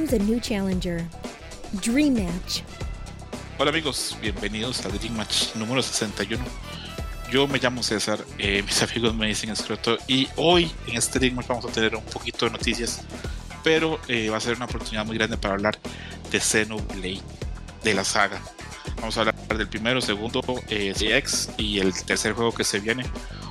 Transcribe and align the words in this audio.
Comes 0.00 0.14
a 0.14 0.18
new 0.24 0.40
challenger. 0.40 1.06
Dream 1.82 2.14
Match. 2.14 2.62
Hola 3.58 3.68
amigos, 3.70 4.16
bienvenidos 4.22 4.82
al 4.86 4.98
Dream 4.98 5.14
Match 5.14 5.54
número 5.56 5.82
61. 5.82 6.42
Yo 7.30 7.46
me 7.46 7.58
llamo 7.58 7.82
César, 7.82 8.18
eh, 8.38 8.62
mis 8.62 8.82
amigos 8.90 9.14
me 9.14 9.26
dicen 9.26 9.50
escroto 9.50 9.98
y 10.08 10.26
hoy 10.36 10.72
en 10.86 10.96
este 10.96 11.18
Dream 11.18 11.34
Match 11.34 11.48
vamos 11.48 11.66
a 11.66 11.68
tener 11.68 11.94
un 11.94 12.04
poquito 12.04 12.46
de 12.46 12.52
noticias, 12.52 13.02
pero 13.62 14.00
eh, 14.08 14.30
va 14.30 14.38
a 14.38 14.40
ser 14.40 14.56
una 14.56 14.64
oportunidad 14.64 15.04
muy 15.04 15.18
grande 15.18 15.36
para 15.36 15.52
hablar 15.52 15.78
de 16.30 16.40
Xenoblade, 16.40 17.20
de 17.84 17.92
la 17.92 18.02
saga. 18.02 18.40
Vamos 18.96 19.18
a 19.18 19.20
hablar 19.20 19.34
del 19.48 19.68
primero, 19.68 20.00
segundo, 20.00 20.40
eh, 20.70 20.94
CX 20.94 21.50
y 21.58 21.78
el 21.78 21.92
tercer 22.04 22.32
juego 22.32 22.54
que 22.54 22.64
se 22.64 22.80
viene. 22.80 23.04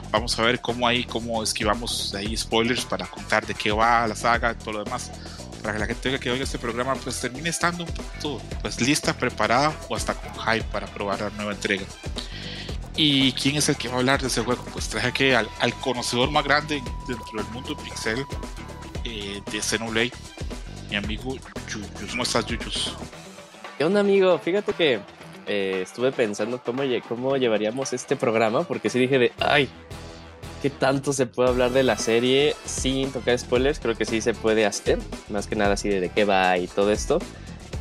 Vamos 0.09 0.39
a 0.39 0.41
ver 0.41 0.59
cómo 0.61 0.87
ahí, 0.87 1.03
cómo 1.03 1.43
esquivamos 1.43 2.15
ahí 2.15 2.35
spoilers 2.35 2.85
para 2.85 3.05
contar 3.05 3.45
de 3.45 3.53
qué 3.53 3.71
va 3.71 4.07
la 4.07 4.15
saga 4.15 4.53
y 4.53 4.55
todo 4.55 4.71
lo 4.71 4.83
demás 4.83 5.11
para 5.59 5.73
que 5.73 5.79
la 5.79 5.85
gente 5.85 6.19
que 6.19 6.31
oiga 6.31 6.43
este 6.43 6.57
programa 6.57 6.95
pues 6.95 7.19
termine 7.19 7.49
estando 7.49 7.83
un 7.83 7.91
poquito 7.91 8.41
pues 8.61 8.79
lista, 8.81 9.13
preparada 9.13 9.73
o 9.87 9.95
hasta 9.95 10.13
con 10.13 10.33
hype 10.33 10.65
para 10.71 10.87
probar 10.87 11.21
la 11.21 11.29
nueva 11.31 11.53
entrega. 11.53 11.85
¿Y 12.95 13.31
quién 13.33 13.55
es 13.55 13.69
el 13.69 13.77
que 13.77 13.87
va 13.87 13.95
a 13.95 13.97
hablar 13.99 14.21
de 14.21 14.27
ese 14.27 14.41
juego? 14.41 14.63
Pues 14.73 14.89
traje 14.89 15.07
aquí 15.07 15.31
al, 15.31 15.47
conocedor 15.79 16.31
más 16.31 16.43
grande 16.43 16.83
dentro 17.07 17.31
del 17.33 17.45
mundo 17.51 17.77
Pixel 17.77 18.25
eh, 19.05 19.41
de 19.49 19.61
Xenoblade, 19.61 20.11
mi 20.89 20.97
amigo 20.97 21.35
Yuyus. 21.69 22.11
¿Cómo 22.11 22.23
estás, 22.23 22.45
Yuyus? 22.45 22.95
¿Qué 23.77 23.85
onda, 23.85 24.01
amigo? 24.01 24.37
Fíjate 24.39 24.73
que 24.73 24.99
eh, 25.47 25.81
estuve 25.83 26.11
pensando 26.11 26.61
cómo, 26.61 26.83
cómo 27.07 27.37
llevaríamos 27.37 27.93
este 27.93 28.15
programa, 28.17 28.63
porque 28.63 28.89
sí 28.89 28.99
dije 28.99 29.17
de, 29.17 29.31
ay, 29.39 29.69
qué 30.61 30.69
tanto 30.69 31.13
se 31.13 31.25
puede 31.25 31.49
hablar 31.49 31.71
de 31.71 31.83
la 31.83 31.97
serie 31.97 32.55
sin 32.65 33.11
tocar 33.11 33.37
spoilers, 33.37 33.79
creo 33.79 33.95
que 33.95 34.05
sí 34.05 34.21
se 34.21 34.33
puede 34.33 34.65
hacer, 34.65 34.99
más 35.29 35.47
que 35.47 35.55
nada 35.55 35.73
así 35.73 35.89
de, 35.89 36.09
qué 36.09 36.25
va 36.25 36.57
y 36.57 36.67
todo 36.67 36.91
esto. 36.91 37.19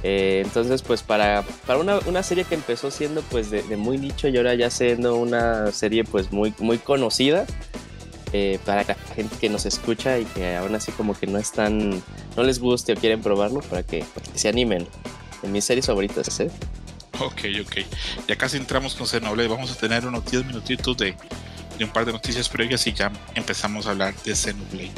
Eh, 0.05 0.43
entonces, 0.45 0.83
pues 0.83 1.03
para, 1.03 1.43
para 1.67 1.81
una, 1.81 1.98
una, 2.07 2.23
serie 2.23 2.45
que 2.45 2.55
empezó 2.55 2.91
siendo 2.93 3.20
pues 3.23 3.51
de, 3.51 3.62
muy 3.77 3.98
nicho 3.98 4.29
y 4.29 4.37
ahora 4.37 4.55
ya 4.55 4.70
siendo 4.70 5.17
una 5.17 5.73
serie 5.73 6.05
pues 6.05 6.31
muy, 6.31 6.55
muy 6.59 6.79
conocida, 6.79 7.47
eh, 8.33 8.59
para 8.65 8.85
la 8.85 8.95
gente 9.15 9.35
que 9.41 9.48
nos 9.48 9.65
escucha 9.65 10.19
y 10.19 10.25
que 10.27 10.55
aún 10.57 10.75
así 10.75 10.92
como 10.92 11.19
que 11.19 11.27
no 11.27 11.39
están, 11.39 12.03
no 12.37 12.42
les 12.42 12.59
guste 12.59 12.92
o 12.92 12.97
quieren 12.97 13.23
probarlo, 13.23 13.61
para 13.61 13.83
que, 13.83 14.05
se 14.35 14.48
animen. 14.48 14.87
En 15.42 15.53
mis 15.53 15.65
series 15.65 15.87
favoritas, 15.87 16.41
¿eh? 16.41 16.51
Ok, 17.20 17.42
ok. 17.63 17.77
Ya 18.29 18.37
casi 18.37 18.57
entramos 18.57 18.95
con 18.95 19.07
Xenoblade. 19.07 19.48
Vamos 19.48 19.70
a 19.73 19.75
tener 19.75 20.07
unos 20.07 20.25
10 20.27 20.47
minutitos 20.47 20.97
de, 20.97 21.17
de 21.79 21.84
un 21.84 21.91
par 21.91 22.05
de 22.05 22.12
noticias 22.12 22.48
previas 22.48 22.87
y 22.87 22.93
ya 22.93 23.11
empezamos 23.34 23.87
a 23.87 23.91
hablar 23.91 24.15
de 24.25 24.34
Xenoblade. 24.34 24.93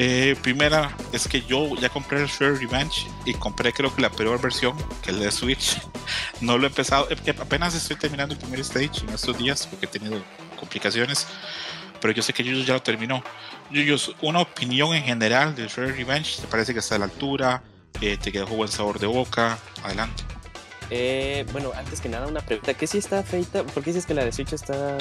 Eh, 0.00 0.36
primera 0.42 0.96
es 1.12 1.26
que 1.26 1.42
yo 1.42 1.74
ya 1.76 1.88
compré 1.88 2.22
el 2.22 2.28
Share 2.28 2.56
Revenge 2.56 3.06
y 3.26 3.34
compré 3.34 3.72
creo 3.72 3.92
que 3.92 4.00
la 4.00 4.10
peor 4.10 4.40
versión, 4.40 4.76
que 5.02 5.10
es 5.10 5.18
de 5.18 5.30
Switch. 5.30 5.80
No 6.40 6.56
lo 6.56 6.64
he 6.64 6.68
empezado, 6.68 7.08
eh, 7.10 7.34
apenas 7.38 7.74
estoy 7.74 7.96
terminando 7.96 8.32
el 8.32 8.40
primer 8.40 8.60
stage 8.60 9.02
en 9.02 9.10
estos 9.10 9.36
días 9.36 9.66
porque 9.66 9.86
he 9.86 9.88
tenido 9.88 10.22
complicaciones, 10.58 11.26
pero 12.00 12.14
yo 12.14 12.22
sé 12.22 12.32
que 12.32 12.44
Yuyos 12.44 12.64
ya 12.64 12.74
lo 12.74 12.82
terminó. 12.82 13.22
Yuyos, 13.70 14.14
una 14.22 14.40
opinión 14.40 14.94
en 14.94 15.02
general 15.02 15.54
del 15.56 15.68
Share 15.68 15.94
Revenge, 15.94 16.40
¿te 16.40 16.46
parece 16.46 16.72
que 16.72 16.78
está 16.78 16.94
a 16.94 16.98
la 17.00 17.06
altura? 17.06 17.62
Eh, 18.00 18.16
¿Te 18.16 18.30
quedó 18.30 18.46
buen 18.46 18.70
sabor 18.70 19.00
de 19.00 19.08
boca? 19.08 19.58
Adelante. 19.82 20.22
Eh, 20.90 21.44
bueno, 21.52 21.72
antes 21.74 22.00
que 22.00 22.08
nada, 22.08 22.26
una 22.26 22.40
pregunta. 22.40 22.74
¿Qué 22.74 22.86
si 22.86 22.98
está 22.98 23.22
feita? 23.22 23.64
¿Por 23.64 23.82
qué 23.82 23.90
dices 23.90 24.06
que 24.06 24.14
la 24.14 24.24
de 24.24 24.32
Switch 24.32 24.52
está.? 24.52 24.96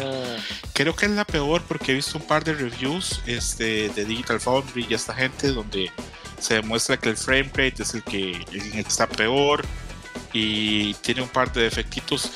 Creo 0.73 0.95
que 0.95 1.05
es 1.05 1.11
la 1.11 1.25
peor 1.25 1.61
porque 1.67 1.93
he 1.93 1.95
visto 1.95 2.17
un 2.17 2.25
par 2.25 2.43
de 2.43 2.53
reviews 2.53 3.21
este, 3.25 3.89
de 3.89 4.05
Digital 4.05 4.39
Foundry 4.39 4.85
y 4.89 4.93
esta 4.93 5.13
gente 5.13 5.49
donde 5.49 5.91
se 6.39 6.55
demuestra 6.55 6.97
que 6.97 7.09
el 7.09 7.17
frame 7.17 7.49
rate 7.53 7.83
es 7.83 7.93
el 7.93 8.03
que, 8.03 8.45
está 8.75 9.07
peor 9.07 9.65
y 10.33 10.93
tiene 10.95 11.21
un 11.21 11.29
par 11.29 11.51
de 11.53 11.61
defectitos 11.63 12.31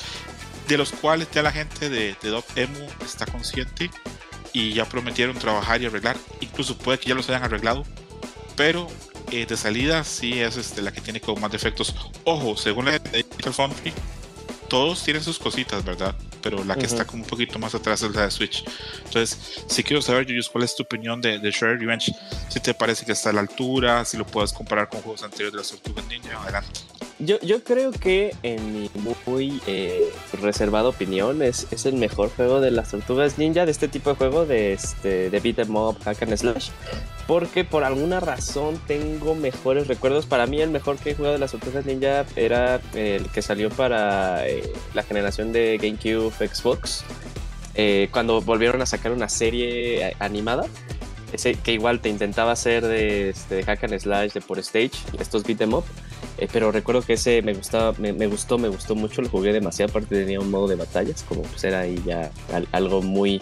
de 0.67 0.77
los 0.77 0.91
cuales 0.91 1.27
ya 1.31 1.41
la 1.41 1.51
gente 1.51 1.89
de, 1.89 2.15
de 2.21 2.43
Emu 2.55 2.87
está 3.03 3.25
consciente 3.25 3.91
y 4.53 4.73
ya 4.73 4.85
prometieron 4.85 5.37
trabajar 5.37 5.81
y 5.81 5.85
arreglar. 5.85 6.17
Incluso 6.39 6.77
puede 6.77 6.99
que 6.99 7.09
ya 7.09 7.15
los 7.15 7.29
hayan 7.29 7.43
arreglado, 7.43 7.83
pero 8.55 8.87
eh, 9.31 9.45
de 9.45 9.57
salida 9.57 10.03
sí 10.03 10.39
es 10.39 10.57
este, 10.57 10.81
la 10.81 10.91
que 10.91 11.01
tiene 11.01 11.21
como 11.21 11.41
más 11.41 11.51
defectos. 11.51 11.95
Ojo, 12.23 12.55
según 12.57 12.85
la 12.85 12.99
de 12.99 13.25
Foundry, 13.51 13.93
todos 14.69 15.03
tienen 15.03 15.23
sus 15.23 15.39
cositas, 15.39 15.83
¿verdad? 15.83 16.15
Pero 16.41 16.63
la 16.63 16.75
que 16.75 16.85
está 16.85 17.05
como 17.05 17.23
un 17.23 17.29
poquito 17.29 17.59
más 17.59 17.75
atrás 17.75 18.01
es 18.01 18.15
la 18.15 18.23
de 18.23 18.31
Switch. 18.31 18.63
Entonces, 19.05 19.63
si 19.67 19.83
quiero 19.83 20.01
saber, 20.01 20.25
Julius, 20.25 20.49
cuál 20.49 20.63
es 20.63 20.75
tu 20.75 20.83
opinión 20.83 21.21
de, 21.21 21.39
de 21.39 21.51
Share 21.51 21.77
Revenge. 21.77 22.11
Si 22.49 22.59
te 22.59 22.73
parece 22.73 23.05
que 23.05 23.11
está 23.11 23.29
a 23.29 23.33
la 23.33 23.41
altura, 23.41 24.05
si 24.05 24.17
lo 24.17 24.25
puedes 24.25 24.53
comparar 24.53 24.89
con 24.89 25.01
juegos 25.01 25.23
anteriores 25.23 25.53
de 25.53 25.57
las 25.59 25.69
Tortugas 25.69 26.05
Ninja, 26.07 26.41
adelante. 26.41 26.90
Yo, 27.23 27.39
yo 27.41 27.63
creo 27.63 27.91
que 27.91 28.35
en 28.41 28.73
mi 28.73 28.89
muy 29.27 29.61
eh, 29.67 30.09
reservada 30.41 30.89
opinión 30.89 31.43
es, 31.43 31.67
es 31.69 31.85
el 31.85 31.93
mejor 31.93 32.31
juego 32.35 32.59
de 32.61 32.71
las 32.71 32.89
tortugas 32.89 33.37
ninja, 33.37 33.65
de 33.65 33.71
este 33.71 33.87
tipo 33.87 34.09
de 34.09 34.15
juego, 34.15 34.47
de, 34.47 34.73
este, 34.73 35.29
de 35.29 35.39
beat 35.39 35.59
em 35.59 35.75
up, 35.75 35.97
hack 36.03 36.23
and 36.23 36.35
slash. 36.35 36.69
Porque 37.27 37.63
por 37.63 37.83
alguna 37.83 38.19
razón 38.19 38.81
tengo 38.87 39.35
mejores 39.35 39.87
recuerdos. 39.87 40.25
Para 40.25 40.47
mí 40.47 40.61
el 40.61 40.71
mejor 40.71 40.97
que 40.97 41.11
he 41.11 41.15
jugado 41.15 41.33
de 41.33 41.39
las 41.39 41.51
tortugas 41.51 41.85
ninja 41.85 42.25
era 42.35 42.81
el 42.95 43.29
que 43.29 43.43
salió 43.43 43.69
para 43.69 44.47
eh, 44.47 44.73
la 44.95 45.03
generación 45.03 45.53
de 45.53 45.77
GameCube 45.77 46.31
Xbox. 46.47 47.03
Eh, 47.75 48.09
cuando 48.11 48.41
volvieron 48.41 48.81
a 48.81 48.87
sacar 48.87 49.11
una 49.11 49.29
serie 49.29 50.15
animada 50.17 50.65
ese, 51.33 51.53
que 51.55 51.73
igual 51.73 51.99
te 52.01 52.09
intentaba 52.09 52.51
hacer 52.51 52.85
de, 52.85 53.29
este, 53.29 53.55
de 53.55 53.63
hack 53.63 53.83
and 53.83 53.99
slash 53.99 54.33
de 54.33 54.41
por 54.41 54.59
stage, 54.59 54.91
estos 55.19 55.43
beat 55.43 55.61
em 55.61 55.73
up, 55.73 55.85
eh, 56.37 56.47
pero 56.51 56.71
recuerdo 56.71 57.01
que 57.01 57.13
ese 57.13 57.41
me 57.41 57.53
gustaba, 57.53 57.93
me, 57.97 58.27
gustó, 58.27 58.57
me 58.57 58.67
gustó 58.67 58.95
mucho, 58.95 59.21
lo 59.21 59.29
jugué 59.29 59.53
demasiado, 59.53 59.91
aparte 59.91 60.15
tenía 60.15 60.39
un 60.39 60.49
modo 60.49 60.67
de 60.67 60.75
batallas, 60.75 61.23
como 61.23 61.43
pues 61.43 61.63
era 61.63 61.81
ahí 61.81 62.01
ya 62.05 62.31
algo 62.71 63.01
muy, 63.01 63.41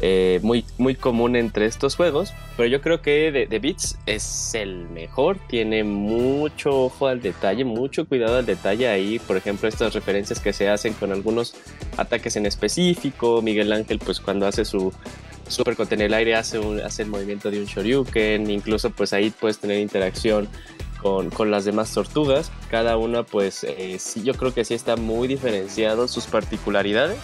eh, 0.00 0.40
muy, 0.42 0.64
muy 0.76 0.94
común 0.94 1.36
entre 1.36 1.66
estos 1.66 1.96
juegos, 1.96 2.32
pero 2.56 2.68
yo 2.68 2.80
creo 2.80 3.00
que 3.00 3.32
de, 3.32 3.46
de, 3.46 3.58
Beats 3.58 3.98
es 4.06 4.54
el 4.54 4.88
mejor, 4.88 5.38
tiene 5.48 5.84
mucho 5.84 6.84
ojo 6.84 7.06
al 7.06 7.22
detalle, 7.22 7.64
mucho 7.64 8.06
cuidado 8.06 8.38
al 8.38 8.46
detalle 8.46 8.88
ahí, 8.88 9.18
por 9.18 9.36
ejemplo, 9.36 9.68
estas 9.68 9.94
referencias 9.94 10.40
que 10.40 10.52
se 10.52 10.68
hacen 10.68 10.92
con 10.94 11.12
algunos 11.12 11.54
ataques 11.96 12.36
en 12.36 12.46
específico, 12.46 13.42
Miguel 13.42 13.72
Ángel 13.72 13.98
pues 13.98 14.20
cuando 14.20 14.46
hace 14.46 14.64
su 14.64 14.92
super 15.48 15.76
en 15.90 16.00
el 16.02 16.14
aire 16.14 16.34
hace, 16.34 16.58
un, 16.58 16.80
hace 16.80 17.02
el 17.02 17.08
movimiento 17.08 17.50
de 17.50 17.60
un 17.60 17.64
shoryuken, 17.64 18.50
incluso 18.50 18.90
pues 18.90 19.12
ahí 19.12 19.30
puedes 19.30 19.58
tener 19.58 19.80
interacción 19.80 20.48
con, 21.02 21.30
con, 21.30 21.50
las 21.50 21.64
demás 21.64 21.92
tortugas. 21.92 22.50
Cada 22.70 22.96
una, 22.96 23.22
pues, 23.22 23.64
eh, 23.64 23.98
sí, 23.98 24.22
yo 24.22 24.34
creo 24.34 24.52
que 24.52 24.64
sí 24.64 24.74
está 24.74 24.96
muy 24.96 25.28
diferenciado 25.28 26.08
sus 26.08 26.26
particularidades. 26.26 27.18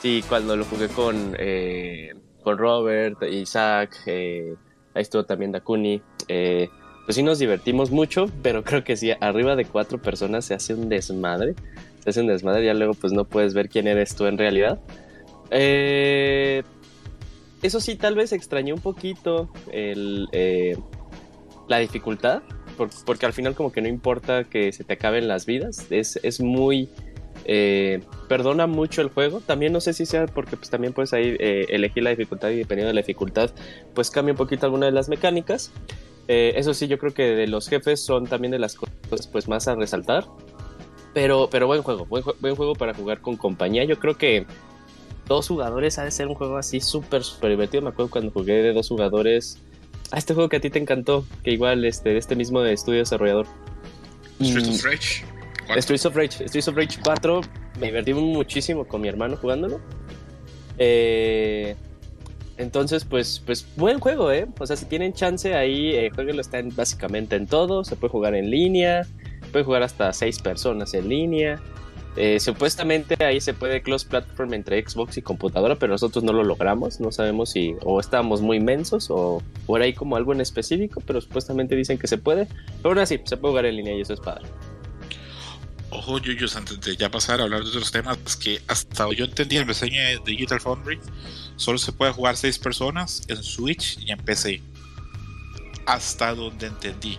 Sí, 0.00 0.24
cuando 0.26 0.56
lo 0.56 0.64
jugué 0.64 0.88
con, 0.88 1.36
eh, 1.38 2.14
con 2.42 2.56
Robert, 2.56 3.22
Isaac, 3.22 3.94
eh, 4.06 4.54
ahí 4.94 5.02
estuvo 5.02 5.24
también 5.24 5.52
Dakuni. 5.52 6.00
Eh, 6.26 6.70
pues 7.04 7.16
sí 7.16 7.22
nos 7.22 7.38
divertimos 7.38 7.90
mucho, 7.90 8.24
pero 8.42 8.64
creo 8.64 8.82
que 8.82 8.96
sí, 8.96 9.12
arriba 9.20 9.56
de 9.56 9.66
cuatro 9.66 10.00
personas 10.00 10.46
se 10.46 10.54
hace 10.54 10.72
un 10.72 10.88
desmadre. 10.88 11.54
Se 12.02 12.10
hace 12.10 12.22
un 12.22 12.28
desmadre, 12.28 12.64
ya 12.64 12.72
luego 12.72 12.94
pues 12.94 13.12
no 13.12 13.26
puedes 13.26 13.52
ver 13.52 13.68
quién 13.68 13.86
eres 13.86 14.16
tú 14.16 14.24
en 14.24 14.38
realidad. 14.38 14.80
eso 15.50 16.64
sí, 17.80 17.96
tal 17.96 18.14
vez 18.14 18.32
extrañé 18.32 18.72
un 18.72 18.80
poquito 18.80 19.50
el, 19.70 20.30
la 21.68 21.78
dificultad 21.78 22.42
porque 23.04 23.26
al 23.26 23.32
final 23.32 23.54
como 23.54 23.72
que 23.72 23.80
no 23.80 23.88
importa 23.88 24.44
que 24.44 24.72
se 24.72 24.84
te 24.84 24.94
acaben 24.94 25.28
las 25.28 25.46
vidas, 25.46 25.86
es, 25.90 26.18
es 26.22 26.40
muy... 26.40 26.88
Eh, 27.46 28.02
perdona 28.28 28.66
mucho 28.66 29.00
el 29.00 29.08
juego. 29.08 29.40
También 29.40 29.72
no 29.72 29.80
sé 29.80 29.92
si 29.92 30.04
sea 30.06 30.26
porque 30.26 30.56
pues 30.56 30.68
también 30.68 30.92
puedes 30.92 31.12
ahí 31.12 31.36
eh, 31.38 31.66
elegir 31.70 32.02
la 32.02 32.10
dificultad 32.10 32.50
y 32.50 32.56
dependiendo 32.56 32.88
de 32.88 32.94
la 32.94 33.00
dificultad 33.00 33.50
pues 33.94 34.10
cambia 34.10 34.32
un 34.32 34.36
poquito 34.36 34.66
alguna 34.66 34.86
de 34.86 34.92
las 34.92 35.08
mecánicas. 35.08 35.72
Eh, 36.28 36.52
eso 36.56 36.74
sí, 36.74 36.86
yo 36.86 36.98
creo 36.98 37.12
que 37.14 37.22
de 37.22 37.46
los 37.46 37.68
jefes 37.68 38.04
son 38.04 38.26
también 38.26 38.52
de 38.52 38.58
las 38.58 38.76
cosas 38.76 39.26
pues 39.26 39.48
más 39.48 39.68
a 39.68 39.74
resaltar. 39.74 40.26
Pero, 41.12 41.48
pero 41.50 41.66
buen 41.66 41.82
juego, 41.82 42.06
buen, 42.06 42.22
buen 42.40 42.54
juego 42.54 42.74
para 42.74 42.94
jugar 42.94 43.20
con 43.20 43.36
compañía. 43.36 43.84
Yo 43.84 43.98
creo 43.98 44.16
que 44.16 44.46
dos 45.26 45.48
jugadores 45.48 45.98
ha 45.98 46.04
de 46.04 46.10
ser 46.10 46.28
un 46.28 46.34
juego 46.34 46.56
así 46.56 46.80
súper, 46.80 47.24
súper 47.24 47.50
divertido. 47.50 47.82
Me 47.82 47.88
acuerdo 47.88 48.10
cuando 48.10 48.30
jugué 48.30 48.62
de 48.62 48.72
dos 48.72 48.88
jugadores 48.88 49.58
Ah, 50.12 50.18
este 50.18 50.34
juego 50.34 50.48
que 50.48 50.56
a 50.56 50.60
ti 50.60 50.70
te 50.70 50.78
encantó, 50.78 51.24
que 51.44 51.52
igual 51.52 51.84
este, 51.84 52.10
de 52.10 52.18
este 52.18 52.34
mismo 52.34 52.62
estudio 52.64 52.98
desarrollador. 52.98 53.46
Streets 54.40 54.68
of 54.68 54.84
Rage. 54.84 55.24
Streets 55.80 56.06
of 56.06 56.16
Rage. 56.16 56.48
Streets 56.48 56.68
of 56.68 56.76
Rage 56.76 56.98
4. 57.02 57.40
Me 57.80 57.86
divertí 57.86 58.14
muchísimo 58.14 58.86
con 58.86 59.00
mi 59.00 59.08
hermano 59.08 59.36
jugándolo. 59.36 59.80
Eh, 60.78 61.76
entonces, 62.56 63.04
pues, 63.04 63.40
pues 63.44 63.66
buen 63.76 64.00
juego, 64.00 64.32
¿eh? 64.32 64.46
O 64.58 64.66
sea, 64.66 64.76
si 64.76 64.86
tienen 64.86 65.12
chance 65.12 65.54
ahí, 65.54 65.94
eh, 65.94 66.10
jueguenlo, 66.14 66.40
está 66.42 66.60
básicamente 66.74 67.36
en 67.36 67.46
todo. 67.46 67.84
Se 67.84 67.96
puede 67.96 68.10
jugar 68.10 68.34
en 68.34 68.50
línea, 68.50 69.06
puede 69.52 69.64
jugar 69.64 69.82
hasta 69.82 70.12
seis 70.12 70.38
personas 70.40 70.92
en 70.94 71.08
línea. 71.08 71.60
Eh, 72.16 72.40
supuestamente 72.40 73.24
ahí 73.24 73.40
se 73.40 73.54
puede 73.54 73.82
close 73.82 74.06
platform 74.06 74.54
entre 74.54 74.82
Xbox 74.86 75.16
y 75.16 75.22
computadora, 75.22 75.76
pero 75.76 75.92
nosotros 75.92 76.24
no 76.24 76.32
lo 76.32 76.42
logramos. 76.42 77.00
No 77.00 77.12
sabemos 77.12 77.50
si 77.50 77.76
o 77.82 78.00
estábamos 78.00 78.40
muy 78.40 78.60
mensos 78.60 79.08
o 79.10 79.42
por 79.66 79.80
ahí 79.80 79.92
como 79.92 80.16
algo 80.16 80.32
en 80.32 80.40
específico, 80.40 81.00
pero 81.06 81.20
supuestamente 81.20 81.76
dicen 81.76 81.98
que 81.98 82.08
se 82.08 82.18
puede. 82.18 82.48
Pero 82.82 82.90
aún 82.90 82.98
así, 82.98 83.20
se 83.24 83.36
puede 83.36 83.52
jugar 83.52 83.66
en 83.66 83.76
línea 83.76 83.96
y 83.96 84.00
eso 84.00 84.14
es 84.14 84.20
padre. 84.20 84.46
Ojo, 85.90 86.18
Yuyos, 86.18 86.54
antes 86.54 86.80
de 86.80 86.96
ya 86.96 87.10
pasar 87.10 87.40
a 87.40 87.44
hablar 87.44 87.62
de 87.62 87.68
otros 87.68 87.90
temas, 87.90 88.36
que 88.36 88.60
hasta 88.68 89.12
yo 89.12 89.24
entendí 89.24 89.56
el 89.56 89.66
reseña 89.66 90.02
de 90.02 90.20
Digital 90.24 90.60
Foundry, 90.60 91.00
solo 91.56 91.78
se 91.78 91.92
puede 91.92 92.12
jugar 92.12 92.36
seis 92.36 92.58
personas 92.58 93.22
en 93.28 93.42
Switch 93.42 93.98
y 93.98 94.12
en 94.12 94.18
PC. 94.18 94.62
Hasta 95.86 96.34
donde 96.34 96.68
entendí. 96.68 97.18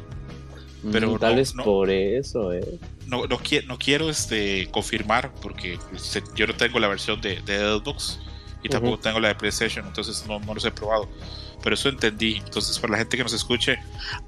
Pero 0.89 1.11
mm, 1.11 1.19
tal 1.19 1.35
vez 1.35 1.53
por 1.53 1.89
eso, 1.89 2.53
eh. 2.53 2.79
No, 3.11 3.27
no, 3.27 3.39
no, 3.67 3.77
quiero 3.77 4.09
este, 4.09 4.69
confirmar 4.71 5.33
porque 5.41 5.77
yo 6.33 6.47
no 6.47 6.55
tengo 6.55 6.79
la 6.79 6.87
versión 6.87 7.19
de, 7.19 7.41
de 7.41 7.57
Xbox 7.57 8.21
y 8.63 8.69
tampoco 8.69 8.99
tengo 8.99 9.19
la 9.19 9.27
de 9.27 9.35
PlayStation, 9.35 9.85
entonces 9.85 10.25
no, 10.27 10.39
no 10.39 10.53
los 10.53 10.63
he 10.63 10.71
probado. 10.71 11.09
Pero 11.61 11.73
eso 11.73 11.89
entendí. 11.89 12.37
Entonces, 12.37 12.79
para 12.79 12.91
la 12.93 12.99
gente 12.99 13.17
que 13.17 13.23
nos 13.23 13.33
escuche, 13.33 13.77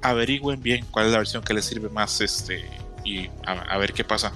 averigüen 0.02 0.62
bien 0.62 0.84
cuál 0.90 1.06
es 1.06 1.12
la 1.12 1.18
versión 1.18 1.42
que 1.42 1.54
les 1.54 1.64
sirve 1.64 1.88
más 1.88 2.20
este, 2.20 2.68
y 3.04 3.30
a, 3.46 3.78
ver 3.78 3.94
qué 3.94 4.04
pasa. 4.04 4.32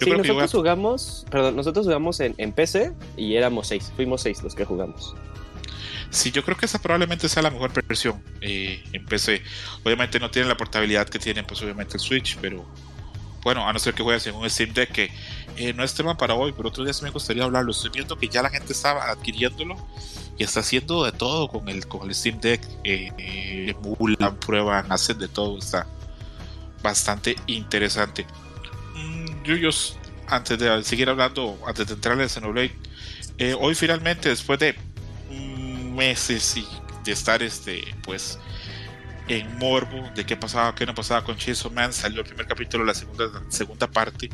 nosotros 0.00 0.50
jugamos, 0.50 1.24
perdón, 1.30 1.54
nosotros 1.54 1.86
jugamos 1.86 2.18
en, 2.20 2.52
PC 2.52 2.92
y 3.16 3.36
éramos 3.36 3.68
seis, 3.68 3.92
fuimos 3.94 4.22
seis 4.22 4.42
los 4.42 4.56
que 4.56 4.64
jugamos. 4.64 5.14
Sí, 6.10 6.30
yo 6.30 6.44
creo 6.44 6.56
que 6.56 6.66
esa 6.66 6.80
probablemente 6.80 7.28
sea 7.28 7.42
la 7.42 7.50
mejor 7.50 7.72
versión 7.86 8.22
eh, 8.40 8.82
en 8.92 9.06
PC. 9.06 9.42
Obviamente 9.82 10.20
no 10.20 10.30
tiene 10.30 10.48
la 10.48 10.56
portabilidad 10.56 11.08
que 11.08 11.18
tiene, 11.18 11.42
pues 11.42 11.62
obviamente 11.62 11.94
el 11.94 12.00
Switch, 12.00 12.36
pero 12.40 12.66
bueno, 13.42 13.68
a 13.68 13.72
no 13.72 13.78
ser 13.78 13.94
que 13.94 14.02
juegues 14.02 14.26
en 14.26 14.34
un 14.34 14.48
Steam 14.48 14.72
Deck 14.72 14.92
que 14.92 15.10
eh, 15.56 15.72
no 15.72 15.84
es 15.84 15.94
tema 15.94 16.16
para 16.16 16.34
hoy, 16.34 16.52
pero 16.56 16.68
otro 16.68 16.84
día 16.84 16.92
sí 16.92 17.04
me 17.04 17.10
gustaría 17.10 17.44
hablarlo. 17.44 17.72
Estoy 17.72 17.90
viendo 17.90 18.16
que 18.16 18.28
ya 18.28 18.42
la 18.42 18.50
gente 18.50 18.72
estaba 18.72 19.10
adquiriéndolo 19.10 19.76
y 20.38 20.44
está 20.44 20.60
haciendo 20.60 21.04
de 21.04 21.12
todo 21.12 21.48
con 21.48 21.68
el, 21.68 21.86
con 21.86 22.08
el 22.08 22.14
Steam 22.14 22.40
Deck. 22.40 22.62
Eh, 22.84 23.12
eh 23.18 23.74
emulan, 23.82 24.36
prueban, 24.36 24.90
hacen 24.92 25.18
de 25.18 25.28
todo. 25.28 25.58
Está, 25.58 25.86
bastante 26.82 27.36
interesante. 27.46 28.26
Mm, 28.94 29.44
Yuyos, 29.44 29.96
antes 30.26 30.58
de 30.58 30.82
seguir 30.84 31.08
hablando, 31.08 31.58
antes 31.66 31.86
de 31.86 31.94
entrar 31.94 32.20
en 32.20 32.28
Xenoblade, 32.28 32.76
eh, 33.38 33.56
hoy 33.58 33.74
finalmente, 33.74 34.28
después 34.28 34.58
de 34.58 34.76
meses 35.30 36.56
y 36.56 36.66
de 37.04 37.12
estar 37.12 37.42
este, 37.42 37.82
pues, 38.02 38.38
en 39.28 39.58
morbo 39.58 40.10
de 40.14 40.24
qué 40.24 40.36
pasaba, 40.36 40.74
qué 40.74 40.86
no 40.86 40.94
pasaba 40.94 41.24
con 41.24 41.36
Chainsaw 41.36 41.70
Man, 41.70 41.92
salió 41.92 42.20
el 42.20 42.26
primer 42.26 42.46
capítulo, 42.46 42.84
la 42.84 42.94
segunda, 42.94 43.30
segunda 43.48 43.86
parte. 43.86 44.28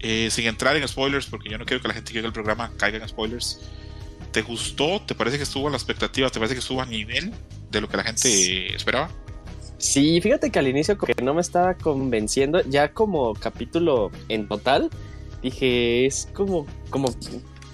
Eh, 0.00 0.28
sin 0.30 0.46
entrar 0.46 0.76
en 0.76 0.86
spoilers, 0.86 1.26
porque 1.26 1.48
yo 1.48 1.56
no 1.56 1.64
quiero 1.64 1.80
que 1.80 1.88
la 1.88 1.94
gente 1.94 2.12
que 2.12 2.20
vea 2.20 2.26
el 2.26 2.32
programa 2.32 2.70
caiga 2.76 2.98
en 2.98 3.08
spoilers. 3.08 3.60
¿Te 4.32 4.42
gustó? 4.42 5.00
¿Te 5.00 5.14
parece 5.14 5.38
que 5.38 5.44
estuvo 5.44 5.68
a 5.68 5.70
la 5.70 5.76
expectativa? 5.76 6.28
¿Te 6.28 6.38
parece 6.38 6.54
que 6.54 6.60
estuvo 6.60 6.82
a 6.82 6.86
nivel 6.86 7.32
de 7.70 7.80
lo 7.80 7.88
que 7.88 7.96
la 7.96 8.04
gente 8.04 8.74
esperaba? 8.74 9.08
Sí, 9.78 10.20
fíjate 10.20 10.50
que 10.50 10.58
al 10.58 10.68
inicio 10.68 10.98
que 10.98 11.22
no 11.22 11.34
me 11.34 11.40
estaba 11.40 11.74
convenciendo, 11.74 12.60
ya 12.68 12.92
como 12.92 13.34
capítulo 13.34 14.10
en 14.28 14.48
total, 14.48 14.90
dije, 15.42 16.06
es 16.06 16.28
como, 16.32 16.66
como, 16.90 17.14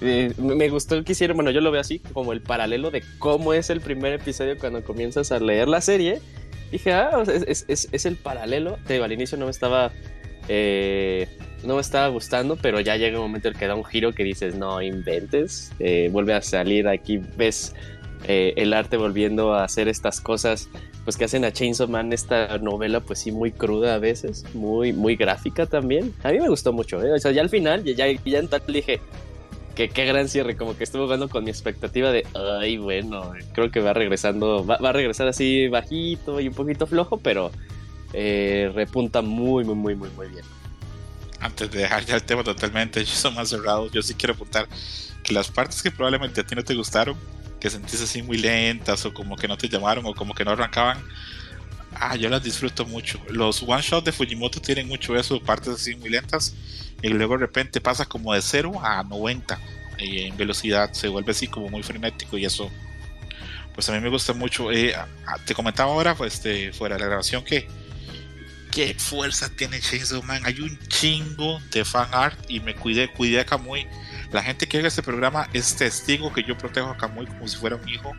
eh, 0.01 0.33
me 0.39 0.69
gustó 0.69 1.03
que 1.05 1.13
hicieron, 1.13 1.37
bueno, 1.37 1.51
yo 1.51 1.61
lo 1.61 1.71
veo 1.71 1.81
así, 1.81 1.99
como 1.99 2.33
el 2.33 2.43
paralelo 2.43 2.91
de 2.91 3.03
cómo 3.19 3.55
es 3.55 3.71
el 3.71 3.81
primer 3.81 4.13
episodio 4.15 4.59
cuando 4.59 4.83
comienzas 4.83 5.31
a 5.33 5.39
leer 5.39 5.69
la 5.69 5.81
serie. 5.81 6.21
Dije, 6.71 6.93
ah, 6.93 7.23
es, 7.27 7.65
es, 7.69 7.89
es, 7.91 8.07
el 8.07 8.17
paralelo. 8.17 8.79
Te 8.87 8.95
digo, 8.95 9.05
al 9.05 9.13
inicio 9.13 9.37
no 9.37 9.47
me 9.47 9.51
estaba, 9.51 9.91
eh, 10.49 11.27
no 11.65 11.75
me 11.75 11.81
estaba 11.81 12.09
gustando, 12.09 12.57
pero 12.57 12.81
ya 12.81 12.97
llega 12.97 13.19
un 13.19 13.27
momento 13.27 13.49
en 13.49 13.55
que 13.55 13.67
da 13.67 13.75
un 13.75 13.85
giro 13.85 14.13
que 14.13 14.25
dices, 14.25 14.55
no 14.55 14.81
inventes, 14.81 15.73
eh, 15.79 16.09
vuelve 16.13 16.35
a 16.35 16.43
salir 16.43 16.89
aquí, 16.89 17.19
ves 17.37 17.75
el 18.27 18.75
arte 18.75 18.99
volviendo 18.99 19.55
a 19.55 19.65
hacer 19.65 19.89
estas 19.89 20.21
cosas 20.21 20.69
pues 21.05 21.17
que 21.17 21.25
hacen 21.25 21.45
a 21.45 21.53
Chainsaw 21.53 21.89
Man 21.89 22.13
esta 22.13 22.59
novela 22.59 23.01
pues 23.01 23.21
sí 23.21 23.33
muy 23.33 23.53
cruda 23.53 23.95
a 23.95 23.99
veces, 23.99 24.45
muy 24.55 24.93
muy 24.93 25.17
gráfica 25.17 25.67
también. 25.67 26.15
A 26.23 26.31
mí 26.31 26.39
me 26.39 26.49
gustó 26.49 26.73
mucho, 26.73 27.03
¿eh? 27.03 27.13
o 27.13 27.19
sea, 27.19 27.33
ya 27.33 27.43
al 27.43 27.49
final 27.49 27.85
ya 27.85 28.07
ya, 28.25 28.39
en 28.39 28.49
tal 28.49 28.63
dije 28.67 29.01
que 29.81 29.89
qué 29.89 30.05
gran 30.05 30.29
cierre, 30.29 30.57
como 30.57 30.77
que 30.77 30.85
estuve 30.85 31.05
jugando 31.05 31.31
con 31.31 31.43
mi 31.43 31.51
expectativa 31.51 32.13
de, 32.13 32.27
ay, 32.61 32.77
bueno, 32.77 33.33
creo 33.55 33.71
que 33.71 33.81
va 33.81 33.95
regresando, 33.95 34.67
va, 34.67 34.77
a 34.77 34.93
regresar 34.93 35.27
así 35.27 35.69
bajito 35.69 36.39
y 36.39 36.49
un 36.49 36.55
poquito 36.55 36.87
flojo, 36.87 37.17
pero 37.17 37.51
eh, 38.13 38.71
repunta 38.75 39.23
muy, 39.23 39.65
muy, 39.65 39.75
muy, 39.75 39.95
muy, 39.95 40.11
muy 40.11 40.29
bien. 40.29 40.45
Antes 41.41 41.71
de 41.71 41.79
dejar 41.79 42.05
ya 42.05 42.17
el 42.17 42.23
tema 42.25 42.45
totalmente, 42.45 43.03
yo 43.07 43.15
soy 43.15 43.33
más 43.33 43.49
cerrado, 43.49 43.91
yo 43.91 44.03
sí 44.03 44.13
quiero 44.13 44.35
apuntar 44.35 44.69
que 45.23 45.33
las 45.33 45.51
partes 45.51 45.83
que 45.83 45.91
probablemente 45.91 46.43
a 46.43 46.45
ti 46.45 46.55
no 46.55 46.63
te 46.63 46.75
gustaron, 46.75 47.17
que 47.59 47.71
sentís 47.71 48.03
así 48.03 48.23
muy 48.23 48.37
lentas 48.37 49.07
o 49.07 49.15
como 49.15 49.35
que 49.35 49.49
no 49.49 49.57
te 49.57 49.67
llamaron 49.67 50.05
o 50.05 50.15
como 50.15 50.35
que 50.35 50.45
no 50.45 50.51
arrancaban. 50.51 50.99
Ah, 51.95 52.17
yo 52.17 52.29
las 52.29 52.43
disfruto 52.43 52.85
mucho. 52.85 53.19
Los 53.31 53.63
one 53.63 53.81
shot 53.81 54.05
de 54.05 54.13
Fujimoto 54.13 54.61
tienen 54.61 54.89
mucho 54.89 55.17
eso, 55.17 55.41
partes 55.41 55.75
así 55.75 55.97
muy 55.97 56.11
lentas 56.11 56.55
y 57.03 57.09
luego 57.09 57.35
de 57.35 57.41
repente 57.41 57.81
pasa 57.81 58.07
como 58.07 58.35
de 58.35 58.43
0 58.43 58.81
a 58.83 59.03
90 59.03 59.59
y 59.99 60.23
en 60.23 60.37
velocidad, 60.37 60.93
se 60.93 61.09
vuelve 61.09 61.33
así 61.33 61.47
como 61.47 61.69
muy 61.69 61.83
frenético 61.83 62.39
y 62.39 62.45
eso 62.45 62.71
pues 63.75 63.89
a 63.89 63.93
mí 63.93 64.01
me 64.01 64.09
gusta 64.09 64.33
mucho. 64.33 64.73
Eh, 64.73 64.95
te 65.47 65.55
comentaba 65.55 65.93
ahora 65.93 66.15
pues, 66.15 66.35
este, 66.35 66.73
fuera 66.73 66.97
de 66.97 67.01
la 67.01 67.07
grabación 67.07 67.45
que 67.45 67.67
qué 68.71 68.95
fuerza 68.95 69.49
tiene 69.57 69.81
Chainsaw 69.81 70.23
Man. 70.23 70.43
Hay 70.45 70.61
un 70.61 70.79
chingo 70.89 71.61
de 71.71 71.85
fan 71.85 72.09
art 72.13 72.39
y 72.49 72.61
me 72.61 72.75
cuidé, 72.75 73.13
cuidé 73.13 73.41
a 73.41 73.47
Kamui 73.47 73.87
la 74.33 74.43
gente 74.43 74.69
que 74.69 74.79
haga 74.79 74.89
este 74.89 75.03
programa 75.03 75.49
es 75.53 75.75
testigo 75.75 76.33
que 76.33 76.45
yo 76.45 76.57
protejo 76.57 76.91
a 76.91 76.97
Kamui 76.97 77.27
como 77.27 77.49
si 77.49 77.57
fuera 77.57 77.77
un 77.77 77.89
hijo, 77.89 78.13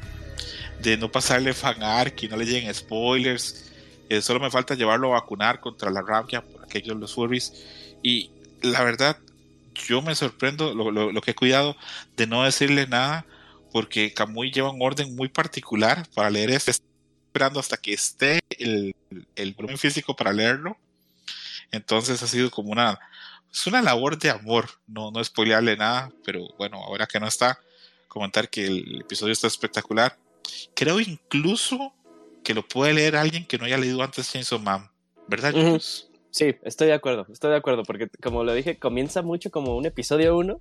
de 0.81 0.97
no 0.97 1.09
pasarle 1.09 1.53
fanar, 1.53 2.13
que 2.13 2.27
no 2.27 2.35
le 2.35 2.45
lleguen 2.45 2.73
spoilers. 2.73 3.71
Eh, 4.09 4.21
solo 4.21 4.41
me 4.41 4.51
falta 4.51 4.75
llevarlo 4.75 5.07
a 5.09 5.21
vacunar 5.21 5.61
contra 5.61 5.89
la 5.89 6.01
rabia 6.01 6.41
por 6.41 6.65
aquellos 6.65 6.97
los 6.97 7.13
furries. 7.13 7.53
Y 8.03 8.29
la 8.61 8.83
verdad, 8.83 9.17
yo 9.73 10.01
me 10.01 10.15
sorprendo 10.15 10.73
lo, 10.73 11.21
que 11.21 11.31
he 11.31 11.35
cuidado 11.35 11.75
de 12.17 12.27
no 12.27 12.43
decirle 12.43 12.87
nada, 12.87 13.25
porque 13.71 14.13
Kamui 14.13 14.51
lleva 14.51 14.71
un 14.71 14.81
orden 14.81 15.15
muy 15.15 15.29
particular 15.29 16.07
para 16.13 16.29
leer 16.29 16.51
este. 16.51 16.71
Esperando 16.71 17.61
hasta 17.61 17.77
que 17.77 17.93
esté 17.93 18.41
el, 18.59 18.93
el 19.35 19.53
volumen 19.53 19.77
físico 19.77 20.15
para 20.15 20.33
leerlo. 20.33 20.77
Entonces 21.71 22.21
ha 22.21 22.27
sido 22.27 22.51
como 22.51 22.71
una 22.71 22.99
es 23.51 23.67
una 23.67 23.81
labor 23.81 24.17
de 24.17 24.29
amor, 24.29 24.69
no, 24.87 25.11
no 25.11 25.23
spoilearle 25.23 25.75
nada, 25.75 26.11
pero 26.23 26.47
bueno, 26.57 26.77
ahora 26.77 27.05
que 27.05 27.19
no 27.19 27.27
está, 27.27 27.59
comentar 28.07 28.49
que 28.49 28.65
el 28.65 29.01
episodio 29.01 29.33
está 29.33 29.47
espectacular. 29.47 30.17
Creo 30.73 30.99
incluso 30.99 31.93
que 32.43 32.53
lo 32.53 32.65
puede 32.67 32.93
leer 32.93 33.15
alguien 33.15 33.45
que 33.45 33.57
no 33.57 33.65
haya 33.65 33.77
leído 33.77 34.01
antes 34.01 34.31
Chainsaw 34.31 34.59
Man, 34.59 34.89
¿verdad? 35.27 35.53
Sí, 36.31 36.55
estoy 36.63 36.87
de 36.87 36.93
acuerdo, 36.93 37.27
estoy 37.31 37.51
de 37.51 37.57
acuerdo, 37.57 37.83
porque 37.83 38.07
como 38.21 38.43
lo 38.43 38.53
dije, 38.53 38.79
comienza 38.79 39.21
mucho 39.21 39.51
como 39.51 39.75
un 39.75 39.85
episodio 39.85 40.37
1. 40.37 40.57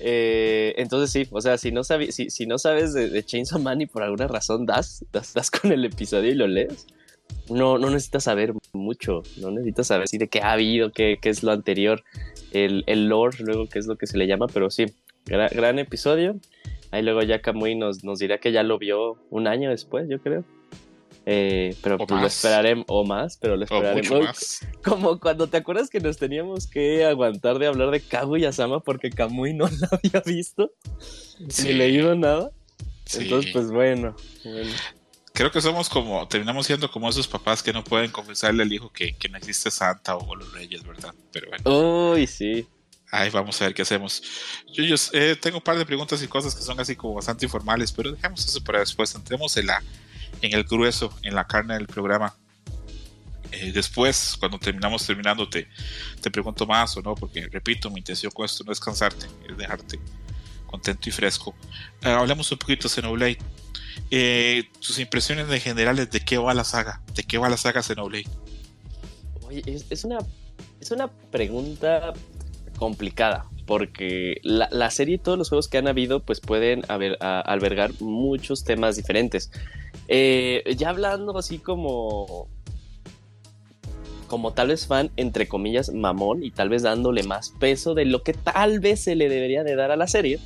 Eh, 0.00 0.74
entonces 0.76 1.10
sí, 1.10 1.28
o 1.30 1.40
sea, 1.40 1.58
si 1.58 1.72
no, 1.72 1.82
si, 1.82 2.30
si 2.30 2.46
no 2.46 2.58
sabes 2.58 2.94
de, 2.94 3.08
de, 3.08 3.22
Chainsaw 3.24 3.60
Man 3.60 3.80
y 3.80 3.86
por 3.86 4.02
alguna 4.02 4.28
razón 4.28 4.64
das, 4.64 5.04
das, 5.12 5.34
das 5.34 5.50
con 5.50 5.72
el 5.72 5.84
episodio 5.84 6.30
y 6.30 6.34
lo 6.34 6.46
lees, 6.46 6.86
no, 7.48 7.78
no 7.78 7.90
necesitas 7.90 8.24
saber 8.24 8.54
mucho, 8.72 9.22
no 9.38 9.50
necesitas 9.50 9.88
saber 9.88 10.08
si 10.08 10.18
de 10.18 10.28
qué 10.28 10.40
ha 10.40 10.52
habido, 10.52 10.92
qué, 10.92 11.18
qué 11.20 11.30
es 11.30 11.42
lo 11.42 11.52
anterior, 11.52 12.02
el, 12.52 12.84
el, 12.86 13.08
lore, 13.08 13.38
luego 13.40 13.66
qué 13.66 13.78
es 13.78 13.86
lo 13.86 13.96
que 13.96 14.06
se 14.06 14.18
le 14.18 14.26
llama, 14.26 14.46
pero 14.46 14.70
sí, 14.70 14.86
gran, 15.26 15.78
episodio. 15.78 16.36
Ahí 16.92 17.02
luego 17.02 17.22
ya 17.22 17.40
Kamui 17.40 17.76
nos, 17.76 18.02
nos 18.02 18.18
dirá 18.18 18.38
que 18.38 18.52
ya 18.52 18.62
lo 18.62 18.78
vio 18.78 19.16
un 19.30 19.46
año 19.46 19.70
después, 19.70 20.08
yo 20.08 20.20
creo. 20.20 20.44
Eh, 21.26 21.76
pero 21.82 21.98
pues 21.98 22.20
lo 22.20 22.26
esperaremos, 22.26 22.86
o 22.88 23.04
más, 23.04 23.36
pero 23.36 23.56
lo 23.56 23.64
esperaremos. 23.64 24.60
Como 24.82 25.20
cuando 25.20 25.48
te 25.48 25.58
acuerdas 25.58 25.90
que 25.90 26.00
nos 26.00 26.16
teníamos 26.16 26.66
que 26.66 27.04
aguantar 27.04 27.58
de 27.58 27.66
hablar 27.66 27.90
de 27.90 28.00
Kaguya-sama 28.00 28.80
porque 28.80 29.10
Kamui 29.10 29.52
no 29.52 29.66
lo 29.80 29.88
había 29.90 30.22
visto, 30.24 30.72
ni 31.38 31.72
leído 31.72 32.14
nada. 32.14 32.50
Entonces, 33.12 33.52
pues 33.52 33.70
bueno, 33.70 34.14
bueno 34.44 34.70
creo 35.32 35.50
que 35.50 35.62
somos 35.62 35.88
como, 35.88 36.28
terminamos 36.28 36.66
siendo 36.66 36.90
como 36.90 37.08
esos 37.08 37.26
papás 37.26 37.62
que 37.62 37.72
no 37.72 37.82
pueden 37.82 38.10
confesarle 38.10 38.62
al 38.62 38.70
hijo 38.70 38.92
que, 38.92 39.16
no 39.30 39.38
existe 39.38 39.70
Santa 39.70 40.14
o 40.14 40.34
los 40.34 40.52
Reyes, 40.52 40.84
¿verdad? 40.84 41.14
Pero 41.32 41.48
bueno. 41.48 42.12
Uy, 42.12 42.26
sí. 42.26 42.66
Ahí 43.10 43.30
vamos 43.30 43.60
a 43.60 43.64
ver 43.64 43.74
qué 43.74 43.82
hacemos. 43.82 44.22
Yo, 44.72 44.84
yo 44.84 44.96
eh, 45.14 45.36
tengo 45.40 45.56
un 45.56 45.64
par 45.64 45.78
de 45.78 45.86
preguntas 45.86 46.22
y 46.22 46.28
cosas 46.28 46.54
que 46.54 46.62
son 46.62 46.78
así 46.78 46.94
como 46.94 47.14
bastante 47.14 47.46
informales, 47.46 47.90
pero 47.90 48.12
dejemos 48.12 48.44
eso 48.44 48.62
para 48.62 48.80
después. 48.80 49.14
Entremos 49.14 49.56
en, 49.56 49.66
la, 49.66 49.82
en 50.42 50.54
el 50.54 50.64
grueso, 50.64 51.12
en 51.22 51.34
la 51.34 51.46
carne 51.46 51.74
del 51.74 51.86
programa. 51.86 52.34
Eh, 53.52 53.72
después, 53.72 54.36
cuando 54.38 54.58
terminamos 54.58 55.04
terminando, 55.06 55.48
te, 55.48 55.66
pregunto 56.30 56.66
más 56.66 56.96
o 56.96 57.02
no, 57.02 57.14
porque 57.14 57.48
repito, 57.48 57.90
mi 57.90 57.98
intención 57.98 58.30
con 58.32 58.44
esto 58.44 58.62
no 58.64 58.72
es 58.72 58.78
cansarte, 58.78 59.26
es 59.48 59.56
dejarte 59.56 59.98
contento 60.66 61.08
y 61.08 61.12
fresco. 61.12 61.54
Eh, 62.02 62.10
hablamos 62.10 62.50
un 62.52 62.58
poquito 62.58 62.88
de 62.88 62.94
Xenoblade 62.94 63.38
eh, 64.10 64.64
tus 64.80 64.98
impresiones 64.98 65.48
de 65.48 65.60
generales 65.60 66.10
de 66.10 66.20
qué 66.20 66.38
va 66.38 66.54
la 66.54 66.64
saga, 66.64 67.00
de 67.14 67.22
qué 67.22 67.38
va 67.38 67.48
la 67.48 67.56
saga 67.56 67.82
Xenoblade. 67.82 68.26
Oye, 69.46 69.62
es, 69.66 70.04
una, 70.04 70.18
es 70.80 70.90
una 70.90 71.08
pregunta 71.08 72.12
complicada, 72.76 73.46
porque 73.66 74.40
la, 74.42 74.90
serie 74.90 75.16
y 75.16 75.18
todos 75.18 75.38
los 75.38 75.48
juegos 75.48 75.68
que 75.68 75.78
han 75.78 75.86
habido 75.86 76.20
pues 76.20 76.40
pueden 76.40 76.82
albergar 76.88 77.92
muchos 78.00 78.64
temas 78.64 78.96
diferentes. 78.96 79.50
Eh, 80.12 80.74
ya 80.76 80.90
hablando 80.90 81.38
así 81.38 81.58
como 81.58 82.48
como 84.26 84.52
tal 84.52 84.68
vez 84.68 84.86
fan, 84.86 85.10
entre 85.16 85.48
comillas, 85.48 85.92
mamón 85.92 86.44
y 86.44 86.50
tal 86.52 86.68
vez 86.68 86.82
dándole 86.82 87.24
más 87.24 87.50
peso 87.58 87.94
de 87.94 88.04
lo 88.04 88.22
que 88.22 88.32
tal 88.32 88.78
vez 88.78 89.00
se 89.00 89.16
le 89.16 89.28
debería 89.28 89.64
de 89.64 89.74
dar 89.74 89.90
a 89.90 89.96
la 89.96 90.06
serie, 90.06 90.38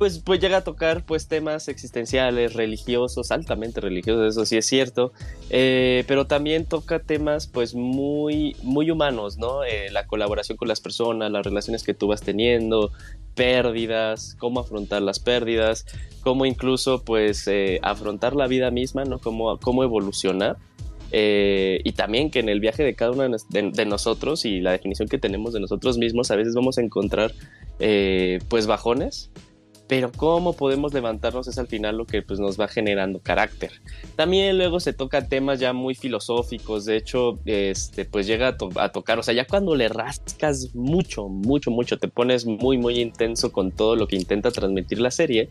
pues, 0.00 0.20
pues 0.20 0.40
llega 0.40 0.56
a 0.56 0.64
tocar 0.64 1.04
pues 1.04 1.28
temas 1.28 1.68
existenciales, 1.68 2.54
religiosos, 2.54 3.30
altamente 3.30 3.82
religiosos, 3.82 4.34
eso 4.34 4.46
sí 4.46 4.56
es 4.56 4.64
cierto, 4.64 5.12
eh, 5.50 6.04
pero 6.08 6.26
también 6.26 6.64
toca 6.64 7.00
temas 7.00 7.46
pues 7.46 7.74
muy, 7.74 8.56
muy 8.62 8.90
humanos, 8.90 9.36
¿no? 9.36 9.62
Eh, 9.64 9.90
la 9.90 10.06
colaboración 10.06 10.56
con 10.56 10.68
las 10.68 10.80
personas, 10.80 11.30
las 11.30 11.44
relaciones 11.44 11.82
que 11.82 11.92
tú 11.92 12.06
vas 12.06 12.22
teniendo, 12.22 12.92
pérdidas, 13.40 14.36
cómo 14.38 14.60
afrontar 14.60 15.00
las 15.00 15.18
pérdidas, 15.18 15.86
cómo 16.20 16.44
incluso 16.44 17.02
pues 17.02 17.48
eh, 17.48 17.80
afrontar 17.82 18.36
la 18.36 18.46
vida 18.46 18.70
misma, 18.70 19.04
¿no? 19.04 19.18
Cómo, 19.18 19.56
cómo 19.56 19.82
evolucionar. 19.82 20.58
Eh, 21.10 21.80
y 21.82 21.92
también 21.92 22.30
que 22.30 22.40
en 22.40 22.50
el 22.50 22.60
viaje 22.60 22.84
de 22.84 22.94
cada 22.94 23.12
uno 23.12 23.22
de, 23.48 23.84
nosotros 23.86 24.44
y 24.44 24.60
la 24.60 24.72
definición 24.72 25.08
que 25.08 25.16
tenemos 25.16 25.54
de 25.54 25.60
nosotros 25.60 25.96
mismos, 25.96 26.30
a 26.30 26.36
veces 26.36 26.54
vamos 26.54 26.76
a 26.76 26.82
encontrar 26.82 27.32
eh, 27.78 28.40
pues 28.50 28.66
bajones, 28.66 29.30
pero 29.90 30.12
cómo 30.12 30.52
podemos 30.52 30.94
levantarnos 30.94 31.48
es 31.48 31.58
al 31.58 31.66
final 31.66 31.96
lo 31.96 32.06
que 32.06 32.22
pues, 32.22 32.38
nos 32.38 32.60
va 32.60 32.68
generando 32.68 33.18
carácter. 33.18 33.72
También 34.14 34.56
luego 34.56 34.78
se 34.78 34.92
toca 34.92 35.26
temas 35.26 35.58
ya 35.58 35.72
muy 35.72 35.96
filosóficos, 35.96 36.84
de 36.84 36.96
hecho, 36.96 37.40
este, 37.44 38.04
pues 38.04 38.28
llega 38.28 38.56
a, 38.76 38.88
tocar, 38.92 39.18
o 39.18 39.24
sea, 39.24 39.34
ya 39.34 39.48
cuando 39.48 39.74
le 39.74 39.88
rascas 39.88 40.76
mucho, 40.76 41.26
mucho, 41.26 41.72
mucho, 41.72 41.98
te 41.98 42.06
pones 42.06 42.46
muy, 42.46 42.78
muy 42.78 43.00
intenso 43.00 43.50
con 43.50 43.72
todo 43.72 43.96
lo 43.96 44.06
que 44.06 44.14
intenta 44.14 44.52
transmitir 44.52 45.00
la 45.00 45.10
serie, 45.10 45.48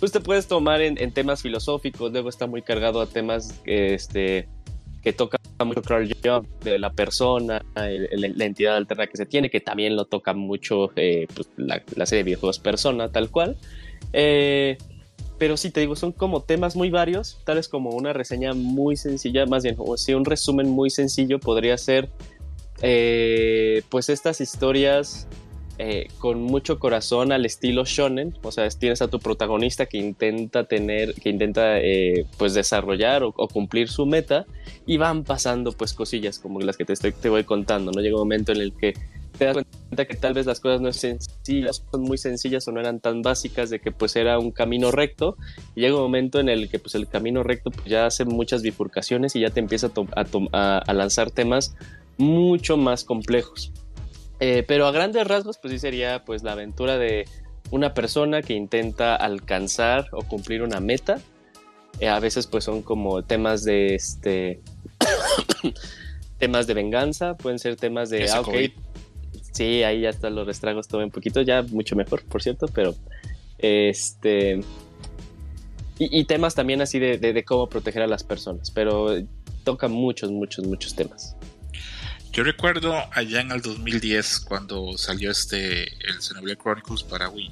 pues 0.00 0.10
te 0.10 0.18
puedes 0.18 0.48
tomar 0.48 0.80
en, 0.80 1.00
en 1.00 1.12
temas 1.12 1.42
filosóficos, 1.42 2.10
luego 2.10 2.30
está 2.30 2.48
muy 2.48 2.62
cargado 2.62 3.00
a 3.00 3.06
temas 3.06 3.60
este, 3.64 4.48
que 5.04 5.12
toca 5.12 5.37
mucho 5.64 5.82
Carl 5.82 6.08
Jung, 6.22 6.46
de 6.62 6.78
la 6.78 6.92
persona, 6.92 7.64
la 7.74 8.44
entidad 8.44 8.76
alterna 8.76 9.06
que 9.06 9.16
se 9.16 9.26
tiene, 9.26 9.50
que 9.50 9.60
también 9.60 9.96
lo 9.96 10.04
toca 10.04 10.32
mucho 10.34 10.90
eh, 10.96 11.26
pues, 11.34 11.48
la, 11.56 12.06
serie 12.06 12.18
de 12.18 12.24
videojuegos 12.24 12.58
Persona, 12.58 13.10
tal 13.10 13.30
cual. 13.30 13.56
Eh, 14.12 14.78
pero 15.38 15.56
sí, 15.56 15.70
te 15.70 15.80
digo, 15.80 15.94
son 15.94 16.12
como 16.12 16.42
temas 16.42 16.74
muy 16.74 16.90
varios, 16.90 17.40
tales 17.44 17.68
como 17.68 17.90
una 17.90 18.12
reseña 18.12 18.54
muy 18.54 18.96
sencilla, 18.96 19.46
más 19.46 19.62
bien, 19.62 19.76
o 19.78 19.96
si 19.96 20.14
un 20.14 20.24
resumen 20.24 20.68
muy 20.68 20.90
sencillo 20.90 21.38
podría 21.38 21.78
ser, 21.78 22.08
eh, 22.82 23.82
pues 23.88 24.08
estas 24.08 24.40
historias 24.40 25.28
eh, 25.80 26.08
con 26.18 26.42
mucho 26.42 26.80
corazón 26.80 27.30
al 27.30 27.46
estilo 27.46 27.84
shonen, 27.84 28.34
o 28.42 28.50
sea, 28.50 28.68
tienes 28.68 29.00
a 29.00 29.06
tu 29.06 29.20
protagonista 29.20 29.86
que 29.86 29.98
intenta 29.98 30.64
tener, 30.64 31.14
que 31.14 31.30
intenta 31.30 31.78
eh, 31.78 32.26
pues 32.36 32.52
desarrollar 32.52 33.22
o, 33.22 33.32
cumplir 33.32 33.88
su 33.88 34.04
meta 34.04 34.44
y 34.86 34.96
van 34.96 35.22
pasando 35.22 35.70
pues 35.70 35.94
cosillas 35.94 36.40
como 36.40 36.58
las 36.58 36.76
que 36.76 36.84
te, 36.84 36.94
estoy, 36.94 37.12
te 37.12 37.28
voy 37.28 37.44
contando, 37.44 37.92
¿no? 37.92 38.00
Llega 38.00 38.16
un 38.16 38.22
momento 38.22 38.50
en 38.50 38.60
el 38.60 38.72
que 38.72 38.94
te 39.38 39.44
das 39.44 39.54
cuenta 39.54 40.04
que 40.04 40.16
tal 40.16 40.34
vez 40.34 40.46
las 40.46 40.58
cosas 40.58 40.80
no 40.80 40.92
son 40.92 41.20
sencillas, 41.20 41.84
son 41.90 42.02
muy 42.02 42.18
sencillas 42.18 42.66
o 42.66 42.72
no 42.72 42.80
eran 42.80 42.98
tan 42.98 43.22
básicas 43.22 43.70
de 43.70 43.78
que 43.78 43.92
pues 43.92 44.16
era 44.16 44.40
un 44.40 44.50
camino 44.50 44.90
recto 44.90 45.36
y 45.76 45.82
llega 45.82 45.94
un 45.94 46.02
momento 46.02 46.40
en 46.40 46.48
el 46.48 46.68
que 46.68 46.80
pues 46.80 46.96
el 46.96 47.06
camino 47.06 47.44
recto 47.44 47.70
pues, 47.70 47.86
ya 47.86 48.06
hace 48.06 48.24
muchas 48.24 48.62
bifurcaciones 48.62 49.36
y 49.36 49.40
ya 49.40 49.50
te 49.50 49.60
empieza 49.60 49.92
a, 50.52 50.78
a 50.78 50.92
lanzar 50.92 51.30
temas 51.30 51.76
mucho 52.16 52.76
más 52.76 53.04
complejos. 53.04 53.72
Eh, 54.40 54.64
pero 54.66 54.86
a 54.86 54.92
grandes 54.92 55.26
rasgos, 55.26 55.58
pues 55.58 55.72
sí 55.72 55.78
sería 55.78 56.24
pues 56.24 56.42
la 56.42 56.52
aventura 56.52 56.96
de 56.96 57.26
una 57.70 57.94
persona 57.94 58.42
que 58.42 58.54
intenta 58.54 59.16
alcanzar 59.16 60.08
o 60.12 60.22
cumplir 60.22 60.62
una 60.62 60.80
meta. 60.80 61.20
Eh, 62.00 62.08
a 62.08 62.20
veces 62.20 62.46
pues 62.46 62.64
son 62.64 62.82
como 62.82 63.22
temas 63.22 63.64
de 63.64 63.94
este 63.94 64.60
temas 66.38 66.66
de 66.66 66.74
venganza, 66.74 67.36
pueden 67.36 67.58
ser 67.58 67.76
temas 67.76 68.10
de 68.10 68.30
ah, 68.30 68.42
Sí, 69.52 69.82
ahí 69.82 70.02
ya 70.02 70.10
están 70.10 70.36
los 70.36 70.46
restragos 70.46 70.86
todo 70.86 71.02
un 71.02 71.10
poquito, 71.10 71.42
ya 71.42 71.62
mucho 71.62 71.96
mejor, 71.96 72.22
por 72.24 72.42
cierto, 72.42 72.66
pero 72.68 72.94
este 73.58 74.60
y, 75.98 76.24
temas 76.26 76.54
también 76.54 76.80
así 76.80 77.00
de 77.00 77.44
cómo 77.44 77.68
proteger 77.68 78.02
a 78.02 78.06
las 78.06 78.22
personas, 78.22 78.70
pero 78.70 79.16
toca 79.64 79.88
muchos, 79.88 80.30
muchos, 80.30 80.64
muchos 80.64 80.94
temas. 80.94 81.34
Yo 82.38 82.44
recuerdo 82.44 82.94
allá 83.14 83.40
en 83.40 83.50
el 83.50 83.60
2010 83.60 84.44
cuando 84.46 84.96
salió 84.96 85.32
este 85.32 85.92
el 86.06 86.22
Xenoblade 86.22 86.56
Chronicles 86.56 87.02
para 87.02 87.28
Wii 87.28 87.50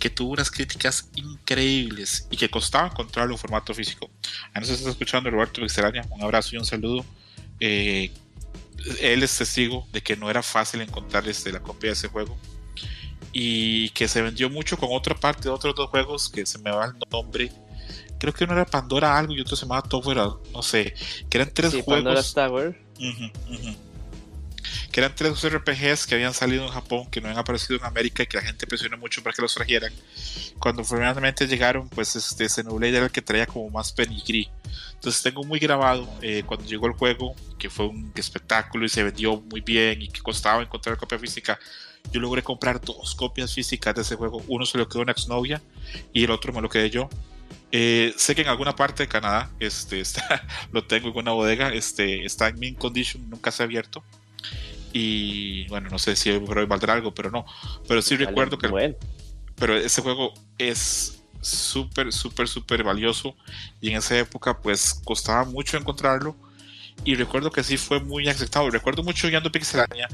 que 0.00 0.08
tuvo 0.08 0.32
unas 0.32 0.50
críticas 0.50 1.10
increíbles 1.14 2.26
y 2.30 2.38
que 2.38 2.48
costaba 2.48 2.86
encontrarlo 2.86 3.34
en 3.34 3.38
formato 3.38 3.74
físico. 3.74 4.10
A 4.54 4.60
nos 4.60 4.70
está 4.70 4.88
escuchando 4.88 5.28
Roberto 5.28 5.60
Pixelania, 5.60 6.06
un 6.08 6.22
abrazo 6.22 6.54
y 6.54 6.58
un 6.58 6.64
saludo. 6.64 7.04
Eh, 7.60 8.10
él 9.02 9.22
es 9.22 9.36
testigo 9.36 9.86
de 9.92 10.00
que 10.00 10.16
no 10.16 10.30
era 10.30 10.42
fácil 10.42 10.80
encontrar 10.80 11.28
este, 11.28 11.52
la 11.52 11.60
copia 11.60 11.90
de 11.90 11.92
ese 11.92 12.08
juego 12.08 12.38
y 13.30 13.90
que 13.90 14.08
se 14.08 14.22
vendió 14.22 14.48
mucho 14.48 14.78
con 14.78 14.88
otra 14.92 15.14
parte 15.14 15.42
de 15.42 15.50
otros 15.50 15.74
dos 15.74 15.90
juegos 15.90 16.30
que 16.30 16.46
se 16.46 16.58
me 16.60 16.70
va 16.70 16.86
el 16.86 16.94
nombre. 17.10 17.52
Creo 18.18 18.32
que 18.32 18.44
uno 18.44 18.54
era 18.54 18.64
Pandora 18.64 19.18
algo 19.18 19.34
y 19.34 19.42
otro 19.42 19.54
se 19.54 19.66
llamaba 19.66 19.82
Tower, 19.82 20.16
no 20.50 20.62
sé, 20.62 20.94
que 21.28 21.36
eran 21.36 21.52
tres 21.52 21.72
juegos. 21.72 21.86
Pandora 21.86 22.22
Tower 22.22 22.81
que 24.92 25.00
eran 25.00 25.14
tres 25.14 25.42
RPGs 25.42 26.06
que 26.06 26.14
habían 26.14 26.34
salido 26.34 26.64
en 26.64 26.70
Japón, 26.70 27.08
que 27.10 27.20
no 27.20 27.28
habían 27.28 27.40
aparecido 27.40 27.78
en 27.78 27.84
América 27.84 28.22
y 28.22 28.26
que 28.26 28.36
la 28.36 28.42
gente 28.42 28.66
presionó 28.66 28.98
mucho 28.98 29.22
para 29.22 29.34
que 29.34 29.40
los 29.40 29.54
trajeran. 29.54 29.90
Cuando 30.58 30.84
finalmente 30.84 31.46
llegaron, 31.46 31.88
pues 31.88 32.14
este 32.14 32.46
Xenoblade 32.48 32.96
era 32.96 33.06
el 33.06 33.10
que 33.10 33.22
traía 33.22 33.46
como 33.46 33.70
más 33.70 33.90
pedigrí. 33.92 34.50
Entonces 34.92 35.22
tengo 35.22 35.42
muy 35.44 35.58
grabado 35.58 36.06
eh, 36.20 36.42
cuando 36.46 36.66
llegó 36.66 36.86
el 36.86 36.92
juego, 36.92 37.34
que 37.58 37.70
fue 37.70 37.86
un 37.86 38.12
espectáculo 38.14 38.84
y 38.84 38.90
se 38.90 39.02
vendió 39.02 39.40
muy 39.40 39.62
bien 39.62 40.02
y 40.02 40.08
que 40.08 40.20
costaba 40.20 40.62
encontrar 40.62 40.98
copia 40.98 41.18
física. 41.18 41.58
Yo 42.12 42.20
logré 42.20 42.42
comprar 42.42 42.80
dos 42.80 43.14
copias 43.14 43.54
físicas 43.54 43.94
de 43.94 44.02
ese 44.02 44.16
juego. 44.16 44.42
Uno 44.46 44.66
se 44.66 44.76
lo 44.76 44.88
quedó 44.88 45.02
una 45.02 45.12
exnovia 45.12 45.62
y 46.12 46.24
el 46.24 46.30
otro 46.30 46.52
me 46.52 46.60
lo 46.60 46.68
quedé 46.68 46.90
yo. 46.90 47.08
Eh, 47.74 48.12
sé 48.18 48.34
que 48.34 48.42
en 48.42 48.48
alguna 48.48 48.76
parte 48.76 49.04
de 49.04 49.08
Canadá 49.08 49.50
este, 49.58 50.00
está, 50.00 50.46
lo 50.70 50.84
tengo 50.84 51.08
en 51.08 51.16
una 51.16 51.32
bodega, 51.32 51.72
este, 51.72 52.24
está 52.24 52.48
en 52.48 52.58
mint 52.58 52.78
condition, 52.78 53.28
nunca 53.28 53.50
se 53.50 53.62
ha 53.62 53.66
abierto. 53.66 54.04
Y 54.92 55.66
bueno, 55.68 55.88
no 55.90 55.98
sé 55.98 56.14
si 56.16 56.30
hoy 56.30 56.66
valdrá 56.66 56.92
algo, 56.92 57.14
pero 57.14 57.30
no. 57.30 57.46
Pero 57.88 58.02
sí 58.02 58.16
recuerdo 58.16 58.58
que. 58.58 58.94
pero 59.56 59.76
ese 59.76 60.02
juego 60.02 60.34
es 60.58 61.22
súper, 61.40 62.12
súper, 62.12 62.46
súper 62.46 62.84
valioso. 62.84 63.34
Y 63.80 63.90
en 63.90 63.96
esa 63.96 64.18
época, 64.18 64.60
pues 64.60 65.00
costaba 65.04 65.44
mucho 65.44 65.78
encontrarlo. 65.78 66.36
Y 67.04 67.14
recuerdo 67.14 67.50
que 67.50 67.64
sí 67.64 67.78
fue 67.78 68.00
muy 68.00 68.28
aceptado. 68.28 68.68
Recuerdo 68.70 69.02
mucho 69.02 69.28
Yando 69.28 69.50
Pixelania 69.50 70.08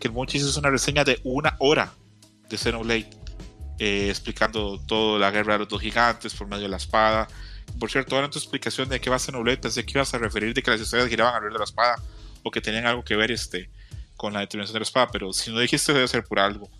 que 0.00 0.08
el 0.08 0.14
Monchis 0.14 0.42
hizo 0.42 0.58
una 0.58 0.70
reseña 0.70 1.04
de 1.04 1.20
una 1.24 1.56
hora 1.58 1.92
de 2.48 2.56
Xenoblade. 2.56 3.21
Eh, 3.84 4.10
explicando 4.10 4.80
toda 4.86 5.18
la 5.18 5.32
guerra 5.32 5.54
de 5.54 5.58
los 5.58 5.68
dos 5.68 5.82
gigantes 5.82 6.32
por 6.34 6.46
medio 6.46 6.62
de 6.62 6.68
la 6.68 6.76
espada. 6.76 7.26
Por 7.80 7.90
cierto, 7.90 8.14
ahora 8.14 8.26
en 8.26 8.30
tu 8.30 8.38
explicación 8.38 8.88
de 8.88 9.00
qué 9.00 9.10
va 9.10 9.18
Xenoblade, 9.18 9.56
pensé 9.56 9.84
que 9.84 9.94
ibas 9.98 10.14
a 10.14 10.18
referir 10.18 10.54
de 10.54 10.62
que 10.62 10.70
las 10.70 10.80
historias 10.80 11.08
giraban 11.08 11.34
alrededor 11.34 11.54
de 11.54 11.58
la 11.58 11.64
espada 11.64 11.96
o 12.44 12.50
que 12.52 12.60
tenían 12.60 12.86
algo 12.86 13.02
que 13.02 13.16
ver 13.16 13.32
este, 13.32 13.68
con 14.16 14.34
la 14.34 14.38
determinación 14.38 14.74
de 14.74 14.78
la 14.78 14.84
espada, 14.84 15.08
pero 15.10 15.32
si 15.32 15.50
no 15.50 15.58
dijiste 15.58 15.92
debe 15.92 16.06
ser 16.06 16.22
por 16.22 16.38
algo. 16.38 16.70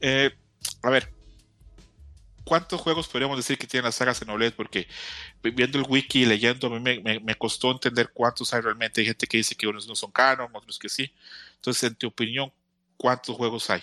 Eh, 0.00 0.30
a 0.84 0.90
ver, 0.90 1.12
¿cuántos 2.44 2.80
juegos 2.80 3.08
podríamos 3.08 3.36
decir 3.36 3.58
que 3.58 3.66
tiene 3.66 3.86
la 3.86 3.90
saga 3.90 4.14
Xenoblade? 4.14 4.52
Porque 4.52 4.86
viendo 5.42 5.80
el 5.80 5.86
wiki 5.88 6.22
y 6.22 6.26
leyendo, 6.26 6.68
a 6.68 6.78
mí 6.78 7.00
me, 7.02 7.34
costó 7.34 7.72
entender 7.72 8.12
cuántos 8.14 8.54
hay 8.54 8.60
realmente. 8.60 9.00
Hay 9.00 9.08
gente 9.08 9.26
que 9.26 9.38
dice 9.38 9.56
que 9.56 9.66
unos 9.66 9.88
no 9.88 9.96
son 9.96 10.12
canon, 10.12 10.48
otros 10.52 10.78
que 10.78 10.88
sí. 10.88 11.12
Entonces, 11.56 11.90
en 11.90 11.96
tu 11.96 12.06
opinión, 12.06 12.52
¿cuántos 12.96 13.34
juegos 13.34 13.68
hay? 13.68 13.82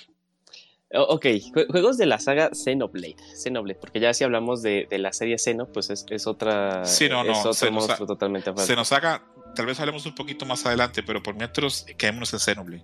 Ok, 0.91 1.25
juegos 1.69 1.97
de 1.97 2.07
la 2.07 2.19
saga 2.19 2.49
Xenoblade, 2.51 3.15
Xenoblade, 3.35 3.79
porque 3.79 3.99
ya 3.99 4.11
si 4.13 4.23
hablamos 4.23 4.63
de, 4.63 4.87
la 4.91 5.13
serie 5.13 5.37
Xeno, 5.37 5.67
pues 5.67 5.89
es, 5.89 6.27
otra. 6.27 6.83
Sí, 6.83 7.07
no, 7.07 7.23
no, 7.23 7.31
es 7.31 7.45
otro 7.45 7.71
monstruo 7.71 8.07
totalmente 8.07 8.49
aparte. 8.49 8.67
Se 8.67 8.75
nos 8.75 8.91
haga 8.91 9.23
tal 9.55 9.65
vez 9.65 9.79
hablemos 9.79 10.05
un 10.05 10.15
poquito 10.15 10.45
más 10.45 10.65
adelante, 10.65 11.03
pero 11.03 11.21
por 11.21 11.35
mientras 11.35 11.85
quedémonos 11.97 12.33
en 12.33 12.39
Xenoblade. 12.39 12.83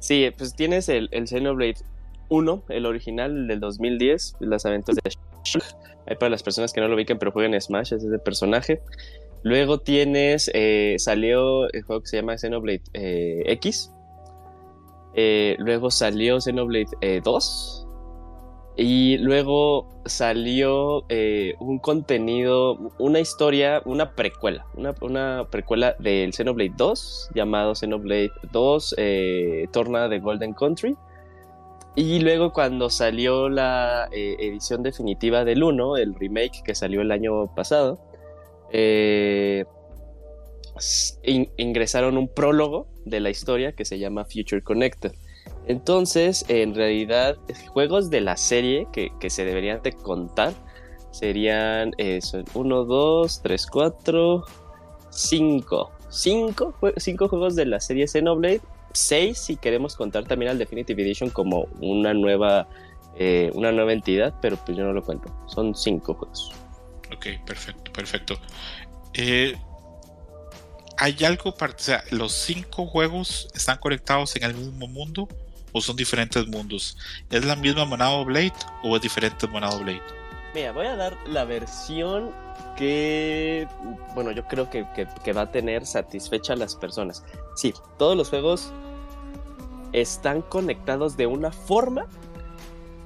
Sí, 0.00 0.28
pues 0.36 0.54
tienes 0.54 0.88
el, 0.88 1.08
el 1.12 1.26
Xenoblade 1.26 1.76
1, 2.28 2.64
el 2.68 2.86
original 2.86 3.46
del 3.46 3.60
2010, 3.60 4.36
las 4.40 4.66
aventuras 4.66 4.98
de 5.02 5.10
Shulk. 5.44 5.64
Hay 6.06 6.16
para 6.16 6.30
las 6.30 6.42
personas 6.42 6.72
que 6.72 6.80
no 6.80 6.88
lo 6.88 6.94
ubiquen, 6.94 7.18
pero 7.18 7.32
jueguen 7.32 7.60
Smash, 7.60 7.94
es 7.94 8.04
ese 8.04 8.18
personaje. 8.18 8.80
Luego 9.42 9.78
tienes, 9.78 10.50
eh, 10.54 10.96
salió 10.98 11.70
el 11.72 11.82
juego 11.82 12.02
que 12.02 12.08
se 12.08 12.16
llama 12.16 12.36
Xenoblade 12.36 12.82
eh, 12.92 13.42
X. 13.46 13.92
Eh, 15.16 15.56
luego 15.58 15.90
salió 15.90 16.40
Xenoblade 16.40 17.20
2. 17.24 17.86
Y 18.78 19.16
luego 19.18 19.88
salió 20.04 21.04
eh, 21.08 21.54
un 21.60 21.78
contenido, 21.78 22.92
una 22.98 23.20
historia, 23.20 23.80
una 23.86 24.14
precuela, 24.14 24.66
una, 24.74 25.46
precuela 25.50 25.96
del 25.98 26.34
Xenoblade 26.34 26.74
2 26.76 27.30
llamado 27.34 27.74
Xenoblade 27.74 28.30
2 28.52 28.94
eh, 28.98 29.66
Torna 29.72 30.08
de 30.08 30.20
Golden 30.20 30.52
Country. 30.52 30.94
Y 31.94 32.20
luego 32.20 32.52
cuando 32.52 32.90
salió 32.90 33.48
la 33.48 34.10
eh, 34.12 34.36
edición 34.40 34.82
definitiva 34.82 35.46
del 35.46 35.62
1, 35.62 35.96
el 35.96 36.14
remake 36.14 36.62
que 36.62 36.74
salió 36.74 37.00
el 37.00 37.10
año 37.10 37.46
pasado, 37.54 37.98
eh, 38.70 39.64
ingresaron 41.24 42.16
un 42.16 42.28
prólogo 42.28 42.88
de 43.04 43.20
la 43.20 43.30
historia 43.30 43.72
que 43.72 43.84
se 43.84 43.98
llama 43.98 44.24
Future 44.24 44.62
Connected. 44.62 45.12
Entonces, 45.66 46.44
en 46.48 46.74
realidad, 46.74 47.38
juegos 47.68 48.10
de 48.10 48.20
la 48.20 48.36
serie 48.36 48.86
que, 48.92 49.30
se 49.30 49.44
deberían 49.44 49.82
de 49.82 49.92
contar 49.92 50.52
serían 51.10 51.92
1, 52.54 52.84
2, 52.84 53.42
3, 53.42 53.66
4, 53.66 54.44
5. 55.10 55.92
5 56.08 57.28
juegos 57.28 57.56
de 57.56 57.66
la 57.66 57.80
serie 57.80 58.06
Xenoblade 58.06 58.60
6 58.96 59.36
si 59.38 59.56
queremos 59.56 59.94
contar 59.94 60.24
también 60.24 60.50
al 60.50 60.58
Definitive 60.58 61.02
Edition 61.02 61.30
como 61.30 61.68
una 61.80 62.14
nueva, 62.14 62.66
eh, 63.16 63.50
una 63.54 63.70
nueva 63.72 63.92
entidad, 63.92 64.34
pero 64.40 64.56
pues 64.56 64.76
yo 64.76 64.84
no 64.84 64.92
lo 64.92 65.02
cuento. 65.02 65.30
Son 65.46 65.74
5 65.74 66.14
juegos. 66.14 66.52
Ok, 67.14 67.26
perfecto, 67.44 67.92
perfecto. 67.92 68.34
Eh, 69.14 69.56
¿Hay 70.98 71.24
algo 71.24 71.54
para... 71.54 71.74
O 71.74 71.78
sea, 71.78 72.04
¿los 72.10 72.32
5 72.32 72.86
juegos 72.86 73.48
están 73.54 73.78
conectados 73.78 74.34
en 74.36 74.44
el 74.44 74.54
mismo 74.54 74.86
mundo 74.88 75.28
o 75.72 75.80
son 75.80 75.96
diferentes 75.96 76.46
mundos? 76.46 76.96
¿Es 77.30 77.44
la 77.44 77.56
misma 77.56 77.84
Monado 77.84 78.24
Blade 78.24 78.54
o 78.82 78.96
es 78.96 79.02
diferente 79.02 79.46
Monado 79.46 79.78
Blade? 79.80 80.02
Mira, 80.54 80.72
voy 80.72 80.86
a 80.86 80.96
dar 80.96 81.16
la 81.26 81.44
versión 81.44 82.30
que, 82.76 83.68
bueno, 84.14 84.30
yo 84.30 84.46
creo 84.46 84.70
que, 84.70 84.86
que, 84.94 85.32
va 85.32 85.42
a 85.42 85.50
tener 85.50 85.84
satisfecha 85.84 86.54
a 86.54 86.56
las 86.56 86.74
personas. 86.74 87.24
Sí, 87.56 87.74
todos 87.98 88.16
los 88.16 88.30
juegos 88.30 88.72
están 89.92 90.42
conectados 90.42 91.16
de 91.16 91.26
una 91.26 91.52
forma, 91.52 92.06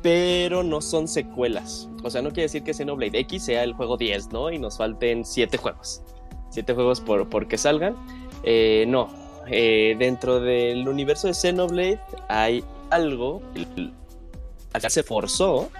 pero 0.02 0.62
no 0.62 0.80
son 0.80 1.08
secuelas. 1.08 1.88
O 2.04 2.10
sea, 2.10 2.22
no 2.22 2.28
quiere 2.28 2.42
decir 2.42 2.62
que 2.62 2.72
Xenoblade 2.72 3.18
X 3.20 3.44
sea 3.44 3.64
el 3.64 3.74
juego 3.74 3.96
10, 3.96 4.32
¿no? 4.32 4.50
Y 4.50 4.58
nos 4.58 4.78
falten 4.78 5.24
7 5.24 5.56
juegos. 5.56 6.02
7 6.50 6.74
juegos 6.74 7.00
por, 7.00 7.28
por 7.28 7.48
que 7.48 7.58
salgan. 7.58 7.96
Eh, 8.42 8.84
no. 8.88 9.08
Eh, 9.48 9.96
dentro 9.98 10.40
del 10.40 10.86
universo 10.86 11.26
de 11.26 11.34
Xenoblade 11.34 11.98
hay 12.28 12.62
algo 12.90 13.42
que 13.54 14.90
se 14.90 15.02
forzó, 15.02 15.70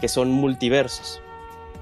que 0.00 0.08
son 0.08 0.30
multiversos. 0.30 1.20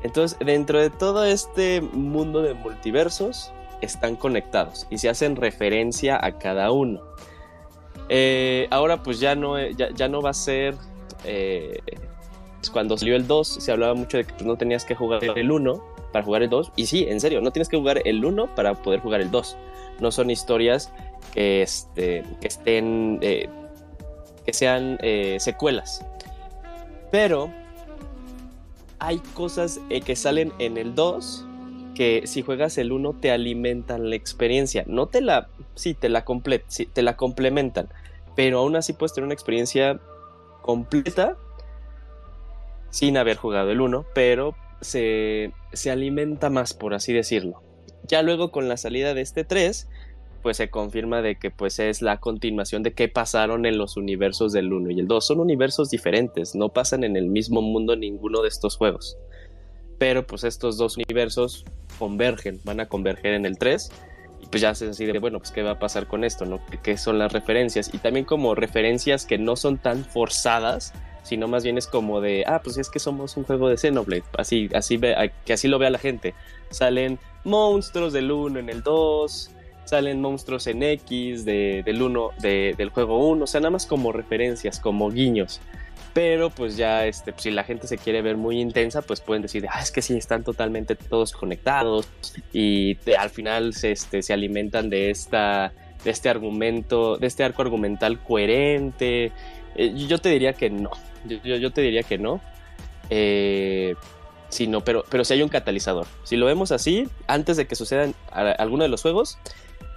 Entonces, 0.03 0.39
dentro 0.45 0.79
de 0.79 0.91
todo 0.91 1.25
este 1.25 1.81
mundo 1.81 2.43
de 2.43 2.55
multiversos, 2.55 3.53
están 3.81 4.17
conectados 4.17 4.87
y 4.91 4.99
se 4.99 5.09
hacen 5.09 5.37
referencia 5.37 6.19
a 6.23 6.39
cada 6.39 6.71
uno. 6.71 7.01
Eh, 8.09 8.67
ahora 8.71 9.03
pues 9.03 9.21
ya 9.21 9.35
no, 9.35 9.59
ya, 9.69 10.09
no 10.09 10.23
va 10.23 10.31
a 10.31 10.35
ser... 10.35 10.75
Eh, 11.25 11.81
cuando 12.73 12.99
salió 12.99 13.17
el 13.17 13.27
2 13.27 13.49
se 13.49 13.73
hablaba 13.73 13.95
mucho 13.95 14.17
de 14.19 14.25
que 14.25 14.35
pues, 14.35 14.45
no 14.45 14.57
tenías 14.57 14.85
que 14.85 14.95
jugar 14.95 15.23
el 15.25 15.51
1 15.51 15.98
para 16.13 16.25
jugar 16.25 16.43
el 16.43 16.51
2. 16.51 16.73
Y 16.77 16.87
sí, 16.87 17.07
en 17.09 17.21
serio, 17.21 17.41
no 17.41 17.51
tienes 17.51 17.69
que 17.69 17.77
jugar 17.77 18.03
el 18.05 18.25
1 18.25 18.55
para 18.55 18.75
poder 18.75 19.01
jugar 19.01 19.21
el 19.21 19.31
2. 19.31 19.57
No 20.01 20.11
son 20.11 20.31
historias 20.31 20.93
que, 21.33 21.63
este, 21.63 22.25
que 22.41 22.49
estén... 22.49 23.19
Eh, 23.23 23.49
que 24.45 24.55
sean 24.55 24.99
secuelas. 25.39 26.03
Pero 27.11 27.53
hay 28.99 29.19
cosas 29.35 29.79
que 30.07 30.17
salen 30.17 30.55
en 30.59 30.79
el 30.79 30.95
2 30.95 31.45
que 31.99 32.29
si 32.29 32.43
juegas 32.43 32.79
el 32.79 32.93
1 32.93 33.15
te 33.15 33.33
alimentan 33.33 34.09
la 34.09 34.15
experiencia. 34.15 34.85
No 34.87 35.07
te 35.07 35.21
la, 35.21 35.49
sí, 35.75 35.95
te 35.95 36.09
la, 36.09 36.25
te 36.93 37.03
la 37.03 37.17
complementan, 37.17 37.89
pero 38.37 38.61
aún 38.61 38.77
así 38.77 38.93
puedes 38.93 39.13
tener 39.15 39.25
una 39.25 39.35
experiencia 39.35 39.99
completa 40.63 41.37
sin 42.91 43.17
haber 43.17 43.37
jugado 43.37 43.73
el 43.73 43.81
1, 43.81 44.07
pero 44.15 44.55
se, 44.81 45.53
se 45.73 45.91
alimenta 45.91 46.51
más, 46.51 46.75
por 46.75 46.95
así 46.95 47.13
decirlo. 47.13 47.63
Ya 48.07 48.23
luego 48.23 48.51
con 48.51 48.69
la 48.69 48.77
salida 48.77 49.15
de 49.15 49.21
este 49.21 49.45
3, 49.45 49.89
pues 50.43 50.57
se 50.57 50.71
confirma 50.71 51.23
de 51.23 51.37
que 51.37 51.51
pues 51.51 51.79
es 51.79 52.03
la 52.03 52.19
continuación 52.19 52.83
de 52.83 52.95
qué 52.95 53.09
pasaron 53.09 53.67
en 53.67 53.79
los 53.79 53.97
universos 53.97 54.53
del 54.53 54.73
1 54.73 54.91
y 54.93 55.01
el 55.01 55.09
2. 55.09 55.27
Son 55.27 55.41
universos 55.41 55.91
diferentes, 55.91 56.55
no 56.55 56.71
pasan 56.71 57.05
en 57.05 57.17
el 57.17 57.29
mismo 57.29 57.61
mundo 57.61 57.97
ninguno 57.97 58.43
de 58.43 58.49
estos 58.49 58.77
juegos. 58.77 59.19
Pero 59.99 60.27
pues 60.27 60.45
estos 60.45 60.79
dos 60.79 60.97
universos 60.97 61.65
convergen, 61.99 62.61
van 62.65 62.81
a 62.81 62.87
converger 62.87 63.35
en 63.35 63.47
el 63.47 63.59
3. 63.59 63.91
Y 64.41 64.47
pues 64.47 64.63
ya 64.63 64.75
se 64.75 64.87
decide, 64.87 65.19
bueno, 65.19 65.39
pues 65.39 65.51
qué 65.51 65.63
va 65.63 65.73
a 65.73 65.79
pasar 65.81 66.07
con 66.07 66.23
esto, 66.23 66.47
¿no? 66.47 66.61
¿Qué 66.83 66.97
son 66.97 67.19
las 67.19 67.33
referencias? 67.33 67.93
Y 67.93 67.99
también 67.99 68.25
como 68.25 68.55
referencias 68.55 69.27
que 69.27 69.37
no 69.37 69.57
son 69.57 69.79
tan 69.79 70.05
forzadas, 70.05 70.95
sino 71.29 71.47
más 71.47 71.63
bien 71.63 71.77
es 71.77 71.87
como 71.87 72.21
de, 72.21 72.45
ah, 72.47 72.61
pues 72.63 72.79
es 72.79 72.89
que 72.89 72.99
somos 72.99 73.37
un 73.37 73.45
juego 73.45 73.69
de 73.69 73.77
Xenoblade, 73.77 74.25
así, 74.37 74.69
así 74.75 74.97
ve, 74.97 75.33
que 75.45 75.53
así 75.53 75.69
lo 75.69 75.79
vea 75.79 75.91
la 75.91 75.99
gente. 75.99 76.35
Salen 76.71 77.19
monstruos 77.45 78.13
del 78.13 78.31
1 78.31 78.59
en 78.59 78.71
el 78.71 78.83
2, 78.83 79.51
salen 79.85 80.21
monstruos 80.21 80.67
en 80.67 80.83
X 80.83 81.45
del 81.45 82.03
1, 82.03 82.31
del 82.41 82.89
juego 82.91 83.29
1, 83.29 83.45
o 83.45 83.47
sea, 83.47 83.61
nada 83.61 83.71
más 83.71 83.87
como 83.87 84.13
referencias, 84.13 84.81
como 84.81 85.11
guiños. 85.11 85.61
Pero 86.15 86.51
pues 86.51 86.77
ya, 86.77 87.07
este, 87.07 87.35
si 87.37 87.51
la 87.51 87.65
gente 87.65 87.87
se 87.87 87.99
quiere 87.99 88.23
ver 88.23 88.37
muy 88.37 88.61
intensa, 88.61 89.03
pues 89.03 89.21
pueden 89.21 89.43
decir, 89.43 89.67
ah, 89.71 89.81
es 89.81 89.91
que 89.91 90.03
sí, 90.03 90.17
están 90.17 90.45
totalmente 90.45 90.97
todos 90.97 91.33
conectados 91.33 92.09
y 92.53 92.97
al 93.19 93.31
final 93.31 93.75
se, 93.75 93.93
este, 93.93 94.23
se 94.23 94.33
alimentan 94.33 94.91
de, 94.91 95.11
esta, 95.11 95.73
de 96.05 96.11
este 96.11 96.29
argumento, 96.29 97.19
de 97.19 97.27
este 97.27 97.45
arco 97.45 97.63
argumental 97.63 98.19
coherente. 98.23 99.33
Eh, 99.77 99.95
yo 99.95 100.19
te 100.19 100.31
diría 100.31 100.55
que 100.55 100.71
no, 100.71 100.91
yo, 101.27 101.57
yo 101.57 101.71
te 101.73 101.81
diría 101.81 102.03
que 102.03 102.19
no. 102.19 102.41
Eh, 103.11 103.95
no, 104.67 104.83
pero, 104.83 105.05
pero 105.11 105.25
si 105.25 105.35
hay 105.35 105.43
un 105.43 105.49
catalizador. 105.49 106.07
Si 106.25 106.37
lo 106.37 106.47
vemos 106.47 106.73
así, 106.73 107.09
antes 107.27 107.57
de 107.57 107.67
que 107.67 107.75
sucedan 107.75 108.15
alguno 108.33 108.83
de 108.83 108.89
los 108.89 109.03
juegos, 109.03 109.39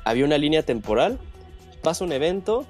había 0.04 0.26
una 0.26 0.38
línea 0.38 0.64
temporal, 0.64 1.18
pasa 1.82 2.04
un 2.04 2.12
evento 2.12 2.66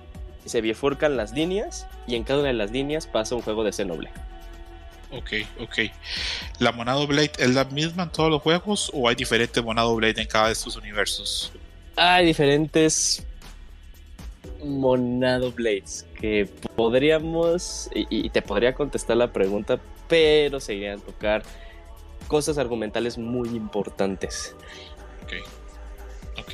se 0.45 0.61
bifurcan 0.61 1.17
las 1.17 1.33
líneas 1.33 1.87
y 2.07 2.15
en 2.15 2.23
cada 2.23 2.39
una 2.39 2.49
de 2.49 2.55
las 2.55 2.71
líneas 2.71 3.07
pasa 3.07 3.35
un 3.35 3.41
juego 3.41 3.63
de 3.63 3.71
Xenoblade. 3.71 4.15
Ok, 5.11 5.33
ok. 5.59 5.77
¿La 6.59 6.71
Monado 6.71 7.05
Blade 7.05 7.33
es 7.37 7.49
la 7.53 7.65
misma 7.65 8.03
en 8.03 8.09
todos 8.09 8.29
los 8.29 8.41
juegos 8.41 8.89
o 8.93 9.09
hay 9.09 9.15
diferentes 9.15 9.63
Monado 9.63 9.93
Blade 9.95 10.21
en 10.21 10.27
cada 10.27 10.47
de 10.47 10.53
estos 10.53 10.75
universos? 10.77 11.51
Hay 11.95 12.25
diferentes 12.25 13.23
Monado 14.63 15.52
Blades 15.52 16.06
que 16.19 16.50
podríamos, 16.76 17.89
y, 17.93 18.30
te 18.30 18.41
podría 18.41 18.74
contestar 18.74 19.17
la 19.17 19.32
pregunta, 19.32 19.80
pero 20.08 20.60
se 20.60 20.76
irían 20.76 21.00
a 21.00 21.02
tocar 21.04 21.43
cosas 22.28 22.58
argumentales 22.58 23.17
muy 23.17 23.50
importantes. 23.50 24.56
Ok, 25.24 25.34
ok. 26.39 26.54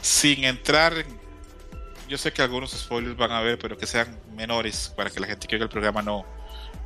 Sin 0.00 0.44
entrar 0.44 0.94
en 0.94 1.20
yo 2.10 2.18
sé 2.18 2.32
que 2.32 2.42
algunos 2.42 2.72
spoilers 2.72 3.16
van 3.16 3.30
a 3.30 3.40
ver, 3.40 3.56
pero 3.56 3.78
que 3.78 3.86
sean 3.86 4.18
menores 4.34 4.92
para 4.96 5.10
que 5.10 5.20
la 5.20 5.28
gente 5.28 5.46
que 5.46 5.54
oiga 5.54 5.64
el 5.64 5.70
programa 5.70 6.02
no, 6.02 6.26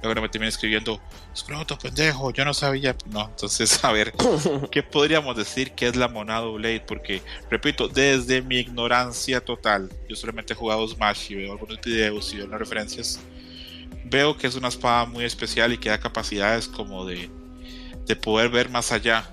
luego 0.06 0.22
me 0.22 0.28
termine 0.28 0.48
escribiendo, 0.48 1.00
escroto, 1.32 1.78
pendejo, 1.78 2.30
yo 2.32 2.44
no 2.44 2.54
sabía. 2.54 2.96
No, 3.06 3.26
entonces, 3.26 3.82
a 3.84 3.92
ver, 3.92 4.12
¿qué 4.70 4.82
podríamos 4.82 5.36
decir 5.36 5.72
que 5.72 5.86
es 5.86 5.96
la 5.96 6.08
Monado 6.08 6.52
Blade? 6.54 6.84
Porque, 6.86 7.22
repito, 7.50 7.88
desde 7.88 8.42
mi 8.42 8.58
ignorancia 8.58 9.44
total, 9.44 9.90
yo 10.08 10.16
solamente 10.16 10.52
he 10.52 10.56
jugado 10.56 10.86
Smash 10.86 11.30
y 11.32 11.34
veo 11.36 11.52
algunos 11.52 11.80
videos 11.80 12.32
y 12.32 12.38
veo 12.38 12.46
las 12.46 12.58
referencias. 12.58 13.20
Veo 14.04 14.36
que 14.36 14.46
es 14.46 14.54
una 14.54 14.68
espada 14.68 15.06
muy 15.06 15.24
especial 15.24 15.72
y 15.72 15.78
que 15.78 15.88
da 15.88 15.98
capacidades 15.98 16.68
como 16.68 17.04
de, 17.04 17.30
de 18.06 18.16
poder 18.16 18.50
ver 18.50 18.68
más 18.68 18.92
allá 18.92 19.28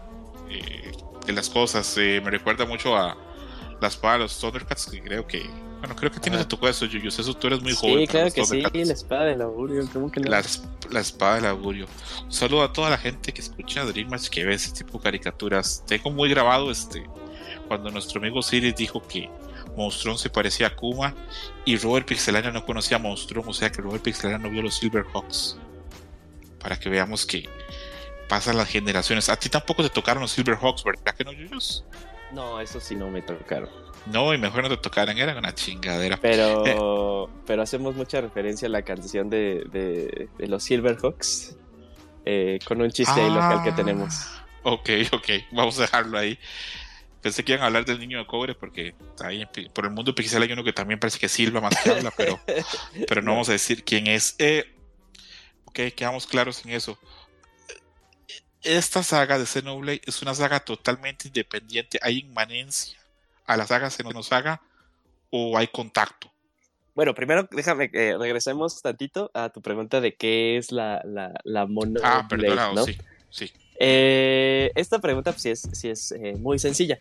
eh, 0.50 0.92
de 1.26 1.34
las 1.34 1.50
cosas. 1.50 1.98
Eh, 1.98 2.22
me 2.24 2.32
recuerda 2.32 2.66
mucho 2.66 2.96
a 2.96 3.18
la 3.80 3.88
espada 3.88 4.14
de 4.14 4.20
los 4.20 4.40
Thundercats, 4.40 4.86
que 4.86 5.02
creo 5.02 5.28
que 5.28 5.50
bueno, 5.82 5.96
creo 5.96 6.12
que 6.12 6.20
tienes 6.20 6.48
tu 6.48 6.56
eso, 6.68 6.86
Yuyus. 6.86 7.18
Eso 7.18 7.34
tú 7.34 7.48
eres 7.48 7.62
muy 7.62 7.74
joven. 7.74 8.02
Sí, 8.02 8.08
claro 8.08 8.32
que 8.32 8.46
sí, 8.46 8.62
la 8.62 8.94
espada 8.94 9.26
del 9.26 9.42
augurio. 9.42 9.84
¿Cómo 9.92 10.12
que 10.12 10.20
no? 10.20 10.30
la, 10.30 10.44
la, 10.92 11.00
espada 11.00 11.36
del 11.36 11.48
augurio. 11.48 11.88
Un 12.24 12.32
saludo 12.32 12.62
a 12.62 12.72
toda 12.72 12.92
la 12.92 13.00
gente 13.00 13.34
que 13.34 13.42
escucha 13.42 13.84
Dream 13.84 14.08
Match, 14.08 14.30
que 14.30 14.46
ve 14.46 14.54
ese 14.54 14.72
tipo 14.72 15.00
de 15.00 15.04
caricaturas. 15.06 15.84
Tengo 15.88 16.12
muy 16.12 16.30
grabado 16.30 16.70
este 16.70 17.10
cuando 17.68 17.90
nuestro 17.90 18.20
amigo 18.20 18.44
Siri 18.44 18.74
dijo 18.74 19.02
que 19.08 19.28
Monstrón 19.76 20.20
se 20.20 20.30
parecía 20.30 20.68
a 20.68 20.76
Kuma 20.76 21.16
y 21.66 21.78
Robert 21.78 22.08
Pixelania 22.08 22.52
no 22.52 22.64
conocía 22.64 22.98
a 22.98 23.00
Monstrón, 23.00 23.46
o 23.48 23.54
sea 23.54 23.72
que 23.72 23.82
Robert 23.82 24.04
Pixelania 24.04 24.38
no 24.38 24.52
vio 24.52 24.62
los 24.62 24.76
Silverhawks. 24.76 25.58
Para 26.60 26.78
que 26.78 26.90
veamos 26.90 27.26
que 27.26 27.50
pasan 28.30 28.56
las 28.56 28.68
generaciones. 28.70 29.30
A 29.30 29.36
ti 29.36 29.50
tampoco 29.50 29.82
te 29.82 29.90
tocaron 29.90 30.22
los 30.22 30.32
Silverhawks, 30.32 30.84
¿verdad 30.84 31.16
que 31.16 31.24
no, 31.24 31.32
Yuyus? 31.32 31.84
No, 32.32 32.62
eso 32.62 32.80
sí 32.80 32.96
no 32.96 33.10
me 33.10 33.24
tocaron. 33.24 33.70
No, 34.08 34.34
y 34.34 34.38
mejor 34.38 34.64
no 34.64 34.70
te 34.70 34.78
tocaran, 34.78 35.18
era 35.18 35.38
una 35.38 35.54
chingadera. 35.54 36.18
Pero, 36.18 36.66
eh, 37.28 37.32
pero 37.46 37.62
hacemos 37.62 37.96
mucha 37.96 38.22
referencia 38.22 38.68
a 38.68 38.72
la 38.72 38.82
canción 38.82 39.30
de, 39.30 39.64
de, 39.72 40.48
los 40.48 40.64
Silverhawks 40.64 41.56
eh, 42.26 42.60
con 42.66 42.82
un 42.82 42.92
chiste 42.92 43.22
local 43.30 43.64
que 43.64 43.72
tenemos. 43.72 44.28
Ok, 44.64 44.90
ok, 45.12 45.30
vamos 45.52 45.78
a 45.80 45.84
dejarlo 45.84 46.18
ahí. 46.18 46.38
Pensé 47.22 47.44
que 47.44 47.52
iban 47.52 47.64
a 47.64 47.68
hablar 47.68 47.86
del 47.86 48.00
niño 48.00 48.18
de 48.18 48.26
cobre 48.26 48.56
porque 48.56 48.96
ahí 49.24 49.48
por 49.74 49.86
el 49.86 49.92
mundo 49.92 50.16
pixel 50.16 50.42
hay 50.42 50.52
uno 50.52 50.64
que 50.64 50.74
también 50.74 51.00
parece 51.00 51.20
que 51.20 51.30
silba 51.30 51.62
más 51.62 51.78
que 51.84 51.92
habla, 51.92 52.12
pero, 52.18 52.40
pero 53.08 53.22
no 53.22 53.32
vamos 53.32 53.50
a 53.50 53.52
decir 53.52 53.84
quién 53.84 54.08
es. 54.08 54.36
Eh, 54.40 54.76
ok, 55.66 55.80
quedamos 55.96 56.26
claros 56.26 56.66
en 56.66 56.72
eso. 56.72 56.98
Esta 58.64 59.04
saga 59.04 59.38
de 59.38 59.46
Xenoblade 59.46 60.02
es 60.06 60.22
una 60.22 60.34
saga 60.34 60.60
totalmente 60.60 61.28
independiente. 61.28 62.00
¿Hay 62.02 62.20
inmanencia 62.20 63.01
a 63.52 63.58
la 63.58 63.68
saga 63.68 63.90
Xenosaga 63.90 64.62
o 65.30 65.58
hay 65.58 65.68
contacto? 65.68 66.32
Bueno, 66.96 67.14
primero 67.14 67.48
déjame 67.52 67.90
que 67.90 68.18
regresemos 68.18 68.82
tantito 68.82 69.32
a 69.34 69.50
tu 69.50 69.62
pregunta 69.62 70.02
de 70.02 70.16
qué 70.16 70.58
es 70.58 70.72
la, 70.72 71.02
la, 71.06 71.34
la 71.44 71.66
mono. 71.66 72.00
Ah, 72.04 72.28
perdonado, 72.30 72.86
sí, 72.86 72.98
sí. 73.30 73.52
Eh, 73.80 74.72
esta 74.76 75.00
pregunta 75.00 75.32
pues, 75.32 75.42
sí 75.42 75.50
es, 75.50 75.68
sí 75.74 75.90
es 75.90 76.12
eh, 76.12 76.36
muy 76.38 76.60
sencilla. 76.60 77.00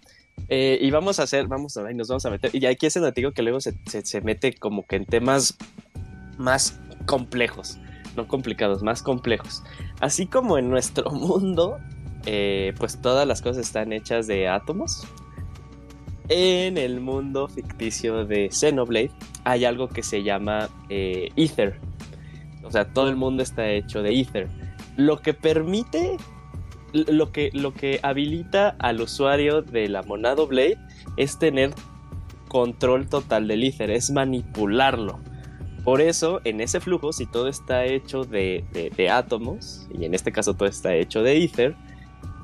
Eh, 0.49 0.79
y 0.81 0.91
vamos 0.91 1.21
a 1.21 1.25
hacer, 1.25 1.47
vamos 1.47 1.77
a 1.77 1.83
ver, 1.83 1.95
nos 1.95 2.09
vamos 2.09 2.25
a 2.25 2.31
meter. 2.31 2.55
Y 2.55 2.65
aquí 2.67 2.87
es 2.87 2.97
el 2.97 3.13
digo 3.13 3.33
que 3.33 3.43
luego 3.43 3.61
se, 3.61 3.75
se, 3.87 4.21
mete 4.21 4.55
como 4.55 4.87
que 4.87 4.97
en 4.97 5.05
temas 5.05 5.59
más 6.39 6.81
complejos, 7.07 7.79
no 8.17 8.27
complicados, 8.27 8.83
más 8.83 9.03
complejos. 9.03 9.63
Así 10.01 10.27
como 10.27 10.57
en 10.57 10.71
nuestro 10.71 11.11
mundo, 11.11 11.79
pues 12.79 13.01
todas 13.03 13.27
las 13.27 13.43
cosas 13.43 13.67
están 13.67 13.93
hechas 13.93 14.27
de 14.27 14.49
átomos. 14.49 15.07
En 16.31 16.79
el 16.79 17.01
mundo 17.01 17.49
ficticio 17.49 18.25
de 18.25 18.51
Xenoblade 18.53 19.11
hay 19.45 19.65
algo 19.65 19.89
que 19.89 20.05
se 20.05 20.23
llama 20.23 20.69
Ether. 20.89 21.81
O 22.63 22.71
sea, 22.71 22.85
todo 22.85 23.09
el 23.09 23.17
mundo 23.17 23.43
está 23.43 23.69
hecho 23.69 24.03
de 24.03 24.21
Ether. 24.21 24.49
Lo 24.97 25.21
que 25.21 25.35
permite 25.35 26.17
lo 26.93 27.33
que, 27.33 27.51
lo 27.53 27.73
que 27.75 28.01
habilita 28.03 28.77
al 28.79 29.01
usuario 29.01 29.63
de 29.63 29.89
la 29.89 30.03
Monado 30.03 30.47
Blade 30.47 30.79
es 31.17 31.39
tener 31.39 31.73
control 32.49 33.09
total 33.09 33.47
del 33.49 33.65
Ether, 33.65 33.91
es 33.91 34.11
manipularlo. 34.11 35.21
Por 35.85 36.01
eso, 36.01 36.41
en 36.45 36.61
ese 36.61 36.81
flujo, 36.81 37.13
si 37.13 37.27
todo 37.27 37.49
está 37.49 37.87
hecho 37.87 38.25
de, 38.25 38.65
de, 38.73 39.11
átomos, 39.11 39.89
y 39.97 40.05
en 40.05 40.15
este 40.15 40.31
caso 40.31 40.55
todo 40.55 40.69
está 40.69 40.95
hecho 40.95 41.23
de 41.23 41.43
Ether, 41.43 41.75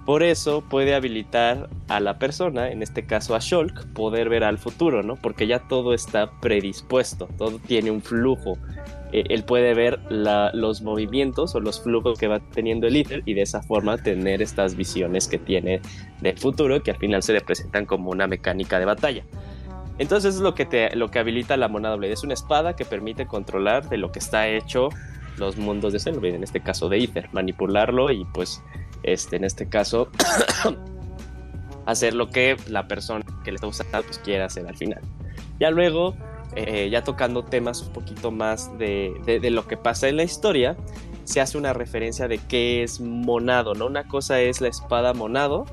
por 0.07 0.23
eso 0.23 0.63
puede 0.63 0.95
habilitar 0.95 1.69
a 1.89 2.01
la 2.01 2.19
persona, 2.19 2.71
en 2.71 2.83
este 2.83 3.05
caso 3.05 3.35
a 3.35 3.41
Shulk, 3.41 3.93
poder 3.93 4.29
ver 4.29 4.45
al 4.45 4.57
futuro, 4.57 5.03
¿no? 5.03 5.17
Porque 5.17 5.47
ya 5.47 5.59
todo 5.59 5.93
está 5.93 6.31
predispuesto, 6.41 7.29
todo 7.37 7.59
tiene 7.59 7.91
un 7.91 8.01
flujo 8.01 8.57
eh, 9.13 9.25
él 9.29 9.45
puede 9.45 9.75
ver 9.75 10.01
los 10.11 10.83
movimientos 10.83 11.55
o 11.55 11.61
los 11.61 11.81
flujos 11.81 12.19
que 12.19 12.27
va 12.27 12.41
teniendo 12.41 12.87
el 12.87 12.95
líder 12.95 13.23
y 13.25 13.35
de 13.35 13.43
esa 13.43 13.63
forma 13.63 13.99
tener 13.99 14.43
estas 14.43 14.75
visiones 14.75 15.29
que 15.29 15.39
tiene 15.39 15.81
del 16.21 16.37
futuro 16.37 16.83
que 16.83 16.91
al 16.91 16.97
final 16.97 17.23
se 17.23 17.33
le 17.33 17.41
presentan 17.41 17.87
como 17.87 18.11
una 18.11 18.27
mecánica 18.27 18.79
de 18.79 18.85
batalla. 18.85 19.23
Entonces 19.99 20.35
es 20.35 20.41
lo 20.41 20.55
que, 20.55 20.67
te, 20.67 20.95
lo 20.97 21.11
que 21.11 21.19
habilita 21.19 21.57
la 21.57 21.69
monada 21.69 21.97
Blade. 21.97 22.13
Es 22.13 22.25
una 22.25 22.35
espada 22.35 22.77
que 22.77 22.85
permite 22.85 23.27
controlar 23.27 23.89
de 23.89 23.97
lo 23.97 24.13
que 24.13 24.19
está 24.19 24.49
hecho 24.49 24.91
los 25.39 25.57
mundos 25.57 25.93
de 25.93 25.99
Xenoblade, 25.99 26.37
en 26.37 26.43
este 26.43 26.61
caso 26.61 26.89
de 26.89 26.99
Ether, 26.99 27.29
manipularlo 27.33 28.11
y 28.11 28.25
pues 28.35 28.63
este, 29.03 29.37
en 29.37 29.45
este 29.45 29.69
caso 29.69 30.09
hacer 31.87 32.15
lo 32.15 32.31
que 32.31 32.57
la 32.69 32.89
persona 32.89 33.25
que 33.45 33.53
le 33.53 33.57
está 33.57 33.67
usando 33.67 34.03
pues 34.03 34.19
quiera 34.19 34.47
hacer 34.47 34.67
al 34.67 34.77
final. 34.77 35.01
Ya 35.59 35.71
luego 35.71 36.15
eh, 36.55 36.89
ya 36.91 37.05
tocando 37.05 37.45
temas 37.45 37.83
un 37.83 37.93
poquito 37.93 38.31
más 38.31 38.71
de, 38.79 39.41
lo 39.51 39.69
que 39.69 39.77
pasa 39.77 40.09
en 40.09 40.17
la 40.17 40.23
historia, 40.23 40.75
se 41.25 41.43
hace 41.43 41.59
una 41.59 41.75
referencia 41.75 42.29
de 42.29 42.39
qué 42.39 42.83
es 42.83 42.99
monado, 42.99 43.75
¿no? 43.75 43.87
Una 43.87 44.09
cosa 44.09 44.41
es 44.41 44.63
la 44.63 44.69
espada 44.69 45.13
monado 45.13 45.67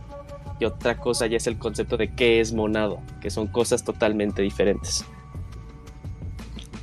y 0.59 0.65
otra 0.65 0.97
cosa 0.97 1.27
ya 1.27 1.37
es 1.37 1.47
el 1.47 1.57
concepto 1.57 1.95
de 1.95 2.13
qué 2.13 2.41
es 2.41 2.51
monado, 2.51 2.99
que 3.21 3.29
son 3.29 3.47
cosas 3.47 3.85
totalmente 3.85 4.41
diferentes. 4.41 5.05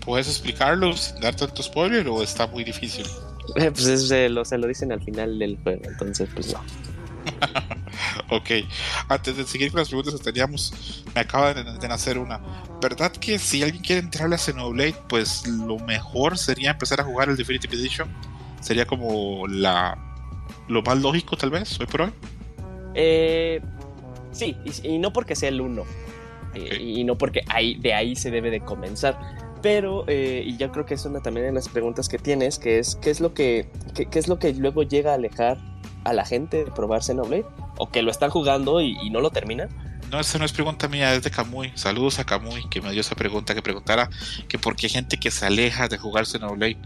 ¿Puedes 0.05 0.29
explicarlo 0.29 0.95
sin 0.97 1.21
dar 1.21 1.35
tanto 1.35 1.63
spoiler 1.63 2.09
o 2.09 2.23
está 2.23 2.47
muy 2.47 2.65
difícil? 2.65 3.05
Eh, 3.57 3.71
pues 3.75 4.09
se 4.09 4.29
lo, 4.29 4.45
se 4.45 4.59
lo 4.59 4.67
dicen 4.67 4.93
al 4.93 5.03
final 5.03 5.39
del 5.39 5.59
juego, 5.63 5.83
entonces 5.85 6.29
pues 6.35 6.53
no. 6.53 6.61
ok, 8.31 8.51
antes 9.09 9.37
de 9.37 9.45
seguir 9.45 9.71
con 9.71 9.81
las 9.81 9.89
preguntas 9.89 10.15
que 10.15 10.33
teníamos, 10.33 11.05
me 11.15 11.21
acaba 11.21 11.55
de, 11.55 11.89
nacer 11.89 12.19
una. 12.19 12.41
¿Verdad 12.81 13.13
que 13.13 13.39
si 13.39 13.63
alguien 13.63 13.83
quiere 13.83 14.01
entrarle 14.01 14.37
a 14.37 14.39
Xenoblade, 14.39 14.97
pues 15.09 15.47
lo 15.47 15.79
mejor 15.79 16.39
sería 16.39 16.71
empezar 16.71 17.01
a 17.01 17.05
jugar 17.05 17.29
el 17.29 17.37
Definitive 17.37 17.75
Edition? 17.77 18.09
Sería 18.61 18.87
como 18.87 19.47
la 19.47 19.99
lo 20.69 20.83
más 20.83 20.99
lógico, 20.99 21.37
tal 21.37 21.51
vez, 21.51 21.79
hoy 21.81 21.87
por 21.87 22.03
hoy. 22.03 22.13
Eh, 22.95 23.61
sí, 24.33 24.57
y, 24.83 24.99
no 24.99 25.13
porque 25.13 25.35
sea 25.35 25.49
el 25.49 25.61
uno, 25.61 25.85
eh, 26.55 26.79
y 26.81 27.05
no 27.05 27.17
porque 27.17 27.43
ahí, 27.49 27.75
de 27.77 27.95
ahí 27.95 28.17
se 28.17 28.31
debe 28.31 28.51
de 28.51 28.61
comenzar. 28.61 29.19
Pero, 29.63 30.05
eh, 30.07 30.43
y 30.47 30.57
yo 30.57 30.73
creo 30.73 30.87
que 30.87 30.95
es 30.95 31.05
una 31.05 31.21
también 31.21 31.47
de 31.47 31.53
las 31.53 31.69
preguntas 31.69 32.09
que 32.09 32.19
tienes, 32.19 32.59
que 32.59 32.79
es 32.79 32.97
qué 32.97 33.11
es 33.11 33.21
lo 33.21 33.35
que, 33.35 33.71
qué 33.95 34.19
es 34.19 34.29
lo 34.29 34.39
que 34.39 34.55
luego 34.55 34.83
llega 34.83 35.13
a 35.13 35.15
alejar 35.15 35.59
a 36.05 36.13
la 36.13 36.25
gente 36.25 36.65
de 36.65 36.71
probar 36.71 37.03
Xenoblade? 37.03 37.47
¿O 37.79 37.91
que 37.91 38.03
lo 38.03 38.11
están 38.11 38.31
jugando 38.31 38.81
y, 38.81 39.11
no 39.11 39.21
lo 39.21 39.31
terminan? 39.31 39.69
No, 40.11 40.19
esa 40.21 40.39
no 40.39 40.45
es 40.45 40.53
pregunta 40.53 40.89
mía, 40.89 41.15
es 41.15 41.23
de 41.23 41.31
Kamui. 41.31 41.73
Saludos 41.75 42.19
a 42.19 42.25
Kamui, 42.25 42.69
que 42.69 42.81
me 42.81 42.91
dio 42.91 43.01
esa 43.01 43.15
pregunta, 43.15 43.55
que 43.55 43.63
preguntara 43.63 44.11
que 44.49 44.59
por 44.59 44.77
qué 44.77 44.87
hay 44.87 44.91
gente 44.91 45.19
que 45.19 45.31
se 45.31 45.47
aleja 45.47 45.89
de 45.89 45.99
jugar 45.99 46.27
Xenoblade. 46.27 46.79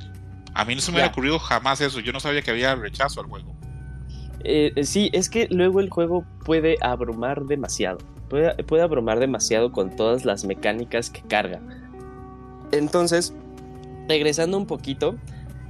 A 0.54 0.64
mí 0.64 0.74
no 0.74 0.80
se 0.80 0.90
me 0.90 0.96
hubiera 0.96 1.10
ocurrido 1.10 1.38
jamás 1.38 1.80
eso, 1.80 2.00
yo 2.00 2.12
no 2.12 2.20
sabía 2.20 2.42
que 2.42 2.50
había 2.50 2.74
rechazo 2.74 3.20
al 3.20 3.26
juego. 3.26 3.56
Eh, 4.44 4.72
eh, 4.76 4.84
sí, 4.84 5.10
es 5.12 5.30
que 5.30 5.48
luego 5.50 5.80
el 5.80 5.88
juego 5.88 6.24
puede 6.44 6.76
abrumar 6.80 7.44
demasiado. 7.44 7.98
Puede, 8.28 8.54
puede 8.64 8.82
abrumar 8.82 9.18
demasiado 9.18 9.72
con 9.72 9.96
todas 9.96 10.24
las 10.24 10.44
mecánicas 10.44 11.10
que 11.10 11.22
carga. 11.22 11.60
Entonces, 12.72 13.35
regresando 14.09 14.57
un 14.57 14.66
poquito, 14.66 15.16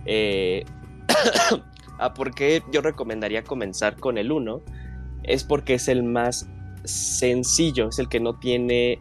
eh, 0.07 0.65
a 1.99 2.15
por 2.15 2.35
qué 2.35 2.63
yo 2.73 2.81
recomendaría 2.81 3.45
comenzar 3.45 3.97
con 3.97 4.19
el 4.19 4.33
1 4.33 4.61
es 5.25 5.45
porque 5.45 5.75
es 5.75 5.89
el 5.89 6.03
más 6.03 6.49
sencillo, 6.85 7.89
es 7.89 7.99
el 7.99 8.09
que 8.09 8.21
no 8.21 8.35
tiene 8.35 8.99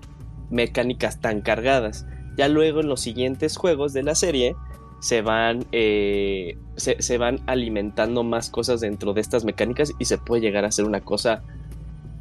mecánicas 0.50 1.20
tan 1.20 1.42
cargadas. 1.42 2.06
Ya 2.38 2.48
luego 2.48 2.80
en 2.80 2.88
los 2.88 3.02
siguientes 3.02 3.58
juegos 3.58 3.94
de 3.94 4.04
la 4.04 4.16
serie 4.16 4.56
se 5.00 5.22
van, 5.22 5.66
eh, 5.74 6.58
se, 6.78 7.18
van 7.18 7.42
alimentando 7.46 8.24
más 8.24 8.50
cosas 8.50 8.80
dentro 8.80 9.14
de 9.14 9.22
estas 9.22 9.44
mecánicas 9.44 9.92
y 10.00 10.06
se 10.06 10.18
puede 10.18 10.42
llegar 10.42 10.64
a 10.64 10.72
ser 10.72 10.86
una 10.86 11.02
cosa, 11.02 11.44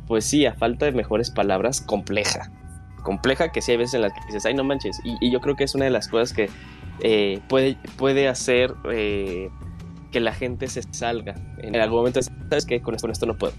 pues 0.08 0.24
sí, 0.24 0.46
a 0.46 0.54
falta 0.54 0.87
de 0.87 0.92
mejores 0.92 1.30
palabras, 1.30 1.80
compleja. 1.80 2.50
Compleja 3.02 3.50
que 3.50 3.60
sí 3.60 3.72
hay 3.72 3.78
veces 3.78 3.94
en 3.94 4.02
las 4.02 4.12
que 4.12 4.20
dices, 4.26 4.46
ay 4.46 4.54
no 4.54 4.64
manches. 4.64 5.00
Y, 5.04 5.30
yo 5.30 5.40
creo 5.40 5.56
que 5.56 5.64
es 5.64 5.74
una 5.74 5.84
de 5.84 5.90
las 5.90 6.08
cosas 6.08 6.32
que 6.32 6.48
eh, 7.00 7.40
puede, 7.48 7.76
puede 7.96 8.28
hacer... 8.28 8.74
Eh, 8.92 9.50
que 10.12 10.20
la 10.20 10.32
gente 10.32 10.68
se 10.68 10.82
salga. 10.92 11.34
En 11.58 11.74
algún 11.74 11.98
momento, 11.98 12.20
¿sabes 12.22 12.66
qué? 12.66 12.80
Con 12.80 12.94
esto, 12.94 13.10
esto 13.10 13.26
no 13.26 13.36
puedo. 13.36 13.54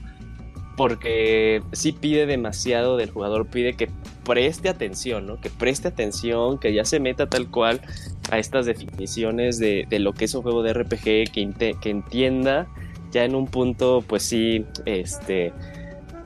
Porque 0.78 1.62
sí 1.74 1.92
pide 1.92 2.26
demasiado 2.26 2.96
del 2.96 3.10
jugador, 3.10 3.48
pide 3.48 3.74
que 3.74 3.90
preste 4.24 4.70
atención, 4.70 5.28
¿no? 5.28 5.42
Que 5.42 5.50
preste 5.50 5.90
atención, 5.90 6.58
que 6.58 6.74
ya 6.74 6.86
se 6.86 7.00
meta 7.00 7.28
tal 7.28 7.50
cual 7.50 7.82
a 8.32 8.40
estas 8.40 8.66
definiciones 8.66 9.60
de, 9.60 9.86
lo 10.00 10.14
que 10.14 10.26
es 10.26 10.34
un 10.34 10.42
juego 10.42 10.64
de 10.64 10.74
RPG, 10.74 11.32
que, 11.32 11.76
que 11.82 11.90
entienda 11.90 12.68
ya 13.12 13.26
en 13.26 13.36
un 13.36 13.48
punto, 13.48 14.04
pues 14.08 14.24
sí, 14.24 14.66
este, 14.86 15.54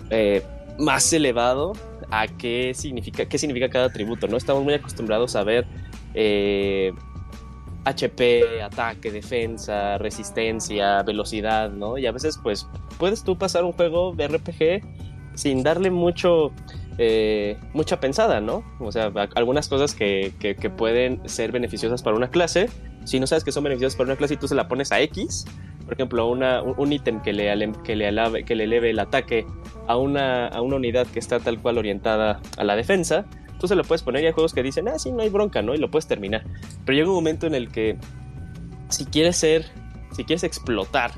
eh, 0.09 0.43
más 0.77 1.11
elevado 1.11 1.73
a 2.11 2.27
qué 2.27 2.73
significa, 2.73 3.25
qué 3.25 3.37
significa 3.37 3.69
cada 3.69 3.85
atributo, 3.85 4.27
¿no? 4.27 4.37
Estamos 4.37 4.63
muy 4.63 4.73
acostumbrados 4.73 5.35
a 5.35 5.43
ver 5.43 5.65
eh, 6.13 6.93
HP, 7.85 8.61
ataque, 8.61 9.11
defensa, 9.11 9.97
resistencia, 9.97 11.03
velocidad, 11.03 11.71
¿no? 11.71 11.97
Y 11.97 12.05
a 12.05 12.11
veces, 12.11 12.39
pues, 12.41 12.67
puedes 12.97 13.23
tú 13.23 13.37
pasar 13.37 13.63
un 13.63 13.71
juego 13.71 14.13
de 14.13 14.27
RPG 14.27 14.81
sin 15.35 15.63
darle 15.63 15.91
mucho, 15.91 16.51
eh, 16.97 17.57
mucha 17.73 17.99
pensada, 17.99 18.41
¿no? 18.41 18.63
O 18.79 18.91
sea, 18.91 19.11
algunas 19.35 19.69
cosas 19.69 19.95
que, 19.95 20.33
pueden 20.75 21.27
ser 21.29 21.51
beneficiosas 21.51 22.03
para 22.03 22.17
una 22.17 22.29
clase, 22.29 22.69
si 23.05 23.19
no 23.19 23.27
sabes 23.27 23.43
que 23.43 23.51
son 23.51 23.63
beneficiosas 23.63 23.95
para 23.95 24.07
una 24.07 24.17
clase 24.17 24.33
y 24.33 24.37
tú 24.37 24.47
se 24.47 24.55
la 24.55 24.67
pones 24.67 24.91
a 24.91 24.99
X, 25.01 25.45
por 25.87 25.93
ejemplo, 25.93 26.27
un 26.27 26.91
ítem 26.91 27.21
que 27.21 27.31
le, 27.31 27.45
que, 27.85 27.95
le 27.95 28.43
que 28.43 28.55
le 28.55 28.63
eleve 28.65 28.89
el 28.89 28.99
ataque 28.99 29.45
a 29.87 29.95
una, 29.95 30.49
a 30.49 30.61
una 30.61 30.75
unidad 30.75 31.07
que 31.07 31.17
está 31.17 31.39
tal 31.39 31.61
cual 31.61 31.77
orientada 31.77 32.41
a 32.57 32.65
la 32.65 32.75
defensa, 32.75 33.25
tú 33.57 33.69
se 33.69 33.75
lo 33.75 33.85
puedes 33.85 34.03
poner 34.03 34.21
y 34.21 34.25
hay 34.25 34.33
juegos 34.33 34.53
que 34.53 34.61
dicen, 34.63 34.89
ah, 34.89 34.99
sí, 34.99 35.13
no 35.13 35.21
hay 35.21 35.29
bronca, 35.29 35.61
¿no? 35.61 35.73
Y 35.73 35.77
lo 35.77 35.89
puedes 35.89 36.05
terminar. 36.05 36.43
Pero 36.83 36.97
llega 36.97 37.07
un 37.07 37.15
momento 37.15 37.47
en 37.47 37.55
el 37.55 37.71
que 37.71 37.97
si 38.89 39.05
quieres 39.05 39.37
ser, 39.37 39.63
si 40.11 40.25
quieres 40.25 40.43
explotar 40.43 41.11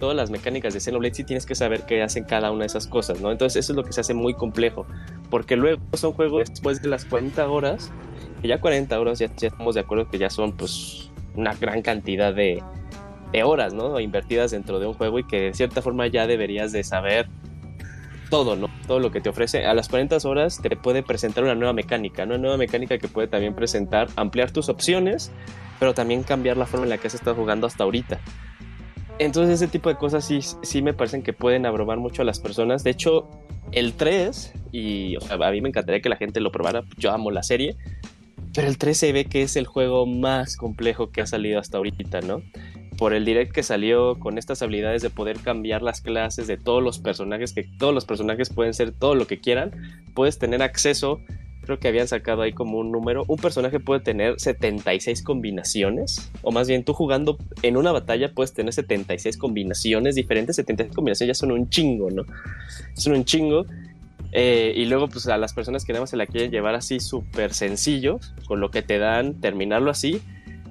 todas 0.00 0.16
las 0.16 0.30
mecánicas 0.30 0.74
de 0.74 0.80
Xenoblade, 0.80 1.14
sí 1.14 1.22
tienes 1.22 1.46
que 1.46 1.54
saber 1.54 1.86
qué 1.86 2.02
hacen 2.02 2.24
cada 2.24 2.50
una 2.50 2.62
de 2.62 2.66
esas 2.66 2.88
cosas, 2.88 3.20
¿no? 3.20 3.30
Entonces 3.30 3.64
eso 3.64 3.72
es 3.72 3.76
lo 3.76 3.84
que 3.84 3.92
se 3.92 4.00
hace 4.00 4.14
muy 4.14 4.34
complejo, 4.34 4.84
porque 5.30 5.54
luego 5.54 5.80
son 5.92 6.12
juegos 6.12 6.50
después 6.50 6.82
de 6.82 6.88
las 6.88 7.04
40 7.04 7.48
horas, 7.48 7.92
que 8.40 8.48
ya 8.48 8.60
40 8.60 8.98
horas 8.98 9.20
ya, 9.20 9.26
estamos 9.26 9.76
de 9.76 9.82
acuerdo 9.82 10.10
que 10.10 10.18
ya 10.18 10.28
son 10.28 10.56
pues 10.56 11.12
una 11.36 11.54
gran 11.54 11.82
cantidad 11.82 12.34
de, 12.34 12.60
de 13.32 13.42
horas, 13.42 13.74
¿no? 13.74 13.98
Invertidas 14.00 14.50
dentro 14.50 14.78
de 14.78 14.86
un 14.86 14.94
juego 14.94 15.18
y 15.18 15.24
que 15.24 15.40
de 15.40 15.54
cierta 15.54 15.82
forma 15.82 16.06
ya 16.06 16.26
deberías 16.26 16.72
de 16.72 16.84
saber 16.84 17.28
todo, 18.30 18.56
¿no? 18.56 18.68
Todo 18.86 18.98
lo 18.98 19.10
que 19.10 19.20
te 19.20 19.28
ofrece. 19.28 19.66
A 19.66 19.74
las 19.74 19.88
40 19.88 20.16
horas 20.24 20.60
te 20.62 20.74
puede 20.76 21.02
presentar 21.02 21.44
una 21.44 21.54
nueva 21.54 21.72
mecánica, 21.72 22.24
¿no? 22.24 22.34
Una 22.34 22.42
nueva 22.42 22.56
mecánica 22.56 22.98
que 22.98 23.08
puede 23.08 23.28
también 23.28 23.54
presentar, 23.54 24.08
ampliar 24.16 24.50
tus 24.52 24.68
opciones, 24.68 25.32
pero 25.78 25.94
también 25.94 26.22
cambiar 26.22 26.56
la 26.56 26.66
forma 26.66 26.86
en 26.86 26.90
la 26.90 26.98
que 26.98 27.08
has 27.08 27.14
estado 27.14 27.36
jugando 27.36 27.66
hasta 27.66 27.84
ahorita. 27.84 28.20
Entonces 29.18 29.56
ese 29.60 29.68
tipo 29.70 29.88
de 29.88 29.96
cosas 29.96 30.24
sí, 30.24 30.40
sí 30.62 30.80
me 30.80 30.94
parecen 30.94 31.22
que 31.22 31.32
pueden 31.32 31.66
abrumar 31.66 31.98
mucho 31.98 32.22
a 32.22 32.24
las 32.24 32.40
personas. 32.40 32.82
De 32.82 32.90
hecho, 32.90 33.28
el 33.70 33.92
3, 33.94 34.54
y 34.72 35.16
o 35.16 35.20
sea, 35.20 35.36
a 35.36 35.50
mí 35.50 35.60
me 35.60 35.68
encantaría 35.68 36.00
que 36.00 36.08
la 36.08 36.16
gente 36.16 36.40
lo 36.40 36.50
probara, 36.50 36.82
yo 36.96 37.12
amo 37.12 37.30
la 37.30 37.42
serie, 37.42 37.76
pero 38.54 38.66
el 38.66 38.78
3 38.78 38.96
se 38.96 39.12
ve 39.12 39.26
que 39.26 39.42
es 39.42 39.56
el 39.56 39.66
juego 39.66 40.06
más 40.06 40.56
complejo 40.56 41.10
que 41.10 41.20
ha 41.20 41.26
salido 41.26 41.60
hasta 41.60 41.78
ahorita, 41.78 42.20
¿no? 42.22 42.42
Por 43.02 43.14
el 43.14 43.24
direct 43.24 43.50
que 43.50 43.64
salió 43.64 44.14
con 44.20 44.38
estas 44.38 44.62
habilidades 44.62 45.02
de 45.02 45.10
poder 45.10 45.40
cambiar 45.40 45.82
las 45.82 46.00
clases 46.02 46.46
de 46.46 46.56
todos 46.56 46.80
los 46.80 47.00
personajes, 47.00 47.52
que 47.52 47.64
todos 47.64 47.92
los 47.92 48.04
personajes 48.04 48.48
pueden 48.48 48.74
ser 48.74 48.92
todo 48.92 49.16
lo 49.16 49.26
que 49.26 49.40
quieran, 49.40 49.72
puedes 50.14 50.38
tener 50.38 50.62
acceso 50.62 51.20
creo 51.62 51.80
que 51.80 51.88
habían 51.88 52.06
sacado 52.06 52.42
ahí 52.42 52.52
como 52.52 52.78
un 52.78 52.92
número. 52.92 53.24
Un 53.26 53.38
personaje 53.38 53.80
puede 53.80 54.02
tener 54.02 54.38
76 54.38 55.20
combinaciones, 55.24 56.30
o 56.42 56.52
más 56.52 56.68
bien 56.68 56.84
tú 56.84 56.94
jugando 56.94 57.38
en 57.64 57.76
una 57.76 57.90
batalla 57.90 58.32
puedes 58.32 58.52
tener 58.52 58.72
76 58.72 59.36
combinaciones 59.36 60.14
diferentes. 60.14 60.54
76 60.54 60.94
combinaciones 60.94 61.36
ya 61.36 61.40
son 61.40 61.50
un 61.50 61.68
chingo, 61.70 62.08
¿no? 62.08 62.22
Son 62.94 63.14
un 63.14 63.24
chingo. 63.24 63.66
Eh, 64.30 64.74
y 64.76 64.84
luego, 64.84 65.08
pues 65.08 65.26
a 65.26 65.38
las 65.38 65.54
personas 65.54 65.84
que 65.84 65.92
nada 65.92 66.02
más 66.02 66.10
se 66.10 66.16
la 66.16 66.26
quieren 66.28 66.52
llevar 66.52 66.76
así 66.76 67.00
súper 67.00 67.52
sencillo, 67.52 68.20
con 68.46 68.60
lo 68.60 68.70
que 68.70 68.82
te 68.82 68.98
dan, 68.98 69.40
terminarlo 69.40 69.90
así. 69.90 70.22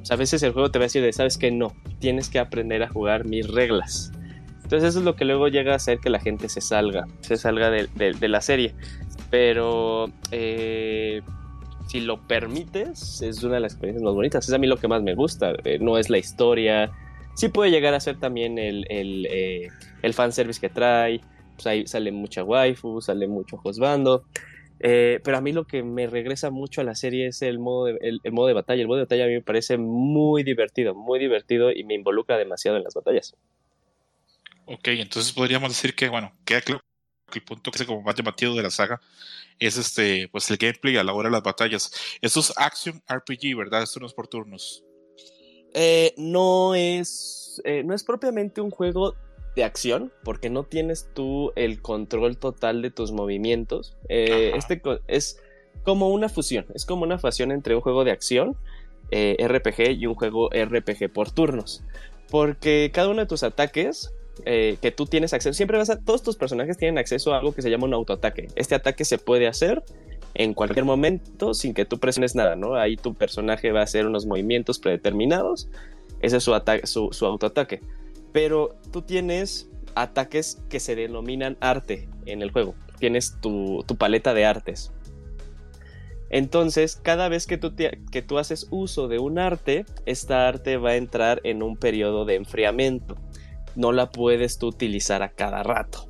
Pues 0.02 0.12
a 0.12 0.16
veces 0.16 0.44
el 0.44 0.52
juego 0.52 0.72
te 0.72 0.80
va 0.80 0.84
a 0.84 0.88
decir 0.88 1.02
de, 1.02 1.14
sabes 1.14 1.38
que 1.38 1.52
no, 1.52 1.74
tienes 2.00 2.30
que 2.30 2.40
aprender 2.40 2.82
a 2.84 2.90
jugar 2.90 3.26
mis 3.26 3.48
reglas. 3.48 4.12
Entonces 4.64 4.90
eso 4.90 5.00
es 5.00 5.06
lo 5.06 5.16
que 5.16 5.26
luego 5.26 5.48
llega 5.48 5.74
a 5.74 5.76
hacer 5.76 6.00
que 6.00 6.10
la 6.10 6.20
gente 6.20 6.50
se 6.50 6.60
salga, 6.60 7.06
se 7.20 7.38
salga 7.38 7.70
de, 7.70 7.88
de 7.96 8.28
la 8.28 8.42
serie. 8.42 8.74
Pero 9.30 10.12
eh, 10.32 11.22
si 11.88 12.00
lo 12.00 12.26
permites, 12.26 13.22
es 13.22 13.44
una 13.44 13.56
de 13.56 13.60
las 13.62 13.74
experiencias 13.74 14.04
más 14.04 14.14
bonitas. 14.14 14.48
Es 14.48 14.54
a 14.54 14.58
mí 14.58 14.66
lo 14.66 14.78
que 14.78 14.88
más 14.88 15.02
me 15.02 15.14
gusta. 15.14 15.54
Eh, 15.66 15.78
no 15.80 15.98
es 15.98 16.10
la 16.10 16.18
historia. 16.18 16.92
Sí 17.36 17.50
puede 17.50 17.70
llegar 17.70 17.94
a 17.94 18.00
ser 18.00 18.18
también 18.18 18.58
el, 18.58 18.86
el, 18.90 19.28
eh, 19.30 19.68
el 20.02 20.14
fanservice 20.14 20.60
que 20.60 20.70
trae. 20.70 21.22
Pues 21.56 21.68
ahí 21.68 21.88
sale 21.88 22.12
mucha 22.12 22.44
waifu, 22.44 23.02
sale 23.02 23.28
mucho 23.28 23.58
josbando. 23.58 24.24
Pero 24.82 25.38
a 25.38 25.42
mí 25.42 25.52
lo 25.52 25.66
que 25.66 25.84
me 25.84 26.08
regresa 26.08 26.50
mucho 26.50 26.82
a 26.82 26.84
la 26.84 26.96
serie 26.96 27.28
es 27.28 27.42
el 27.42 27.60
modo, 27.60 27.86
de, 27.86 27.98
el, 28.02 28.32
modo 28.32 28.48
de 28.48 28.54
batalla. 28.54 28.82
El 28.82 28.88
modo 28.88 28.98
de 28.98 29.04
batalla 29.04 29.26
a 29.26 29.28
mí 29.28 29.34
me 29.34 29.42
parece 29.42 29.78
muy 29.78 30.44
divertido, 30.44 30.96
muy 30.96 31.20
divertido 31.20 31.72
y 31.72 31.84
me 31.84 31.94
involucra 31.94 32.38
demasiado 32.38 32.78
en 32.78 32.84
las 32.84 32.94
batallas. 32.94 33.36
Ok, 34.66 34.88
entonces 34.90 35.34
podríamos 35.34 35.70
decir 35.70 35.96
que, 35.96 36.10
bueno, 36.10 36.32
queda 36.46 36.62
claro 36.62 36.82
el 37.34 37.44
punto 37.44 37.72
que 37.72 37.82
es 37.82 37.86
como 37.86 38.02
más 38.02 38.16
llamativo 38.16 38.56
de 38.56 38.64
la 38.64 38.70
saga 38.70 39.00
es 39.60 39.78
este, 39.78 40.28
pues 40.30 40.50
el 40.50 40.58
gameplay 40.58 40.98
a 40.98 41.04
la 41.04 41.14
hora 41.14 41.30
de 41.30 41.34
las 41.34 41.44
batallas. 41.44 41.92
Esto 42.20 42.40
es 42.40 42.52
Action 42.58 43.02
RPG, 43.08 43.56
¿verdad? 43.56 43.84
Esto 43.84 44.00
no 44.00 44.08
es 44.08 44.14
por 44.14 44.28
turnos. 44.28 44.84
Eh, 45.74 46.14
no 46.18 46.74
es. 46.74 47.62
Eh, 47.64 47.84
no 47.84 47.94
es 47.94 48.04
propiamente 48.04 48.60
un 48.60 48.72
juego 48.72 49.16
de 49.56 49.64
acción, 49.64 50.12
porque 50.24 50.50
no 50.50 50.64
tienes 50.64 51.10
tú 51.14 51.52
el 51.56 51.82
control 51.82 52.38
total 52.38 52.82
de 52.82 52.92
tus 52.92 53.12
movimientos. 53.12 53.98
Eh, 54.10 54.54
este 54.56 54.82
es 55.08 55.42
como 55.84 56.10
una 56.10 56.30
fusión. 56.30 56.66
Es 56.74 56.86
como 56.86 57.04
una 57.04 57.18
fusión 57.18 57.52
entre 57.52 57.76
un 57.76 57.82
juego 57.82 58.04
de 58.04 58.12
acción, 58.12 58.56
RPG, 59.12 59.92
y 60.00 60.06
un 60.06 60.16
juego 60.16 60.50
RPG 60.50 61.12
por 61.12 61.32
turnos. 61.32 61.84
Porque 62.30 62.92
cada 62.94 63.10
uno 63.10 63.20
de 63.22 63.28
tus 63.28 63.44
ataques 63.44 64.14
eh, 64.46 64.78
que 64.82 64.92
tú 64.92 65.06
tienes 65.06 65.34
acceso, 65.34 65.54
siempre 65.54 65.78
vas 65.78 65.90
a, 65.90 66.00
todos 66.00 66.24
tus 66.24 66.36
personajes 66.36 66.78
tienen 66.78 66.98
acceso 66.98 67.34
a 67.34 67.38
algo 67.38 67.54
que 67.54 67.62
se 67.62 67.70
llama 67.70 67.86
un 67.86 67.94
autoataque. 67.94 68.48
Este 68.56 68.74
ataque 68.74 69.06
se 69.06 69.18
puede 69.18 69.48
hacer 69.48 69.84
en 70.34 70.54
cualquier 70.54 70.86
momento 70.86 71.54
sin 71.54 71.74
que 71.74 71.86
tú 71.86 72.00
presiones 72.00 72.34
nada, 72.34 72.56
¿no? 72.56 72.76
Ahí 72.76 72.96
tu 72.96 73.14
personaje 73.14 73.72
va 73.72 73.82
a 73.82 73.84
hacer 73.84 74.08
unos 74.08 74.26
movimientos 74.26 74.80
predeterminados, 74.80 75.70
ese 76.22 76.38
es 76.38 76.44
su, 76.44 77.10
su, 77.12 77.26
autoataque. 77.26 77.82
Pero 78.32 78.76
tú 78.92 79.02
tienes 79.02 79.70
ataques 79.96 80.62
que 80.70 80.80
se 80.80 80.96
denominan 80.96 81.58
arte 81.60 82.08
en 82.26 82.42
el 82.42 82.52
juego, 82.52 82.76
tienes 83.00 83.40
tu, 83.42 83.86
paleta 83.98 84.34
de 84.34 84.46
artes. 84.46 84.92
Entonces, 86.30 86.96
cada 86.96 87.28
vez 87.28 87.46
que 87.46 87.58
tú, 87.58 88.38
haces 88.38 88.68
uso 88.72 89.10
de 89.10 89.20
un 89.20 89.38
arte, 89.38 89.86
esta 90.06 90.48
arte 90.48 90.78
va 90.78 90.92
a 90.92 90.96
entrar 90.96 91.42
en 91.44 91.62
un 91.62 91.76
periodo 91.76 92.24
de 92.24 92.36
enfriamiento 92.36 93.18
no 93.76 93.92
la 93.92 94.10
puedes 94.10 94.58
tú 94.58 94.68
utilizar 94.68 95.24
a 95.24 95.30
cada 95.30 95.64
rato. 95.64 96.06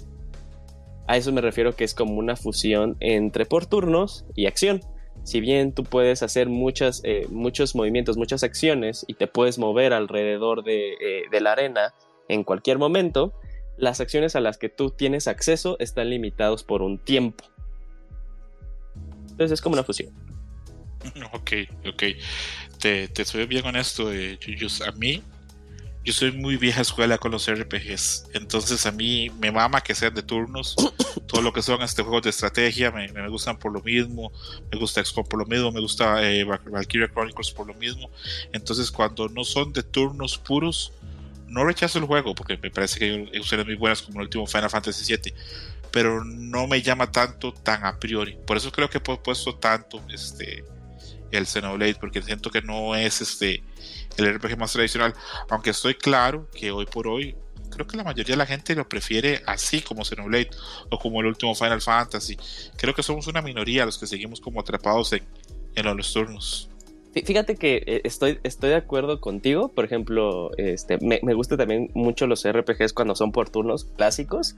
A 1.07 1.17
eso 1.17 1.31
me 1.31 1.41
refiero 1.41 1.75
que 1.75 1.83
es 1.83 1.93
como 1.93 2.15
una 2.15 2.35
fusión 2.35 2.95
entre 2.99 3.45
por 3.45 3.65
turnos 3.65 4.25
y 4.35 4.45
acción. 4.45 4.81
Si 5.23 5.39
bien 5.39 5.73
tú 5.73 5.83
puedes 5.83 6.23
hacer 6.23 6.49
muchas, 6.49 7.01
eh, 7.03 7.27
muchos 7.29 7.75
movimientos, 7.75 8.17
muchas 8.17 8.43
acciones 8.43 9.05
y 9.07 9.15
te 9.15 9.27
puedes 9.27 9.59
mover 9.59 9.93
alrededor 9.93 10.63
de, 10.63 10.93
eh, 10.93 11.23
de 11.29 11.41
la 11.41 11.51
arena 11.51 11.93
en 12.31 12.45
cualquier 12.45 12.77
momento, 12.77 13.33
las 13.77 13.99
acciones 13.99 14.37
a 14.37 14.39
las 14.39 14.57
que 14.57 14.69
tú 14.69 14.91
tienes 14.91 15.27
acceso 15.27 15.75
están 15.79 16.09
limitados 16.09 16.63
por 16.63 16.81
un 16.81 16.97
tiempo. 16.97 17.43
Entonces 19.23 19.51
es 19.51 19.61
como 19.61 19.73
una 19.73 19.83
fusión. 19.83 20.13
Ok, 21.33 21.51
ok. 21.87 22.03
Te, 22.79 23.07
te 23.07 23.21
estoy 23.23 23.47
bien 23.47 23.63
con 23.63 23.75
esto, 23.75 24.13
eh, 24.13 24.37
A 24.87 24.91
mí, 24.91 25.23
yo 26.03 26.13
soy 26.13 26.31
muy 26.31 26.57
vieja 26.57 26.81
escuela 26.81 27.17
con 27.17 27.31
los 27.31 27.51
RPGs, 27.51 28.29
entonces 28.33 28.85
a 28.85 28.91
mí 28.91 29.29
me 29.39 29.51
mama 29.51 29.81
que 29.81 29.93
sean 29.93 30.13
de 30.13 30.23
turnos, 30.23 30.75
todo 31.27 31.41
lo 31.41 31.53
que 31.53 31.61
son 31.61 31.81
este 31.81 32.01
juegos 32.01 32.23
de 32.23 32.29
estrategia 32.31 32.91
me, 32.91 33.07
me 33.09 33.27
gustan 33.29 33.57
por 33.57 33.71
lo 33.71 33.81
mismo, 33.81 34.31
me 34.71 34.79
gusta 34.79 35.03
XCOM 35.03 35.25
por 35.25 35.39
lo 35.39 35.45
mismo, 35.45 35.71
me 35.71 35.79
gusta 35.79 36.23
eh, 36.23 36.43
Valkyria 36.43 37.07
Chronicles 37.07 37.51
por 37.51 37.67
lo 37.67 37.73
mismo, 37.75 38.09
entonces 38.51 38.89
cuando 38.89 39.27
no 39.29 39.43
son 39.43 39.73
de 39.73 39.83
turnos 39.83 40.37
puros, 40.37 40.91
no 41.51 41.65
rechazo 41.65 41.99
el 41.99 42.05
juego 42.05 42.33
porque 42.33 42.57
me 42.57 42.71
parece 42.71 42.97
que 42.97 43.29
hay 43.31 43.39
opciones 43.39 43.65
muy 43.65 43.75
buenas 43.75 44.01
como 44.01 44.19
el 44.19 44.25
último 44.25 44.47
Final 44.47 44.69
Fantasy 44.69 45.15
VII, 45.15 45.33
pero 45.91 46.23
no 46.23 46.67
me 46.67 46.81
llama 46.81 47.11
tanto 47.11 47.53
tan 47.53 47.85
a 47.85 47.99
priori, 47.99 48.37
por 48.47 48.57
eso 48.57 48.71
creo 48.71 48.89
que 48.89 48.97
he 48.97 49.01
puesto 49.01 49.55
tanto 49.55 50.01
este 50.09 50.63
el 51.31 51.45
Xenoblade 51.45 51.95
porque 51.95 52.21
siento 52.21 52.49
que 52.49 52.61
no 52.61 52.95
es 52.95 53.21
este 53.21 53.63
el 54.17 54.33
RPG 54.35 54.57
más 54.57 54.73
tradicional, 54.73 55.13
aunque 55.49 55.69
estoy 55.69 55.95
claro 55.95 56.49
que 56.51 56.71
hoy 56.71 56.85
por 56.85 57.07
hoy 57.07 57.35
creo 57.69 57.87
que 57.87 57.97
la 57.97 58.03
mayoría 58.03 58.33
de 58.33 58.37
la 58.37 58.45
gente 58.45 58.75
lo 58.75 58.87
prefiere 58.87 59.41
así 59.45 59.81
como 59.81 60.05
Xenoblade 60.05 60.49
o 60.89 60.99
como 60.99 61.21
el 61.21 61.27
último 61.27 61.55
Final 61.55 61.81
Fantasy. 61.81 62.37
Creo 62.77 62.93
que 62.93 63.01
somos 63.01 63.27
una 63.27 63.41
minoría 63.41 63.85
los 63.85 63.97
que 63.97 64.07
seguimos 64.07 64.41
como 64.41 64.59
atrapados 64.59 65.13
en, 65.13 65.23
en 65.75 65.97
los 65.97 66.13
turnos. 66.13 66.70
Fíjate 67.13 67.55
que 67.55 67.83
eh, 67.85 68.01
estoy, 68.05 68.39
estoy 68.43 68.69
de 68.69 68.77
acuerdo 68.77 69.19
contigo. 69.19 69.69
Por 69.69 69.83
ejemplo, 69.83 70.51
este, 70.57 70.97
me, 71.01 71.19
me 71.23 71.33
gustan 71.33 71.57
también 71.57 71.89
mucho 71.93 72.25
los 72.27 72.47
RPGs 72.49 72.93
cuando 72.93 73.15
son 73.15 73.31
por 73.31 73.49
turnos 73.49 73.85
clásicos. 73.85 74.55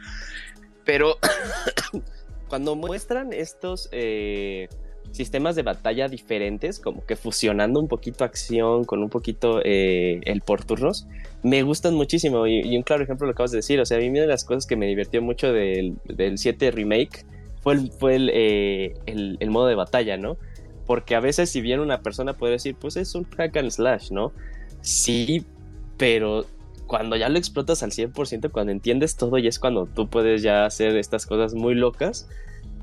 Pero 0.86 1.18
cuando 2.48 2.76
muestran 2.76 3.34
estos 3.34 3.90
eh, 3.92 4.68
sistemas 5.12 5.56
de 5.56 5.64
batalla 5.64 6.08
diferentes, 6.08 6.80
como 6.80 7.06
que 7.06 7.16
fusionando 7.16 7.80
un 7.80 7.88
poquito 7.88 8.24
acción 8.24 8.84
con 8.84 9.02
un 9.02 9.10
poquito 9.10 9.62
eh, 9.64 10.22
el 10.26 10.42
por 10.42 10.64
turnos, 10.64 11.08
me 11.44 11.64
gustan 11.64 11.96
muchísimo. 11.96 12.48
Y, 12.48 12.76
un 12.76 12.84
claro 12.84 13.04
ejemplo 13.04 13.28
lo 13.28 13.32
acabas 13.32 13.52
de 13.52 13.58
decir, 13.58 13.80
o 13.80 13.86
sea, 13.86 13.98
a 13.98 14.02
mí 14.02 14.10
una 14.10 14.22
de 14.22 14.28
las 14.28 14.44
cosas 14.44 14.66
que 14.66 14.76
me 14.76 14.88
divirtió 14.88 15.22
mucho 15.22 15.52
del, 15.52 15.96
del 16.06 16.38
7 16.38 16.72
Remake 16.72 17.26
fue, 17.62 17.74
el, 17.74 17.92
fue 17.92 18.18
eh, 18.20 18.94
el, 19.06 19.38
el, 19.40 19.50
modo 19.50 19.68
de 19.68 19.76
batalla, 19.76 20.18
¿no? 20.18 20.38
Porque 20.86 21.16
a 21.16 21.20
veces 21.20 21.50
si 21.50 21.62
bien 21.62 21.80
una 21.80 22.02
persona 22.02 22.34
puede 22.34 22.54
decir, 22.54 22.76
pues 22.76 22.98
es 22.98 23.16
un 23.16 23.24
hack 23.26 23.56
and 23.58 23.72
slash, 23.72 24.12
¿no? 24.12 24.34
Sí, 24.82 25.46
pero 25.98 26.46
cuando 26.88 27.16
ya 27.16 27.30
lo 27.30 27.38
explotas 27.38 27.84
al 27.84 27.92
100%, 27.92 28.52
cuando 28.52 28.72
entiendes 28.72 29.16
todo 29.16 29.38
y 29.38 29.48
es 29.48 29.60
cuando 29.60 29.86
tú 29.86 30.10
puedes 30.10 30.42
ya 30.42 30.66
hacer 30.66 30.96
estas 30.98 31.26
cosas 31.26 31.54
muy 31.54 31.76
locas, 31.76 32.28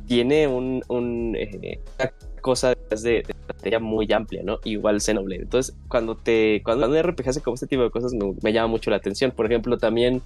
tiene 0.07 0.49
un, 0.49 0.83
un 0.89 1.37
eh, 1.37 1.81
una 1.99 2.13
cosa 2.41 2.75
de, 2.75 3.23
de 3.63 3.79
muy 3.79 4.13
amplia, 4.13 4.43
¿no? 4.43 4.59
Igual 4.65 5.01
Xenoblade. 5.01 5.43
Entonces, 5.43 5.77
cuando 5.89 6.17
te 6.17 6.63
cuando 6.65 6.89
un 6.89 7.01
RPG 7.01 7.29
hace 7.29 7.41
como 7.41 7.55
este 7.55 7.69
tipo 7.69 7.83
de 7.83 7.91
cosas 7.91 8.13
me, 8.15 8.53
llama 8.53 8.69
mucho 8.69 8.91
la 8.91 8.97
atención. 8.97 9.31
Por 9.31 9.47
ejemplo, 9.47 9.79
también 9.79 10.23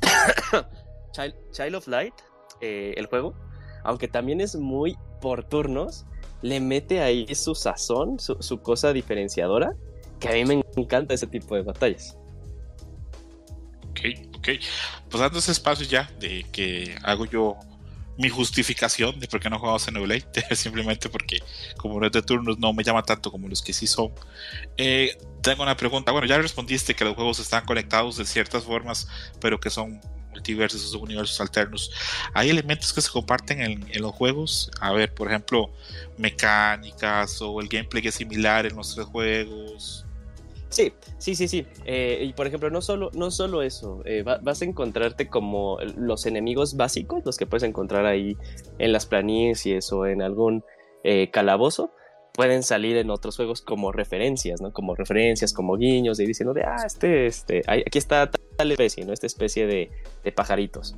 Child, 1.52 1.74
of 1.76 1.86
Light, 1.86 2.14
eh, 2.60 2.94
el 2.96 3.06
juego, 3.06 3.34
aunque 3.84 4.08
también 4.08 4.40
es 4.40 4.56
muy 4.56 4.96
por 5.20 5.44
turnos, 5.44 6.06
le 6.42 6.60
mete 6.60 7.00
ahí 7.00 7.34
su 7.34 7.54
sazón, 7.54 8.18
su, 8.18 8.36
su 8.40 8.60
cosa 8.60 8.92
diferenciadora, 8.92 9.74
que 10.18 10.28
a 10.28 10.32
mí 10.32 10.44
me 10.44 10.62
encanta 10.76 11.14
ese 11.14 11.26
tipo 11.26 11.54
de 11.54 11.62
batallas. 11.62 12.16
Ok, 13.90 14.00
ok. 14.36 14.48
Pues 15.10 15.20
dando 15.20 15.38
ese 15.38 15.52
espacio 15.52 15.86
ya 15.86 16.10
de 16.18 16.46
que 16.52 16.96
hago 17.02 17.26
yo 17.26 17.56
mi 18.20 18.28
justificación 18.28 19.18
de 19.18 19.26
por 19.28 19.40
qué 19.40 19.48
no 19.48 19.58
jugaba 19.58 19.78
Xenoblade, 19.78 20.26
simplemente 20.54 21.08
porque 21.08 21.38
como 21.78 21.98
no 21.98 22.06
es 22.06 22.12
de 22.12 22.20
turnos 22.20 22.58
no 22.58 22.72
me 22.74 22.84
llama 22.84 23.02
tanto 23.02 23.30
como 23.30 23.48
los 23.48 23.62
que 23.62 23.72
sí 23.72 23.86
son. 23.86 24.12
Eh, 24.76 25.16
tengo 25.42 25.62
una 25.62 25.76
pregunta, 25.76 26.12
bueno, 26.12 26.26
ya 26.26 26.36
respondiste 26.36 26.94
que 26.94 27.04
los 27.04 27.14
juegos 27.14 27.38
están 27.38 27.64
conectados 27.64 28.18
de 28.18 28.26
ciertas 28.26 28.64
formas, 28.64 29.08
pero 29.40 29.58
que 29.58 29.70
son 29.70 30.00
multiversos, 30.30 30.94
universos 30.94 31.40
alternos. 31.40 31.90
Hay 32.34 32.50
elementos 32.50 32.92
que 32.92 33.00
se 33.00 33.10
comparten 33.10 33.60
en, 33.60 34.02
los 34.02 34.12
juegos. 34.12 34.70
A 34.80 34.92
ver, 34.92 35.12
por 35.14 35.28
ejemplo, 35.28 35.70
mecánicas 36.16 37.40
o 37.42 37.60
el 37.60 37.68
gameplay 37.68 38.02
que 38.02 38.08
es 38.08 38.14
similar 38.14 38.66
en 38.66 38.76
los 38.76 38.94
tres 38.94 39.06
juegos. 39.06 40.06
Sí, 40.68 40.92
sí, 41.18 41.34
sí, 41.34 41.48
sí. 41.48 41.66
Eh, 41.84 42.22
y 42.22 42.32
por 42.32 42.46
ejemplo, 42.46 42.70
no 42.70 42.80
solo, 42.80 43.10
no 43.12 43.32
solo 43.32 43.62
eso, 43.62 44.02
eh, 44.04 44.22
va, 44.22 44.38
vas 44.38 44.62
a 44.62 44.64
encontrarte 44.64 45.26
como 45.28 45.78
los 45.96 46.26
enemigos 46.26 46.76
básicos, 46.76 47.24
los 47.24 47.36
que 47.36 47.46
puedes 47.46 47.64
encontrar 47.64 48.06
ahí 48.06 48.36
en 48.78 48.92
las 48.92 49.04
planicies 49.06 49.92
o 49.92 50.06
en 50.06 50.22
algún 50.22 50.64
eh, 51.02 51.30
calabozo, 51.30 51.92
pueden 52.40 52.62
salir 52.62 52.96
en 52.96 53.10
otros 53.10 53.36
juegos 53.36 53.60
como 53.60 53.92
referencias, 53.92 54.62
¿no? 54.62 54.72
Como 54.72 54.94
referencias, 54.94 55.52
como 55.52 55.76
guiños, 55.76 56.18
y 56.20 56.24
diciendo 56.24 56.54
de, 56.54 56.62
ah, 56.62 56.78
este, 56.86 57.26
este, 57.26 57.62
aquí 57.66 57.98
está 57.98 58.30
tal 58.30 58.72
especie, 58.72 59.04
¿no? 59.04 59.12
Esta 59.12 59.26
especie 59.26 59.66
de, 59.66 59.90
de 60.24 60.32
pajaritos. 60.32 60.96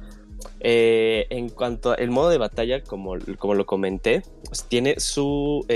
en 0.61 1.49
cuanto 1.49 1.97
al 1.99 2.11
modo 2.13 2.31
de 2.31 2.39
batalla, 2.39 2.85
como, 2.85 3.17
como 3.41 3.55
lo 3.55 3.67
comenté, 3.67 4.23
pues 4.45 4.69
tiene 4.69 5.01
su, 5.01 5.67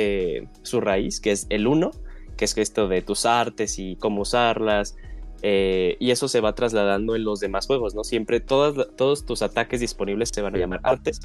su 0.63 0.81
raíz, 0.81 1.21
que 1.21 1.33
es 1.33 1.49
el 1.51 1.67
1, 1.67 1.91
que 2.37 2.45
es 2.45 2.57
esto 2.57 2.87
de 2.87 3.03
tus 3.03 3.27
artes 3.27 3.81
y 3.81 3.97
cómo 3.97 4.23
usarlas. 4.23 4.95
Eh, 5.43 5.97
y 5.99 6.13
eso 6.13 6.29
se 6.29 6.41
va 6.41 6.55
trasladando 6.55 7.17
en 7.17 7.25
los 7.25 7.41
demás 7.41 7.67
juegos, 7.67 7.93
¿no? 7.97 8.05
Siempre 8.05 8.39
todas, 8.39 8.87
todos 8.95 9.27
tus 9.27 9.43
ataques 9.43 9.81
disponibles 9.81 10.31
se 10.33 10.43
van 10.43 10.55
a 10.55 10.59
llamar 10.59 10.79
artes 10.85 11.23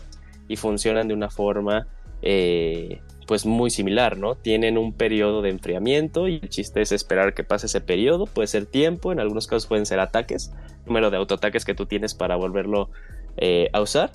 y 0.48 0.56
funcionan 0.56 1.10
de 1.10 1.14
una 1.14 1.30
forma 1.30 1.88
eh, 2.24 3.02
pues 3.32 3.46
muy 3.46 3.70
similar, 3.70 4.18
¿no? 4.18 4.36
Tienen 4.36 4.78
un 4.78 4.92
periodo 4.92 5.42
de 5.42 5.52
enfriamiento 5.52 6.28
y 6.28 6.42
el 6.44 6.50
chiste 6.50 6.82
es 6.82 6.92
esperar 6.92 7.34
que 7.34 7.46
pase 7.46 7.68
ese 7.68 7.80
periodo, 7.80 8.26
puede 8.26 8.48
ser 8.48 8.66
tiempo, 8.66 9.14
en 9.14 9.22
algunos 9.22 9.48
casos 9.48 9.68
pueden 9.68 9.86
ser 9.86 10.02
ataques, 10.02 10.52
número 10.86 11.10
de 11.10 11.16
autoataques 11.16 11.64
que 11.64 11.74
tú 11.74 11.86
tienes 11.86 12.14
para 12.14 12.36
volverlo 12.36 12.90
eh, 13.38 13.70
a 13.72 13.80
usar. 13.80 14.12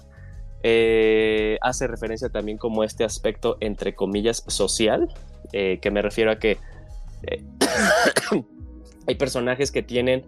hace 1.62 1.86
referencia 1.86 2.28
también 2.28 2.58
como 2.58 2.84
este 2.84 3.04
aspecto 3.04 3.56
entre 3.60 3.94
comillas 3.94 4.44
social, 4.48 5.08
que 5.50 5.90
me 5.90 6.02
refiero 6.02 6.30
a 6.30 6.38
que 6.38 6.58
hay 9.06 9.14
personajes 9.14 9.72
que 9.72 9.82
tienen 9.82 10.26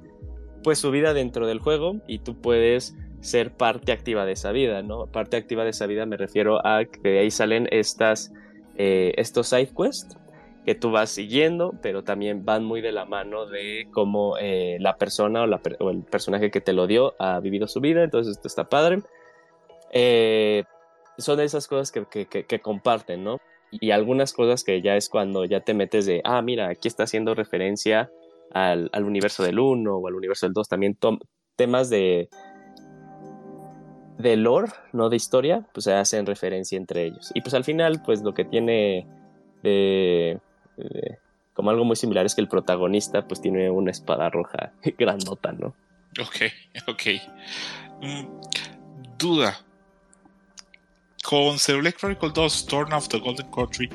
pues 0.65 0.79
su 0.79 0.91
vida 0.91 1.13
dentro 1.13 1.47
del 1.47 1.59
juego 1.59 1.97
y 2.07 2.21
tú 2.21 2.41
puedes 2.41 2.97
ser 3.21 3.53
parte 3.53 3.93
activa 3.93 4.25
de 4.25 4.33
esa 4.33 4.51
vida, 4.51 4.81
¿no? 4.81 5.09
Parte 5.09 5.37
activa 5.37 5.65
de 5.65 5.71
esa 5.73 5.85
vida 5.85 6.07
me 6.07 6.17
refiero 6.17 6.67
a 6.67 6.87
que 6.87 7.07
de 7.07 7.19
ahí 7.19 7.31
salen 7.31 7.69
estas, 7.71 8.33
eh, 8.79 9.13
estos 9.17 9.49
side 9.49 9.71
quests 9.77 10.17
que 10.65 10.75
tú 10.75 10.91
vas 10.91 11.11
siguiendo, 11.11 11.75
pero 11.83 12.05
también 12.05 12.45
van 12.45 12.65
muy 12.65 12.81
de 12.81 12.93
la 12.93 13.05
mano 13.05 13.47
de 13.47 13.89
cómo 13.93 14.37
eh, 14.39 14.77
la 14.81 14.97
persona 14.97 15.45
o, 15.45 15.91
el 15.91 16.03
personaje 16.05 16.51
que 16.51 16.61
te 16.61 16.73
lo 16.73 16.87
dio 16.87 17.15
ha 17.19 17.41
vivido 17.41 17.69
su 17.69 17.81
vida, 17.81 18.03
entonces 18.05 18.37
esto 18.37 18.49
está 18.49 18.69
padre. 18.69 19.03
Eh, 19.93 20.65
son 21.17 21.41
esas 21.41 21.67
cosas 21.67 21.91
que 21.91 22.61
comparten, 22.63 23.25
¿no? 23.25 23.39
y 23.71 23.91
algunas 23.91 24.33
cosas 24.33 24.65
que 24.65 24.81
ya 24.81 24.97
es 24.97 25.09
cuando 25.09 25.45
ya 25.45 25.61
te 25.61 25.75
metes 25.75 26.07
de, 26.07 26.21
ah, 26.25 26.43
mira, 26.43 26.69
aquí 26.69 26.89
está 26.89 27.05
haciendo 27.05 27.35
referencia 27.35 28.11
al, 28.53 28.91
universo 28.95 29.43
del 29.43 29.59
1 29.59 29.95
o 29.95 30.09
al 30.09 30.15
universo 30.15 30.47
del 30.47 30.55
2, 30.55 30.69
también 30.69 30.97
temas 31.57 31.91
de, 31.91 32.29
de 34.19 34.37
lore, 34.37 34.73
no 34.93 35.09
de 35.09 35.17
historia, 35.17 35.65
pues 35.73 35.85
se 35.85 35.95
hacen 35.95 36.27
referencia 36.27 36.77
entre 36.77 37.07
ellos. 37.07 37.31
Y 37.35 37.41
pues 37.41 37.55
al 37.55 37.65
final, 37.65 38.03
pues 38.03 38.21
lo 38.23 38.35
que 38.35 38.45
tiene 38.45 39.07
de, 39.63 40.41
como 41.55 41.71
algo 41.71 41.85
muy 41.85 41.97
similar 41.97 42.27
es 42.27 42.35
que 42.35 42.41
el 42.41 42.49
protagonista 42.49 43.27
pues 43.27 43.41
tiene 43.41 43.71
una 43.71 43.93
espada 43.93 44.29
roja 44.29 44.73
grandota, 44.99 45.53
¿no? 45.53 45.75
Ok, 46.21 46.37
ok. 46.89 47.03
Mm, 48.03 48.27
duda, 49.17 49.57
con 51.23 51.59
Cellular 51.59 51.95
Chronicle 51.95 52.31
2, 52.35 52.67
Turn 52.67 52.93
of 52.93 53.09
the 53.09 53.19
Golden 53.19 53.51
Country, 53.51 53.89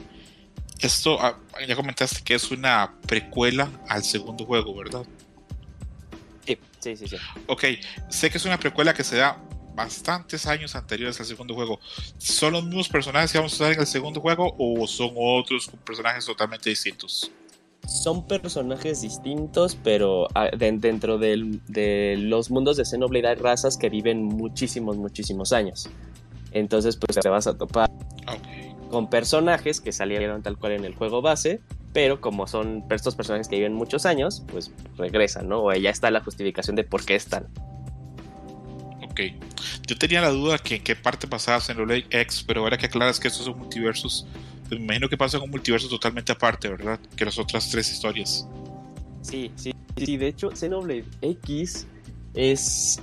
esto 0.79 1.17
ah, 1.21 1.37
ya 1.67 1.75
comentaste 1.75 2.23
que 2.23 2.35
es 2.35 2.51
una 2.51 2.93
precuela 3.07 3.69
al 3.89 4.03
segundo 4.03 4.45
juego, 4.45 4.75
¿verdad? 4.75 5.05
Sí, 6.45 6.57
sí, 6.79 6.95
sí, 6.95 7.07
sí. 7.07 7.17
Ok, 7.47 7.63
sé 8.09 8.29
que 8.29 8.37
es 8.37 8.45
una 8.45 8.57
precuela 8.57 8.93
que 8.93 9.03
se 9.03 9.17
da 9.17 9.37
bastantes 9.75 10.45
años 10.45 10.75
anteriores 10.75 11.19
al 11.19 11.25
segundo 11.25 11.53
juego. 11.53 11.79
¿Son 12.17 12.53
los 12.53 12.63
mismos 12.63 12.89
personajes 12.89 13.31
que 13.31 13.37
vamos 13.37 13.53
a 13.53 13.55
usar 13.55 13.73
en 13.73 13.79
el 13.79 13.87
segundo 13.87 14.21
juego 14.21 14.55
o 14.57 14.85
son 14.87 15.11
otros 15.15 15.69
personajes 15.85 16.25
totalmente 16.25 16.69
distintos? 16.69 17.31
Son 17.87 18.25
personajes 18.27 19.01
distintos, 19.01 19.77
pero 19.83 20.27
ah, 20.35 20.49
dentro 20.57 21.17
de 21.17 22.15
los 22.17 22.49
mundos 22.49 22.77
de 22.77 22.85
Xenoblade 22.85 23.27
hay 23.27 23.35
razas 23.35 23.77
que 23.77 23.89
viven 23.89 24.23
muchísimos, 24.23 24.95
muchísimos 24.97 25.51
años. 25.51 25.89
Entonces, 26.53 26.95
pues 26.95 27.17
te 27.17 27.29
vas 27.29 27.47
a 27.47 27.57
topar 27.57 27.89
con 28.89 29.09
personajes 29.09 29.81
que 29.81 29.91
salieron 29.91 30.43
tal 30.43 30.57
cual 30.57 30.73
en 30.73 30.85
el 30.85 30.95
juego 30.95 31.21
base, 31.21 31.61
pero 31.93 32.21
como 32.21 32.47
son 32.47 32.85
estos 32.91 33.15
personajes 33.15 33.47
que 33.47 33.55
viven 33.55 33.73
muchos 33.73 34.05
años, 34.05 34.43
pues 34.51 34.71
regresan, 34.97 35.49
¿no? 35.49 35.63
O 35.63 35.73
ya 35.73 35.89
está 35.89 36.11
la 36.11 36.21
justificación 36.21 36.75
de 36.75 36.83
por 36.83 37.03
qué 37.03 37.15
están. 37.15 37.47
Ok. 39.13 39.21
Yo 39.85 39.95
tenía 39.95 40.21
la 40.21 40.29
duda 40.29 40.57
que 40.57 40.77
en 40.77 40.83
qué 40.83 40.95
parte 40.95 41.27
pasabas 41.27 41.69
en 41.69 41.75
Xenoblade 41.75 42.05
X, 42.09 42.43
pero 42.47 42.61
ahora 42.61 42.79
que 42.79 42.87
aclaras 42.87 43.19
que 43.19 43.27
estos 43.27 43.45
son 43.45 43.59
multiversos, 43.59 44.25
pues 44.67 44.79
me 44.79 44.85
imagino 44.85 45.07
que 45.07 45.15
pasa 45.15 45.37
en 45.37 45.43
un 45.43 45.51
multiverso 45.51 45.87
totalmente 45.87 46.31
aparte, 46.31 46.67
¿verdad? 46.67 46.99
Que 47.15 47.23
las 47.23 47.37
otras 47.37 47.69
tres 47.69 47.91
historias. 47.91 48.47
Sí, 49.21 49.51
sí, 49.55 49.71
sí. 49.97 50.17
De 50.17 50.27
hecho, 50.27 50.49
Xenoblade 50.49 51.05
X 51.21 51.85
es 52.33 52.99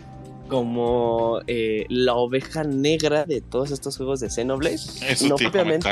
como 0.48 1.40
eh, 1.46 1.86
la 1.88 2.14
oveja 2.14 2.64
negra 2.64 3.24
de 3.24 3.40
todos 3.40 3.70
estos 3.70 3.96
juegos 3.96 4.18
de 4.18 4.30
Xenoblade. 4.30 4.74
Eso 4.74 5.28
no 5.28 5.36
propiamente, 5.36 5.90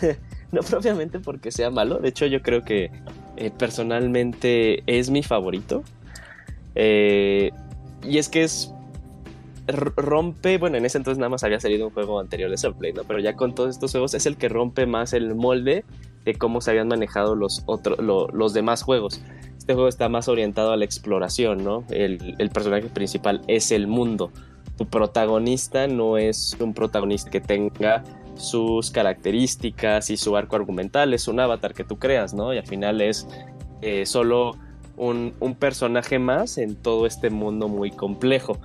no 0.50 0.62
propiamente 0.62 1.20
porque 1.20 1.52
sea 1.52 1.70
malo. 1.70 2.00
De 2.00 2.08
hecho, 2.08 2.26
yo 2.26 2.42
creo 2.42 2.64
que 2.64 2.90
eh, 3.36 3.52
personalmente 3.56 4.82
es 4.88 5.10
mi 5.10 5.22
favorito. 5.22 5.84
Eh, 6.74 7.52
y 8.02 8.18
es 8.18 8.28
que 8.28 8.42
es 8.42 8.72
rompe, 9.68 10.58
bueno, 10.58 10.76
en 10.78 10.86
ese 10.86 10.98
entonces 10.98 11.18
nada 11.18 11.28
más 11.28 11.44
había 11.44 11.60
salido 11.60 11.86
un 11.88 11.92
juego 11.92 12.20
anterior 12.20 12.50
de 12.50 12.56
Xenoblade, 12.56 12.94
¿no? 12.94 13.04
Pero 13.04 13.20
ya 13.20 13.36
con 13.36 13.54
todos 13.54 13.70
estos 13.70 13.92
juegos 13.92 14.14
es 14.14 14.26
el 14.26 14.36
que 14.36 14.48
rompe 14.48 14.86
más 14.86 15.12
el 15.12 15.34
molde 15.34 15.84
de 16.24 16.34
cómo 16.34 16.60
se 16.60 16.70
habían 16.70 16.88
manejado 16.88 17.34
los, 17.34 17.62
otros 17.66 17.98
los 17.98 18.52
demás 18.54 18.82
juegos 18.82 19.20
este 19.68 19.74
juego 19.74 19.90
está 19.90 20.08
más 20.08 20.28
orientado 20.28 20.72
a 20.72 20.78
la 20.78 20.86
exploración, 20.86 21.62
¿no? 21.62 21.84
El, 21.90 22.48
personaje 22.54 22.88
principal 22.88 23.42
es 23.48 23.70
el 23.70 23.86
mundo. 23.86 24.32
Tu 24.78 24.86
protagonista 24.86 25.86
no 25.86 26.16
es 26.16 26.56
un 26.58 26.72
protagonista 26.72 27.28
que 27.28 27.42
tenga 27.42 28.02
sus 28.34 28.90
características 28.90 30.08
y 30.08 30.16
su 30.16 30.38
arco 30.38 30.56
argumental, 30.56 31.12
es 31.12 31.28
un 31.28 31.38
avatar 31.38 31.74
que 31.74 31.84
tú 31.84 31.98
creas, 31.98 32.32
¿no? 32.32 32.54
Y 32.54 32.56
al 32.56 32.66
final 32.66 33.02
es 33.02 33.28
eh, 33.82 34.06
solo 34.06 34.56
un, 34.96 35.34
personaje 35.58 36.18
más 36.18 36.56
en 36.56 36.74
todo 36.74 37.04
este 37.04 37.28
mundo 37.28 37.68
muy 37.68 37.90
complejo. 37.90 38.58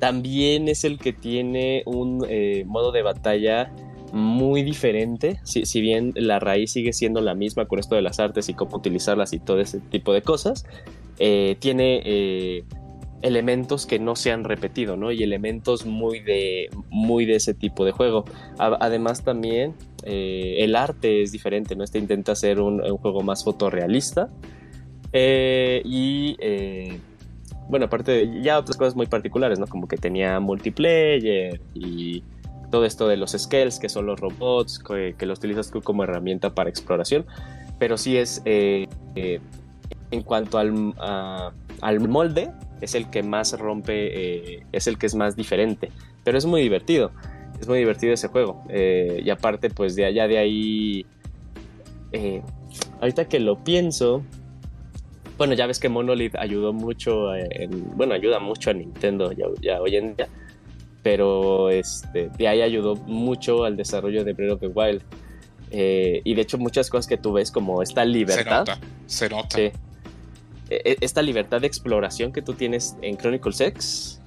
También 0.00 0.68
es 0.68 0.84
el 0.84 0.98
que 0.98 1.12
tiene 1.12 1.82
un 1.84 2.24
eh, 2.28 2.64
modo 2.66 2.90
de 2.90 3.02
batalla 3.02 3.70
muy 4.12 4.62
diferente, 4.64 5.38
si, 5.44 5.80
bien 5.80 6.12
la 6.16 6.40
raíz 6.40 6.72
sigue 6.72 6.92
siendo 6.92 7.20
la 7.20 7.34
misma 7.34 7.66
con 7.66 7.78
esto 7.78 7.94
de 7.94 8.02
las 8.02 8.18
artes 8.18 8.48
y 8.48 8.54
cómo 8.54 8.78
utilizarlas 8.78 9.32
y 9.34 9.38
todo 9.38 9.60
ese 9.60 9.78
tipo 9.78 10.12
de 10.12 10.22
cosas, 10.22 10.64
eh, 11.20 11.56
tiene 11.60 12.00
eh, 12.04 12.64
elementos 13.22 13.86
que 13.86 14.00
no 14.00 14.16
se 14.16 14.32
han 14.32 14.42
repetido, 14.42 14.96
¿no? 14.96 15.12
Y 15.12 15.22
elementos 15.22 15.86
muy 15.86 16.18
de, 16.20 16.70
muy 16.88 17.24
de 17.24 17.36
ese 17.36 17.54
tipo 17.54 17.84
de 17.84 17.92
juego. 17.92 18.24
además 18.58 19.22
también 19.22 19.74
el 20.02 20.74
arte 20.76 21.22
es 21.22 21.30
diferente, 21.30 21.76
¿no? 21.76 21.84
Este 21.84 21.98
intenta 21.98 22.34
ser 22.34 22.58
un, 22.58 22.80
un 22.80 22.96
juego 22.96 23.22
más 23.22 23.44
fotorrealista 23.44 24.30
y... 25.12 26.36
bueno, 27.70 27.86
aparte 27.86 28.10
de 28.12 28.42
ya 28.42 28.58
otras 28.58 28.76
cosas 28.76 28.96
muy 28.96 29.06
particulares, 29.06 29.58
¿no? 29.58 29.66
Como 29.68 29.86
que 29.86 29.96
tenía 29.96 30.40
multiplayer 30.40 31.60
y 31.72 32.24
todo 32.70 32.84
esto 32.84 33.06
de 33.06 33.16
los 33.16 33.30
scales, 33.32 33.78
que 33.78 33.88
son 33.88 34.06
los 34.06 34.18
robots, 34.18 34.80
que, 34.80 35.26
los 35.26 35.38
utilizas 35.38 35.70
tú 35.70 35.80
como 35.80 36.02
herramienta 36.02 36.54
para 36.54 36.68
exploración, 36.68 37.26
pero 37.78 37.96
sí 37.96 38.16
es, 38.16 38.42
eh, 38.44 38.88
eh, 39.14 39.40
en 40.10 40.22
cuanto 40.22 40.58
al, 40.58 40.94
al, 41.80 42.08
molde, 42.08 42.50
es 42.80 42.94
el 42.94 43.08
que 43.08 43.22
más 43.22 43.56
rompe, 43.58 44.56
eh, 44.56 44.66
es 44.72 44.88
el 44.88 44.98
que 44.98 45.06
es 45.06 45.14
más 45.14 45.36
diferente, 45.36 45.90
pero 46.24 46.38
es 46.38 46.46
muy 46.46 46.62
divertido, 46.62 47.12
es 47.60 47.68
muy 47.68 47.78
divertido 47.78 48.12
ese 48.12 48.28
juego, 48.28 48.64
y 48.68 49.30
aparte 49.30 49.70
pues 49.70 49.94
de 49.94 50.06
allá 50.06 50.26
de 50.26 50.38
ahí, 50.38 51.06
ahorita 53.00 53.28
que 53.28 53.38
lo 53.38 53.62
pienso, 53.62 54.22
bueno, 55.40 55.54
ya 55.54 55.66
ves 55.66 55.80
que 55.80 55.88
Monolith 55.88 56.36
ayudó 56.36 56.72
mucho, 56.74 57.28
bueno, 57.96 58.12
ayuda 58.14 58.38
mucho 58.38 58.68
a 58.68 58.74
Nintendo 58.74 59.32
ya 59.32 59.80
hoy 59.80 59.96
en 59.96 60.14
día 60.14 60.28
pero 61.02 61.70
este, 61.70 62.28
de 62.36 62.48
ahí 62.48 62.62
ayudó 62.62 62.94
mucho 62.94 63.64
al 63.64 63.76
desarrollo 63.76 64.24
de 64.24 64.32
Breath 64.32 64.52
of 64.52 64.60
the 64.60 64.66
Wild. 64.68 65.02
Eh, 65.70 66.20
y 66.24 66.34
de 66.34 66.42
hecho 66.42 66.58
muchas 66.58 66.90
cosas 66.90 67.06
que 67.06 67.16
tú 67.16 67.32
ves 67.32 67.50
como 67.50 67.82
esta 67.82 68.04
libertad. 68.04 68.66
Se 69.06 69.28
nota, 69.28 69.56
se 69.56 69.66
e, 69.66 69.72
e, 70.68 70.96
esta 71.00 71.22
libertad 71.22 71.60
de 71.60 71.66
exploración 71.66 72.32
que 72.32 72.42
tú 72.42 72.54
tienes 72.54 72.96
en 73.02 73.16
Chronicles 73.16 73.60
X 73.60 74.19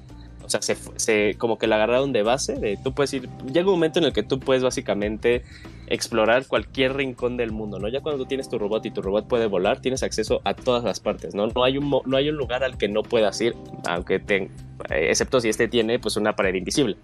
o 0.43 0.49
sea, 0.49 0.61
se, 0.61 0.75
se, 0.97 1.35
como 1.37 1.57
que 1.57 1.67
la 1.67 1.75
agarraron 1.75 2.13
de 2.13 2.23
base, 2.23 2.55
de 2.55 2.77
tú 2.77 2.93
puedes 2.93 3.13
ir, 3.13 3.29
llega 3.51 3.67
un 3.67 3.75
momento 3.75 3.99
en 3.99 4.05
el 4.05 4.13
que 4.13 4.23
tú 4.23 4.39
puedes 4.39 4.63
básicamente 4.63 5.43
explorar 5.87 6.47
cualquier 6.47 6.95
rincón 6.95 7.37
del 7.37 7.51
mundo, 7.51 7.79
¿no? 7.79 7.87
Ya 7.87 8.01
cuando 8.01 8.23
tú 8.23 8.27
tienes 8.27 8.49
tu 8.49 8.57
robot 8.57 8.85
y 8.85 8.91
tu 8.91 9.01
robot 9.01 9.27
puede 9.27 9.47
volar, 9.47 9.79
tienes 9.79 10.03
acceso 10.03 10.41
a 10.43 10.53
todas 10.53 10.83
las 10.83 10.99
partes, 10.99 11.35
¿no? 11.35 11.47
No 11.47 11.63
hay 11.63 11.77
un, 11.77 11.89
no 11.89 12.17
hay 12.17 12.29
un 12.29 12.35
lugar 12.35 12.63
al 12.63 12.77
que 12.77 12.87
no 12.87 13.03
puedas 13.03 13.39
ir, 13.41 13.55
aunque 13.87 14.19
te, 14.19 14.49
excepto 14.89 15.39
si 15.39 15.49
este 15.49 15.67
tiene 15.67 15.99
pues 15.99 16.17
una 16.17 16.35
pared 16.35 16.55
invisible. 16.55 16.97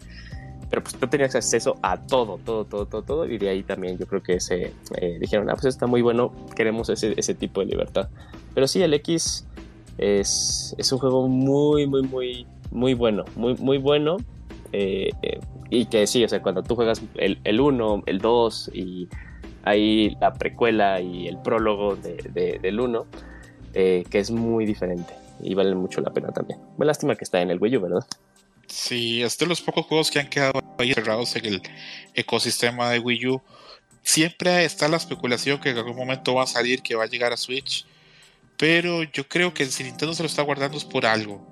Pero 0.70 0.84
pues 0.84 0.96
tú 0.96 1.08
tenías 1.08 1.34
acceso 1.36 1.78
a 1.82 1.98
todo, 1.98 2.40
todo, 2.46 2.64
todo, 2.64 2.86
todo, 2.86 3.02
todo, 3.02 3.26
y 3.26 3.40
de 3.40 3.50
ahí 3.50 3.64
también 3.64 3.98
yo 3.98 4.06
creo 4.06 4.22
que 4.22 4.40
se 4.40 4.72
eh, 4.98 5.18
dijeron, 5.20 5.50
ah, 5.50 5.54
pues 5.54 5.66
está 5.66 5.88
muy 5.88 6.02
bueno, 6.02 6.32
queremos 6.56 6.90
ese, 6.90 7.14
ese 7.18 7.34
tipo 7.34 7.62
de 7.62 7.68
libertad. 7.68 8.10
Pero 8.54 8.68
sí, 8.68 8.82
el 8.82 8.94
X 8.94 9.48
es, 9.98 10.76
es 10.78 10.92
un 10.92 11.00
juego 11.00 11.28
muy, 11.28 11.88
muy, 11.88 12.04
muy, 12.04 12.48
muy 12.72 12.94
bueno, 12.94 13.26
muy, 13.36 13.56
muy 13.56 13.78
bueno. 13.78 14.18
Eh, 14.72 15.10
eh, 15.22 15.40
y 15.70 15.86
que 15.86 16.06
sí, 16.08 16.24
o 16.24 16.30
sea, 16.30 16.42
cuando 16.42 16.64
tú 16.64 16.76
juegas 16.76 17.02
el 17.16 17.62
1, 17.62 18.04
el 18.06 18.20
2 18.20 18.72
y 18.74 19.08
hay 19.64 20.16
la 20.20 20.34
precuela 20.34 21.02
y 21.02 21.28
el 21.28 21.38
prólogo 21.42 21.96
de, 21.96 22.60
del 22.60 22.80
1, 22.80 23.06
eh, 23.74 24.04
que 24.10 24.20
es 24.20 24.32
muy 24.32 24.66
diferente 24.66 25.14
y 25.42 25.54
vale 25.54 25.76
mucho 25.76 26.02
la 26.02 26.12
pena 26.12 26.32
también. 26.32 26.60
Me 26.78 26.86
lástima 26.86 27.16
que 27.16 27.24
está 27.24 27.42
en 27.42 27.52
el 27.52 27.60
Wii 27.60 27.78
U, 27.78 27.82
¿verdad? 27.82 28.06
Sí, 28.68 29.22
es 29.22 29.38
de 29.38 29.46
los 29.46 29.62
pocos 29.62 29.86
juegos 29.86 30.12
que 30.12 30.20
han 30.20 30.30
quedado 30.30 30.62
ahí 30.78 30.94
cerrados 30.94 31.36
en 31.36 31.46
el 31.46 31.62
ecosistema 32.14 32.90
de 32.90 33.00
Wii 33.00 33.28
U. 33.28 33.42
Siempre 34.04 34.64
está 34.66 34.88
la 34.88 34.98
especulación 34.98 35.60
que 35.60 35.70
en 35.70 35.78
algún 35.78 35.96
momento 35.96 36.36
va 36.36 36.44
a 36.44 36.48
salir, 36.48 36.82
que 36.82 36.96
va 36.96 37.04
a 37.04 37.08
llegar 37.08 37.34
a 37.34 37.38
Switch. 37.38 37.86
Pero 38.58 39.04
yo 39.04 39.28
creo 39.28 39.54
que 39.54 39.66
si 39.66 39.84
Nintendo 39.84 40.14
se 40.14 40.24
lo 40.24 40.28
está 40.28 40.42
guardando 40.42 40.78
es 40.78 40.86
por 40.86 41.06
algo. 41.06 41.46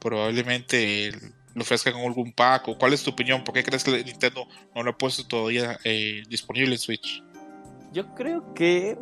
Probablemente 0.00 1.12
lo 1.54 1.62
ofrezcan 1.62 1.92
con 1.92 2.02
algún 2.02 2.32
pack. 2.32 2.68
¿O 2.68 2.78
¿Cuál 2.78 2.92
es 2.92 3.02
tu 3.02 3.10
opinión? 3.10 3.44
¿Por 3.44 3.54
qué 3.54 3.62
crees 3.62 3.84
que 3.84 4.02
Nintendo 4.04 4.46
no 4.74 4.82
lo 4.82 4.90
ha 4.90 4.98
puesto 4.98 5.26
todavía 5.26 5.78
eh, 5.84 6.22
disponible 6.28 6.72
en 6.72 6.78
Switch? 6.78 7.22
Yo 7.92 8.14
creo 8.14 8.54
que. 8.54 8.96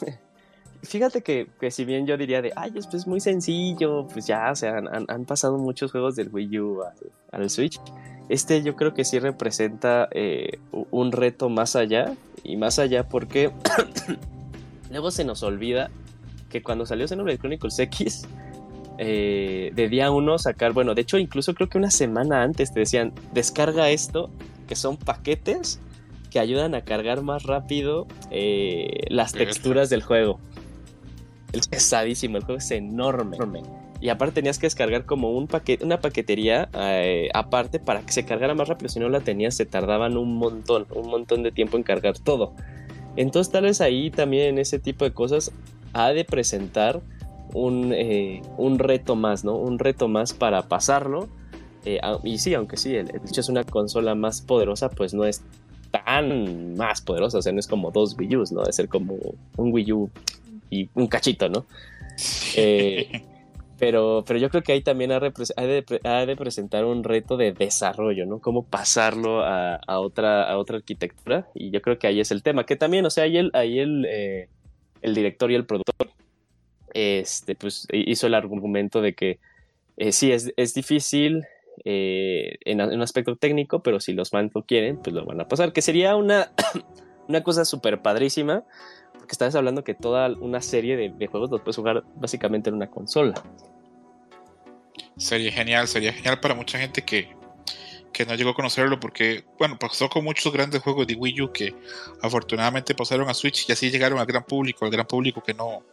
Fíjate 0.82 1.22
que, 1.22 1.48
si 1.70 1.84
bien 1.84 2.06
yo 2.06 2.16
diría 2.18 2.42
de, 2.42 2.52
ay, 2.56 2.72
es 2.76 2.86
pues 2.86 3.06
muy 3.06 3.18
sencillo, 3.18 4.06
pues 4.08 4.26
ya, 4.26 4.50
o 4.50 4.54
sea, 4.54 4.82
han, 5.08 5.24
pasado 5.24 5.56
muchos 5.56 5.90
juegos 5.90 6.14
del 6.14 6.28
Wii 6.28 6.60
U 6.60 6.82
al, 7.32 7.48
Switch. 7.48 7.80
Este 8.28 8.62
yo 8.62 8.76
creo 8.76 8.92
que 8.92 9.04
sí 9.04 9.18
representa 9.18 10.08
eh, 10.10 10.58
un 10.72 11.10
reto 11.12 11.48
más 11.48 11.74
allá, 11.74 12.14
y 12.44 12.56
más 12.56 12.78
allá 12.78 13.08
porque 13.08 13.50
luego 14.90 15.10
se 15.10 15.24
nos 15.24 15.42
olvida 15.42 15.90
que 16.50 16.62
cuando 16.62 16.86
salió 16.86 17.08
Xenoblade 17.08 17.38
Chronicles 17.38 17.78
X, 17.78 18.28
eh, 18.98 19.72
de 19.74 19.88
día 19.88 20.10
uno 20.10 20.38
sacar, 20.38 20.72
bueno, 20.72 20.94
de 20.94 21.02
hecho 21.02 21.18
incluso 21.18 21.54
creo 21.54 21.68
que 21.68 21.78
una 21.78 21.90
semana 21.90 22.42
antes 22.42 22.72
te 22.72 22.80
decían, 22.80 23.12
descarga 23.32 23.90
esto, 23.90 24.30
que 24.68 24.76
son 24.76 24.96
paquetes 24.96 25.80
que 26.30 26.40
ayudan 26.40 26.74
a 26.74 26.82
cargar 26.82 27.22
más 27.22 27.44
rápido 27.44 28.06
eh, 28.30 29.04
las 29.08 29.32
texturas 29.32 29.90
del 29.90 30.02
juego. 30.02 30.40
Es 31.52 31.68
pesadísimo, 31.68 32.36
el 32.36 32.44
juego 32.44 32.58
es 32.58 32.70
enorme. 32.72 33.36
Y 34.00 34.08
aparte 34.08 34.34
tenías 34.34 34.58
que 34.58 34.66
descargar 34.66 35.06
como 35.06 35.30
un 35.30 35.46
paquete, 35.46 35.84
una 35.84 36.00
paquetería 36.00 36.68
eh, 36.74 37.28
aparte 37.32 37.78
para 37.78 38.02
que 38.02 38.12
se 38.12 38.24
cargara 38.24 38.54
más 38.54 38.68
rápido. 38.68 38.88
Si 38.88 38.98
no 38.98 39.08
la 39.08 39.20
tenías, 39.20 39.54
se 39.54 39.64
tardaban 39.64 40.16
un 40.16 40.36
montón, 40.36 40.86
un 40.94 41.08
montón 41.08 41.42
de 41.42 41.52
tiempo 41.52 41.76
en 41.76 41.84
cargar 41.84 42.18
todo. 42.18 42.52
Entonces 43.16 43.52
tal 43.52 43.64
vez 43.64 43.80
ahí 43.80 44.10
también 44.10 44.48
en 44.48 44.58
ese 44.58 44.78
tipo 44.78 45.04
de 45.04 45.12
cosas 45.12 45.52
ha 45.92 46.12
de 46.12 46.24
presentar 46.24 47.00
un, 47.54 47.92
eh, 47.94 48.42
un 48.58 48.78
reto 48.78 49.16
más, 49.16 49.44
¿no? 49.44 49.56
Un 49.56 49.78
reto 49.78 50.08
más 50.08 50.34
para 50.34 50.68
pasarlo. 50.68 51.28
Eh, 51.84 52.00
y 52.24 52.38
sí, 52.38 52.52
aunque 52.54 52.76
sí, 52.76 52.94
el, 52.94 53.10
hecho 53.10 53.40
es 53.40 53.48
una 53.48 53.64
consola 53.64 54.14
más 54.14 54.42
poderosa, 54.42 54.90
pues 54.90 55.14
no 55.14 55.24
es 55.24 55.42
tan 55.90 56.74
más 56.76 57.00
poderosa, 57.00 57.38
o 57.38 57.42
sea, 57.42 57.52
no 57.52 57.60
es 57.60 57.68
como 57.68 57.90
dos 57.92 58.16
Wii 58.18 58.36
U's, 58.36 58.52
¿no? 58.52 58.62
Debe 58.62 58.72
ser 58.72 58.88
como 58.88 59.14
un 59.56 59.72
Wii 59.72 59.92
U 59.92 60.10
y 60.68 60.90
un 60.94 61.06
cachito, 61.06 61.48
¿no? 61.48 61.66
Eh, 62.56 63.22
pero, 63.78 64.24
pero 64.26 64.38
yo 64.40 64.50
creo 64.50 64.62
que 64.62 64.72
ahí 64.72 64.82
también 64.82 65.12
ha, 65.12 65.20
de, 65.20 66.36
presentar 66.36 66.84
un 66.84 67.04
reto 67.04 67.36
de 67.36 67.52
desarrollo, 67.52 68.26
¿no? 68.26 68.40
Cómo 68.40 68.64
pasarlo 68.64 69.44
a, 69.44 69.78
otra, 70.00 70.50
a 70.50 70.58
otra 70.58 70.78
arquitectura. 70.78 71.48
Y 71.54 71.70
yo 71.70 71.80
creo 71.80 71.98
que 71.98 72.08
ahí 72.08 72.18
es 72.18 72.32
el 72.32 72.42
tema. 72.42 72.64
Que 72.64 72.74
también, 72.74 73.06
o 73.06 73.10
sea, 73.10 73.24
ahí 73.24 73.36
el, 73.36 73.50
ahí 73.52 73.78
el, 73.78 74.48
el 75.02 75.14
director 75.14 75.52
y 75.52 75.54
el 75.54 75.66
productor 75.66 76.08
este, 76.94 77.56
pues 77.56 77.86
hizo 77.92 78.28
el 78.28 78.34
argumento 78.34 79.02
de 79.02 79.14
que 79.14 79.38
eh, 79.96 80.12
sí, 80.12 80.32
es, 80.32 80.74
difícil 80.74 81.44
eh, 81.84 82.56
en, 82.64 82.80
un 82.80 83.02
aspecto 83.02 83.36
técnico, 83.36 83.82
pero 83.82 84.00
si 84.00 84.12
los 84.12 84.30
fans 84.30 84.52
lo 84.54 84.62
quieren, 84.62 84.98
pues 84.98 85.14
lo 85.14 85.24
van 85.24 85.40
a 85.40 85.48
pasar. 85.48 85.72
Que 85.72 85.82
sería 85.82 86.16
una, 86.16 86.52
una 87.28 87.42
cosa 87.42 87.64
súper 87.64 88.00
padrísima, 88.00 88.64
porque 89.12 89.32
estás 89.32 89.54
hablando 89.54 89.84
que 89.84 89.94
toda 89.94 90.28
una 90.40 90.60
serie 90.60 90.96
de, 90.96 91.26
juegos 91.26 91.50
los 91.50 91.60
puedes 91.60 91.76
jugar 91.76 92.04
básicamente 92.16 92.70
en 92.70 92.76
una 92.76 92.90
consola. 92.90 93.34
Sería 95.16 95.52
genial, 95.52 95.86
sería 95.88 96.12
genial 96.12 96.40
para 96.40 96.54
mucha 96.54 96.78
gente 96.78 97.02
que, 97.02 97.36
que 98.12 98.26
no 98.26 98.34
llegó 98.34 98.50
a 98.50 98.54
conocerlo 98.54 98.98
porque, 98.98 99.44
bueno, 99.58 99.78
pasó 99.78 100.08
con 100.08 100.24
muchos 100.24 100.52
grandes 100.52 100.82
juegos 100.82 101.06
de 101.06 101.14
Wii 101.14 101.40
U 101.42 101.52
que 101.52 101.74
afortunadamente 102.20 102.94
pasaron 102.94 103.28
a 103.28 103.34
Switch 103.34 103.68
y 103.68 103.72
así 103.72 103.90
llegaron 103.90 104.18
al 104.18 104.26
gran 104.26 104.44
público, 104.44 104.84
al 104.84 104.90
gran 104.90 105.06
público 105.06 105.40
que 105.40 105.54
no, 105.54 105.84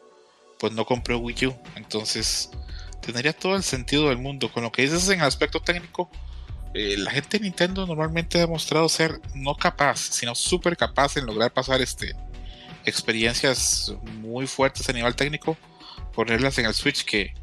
pues 0.62 0.74
no 0.74 0.86
compró 0.86 1.18
Wii 1.18 1.48
U. 1.48 1.56
Entonces, 1.76 2.52
tendría 3.02 3.34
todo 3.34 3.56
el 3.56 3.64
sentido 3.64 4.10
del 4.10 4.20
mundo. 4.20 4.52
Con 4.52 4.62
lo 4.62 4.72
que 4.72 4.84
dices 4.84 5.10
en 5.10 5.20
el 5.20 5.26
aspecto 5.26 5.60
técnico, 5.60 6.08
eh, 6.76 6.98
la 7.00 7.10
gente 7.10 7.40
de 7.40 7.46
Nintendo 7.46 7.88
normalmente 7.88 8.38
ha 8.38 8.42
demostrado 8.42 8.88
ser 8.88 9.20
no 9.34 9.56
capaz, 9.56 9.98
sino 9.98 10.36
súper 10.36 10.78
capaz 10.78 11.18
en 11.18 11.26
lograr 11.26 11.52
pasar 11.52 11.82
este 11.82 12.16
experiencias 12.86 13.94
muy 14.20 14.46
fuertes 14.46 14.88
a 14.88 14.94
nivel 14.94 15.16
técnico, 15.16 15.58
ponerlas 16.14 16.60
en 16.60 16.68
el 16.68 16.74
Switch 16.76 17.06
que, 17.06 17.34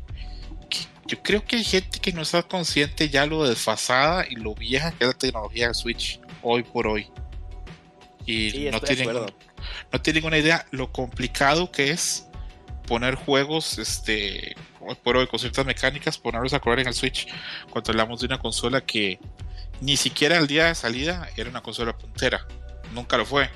yo 1.07 1.23
creo 1.23 1.45
que 1.45 1.57
hay 1.57 1.65
gente 1.65 1.99
que 2.01 2.13
no 2.13 2.23
está 2.23 2.43
consciente 2.43 3.09
ya 3.09 3.27
lo 3.27 3.49
desfasada 3.49 4.27
y 4.29 4.37
lo 4.37 4.55
vieja 4.55 4.93
que 4.93 5.05
es 5.05 5.09
la 5.09 5.19
tecnología 5.19 5.67
del 5.67 5.75
Switch 5.75 6.21
hoy 6.43 6.63
por 6.63 6.87
hoy. 6.87 7.09
Y 8.27 8.69
no, 8.71 8.81
tienen, 8.81 9.09
no 9.11 10.01
tienen 10.03 10.25
una 10.25 10.39
idea 10.39 10.67
lo 10.71 10.93
complicado 10.93 11.73
que 11.73 11.91
es 11.91 12.28
poner 12.89 13.15
juegos, 13.15 13.79
este, 13.79 14.57
por 15.05 15.19
hoy 15.19 15.27
con 15.27 15.39
ciertas 15.39 15.67
mecánicas, 15.67 16.17
ponerlos 16.17 16.55
a 16.55 16.61
correr 16.61 16.81
en 16.81 16.89
el 16.89 16.95
Switch 16.95 17.29
cuando 17.71 17.93
hablamos 17.93 18.21
de 18.21 18.27
una 18.27 18.39
consola 18.39 18.81
que 18.81 19.21
ni 19.81 19.97
siquiera 19.97 20.39
el 20.39 20.47
día 20.47 20.67
de 20.67 20.75
salida 20.75 21.29
era 21.37 21.51
una 21.51 21.63
consola 21.63 21.97
puntera, 21.97 22.47
nunca 22.95 23.19
lo 23.19 23.27
fue. 23.27 23.51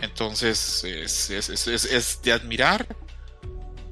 Entonces 0.00 0.82
es, 0.84 1.30
es, 1.30 2.22
de 2.22 2.32
admirar 2.32 2.86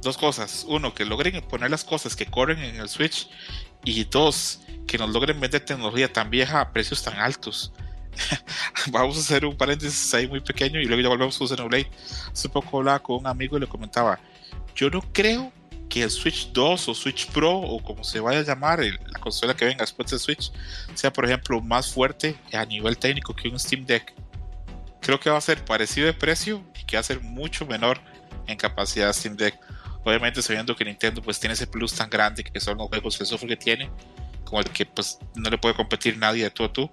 dos 0.00 0.18
cosas. 0.18 0.64
Uno, 0.66 0.94
que 0.94 1.04
logren 1.04 1.40
poner 1.42 1.70
las 1.70 1.84
cosas 1.84 2.16
que 2.16 2.26
corren 2.26 2.58
en 2.58 2.76
el 2.76 2.88
Switch. 2.88 3.28
Y 3.84 4.04
dos, 4.04 4.60
que 4.86 4.98
nos 4.98 5.10
logren 5.10 5.40
vender 5.40 5.64
tecnología 5.64 6.12
tan 6.12 6.30
vieja 6.30 6.60
a 6.60 6.72
precios 6.72 7.02
tan 7.02 7.18
altos. 7.18 7.72
Vamos 8.90 9.16
a 9.16 9.20
hacer 9.20 9.44
un 9.44 9.56
paréntesis 9.56 10.12
ahí 10.14 10.28
muy 10.28 10.40
pequeño 10.40 10.80
y 10.80 10.84
luego 10.84 11.02
ya 11.02 11.08
volvemos 11.08 11.40
a 11.40 11.46
Xenoblade. 11.46 11.90
Hace 12.32 12.48
poco 12.48 12.78
hablaba 12.78 12.98
con 13.00 13.16
un 13.16 13.26
amigo 13.26 13.56
y 13.56 13.60
le 13.60 13.66
comentaba, 13.66 14.20
yo 14.74 14.90
no 14.90 15.00
creo 15.12 15.52
que 15.88 16.02
el 16.02 16.10
Switch 16.10 16.50
2 16.52 16.88
o 16.88 16.94
Switch 16.94 17.26
Pro 17.32 17.54
o 17.54 17.82
como 17.82 18.02
se 18.02 18.18
vaya 18.18 18.38
a 18.38 18.42
llamar 18.42 18.80
la 18.80 19.18
consola 19.20 19.54
que 19.54 19.66
venga 19.66 19.82
después 19.82 20.10
del 20.10 20.18
Switch 20.18 20.50
sea 20.94 21.12
por 21.12 21.26
ejemplo 21.26 21.60
más 21.60 21.92
fuerte 21.92 22.34
a 22.54 22.64
nivel 22.64 22.96
técnico 22.96 23.34
que 23.36 23.48
un 23.48 23.58
Steam 23.58 23.84
Deck. 23.84 24.14
Creo 25.02 25.20
que 25.20 25.28
va 25.28 25.36
a 25.36 25.42
ser 25.42 25.62
parecido 25.64 26.06
de 26.06 26.14
precio 26.14 26.64
y 26.80 26.84
que 26.84 26.96
va 26.96 27.00
a 27.00 27.02
ser 27.02 27.20
mucho 27.20 27.66
menor 27.66 28.00
en 28.46 28.56
capacidad 28.56 29.08
de 29.08 29.12
Steam 29.12 29.36
Deck. 29.36 29.58
Obviamente 30.02 30.40
sabiendo 30.40 30.74
que 30.74 30.84
Nintendo 30.84 31.20
pues 31.20 31.38
tiene 31.38 31.52
ese 31.52 31.66
plus 31.66 31.92
tan 31.92 32.08
grande 32.08 32.42
que 32.42 32.58
son 32.58 32.78
los 32.78 32.88
juegos 32.88 33.20
el 33.20 33.26
software 33.26 33.50
que 33.50 33.56
tiene, 33.62 33.90
como 34.44 34.60
el 34.60 34.70
que 34.70 34.86
pues 34.86 35.18
no 35.34 35.50
le 35.50 35.58
puede 35.58 35.74
competir 35.74 36.16
nadie 36.16 36.44
de 36.44 36.50
tú 36.50 36.64
a 36.64 36.72
tú. 36.72 36.90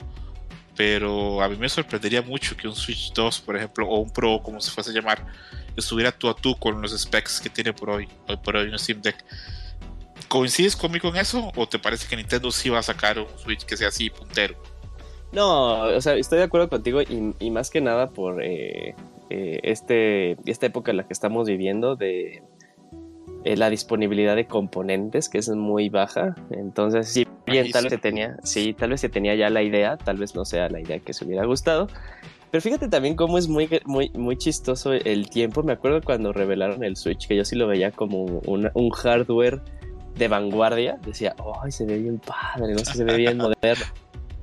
Pero 0.76 1.42
a 1.42 1.48
mí 1.50 1.56
me 1.56 1.70
sorprendería 1.70 2.22
mucho 2.22 2.56
que 2.56 2.68
un 2.68 2.76
Switch 2.76 3.12
2, 3.14 3.42
por 3.42 3.56
ejemplo, 3.56 3.88
o 3.88 4.00
un 4.00 4.12
Pro, 4.12 4.42
como 4.44 4.62
se 4.62 4.72
fuese 4.72 4.92
a 4.92 4.94
llamar, 4.94 5.26
estuviera 5.80 6.12
tú 6.12 6.30
a 6.30 6.36
tú 6.36 6.56
con 6.58 6.82
los 6.82 6.98
specs 6.98 7.42
que 7.42 7.50
tiene 7.50 7.74
por 7.74 7.90
hoy, 7.90 8.08
hoy 8.28 8.38
por 8.38 8.56
hoy 8.56 8.70
un 8.70 8.80
Steam 8.80 9.02
Deck. 9.02 9.24
¿Coincides 10.28 10.76
conmigo 10.76 11.10
en 11.10 11.18
eso 11.18 11.52
o 11.56 11.68
te 11.68 11.80
parece 11.80 12.08
que 12.08 12.16
Nintendo 12.16 12.52
sí 12.52 12.70
va 12.70 12.80
a 12.80 12.84
sacar 12.84 13.20
un 13.20 13.28
Switch 13.38 13.66
que 13.66 13.76
sea 13.76 13.88
así 13.88 14.10
puntero? 14.10 14.56
No, 15.32 15.82
o 15.84 16.02
sea, 16.02 16.16
estoy 16.16 16.40
de 16.40 16.46
acuerdo 16.46 16.70
contigo 16.70 17.02
y, 17.02 17.52
más 17.52 17.70
que 17.70 17.82
nada 17.82 18.10
por 18.10 18.44
eh, 18.44 18.96
eh, 19.30 19.60
este, 19.64 20.38
esta 20.46 20.66
época 20.66 20.92
en 20.92 20.98
la 20.98 21.08
que 21.08 21.14
estamos 21.14 21.48
viviendo 21.48 21.96
de 21.96 22.42
eh, 23.46 23.56
la 23.56 23.70
disponibilidad 23.70 24.36
de 24.36 24.48
componentes 24.48 25.30
que 25.30 25.38
es 25.38 25.50
muy 25.50 25.90
baja. 25.90 26.36
Entonces, 26.50 27.08
sí, 27.10 27.28
bien, 27.46 27.72
tal 27.72 27.86
vez 27.86 27.94
se 27.94 27.98
tenía, 28.00 28.38
sí, 28.44 28.74
tal 28.74 28.90
vez 28.90 29.02
se 29.02 29.10
tenía 29.10 29.36
ya 29.36 29.50
la 29.50 29.62
idea, 29.62 29.98
tal 29.98 30.18
vez 30.18 30.36
no 30.36 30.46
sea 30.46 30.68
la 30.70 30.82
idea 30.82 31.00
que 31.00 31.14
se 31.14 31.26
hubiera 31.26 31.46
gustado, 31.46 31.88
pero 32.52 32.62
fíjate 32.62 32.88
también 32.88 33.16
cómo 33.16 33.38
es 33.38 33.48
muy, 33.48 33.70
muy, 33.86 34.10
muy 34.12 34.38
chistoso 34.38 34.94
el 34.94 35.30
tiempo. 35.30 35.64
Me 35.64 35.74
acuerdo 35.74 36.02
cuando 36.02 36.34
revelaron 36.34 36.84
el 36.84 36.96
Switch, 36.96 37.28
que 37.28 37.36
yo 37.36 37.46
sí 37.46 37.56
lo 37.56 37.68
veía 37.68 37.92
como 37.92 38.24
un 38.24 38.90
hardware 38.92 39.62
de 40.20 40.28
vanguardia, 40.28 41.00
decía, 41.06 41.36
ay, 41.64 41.72
se 41.72 41.86
ve 41.86 41.98
bien 41.98 42.20
padre, 42.20 42.74
no 42.74 42.80
sé, 42.80 42.94
se 42.94 43.04
ve 43.04 43.16
bien 43.18 43.38
moderno. 43.64 43.86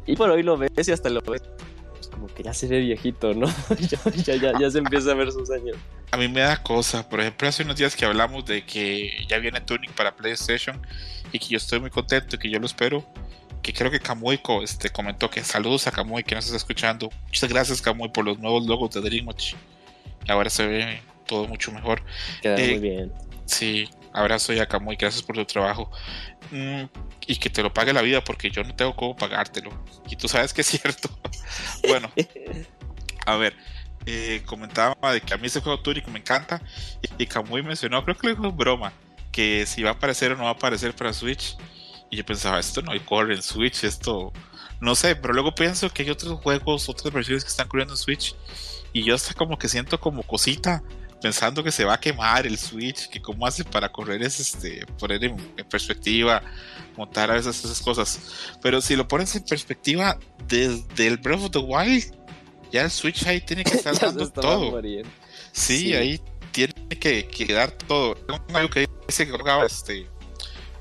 Y 0.07 0.16
por 0.16 0.30
hoy 0.30 0.42
lo 0.42 0.57
ves 0.57 0.88
y 0.88 0.92
hasta 0.92 1.09
lo 1.11 1.20
ves 1.20 1.42
pues, 1.90 2.09
como 2.09 2.26
que 2.26 2.42
ya 2.42 2.54
se 2.54 2.66
ve 2.66 2.80
viejito, 2.80 3.34
¿no? 3.34 3.46
ya, 4.24 4.34
ya, 4.36 4.52
ya, 4.59 4.70
se 4.70 4.78
empieza 4.78 5.12
a 5.12 5.14
ver 5.14 5.30
sus 5.30 5.50
años. 5.50 5.76
A 6.11 6.16
mí 6.16 6.28
me 6.28 6.40
da 6.40 6.62
cosa, 6.62 7.09
por 7.09 7.20
ejemplo, 7.20 7.48
hace 7.48 7.62
unos 7.62 7.76
días 7.76 7.94
que 7.96 8.04
hablamos 8.04 8.44
de 8.46 8.64
que 8.64 9.11
ya 9.28 9.38
viene 9.38 9.61
Tunic 9.61 9.92
para 9.92 10.16
PlayStation 10.16 10.80
y 11.32 11.38
que 11.38 11.46
yo 11.46 11.57
estoy 11.57 11.80
muy 11.80 11.90
contento, 11.90 12.38
que 12.38 12.48
yo 12.48 12.59
lo 12.59 12.66
espero, 12.66 13.04
que 13.62 13.72
creo 13.72 13.90
que 13.90 14.00
Kamui 14.00 14.40
este, 14.62 14.90
comentó 14.90 15.30
que 15.30 15.42
saludos 15.42 15.86
a 15.86 15.90
Kamui 15.92 16.22
que 16.22 16.34
nos 16.34 16.44
está 16.44 16.57
escuchando. 16.57 17.11
Muchas 17.26 17.50
gracias 17.50 17.82
Kamui 17.82 18.09
por 18.11 18.24
los 18.24 18.38
nuevos 18.38 18.66
logos 18.66 18.92
de 18.92 19.00
Dreamwatch. 19.00 19.54
Ahora 20.28 20.50
se 20.50 20.66
ve 20.66 21.02
todo 21.26 21.46
mucho 21.46 21.72
mejor. 21.72 22.02
Queda 22.42 22.57
muy 22.57 22.64
eh, 22.64 22.78
bien. 22.78 23.12
Sí, 23.44 23.88
abrazo 24.12 24.52
ya 24.52 24.66
Kamui, 24.66 24.96
gracias 24.96 25.22
por 25.22 25.36
tu 25.36 25.44
trabajo. 25.44 25.90
Mm, 26.50 26.84
y 27.26 27.36
que 27.36 27.50
te 27.50 27.62
lo 27.62 27.72
pague 27.72 27.92
la 27.92 28.02
vida 28.02 28.22
porque 28.22 28.50
yo 28.50 28.62
no 28.62 28.74
tengo 28.74 28.94
cómo 28.94 29.16
pagártelo. 29.16 29.70
Y 30.09 30.16
tú 30.16 30.28
sabes 30.28 30.52
que 30.52 30.61
es 30.61 30.66
cierto. 30.68 31.09
bueno, 31.88 32.11
a 33.26 33.36
ver, 33.36 33.54
eh, 34.07 34.42
comentaba 34.46 35.12
de 35.12 35.20
que 35.20 35.34
a 35.34 35.36
mí 35.36 35.46
ese 35.46 35.61
juego 35.61 35.80
Tunic 35.80 36.07
me 36.09 36.20
encanta. 36.20 36.62
Y, 37.02 37.24
y 37.24 37.26
Kamui 37.26 37.62
mencionó, 37.62 38.04
creo 38.04 38.16
que 38.16 38.28
lo 38.28 38.34
dijo 38.34 38.52
broma, 38.52 38.92
que 39.32 39.66
si 39.66 39.82
va 39.82 39.90
a 39.90 39.94
aparecer 39.94 40.32
o 40.32 40.36
no 40.36 40.44
va 40.44 40.50
a 40.50 40.52
aparecer 40.52 40.94
para 40.94 41.12
Switch. 41.12 41.57
Y 42.11 42.16
yo 42.16 42.24
pensaba, 42.24 42.61
esto 42.61 42.82
no 42.82 42.92
hay 42.92 43.00
corre 43.00 43.34
en 43.34 43.42
Switch, 43.42 43.84
esto 43.84 44.32
no 44.80 44.94
sé, 44.94 45.16
pero 45.16 45.32
luego 45.32 45.54
pienso 45.54 45.90
que 45.90 46.02
hay 46.02 46.11
otros 46.11 46.40
juegos, 46.40 46.88
otras 46.88 47.12
versiones 47.12 47.44
que 47.44 47.50
están 47.50 47.68
corriendo 47.68 47.94
en 47.94 47.98
Switch. 47.98 48.34
Y 48.92 49.04
yo 49.04 49.14
hasta 49.14 49.34
como 49.34 49.59
que 49.59 49.68
siento 49.68 49.98
como 49.98 50.22
cosita, 50.22 50.82
pensando 51.20 51.64
que 51.64 51.72
se 51.72 51.84
va 51.84 51.94
a 51.94 52.00
quemar 52.00 52.46
el 52.46 52.59
Switch, 52.59 53.09
que 53.09 53.20
cómo 53.20 53.46
hace 53.46 53.64
para 53.64 53.90
correr 53.90 54.22
es 54.22 54.38
este, 54.38 54.84
poner 54.98 55.24
en, 55.24 55.36
perspectiva, 55.68 56.42
montar 56.96 57.30
a 57.30 57.34
veces 57.34 57.64
esas 57.64 57.80
cosas. 57.80 58.20
Pero 58.62 58.80
si 58.80 58.96
lo 58.96 59.09
pones 59.09 59.34
en 59.34 59.44
perspectiva 59.44 60.18
desde 60.46 61.07
el 61.07 61.16
Breath 61.16 61.44
of 61.44 61.50
the 61.50 61.59
Wild, 61.59 62.14
ya 62.72 62.82
el 62.82 62.90
Switch 62.90 63.26
ahí 63.26 63.40
tiene 63.40 63.64
que 63.64 63.70
estar 63.76 63.98
dando 63.98 64.30
todo. 64.30 64.80
Sí, 65.52 65.94
ahí 65.94 66.20
tiene 66.52 66.74
que, 67.00 67.26
que 67.26 67.52
dar 67.52 67.70
todo. 67.72 68.16
Algo 68.52 68.70
que 68.70 68.88
dice 69.07 69.26
que 69.26 69.36
este 69.66 70.07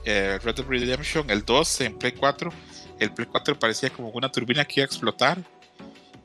eh, 0.05 0.39
Red 0.43 0.55
Dead 0.55 0.67
Redemption, 0.67 1.29
el 1.29 1.43
2 1.43 1.81
en 1.81 1.97
Play 1.97 2.13
4. 2.13 2.51
El 2.99 3.11
Play 3.11 3.27
4 3.29 3.59
parecía 3.59 3.89
como 3.89 4.09
una 4.09 4.31
turbina 4.31 4.63
que 4.65 4.79
iba 4.79 4.83
a 4.83 4.87
explotar. 4.87 5.37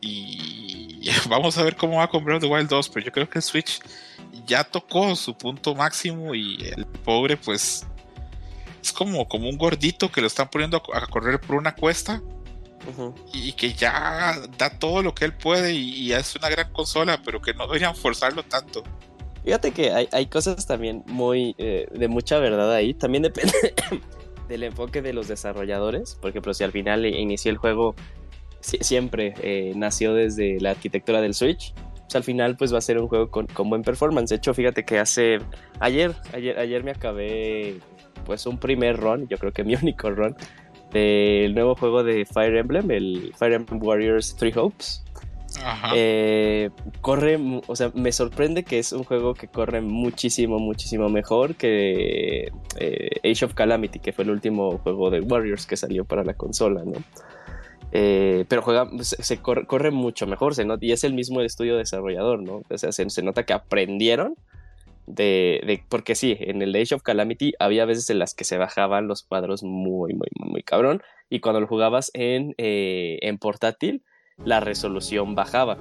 Y 0.01 1.11
vamos 1.29 1.59
a 1.59 1.63
ver 1.63 1.77
cómo 1.77 1.97
va 1.97 2.09
con 2.09 2.25
Breath 2.25 2.37
of 2.37 2.43
the 2.43 2.55
Wild 2.55 2.69
2. 2.69 2.89
Pero 2.91 3.07
yo 3.07 3.13
creo 3.13 3.29
que 3.29 3.39
el 3.39 3.43
Switch 3.43 3.81
ya 4.47 4.65
tocó 4.65 5.17
su 5.17 5.37
punto 5.37 5.75
máximo 5.75 6.35
y 6.35 6.57
el 6.77 6.87
pobre 6.87 7.37
pues 7.37 7.87
es 8.83 8.93
como, 8.93 9.29
como 9.29 9.49
un 9.49 9.59
gordito 9.59 10.11
que 10.11 10.21
lo 10.21 10.27
están 10.27 10.49
poniendo 10.49 10.83
a, 10.93 11.07
correr 11.07 11.41
por 11.41 11.57
una 11.57 11.75
cuesta. 11.75 12.23
Y 13.33 13.53
que 13.53 13.75
ya 13.75 14.41
da 14.57 14.71
todo 14.71 15.03
lo 15.03 15.15
que 15.15 15.27
él 15.27 15.35
puede 15.35 15.75
y, 15.75 15.91
y 16.01 16.13
es 16.15 16.35
una 16.35 16.49
gran 16.49 16.73
consola, 16.73 17.21
pero 17.23 17.41
que 17.41 17.53
no 17.53 17.67
deberían 17.67 17.95
forzarlo 17.95 18.43
tanto. 18.43 18.83
Fíjate 19.45 19.73
que 19.73 19.93
hay, 19.93 20.09
hay 20.13 20.27
cosas 20.27 20.67
también 20.67 21.03
muy 21.07 21.55
eh, 21.59 21.87
de 21.93 22.09
mucha 22.09 22.39
verdad 22.39 22.73
ahí. 22.73 22.95
También 22.95 23.23
depende 23.23 23.53
del 24.49 24.65
enfoque 24.65 25.03
de 25.03 25.13
los 25.13 25.29
desarrolladores. 25.29 26.17
Porque 26.21 26.39
ejemplo, 26.39 26.55
si 26.55 26.65
al 26.65 26.73
final 26.73 27.07
inició 27.07 27.51
el 27.51 27.57
juego, 27.57 27.95
siempre 28.61 29.35
eh, 29.43 29.73
nació 29.77 30.15
desde 30.15 30.61
la 30.61 30.73
arquitectura 30.73 31.21
del 31.21 31.35
Switch. 31.35 31.73
Pues 31.75 32.17
al 32.17 32.25
final 32.25 32.57
pues 32.57 32.75
va 32.75 32.79
a 32.79 32.83
ser 32.83 32.99
un 32.99 33.07
juego 33.07 33.31
con, 33.31 33.47
con, 33.47 33.71
buen 33.71 33.83
performance. 33.83 34.31
De 34.31 34.37
hecho, 34.37 34.53
fíjate 34.53 34.85
que 34.85 34.99
hace 34.99 35.39
ayer, 35.79 36.15
ayer, 36.33 36.59
ayer 36.59 36.83
me 36.83 36.91
acabé 36.91 37.77
pues 38.25 38.47
un 38.47 38.59
primer 38.59 38.97
run, 38.97 39.29
yo 39.29 39.39
creo 39.39 39.53
que 39.53 39.65
mi 39.65 39.75
único 39.81 40.11
run, 40.11 40.37
del 40.93 41.55
nuevo 41.55 41.77
juego 41.77 42.03
de 42.03 42.25
Fire 42.27 42.57
Emblem, 42.57 42.91
el 42.91 43.33
Fire 43.39 43.53
Emblem 43.53 43.81
Warriors 43.83 44.35
Three 44.37 44.53
Hopes. 44.57 45.05
Eh, 45.95 46.71
corre, 47.01 47.39
o 47.67 47.77
sea, 47.77 47.91
me 47.95 48.13
sorprende 48.13 48.63
que 48.63 48.79
es 48.79 48.93
un 48.93 49.05
juego 49.05 49.35
que 49.35 49.49
corre 49.49 49.81
muchísimo, 49.81 50.59
muchísimo 50.59 51.09
mejor 51.09 51.57
que 51.57 52.53
eh, 52.79 53.11
Age 53.25 53.45
of 53.45 53.55
Calamity, 53.55 53.99
que 53.99 54.13
fue 54.13 54.25
el 54.25 54.31
último 54.31 54.79
juego 54.79 55.11
de 55.11 55.21
Warriors 55.21 55.67
que 55.67 55.77
salió 55.77 56.05
para 56.05 56.25
la 56.25 56.35
consola, 56.35 56.85
¿no? 56.85 57.03
Eh, 57.93 58.45
pero 58.49 58.63
juega, 58.63 58.89
se, 59.01 59.39
corre, 59.39 59.91
mucho 59.91 60.27
mejor, 60.27 60.55
se 60.55 60.65
y 60.81 60.93
es 60.93 61.03
el 61.03 61.15
mismo 61.15 61.41
estudio 61.41 61.77
desarrollador, 61.77 62.41
¿no? 62.43 62.63
O 62.69 62.79
sea, 62.79 62.93
se, 62.93 63.23
nota 63.23 63.45
que 63.45 63.53
aprendieron 63.53 64.37
de, 65.07 65.61
de, 65.67 65.83
porque 65.89 66.15
sí, 66.15 66.37
en 66.39 66.63
el 66.63 66.75
Age 66.77 66.95
of 66.95 67.03
Calamity 67.03 67.55
había 67.59 67.85
veces 67.87 68.09
en 68.11 68.21
las 68.21 68.35
que 68.35 68.45
se 68.45 68.59
bajaban 68.59 69.09
los 69.09 69.25
cuadros 69.25 69.65
muy, 69.65 70.15
muy, 70.15 70.29
muy, 70.37 70.63
cabrón, 70.63 71.03
y 71.29 71.41
cuando 71.41 71.61
lo 71.61 71.67
jugabas 71.67 72.13
en, 72.15 72.55
en 72.59 73.39
portátil, 73.39 74.05
la 74.45 74.61
resolución 74.61 75.35
bajaba. 75.35 75.79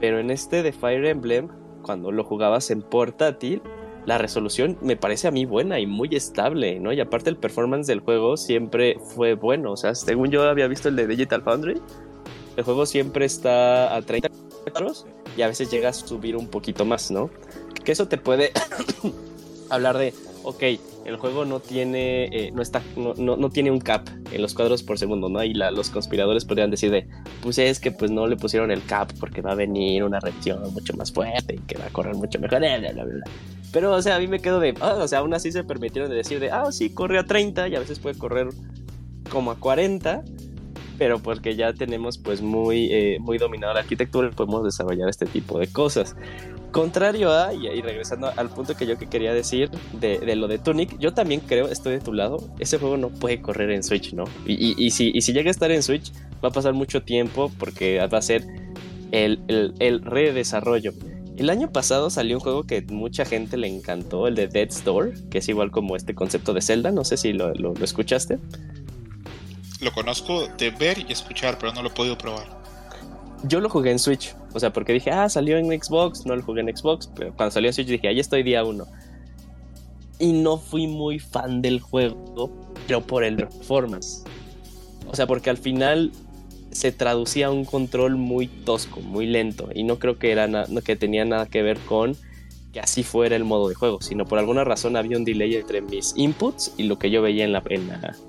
Pero 0.00 0.18
en 0.18 0.30
este 0.30 0.62
de 0.62 0.72
Fire 0.72 1.04
Emblem, 1.06 1.48
cuando 1.82 2.12
lo 2.12 2.24
jugabas 2.24 2.70
en 2.70 2.82
portátil, 2.82 3.62
la 4.04 4.18
resolución 4.18 4.78
me 4.80 4.96
parece 4.96 5.26
a 5.28 5.30
mí 5.30 5.46
buena 5.46 5.80
y 5.80 5.86
muy 5.86 6.14
estable, 6.14 6.78
¿no? 6.78 6.92
Y 6.92 7.00
aparte 7.00 7.28
el 7.28 7.36
performance 7.36 7.86
del 7.86 8.00
juego 8.00 8.36
siempre 8.36 8.98
fue 9.14 9.34
bueno. 9.34 9.72
O 9.72 9.76
sea, 9.76 9.94
según 9.94 10.30
yo 10.30 10.48
había 10.48 10.68
visto 10.68 10.88
el 10.88 10.96
de 10.96 11.06
Digital 11.06 11.42
Foundry, 11.42 11.80
el 12.56 12.64
juego 12.64 12.86
siempre 12.86 13.24
está 13.24 13.94
a 13.94 14.02
30 14.02 14.28
metros 14.64 15.06
y 15.36 15.42
a 15.42 15.48
veces 15.48 15.70
llega 15.70 15.88
a 15.88 15.92
subir 15.92 16.36
un 16.36 16.46
poquito 16.48 16.84
más, 16.84 17.10
¿no? 17.10 17.30
Que 17.84 17.92
eso 17.92 18.06
te 18.06 18.16
puede 18.16 18.52
hablar 19.70 19.98
de, 19.98 20.14
ok, 20.46 20.62
el 21.04 21.16
juego 21.16 21.44
no 21.44 21.58
tiene, 21.58 22.26
eh, 22.26 22.52
no, 22.54 22.62
está, 22.62 22.80
no, 22.96 23.14
no, 23.14 23.50
tiene 23.50 23.72
un 23.72 23.80
cap 23.80 24.08
en 24.30 24.40
los 24.40 24.54
cuadros 24.54 24.84
por 24.84 24.96
segundo, 24.96 25.28
¿no? 25.28 25.42
Y 25.42 25.54
los 25.54 25.90
conspiradores 25.90 26.44
podrían 26.44 26.70
decir 26.70 26.92
de, 26.92 27.08
pues 27.42 27.58
es 27.58 27.80
que 27.80 27.90
pues 27.90 28.12
no 28.12 28.28
le 28.28 28.36
pusieron 28.36 28.70
el 28.70 28.84
cap 28.84 29.10
porque 29.18 29.42
va 29.42 29.52
a 29.52 29.54
venir 29.56 30.04
una 30.04 30.20
reacción 30.20 30.62
mucho 30.72 30.96
más 30.96 31.12
fuerte 31.12 31.56
y 31.56 31.58
que 31.58 31.76
va 31.76 31.86
a 31.86 31.90
correr 31.90 32.14
mucho 32.14 32.38
mejor, 32.38 32.60
bla, 32.60 32.78
bla, 32.78 32.92
bla, 32.92 33.24
Pero, 33.72 33.92
o 33.92 34.00
sea, 34.00 34.14
a 34.14 34.18
mí 34.20 34.28
me 34.28 34.38
quedo 34.38 34.60
de, 34.60 34.72
ah, 34.80 34.98
o 35.00 35.08
sea, 35.08 35.18
aún 35.18 35.34
así 35.34 35.50
se 35.50 35.64
permitieron 35.64 36.08
de 36.10 36.16
decir 36.16 36.38
de, 36.38 36.52
ah, 36.52 36.70
sí, 36.70 36.90
corre 36.90 37.18
a 37.18 37.24
30 37.24 37.66
y 37.66 37.74
a 37.74 37.80
veces 37.80 37.98
puede 37.98 38.16
correr 38.16 38.46
como 39.28 39.50
a 39.50 39.58
40 39.58 40.22
pero 40.98 41.18
porque 41.18 41.56
ya 41.56 41.72
tenemos 41.72 42.18
pues 42.18 42.40
muy, 42.40 42.88
eh, 42.92 43.18
muy 43.20 43.38
dominado 43.38 43.74
la 43.74 43.80
arquitectura, 43.80 44.30
podemos 44.30 44.64
desarrollar 44.64 45.08
este 45.08 45.26
tipo 45.26 45.58
de 45.58 45.66
cosas. 45.68 46.16
Contrario 46.70 47.32
a, 47.32 47.54
y, 47.54 47.80
regresando 47.80 48.30
al 48.36 48.50
punto 48.50 48.74
que 48.74 48.86
yo 48.86 48.98
que 48.98 49.06
quería 49.06 49.32
decir 49.32 49.70
de, 49.98 50.36
lo 50.36 50.48
de 50.48 50.58
Tunic, 50.58 50.98
yo 50.98 51.14
también 51.14 51.40
creo, 51.40 51.68
estoy 51.68 51.94
de 51.94 52.00
tu 52.00 52.12
lado, 52.12 52.38
ese 52.58 52.78
juego 52.78 52.96
no 52.96 53.08
puede 53.08 53.40
correr 53.40 53.70
en 53.70 53.82
Switch, 53.82 54.12
¿no? 54.12 54.24
Y, 54.46 54.74
y, 54.76 54.90
si, 54.90 55.10
y 55.14 55.22
si 55.22 55.32
llega 55.32 55.48
a 55.48 55.52
estar 55.52 55.70
en 55.70 55.82
Switch, 55.82 56.12
va 56.44 56.50
a 56.50 56.52
pasar 56.52 56.74
mucho 56.74 57.02
tiempo 57.02 57.50
porque 57.58 57.98
va 58.06 58.18
a 58.18 58.22
ser 58.22 58.44
el, 59.12 59.74
el, 59.78 60.02
redesarrollo. 60.02 60.92
El 61.36 61.50
año 61.50 61.70
pasado 61.70 62.10
salió 62.10 62.36
un 62.36 62.40
juego 62.40 62.64
que 62.64 62.82
mucha 62.82 63.24
gente 63.24 63.56
le 63.56 63.68
encantó, 63.68 64.26
el 64.26 64.34
de 64.34 64.48
Dead's 64.48 64.84
Door, 64.84 65.12
que 65.30 65.38
es 65.38 65.48
igual 65.48 65.70
como 65.70 65.96
este 65.96 66.14
concepto 66.14 66.54
de 66.54 66.62
Zelda, 66.62 66.90
no 66.90 67.04
sé 67.04 67.16
si 67.16 67.32
lo, 67.32 67.54
lo 67.54 67.74
escuchaste. 67.74 68.38
Lo 69.80 69.92
conozco 69.92 70.46
de 70.48 70.70
ver 70.70 70.98
y 70.98 71.12
escuchar, 71.12 71.58
pero 71.58 71.72
no 71.72 71.82
lo 71.82 71.88
he 71.88 71.92
podido 71.92 72.16
probar 72.16 72.56
yo 73.48 73.60
lo 73.60 73.68
jugué 73.68 73.90
en 73.90 73.98
Switch. 73.98 74.34
O 74.52 74.60
sea, 74.60 74.72
porque 74.72 74.92
dije, 74.92 75.10
ah, 75.10 75.28
salió 75.28 75.58
en 75.58 75.66
Xbox, 75.66 76.24
no 76.26 76.34
lo 76.34 76.42
jugué 76.42 76.62
en 76.62 76.74
Xbox. 76.74 77.08
Pero 77.14 77.34
cuando 77.34 77.52
salió 77.52 77.68
en 77.68 77.74
Switch 77.74 77.88
dije, 77.88 78.08
ahí 78.08 78.20
estoy 78.20 78.42
día 78.42 78.64
uno. 78.64 78.86
Y 80.18 80.32
no 80.32 80.56
fui 80.56 80.86
muy 80.86 81.18
fan 81.18 81.60
del 81.60 81.80
juego, 81.80 82.50
pero 82.86 83.02
por 83.02 83.24
el 83.24 83.36
performance. 83.36 84.24
O 85.06 85.14
sea, 85.14 85.26
porque 85.26 85.50
al 85.50 85.58
final 85.58 86.10
se 86.70 86.92
traducía 86.92 87.46
a 87.46 87.50
un 87.50 87.64
control 87.64 88.16
muy 88.16 88.48
tosco, 88.48 89.00
muy 89.00 89.26
lento. 89.26 89.68
Y 89.74 89.84
no 89.84 89.98
creo 89.98 90.18
que, 90.18 90.32
era 90.32 90.48
que 90.84 90.96
tenía 90.96 91.24
nada 91.24 91.46
que 91.46 91.62
ver 91.62 91.78
con 91.80 92.16
que 92.72 92.80
así 92.80 93.02
fuera 93.02 93.36
el 93.36 93.44
modo 93.44 93.68
de 93.68 93.74
juego, 93.74 94.02
sino 94.02 94.26
por 94.26 94.38
alguna 94.38 94.64
razón 94.64 94.96
había 94.96 95.16
un 95.16 95.24
delay 95.24 95.54
entre 95.54 95.80
mis 95.80 96.12
inputs 96.16 96.74
y 96.76 96.82
lo 96.82 96.98
que 96.98 97.10
yo 97.10 97.22
veía 97.22 97.44
en 97.44 97.52
la, 97.52 97.62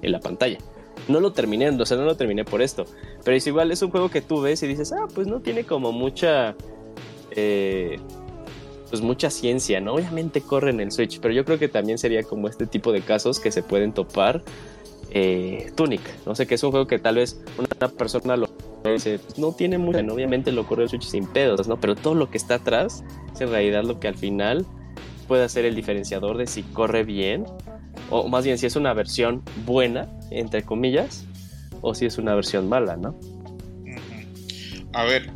en 0.02 0.12
la 0.12 0.20
pantalla. 0.20 0.58
No 1.08 1.20
lo 1.20 1.34
terminé, 1.34 1.70
o 1.70 1.86
sea, 1.86 1.98
no 1.98 2.04
lo 2.04 2.16
terminé 2.16 2.44
por 2.44 2.62
esto. 2.62 2.86
Pero 3.24 3.38
es 3.38 3.48
igual, 3.48 3.72
es 3.72 3.82
un 3.82 3.92
juego 3.92 4.10
que 4.10 4.22
tú 4.22 4.42
ves 4.42 4.62
y 4.64 4.68
dices, 4.68 4.92
ah, 4.92 5.08
pues 5.14 5.28
no 5.28 5.40
tiene 5.40 5.64
como 5.64 5.92
mucha. 5.92 6.56
Eh, 7.32 8.00
pues 8.90 9.02
mucha 9.02 9.30
ciencia, 9.30 9.82
¿no? 9.82 9.96
Obviamente 9.96 10.42
corre 10.42 10.70
en 10.70 10.80
el 10.80 10.92
Switch, 10.92 11.20
pero 11.20 11.34
yo 11.34 11.44
creo 11.44 11.60
que 11.60 11.68
también 11.68 11.98
sería 11.98 12.24
como 12.24 12.48
este 12.48 12.66
tipo 12.66 12.92
de 12.92 13.02
casos 13.02 13.40
que 13.40 13.52
se 13.52 13.64
pueden 13.64 13.94
topar. 13.94 14.44
Eh, 15.12 15.72
Tunic, 15.76 16.02
no 16.26 16.36
sé, 16.36 16.48
que 16.48 16.56
es 16.56 16.64
un 16.64 16.72
juego 16.72 16.88
que 16.88 17.00
tal 17.00 17.16
vez 17.16 17.42
una 17.58 17.90
persona 17.90 18.36
lo 18.36 18.50
dice, 18.84 19.20
pues 19.20 19.40
no 19.40 19.54
tiene 19.54 19.78
mucha, 19.78 20.00
obviamente 20.00 20.52
lo 20.52 20.66
corre 20.66 20.84
el 20.84 20.90
Switch 20.90 21.04
sin 21.04 21.26
pedos, 21.28 21.68
¿no? 21.68 21.80
Pero 21.80 21.96
todo 21.96 22.14
lo 22.14 22.30
que 22.30 22.38
está 22.38 22.56
atrás 22.56 23.04
es 23.34 23.42
en 23.42 23.50
realidad 23.50 23.84
lo 23.84 24.00
que 24.00 24.08
al 24.08 24.16
final 24.16 24.66
puede 25.28 25.48
ser 25.50 25.66
el 25.66 25.76
diferenciador 25.76 26.38
de 26.38 26.48
si 26.48 26.64
corre 26.64 27.04
bien 27.04 27.46
o 28.10 28.28
más 28.28 28.46
bien 28.46 28.58
si 28.58 28.66
es 28.66 28.76
una 28.76 28.94
versión 28.94 29.44
buena, 29.66 30.08
entre 30.32 30.64
comillas, 30.64 31.26
o 31.82 31.94
si 31.94 32.06
es 32.06 32.18
una 32.18 32.36
versión 32.36 32.70
mala, 32.70 32.98
¿no? 32.98 33.18
A 34.94 35.04
ver, 35.04 35.30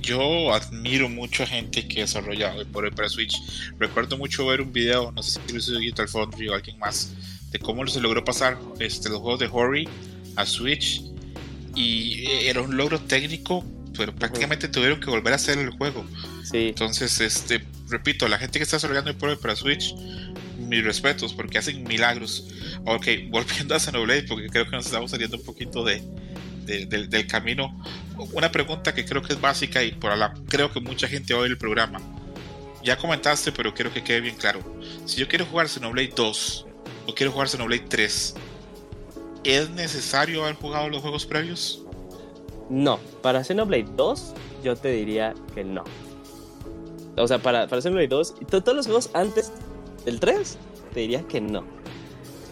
yo 0.00 0.52
admiro 0.52 1.08
mucho 1.08 1.42
a 1.42 1.46
gente 1.46 1.86
que 1.86 2.00
desarrolla 2.00 2.54
por 2.72 2.86
el 2.86 2.92
para 2.92 3.08
Switch. 3.08 3.36
Recuerdo 3.78 4.16
mucho 4.16 4.46
ver 4.46 4.60
un 4.60 4.72
video, 4.72 5.12
no 5.12 5.22
sé 5.22 5.40
si 5.44 5.52
lo 5.52 5.58
hizo 5.58 5.78
Digital 5.78 6.08
Foundry 6.08 6.48
o 6.48 6.54
alguien 6.54 6.78
más, 6.78 7.14
de 7.50 7.58
cómo 7.58 7.86
se 7.86 8.00
logró 8.00 8.24
pasar 8.24 8.58
este, 8.78 9.08
los 9.08 9.20
juegos 9.20 9.40
de 9.40 9.48
Hori 9.50 9.88
a 10.36 10.46
Switch. 10.46 11.02
Y 11.74 12.26
era 12.46 12.62
un 12.62 12.76
logro 12.76 12.98
técnico, 13.00 13.64
pero 13.96 14.14
prácticamente 14.14 14.68
tuvieron 14.68 14.98
que 14.98 15.10
volver 15.10 15.32
a 15.32 15.36
hacer 15.36 15.58
el 15.58 15.70
juego. 15.70 16.04
Sí. 16.42 16.68
Entonces, 16.68 17.20
este, 17.20 17.62
repito, 17.88 18.28
la 18.28 18.38
gente 18.38 18.58
que 18.58 18.62
está 18.62 18.76
desarrollando 18.76 19.10
el 19.10 19.38
para 19.38 19.56
Switch, 19.56 19.94
mis 20.66 20.84
respetos, 20.84 21.32
porque 21.32 21.58
hacen 21.58 21.82
milagros. 21.84 22.48
Ok, 22.84 23.06
volviendo 23.30 23.74
a 23.74 23.80
Xenoblade, 23.80 24.24
porque 24.24 24.48
creo 24.48 24.64
que 24.64 24.72
nos 24.72 24.86
estamos 24.86 25.10
saliendo 25.10 25.36
un 25.36 25.44
poquito 25.44 25.84
de, 25.84 26.02
del 26.66 27.26
camino. 27.26 27.76
Una 28.32 28.50
pregunta 28.50 28.94
que 28.94 29.04
creo 29.04 29.22
que 29.22 29.34
es 29.34 29.40
básica 29.40 29.82
y 29.82 29.92
por 29.92 30.16
la 30.16 30.34
creo 30.48 30.72
que 30.72 30.80
mucha 30.80 31.08
gente 31.08 31.34
oye 31.34 31.50
el 31.50 31.58
programa. 31.58 32.00
Ya 32.82 32.96
comentaste, 32.96 33.52
pero 33.52 33.74
quiero 33.74 33.92
que 33.92 34.02
quede 34.02 34.20
bien 34.20 34.36
claro. 34.36 34.60
Si 35.06 35.20
yo 35.20 35.28
quiero 35.28 35.44
jugar 35.46 35.68
Xenoblade 35.68 36.12
2 36.14 36.66
o 37.08 37.14
quiero 37.14 37.32
jugar 37.32 37.48
Xenoblade 37.48 37.84
3, 37.88 38.34
¿es 39.44 39.70
necesario 39.70 40.44
haber 40.44 40.54
jugado 40.56 40.88
los 40.88 41.02
juegos 41.02 41.26
previos? 41.26 41.82
No, 42.70 42.98
para 43.22 43.42
Xenoblade 43.44 43.86
2 43.96 44.34
yo 44.62 44.76
te 44.76 44.90
diría 44.90 45.34
que 45.54 45.64
no. 45.64 45.84
O 47.16 47.26
sea, 47.26 47.38
para, 47.38 47.66
para 47.66 47.80
Xenoblade 47.80 48.08
2 48.08 48.34
y 48.40 48.44
todos 48.44 48.74
los 48.74 48.86
juegos 48.86 49.10
antes 49.14 49.52
del 50.06 50.20
3, 50.20 50.56
te 50.94 51.00
diría 51.00 51.22
que 51.24 51.42
no. 51.42 51.64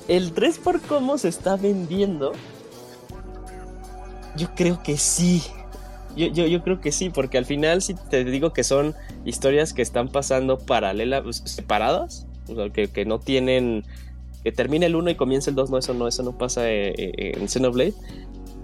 El 0.09 0.33
3 0.33 0.59
por 0.59 0.83
cómo 0.83 1.17
se 1.17 1.29
está 1.29 1.57
vendiendo, 1.57 2.33
yo 4.37 4.55
creo 4.55 4.83
que 4.83 4.99
sí. 4.99 5.43
Yo, 6.17 6.29
yo, 6.29 6.63
creo 6.63 6.81
que 6.81 6.93
sí, 6.93 7.11
porque 7.11 7.39
al 7.39 7.45
final 7.45 7.83
si 7.83 7.95
te 7.95 8.25
digo 8.25 8.53
que 8.53 8.63
son 8.63 8.95
historias 9.25 9.73
que 9.73 9.83
están 9.83 10.09
pasando 10.09 10.59
paralelas, 10.59 11.23
pues, 11.23 11.43
separadas, 11.45 12.27
que, 12.73 13.05
no 13.05 13.19
tienen, 13.19 13.85
que 14.45 14.53
termine 14.53 14.87
el 14.87 14.95
1 14.95 15.11
y 15.11 15.15
comience 15.17 15.51
el 15.51 15.57
2, 15.57 15.71
no, 15.71 15.79
eso 15.79 15.95
no, 15.95 16.07
eso 16.07 16.23
no 16.23 16.39
pasa 16.39 16.71
eh, 16.71 16.95
eh, 16.97 17.33
en 17.37 17.49
Xenoblade. 17.49 17.95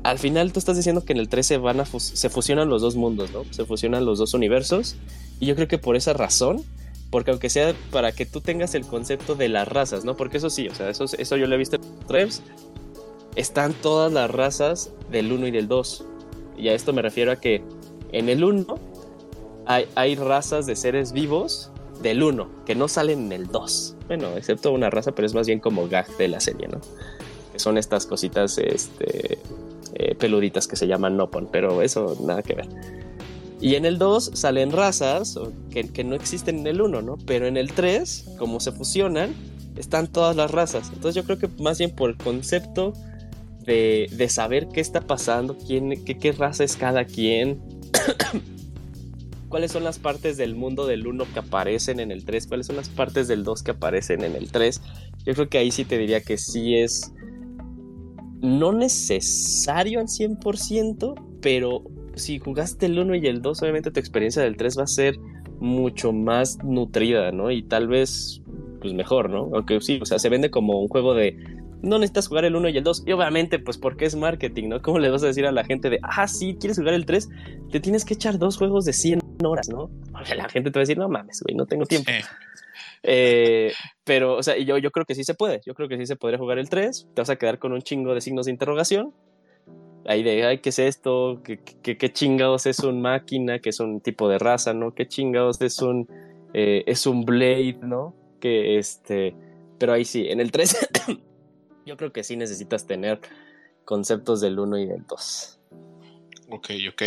Al 0.04 0.18
final 0.18 0.52
tú 0.52 0.60
estás 0.60 0.76
diciendo 0.76 1.04
que 1.04 1.12
en 1.12 1.18
el 1.18 1.28
13 1.28 1.58
van 1.58 1.80
a 1.80 1.86
se 1.86 2.30
fusionan 2.30 2.68
los 2.68 2.82
dos 2.82 2.94
mundos, 2.94 3.32
¿no? 3.32 3.42
Se 3.50 3.64
fusionan 3.64 4.04
los 4.04 4.18
dos 4.18 4.32
universos. 4.32 4.96
Y 5.40 5.46
yo 5.46 5.56
creo 5.56 5.66
que 5.66 5.78
por 5.78 5.96
esa 5.96 6.12
razón, 6.12 6.64
porque 7.10 7.30
aunque 7.30 7.50
sea 7.50 7.74
para 7.90 8.12
que 8.12 8.24
tú 8.26 8.40
tengas 8.40 8.74
el 8.74 8.86
concepto 8.86 9.34
de 9.34 9.48
las 9.48 9.66
razas, 9.66 10.04
¿no? 10.04 10.16
Porque 10.16 10.38
eso 10.38 10.50
sí, 10.50 10.68
o 10.68 10.74
sea, 10.74 10.88
eso, 10.88 11.04
eso 11.04 11.36
yo 11.36 11.46
lo 11.46 11.54
he 11.54 11.58
visto 11.58 11.76
en 11.76 11.82
Treves, 12.06 12.42
están 13.36 13.74
todas 13.74 14.12
las 14.12 14.30
razas 14.30 14.92
del 15.10 15.32
1 15.32 15.48
y 15.48 15.50
del 15.50 15.68
2. 15.68 16.04
Y 16.56 16.68
a 16.68 16.74
esto 16.74 16.92
me 16.92 17.02
refiero 17.02 17.32
a 17.32 17.36
que 17.36 17.62
en 18.12 18.28
el 18.28 18.44
1 18.44 18.78
hay, 19.66 19.86
hay 19.94 20.14
razas 20.14 20.66
de 20.66 20.76
seres 20.76 21.12
vivos 21.12 21.70
del 22.02 22.22
1 22.22 22.64
que 22.64 22.74
no 22.74 22.88
salen 22.88 23.26
en 23.26 23.32
el 23.32 23.46
2. 23.48 23.96
Bueno, 24.06 24.36
excepto 24.36 24.72
una 24.72 24.90
raza, 24.90 25.12
pero 25.12 25.26
es 25.26 25.34
más 25.34 25.46
bien 25.46 25.60
como 25.60 25.88
gag 25.88 26.16
de 26.16 26.28
la 26.28 26.40
serie, 26.40 26.68
¿no? 26.68 26.80
Que 27.52 27.58
son 27.58 27.78
estas 27.78 28.06
cositas 28.06 28.58
este, 28.58 29.38
eh, 29.94 30.14
peluditas 30.14 30.66
que 30.66 30.76
se 30.76 30.86
llaman 30.86 31.16
Nopon, 31.16 31.48
pero 31.50 31.82
eso 31.82 32.16
nada 32.20 32.42
que 32.42 32.54
ver. 32.54 32.68
Y 33.60 33.74
en 33.74 33.84
el 33.84 33.98
2 33.98 34.32
salen 34.34 34.72
razas 34.72 35.38
que, 35.70 35.88
que, 35.88 36.02
no 36.02 36.14
existen 36.14 36.60
en 36.60 36.66
el 36.66 36.80
1, 36.80 37.02
¿no? 37.02 37.18
Pero 37.26 37.46
en 37.46 37.56
el 37.56 37.72
3, 37.72 38.36
como 38.38 38.58
se 38.58 38.72
fusionan, 38.72 39.34
están 39.76 40.06
todas 40.06 40.34
las 40.34 40.50
razas. 40.50 40.90
Entonces 40.92 41.14
yo 41.14 41.24
creo 41.24 41.38
que 41.38 41.62
más 41.62 41.78
bien 41.78 41.90
por 41.90 42.10
el 42.10 42.16
concepto 42.16 42.94
de, 43.64 44.26
saber 44.28 44.68
qué 44.68 44.80
está 44.80 45.00
pasando, 45.00 45.56
quién, 45.56 46.04
qué, 46.04 46.32
raza 46.32 46.64
es 46.64 46.76
cada 46.76 47.04
quien, 47.04 47.60
cuáles 49.48 49.72
son 49.72 49.84
las 49.84 49.98
partes 49.98 50.36
del 50.36 50.54
mundo 50.54 50.86
del 50.86 51.06
1 51.06 51.24
que 51.32 51.38
aparecen 51.38 52.00
en 52.00 52.10
el 52.10 52.24
3, 52.24 52.46
cuáles 52.46 52.66
son 52.66 52.76
las 52.76 52.88
partes 52.88 53.28
del 53.28 53.44
2 53.44 53.62
que 53.62 53.70
aparecen 53.72 54.24
en 54.24 54.34
el 54.34 54.50
3. 54.50 54.80
Yo 55.24 55.34
creo 55.34 55.48
que 55.48 55.58
ahí 55.58 55.70
sí 55.70 55.84
te 55.84 55.98
diría 55.98 56.20
que 56.20 56.38
sí 56.38 56.76
es 56.76 57.12
no 58.40 58.72
necesario 58.72 60.00
al 60.00 60.06
100%, 60.06 61.14
pero 61.40 61.84
si 62.14 62.38
jugaste 62.38 62.86
el 62.86 62.98
1 62.98 63.16
y 63.16 63.26
el 63.26 63.42
2, 63.42 63.62
obviamente 63.62 63.90
tu 63.90 64.00
experiencia 64.00 64.42
del 64.42 64.56
3 64.56 64.78
va 64.78 64.84
a 64.84 64.86
ser 64.86 65.16
mucho 65.60 66.12
más 66.12 66.58
nutrida, 66.64 67.32
¿no? 67.32 67.50
Y 67.50 67.62
tal 67.62 67.88
vez, 67.88 68.42
pues 68.80 68.94
mejor, 68.94 69.30
¿no? 69.30 69.50
Aunque 69.54 69.80
sí, 69.80 69.98
o 70.02 70.06
sea, 70.06 70.18
se 70.18 70.28
vende 70.28 70.50
como 70.50 70.80
un 70.80 70.88
juego 70.88 71.14
de 71.14 71.36
no 71.82 71.98
necesitas 71.98 72.28
jugar 72.28 72.44
el 72.44 72.56
1 72.56 72.68
y 72.70 72.78
el 72.78 72.84
2. 72.84 73.04
Y 73.06 73.12
obviamente, 73.12 73.58
pues 73.58 73.78
porque 73.78 74.04
es 74.04 74.16
marketing, 74.16 74.68
¿no? 74.68 74.82
¿Cómo 74.82 74.98
le 74.98 75.10
vas 75.10 75.22
a 75.22 75.26
decir 75.26 75.46
a 75.46 75.52
la 75.52 75.64
gente 75.64 75.90
de, 75.90 75.98
ah, 76.02 76.28
sí, 76.28 76.56
quieres 76.58 76.78
jugar 76.78 76.94
el 76.94 77.06
3? 77.06 77.28
Te 77.70 77.80
tienes 77.80 78.04
que 78.04 78.14
echar 78.14 78.38
dos 78.38 78.56
juegos 78.56 78.84
de 78.84 78.92
100 78.92 79.20
horas, 79.44 79.68
¿no? 79.68 79.90
La 80.36 80.48
gente 80.48 80.70
te 80.70 80.78
va 80.78 80.80
a 80.80 80.84
decir, 80.84 80.98
no 80.98 81.08
mames, 81.08 81.42
güey, 81.42 81.56
no 81.56 81.66
tengo 81.66 81.86
tiempo. 81.86 82.10
Eh, 83.02 83.72
pero, 84.04 84.36
o 84.36 84.42
sea, 84.42 84.58
yo, 84.58 84.76
yo 84.78 84.90
creo 84.90 85.06
que 85.06 85.14
sí 85.14 85.24
se 85.24 85.34
puede. 85.34 85.60
Yo 85.64 85.74
creo 85.74 85.88
que 85.88 85.96
sí 85.96 86.06
se 86.06 86.16
podría 86.16 86.38
jugar 86.38 86.58
el 86.58 86.68
3. 86.68 87.08
Te 87.14 87.20
vas 87.20 87.30
a 87.30 87.36
quedar 87.36 87.58
con 87.58 87.72
un 87.72 87.80
chingo 87.80 88.14
de 88.14 88.20
signos 88.20 88.46
de 88.46 88.52
interrogación. 88.52 89.14
Ahí 90.06 90.22
de, 90.22 90.44
ay, 90.44 90.58
¿qué 90.58 90.70
es 90.70 90.78
esto? 90.78 91.40
¿Qué, 91.44 91.58
qué, 91.60 92.12
chingados 92.12 92.66
es 92.66 92.80
un 92.80 93.02
máquina? 93.02 93.58
¿Qué 93.58 93.68
es 93.68 93.80
un 93.80 94.00
tipo 94.00 94.28
de 94.28 94.38
raza, 94.38 94.72
no? 94.72 94.94
¿Qué 94.94 95.06
chingados 95.06 95.60
es 95.60 95.80
un, 95.82 96.08
eh, 96.54 96.84
es 96.86 97.06
un 97.06 97.24
blade, 97.24 97.78
no? 97.82 98.14
Que 98.40 98.78
este. 98.78 99.34
Pero 99.78 99.92
ahí 99.92 100.04
sí, 100.04 100.28
en 100.28 100.40
el 100.40 100.50
3 100.50 100.88
yo 101.86 101.96
creo 101.96 102.12
que 102.12 102.24
sí 102.24 102.36
necesitas 102.36 102.86
tener 102.86 103.20
conceptos 103.84 104.40
del 104.40 104.58
1 104.58 104.78
y 104.78 104.86
del 104.86 105.06
2. 105.06 105.58
Ok, 106.50 106.70
ok. 106.88 107.02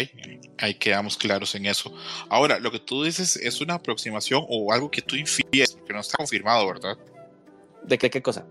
Ahí 0.59 0.75
quedamos 0.75 1.17
claros 1.17 1.53
en 1.55 1.65
eso. 1.65 1.93
Ahora, 2.29 2.59
lo 2.59 2.71
que 2.71 2.79
tú 2.79 3.03
dices 3.03 3.35
es 3.35 3.59
una 3.59 3.75
aproximación 3.75 4.45
o 4.47 4.71
algo 4.71 4.89
que 4.89 5.01
tú 5.01 5.15
infieres, 5.15 5.77
que 5.85 5.93
no 5.93 5.99
está 5.99 6.17
confirmado, 6.17 6.65
¿verdad? 6.67 6.97
¿De 7.83 7.97
qué, 7.97 8.09
qué 8.09 8.21
cosa? 8.21 8.45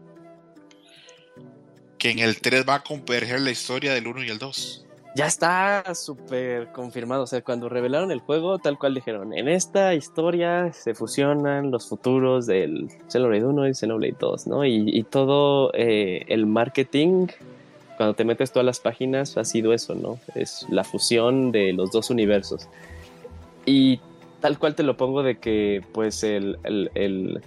Que 2.03 2.11
en 2.11 2.19
el 2.19 2.41
3 2.41 2.65
va 2.69 2.75
a 2.75 2.83
converger 2.83 3.41
la 3.41 3.53
historia 3.53 3.95
del 3.95 4.09
1 4.09 4.25
y 4.25 4.31
el 4.31 4.39
2 4.39 4.87
ya 5.15 5.27
está 5.27 5.95
súper 5.95 6.73
confirmado. 6.73 7.25
O 7.25 7.27
sea, 7.27 7.43
cuando 7.43 7.69
revelaron 7.69 8.11
el 8.11 8.21
juego, 8.21 8.59
tal 8.59 8.79
cual 8.79 8.95
dijeron, 8.95 9.35
en 9.35 9.49
esta 9.49 9.95
historia 9.95 10.73
se 10.73 10.95
fusionan 10.95 11.71
los 11.71 11.89
futuros 11.89 12.47
del 12.47 12.89
Xenoblade 13.09 13.45
1 13.45 13.69
y 13.69 13.75
Xenoblade 13.75 14.17
2, 14.19 14.47
¿no? 14.47 14.65
Y, 14.65 15.03
todo 15.11 15.71
eh, 15.75 16.25
el 16.29 16.47
marketing, 16.47 17.27
cuando 17.99 18.15
te 18.15 18.25
metes 18.25 18.53
todas 18.53 18.65
las 18.65 18.81
páginas, 18.81 19.37
ha 19.37 19.45
sido 19.45 19.75
eso, 19.75 19.95
¿no? 19.95 20.19
Es 20.35 20.67
la 20.71 20.83
fusión 20.83 21.53
de 21.53 21.75
los 21.75 21.93
dos 21.93 22.09
universos. 22.09 22.69
Y 23.67 24.01
tal 24.41 24.59
cual 24.59 24.75
te 24.75 24.83
lo 24.83 24.97
pongo 24.97 25.23
de 25.23 25.37
que, 25.37 25.85
pues, 25.93 26.25
el, 26.25 26.59
el, 26.65 26.91
el, 26.95 27.43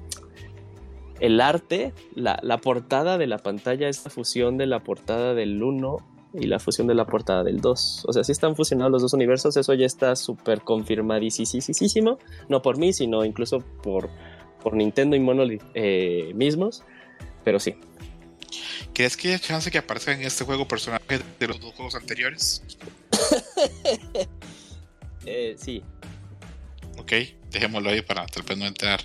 arte, 1.41 1.93
la, 2.15 2.39
la 2.41 2.57
portada 2.57 3.17
de 3.17 3.27
la 3.27 3.37
pantalla 3.37 3.89
es 3.89 4.03
la 4.03 4.11
fusión 4.11 4.57
de 4.57 4.67
la 4.67 4.83
portada 4.83 5.33
del 5.33 5.61
1 5.61 6.15
y 6.39 6.47
la 6.47 6.59
fusión 6.59 6.87
de 6.87 6.95
la 6.95 7.05
portada 7.05 7.43
del 7.43 7.61
2. 7.61 8.05
O 8.07 8.13
sea, 8.13 8.23
si 8.23 8.31
están 8.31 8.55
fusionados 8.55 8.91
los 8.91 9.01
dos 9.01 9.13
universos, 9.13 9.55
eso 9.57 9.73
ya 9.73 9.85
está 9.85 10.15
súper 10.15 10.61
confirmadísimo. 10.61 12.19
No 12.49 12.61
por 12.61 12.77
mí, 12.77 12.93
sino 12.93 13.23
incluso 13.23 13.59
por, 13.59 14.09
por 14.61 14.75
Nintendo 14.75 15.15
y 15.15 15.19
Monolith 15.19 15.63
eh, 15.73 16.31
mismos. 16.35 16.83
Pero 17.43 17.59
sí. 17.59 17.75
¿Crees 18.93 19.17
que 19.17 19.33
hay 19.33 19.39
chance 19.39 19.71
que 19.71 19.77
aparezcan 19.77 20.19
en 20.19 20.27
este 20.27 20.43
juego 20.43 20.67
personajes 20.67 21.21
de 21.39 21.47
los 21.47 21.59
dos 21.59 21.73
juegos 21.73 21.95
anteriores? 21.95 22.63
eh, 25.25 25.55
sí. 25.57 25.81
Ok, 26.97 27.11
dejémoslo 27.51 27.89
ahí 27.89 28.01
para 28.01 28.25
tal 28.25 28.43
vez 28.43 28.57
no 28.57 28.65
entrar 28.65 29.01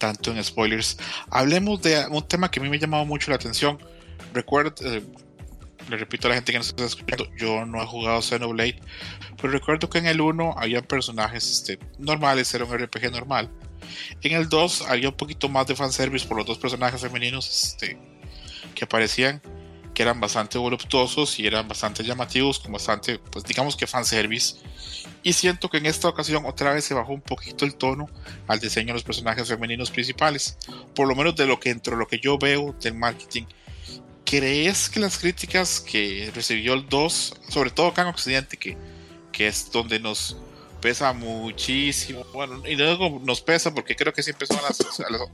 tanto 0.00 0.32
en 0.32 0.42
spoilers. 0.42 0.96
Hablemos 1.30 1.80
de 1.82 2.04
un 2.08 2.26
tema 2.26 2.50
que 2.50 2.58
a 2.58 2.62
mí 2.62 2.68
me 2.68 2.78
ha 2.78 2.80
llamado 2.80 3.04
mucho 3.04 3.30
la 3.30 3.36
atención. 3.36 3.78
Recuerdo, 4.32 4.74
eh, 4.84 5.02
le 5.88 5.96
repito 5.96 6.26
a 6.26 6.30
la 6.30 6.36
gente 6.36 6.52
que 6.52 6.58
nos 6.58 6.68
está 6.68 6.84
escuchando, 6.84 7.28
yo 7.36 7.64
no 7.66 7.82
he 7.82 7.86
jugado 7.86 8.22
Xenoblade, 8.22 8.80
pero 9.36 9.52
recuerdo 9.52 9.90
que 9.90 9.98
en 9.98 10.06
el 10.06 10.20
1 10.20 10.54
había 10.56 10.82
personajes 10.82 11.50
este, 11.50 11.78
normales, 11.98 12.52
era 12.54 12.64
un 12.64 12.76
RPG 12.76 13.12
normal. 13.12 13.50
En 14.22 14.32
el 14.32 14.48
2 14.48 14.82
había 14.88 15.08
un 15.08 15.16
poquito 15.16 15.48
más 15.48 15.66
de 15.66 15.76
fanservice 15.76 16.26
por 16.26 16.36
los 16.36 16.46
dos 16.46 16.58
personajes 16.58 17.00
femeninos 17.00 17.48
este, 17.48 17.98
que 18.74 18.84
aparecían, 18.84 19.42
que 19.92 20.02
eran 20.02 20.20
bastante 20.20 20.58
voluptuosos 20.58 21.38
y 21.38 21.46
eran 21.46 21.66
bastante 21.68 22.04
llamativos, 22.04 22.60
con 22.60 22.72
bastante, 22.72 23.18
pues 23.18 23.44
digamos 23.44 23.76
que 23.76 23.86
fanservice. 23.86 24.56
Y 25.22 25.34
siento 25.34 25.68
que 25.68 25.78
en 25.78 25.86
esta 25.86 26.08
ocasión 26.08 26.46
otra 26.46 26.72
vez 26.72 26.84
se 26.84 26.94
bajó 26.94 27.12
un 27.12 27.20
poquito 27.20 27.64
el 27.64 27.74
tono 27.74 28.08
al 28.46 28.58
diseño 28.58 28.88
de 28.88 28.94
los 28.94 29.04
personajes 29.04 29.48
femeninos 29.48 29.90
principales, 29.90 30.56
por 30.94 31.06
lo 31.06 31.14
menos 31.14 31.36
de 31.36 31.46
lo 31.46 31.60
que 31.60 31.70
entre 31.70 31.96
lo 31.96 32.06
que 32.06 32.18
yo 32.18 32.38
veo 32.38 32.74
del 32.80 32.94
marketing. 32.94 33.44
¿Crees 34.24 34.88
que 34.88 35.00
las 35.00 35.18
críticas 35.18 35.80
que 35.80 36.30
recibió 36.34 36.74
el 36.74 36.88
2, 36.88 37.40
sobre 37.48 37.70
todo 37.70 37.88
acá 37.88 38.02
en 38.02 38.08
Occidente, 38.08 38.56
que, 38.56 38.76
que 39.32 39.48
es 39.48 39.70
donde 39.70 39.98
nos 39.98 40.36
pesa 40.80 41.12
muchísimo, 41.12 42.24
bueno, 42.32 42.62
y 42.66 42.74
luego 42.74 43.20
nos 43.22 43.42
pesa 43.42 43.74
porque 43.74 43.94
creo 43.94 44.12
que 44.12 44.22
siempre 44.22 44.46
son 44.46 44.58
a 44.58 44.62
las, 44.62 45.28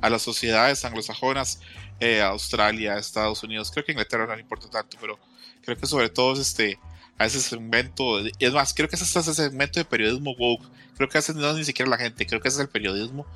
a 0.00 0.10
las, 0.10 0.22
sociedades 0.22 0.84
anglosajonas, 0.84 1.60
eh, 1.98 2.20
Australia, 2.22 2.98
Estados 2.98 3.42
Unidos, 3.42 3.70
creo 3.72 3.84
que 3.84 3.92
Inglaterra 3.92 4.26
no 4.26 4.34
le 4.36 4.42
importa 4.42 4.70
tanto, 4.70 4.96
pero 5.00 5.18
creo 5.62 5.76
que 5.76 5.86
sobre 5.86 6.08
todo 6.08 6.40
este, 6.40 6.78
a 7.18 7.26
ese 7.26 7.40
segmento, 7.40 8.18
es 8.18 8.52
más, 8.52 8.74
creo 8.74 8.88
que 8.88 8.96
es 8.96 9.02
hasta 9.02 9.20
ese 9.20 9.34
segmento 9.34 9.78
de 9.78 9.84
periodismo 9.84 10.34
woke, 10.38 10.64
creo 10.96 11.08
que 11.08 11.18
hace 11.18 11.34
no 11.34 11.52
ni 11.54 11.64
siquiera 11.64 11.90
la 11.90 11.98
gente, 11.98 12.26
creo 12.26 12.40
que 12.40 12.48
ese 12.48 12.58
es 12.58 12.62
el 12.62 12.68
periodismo 12.68 13.26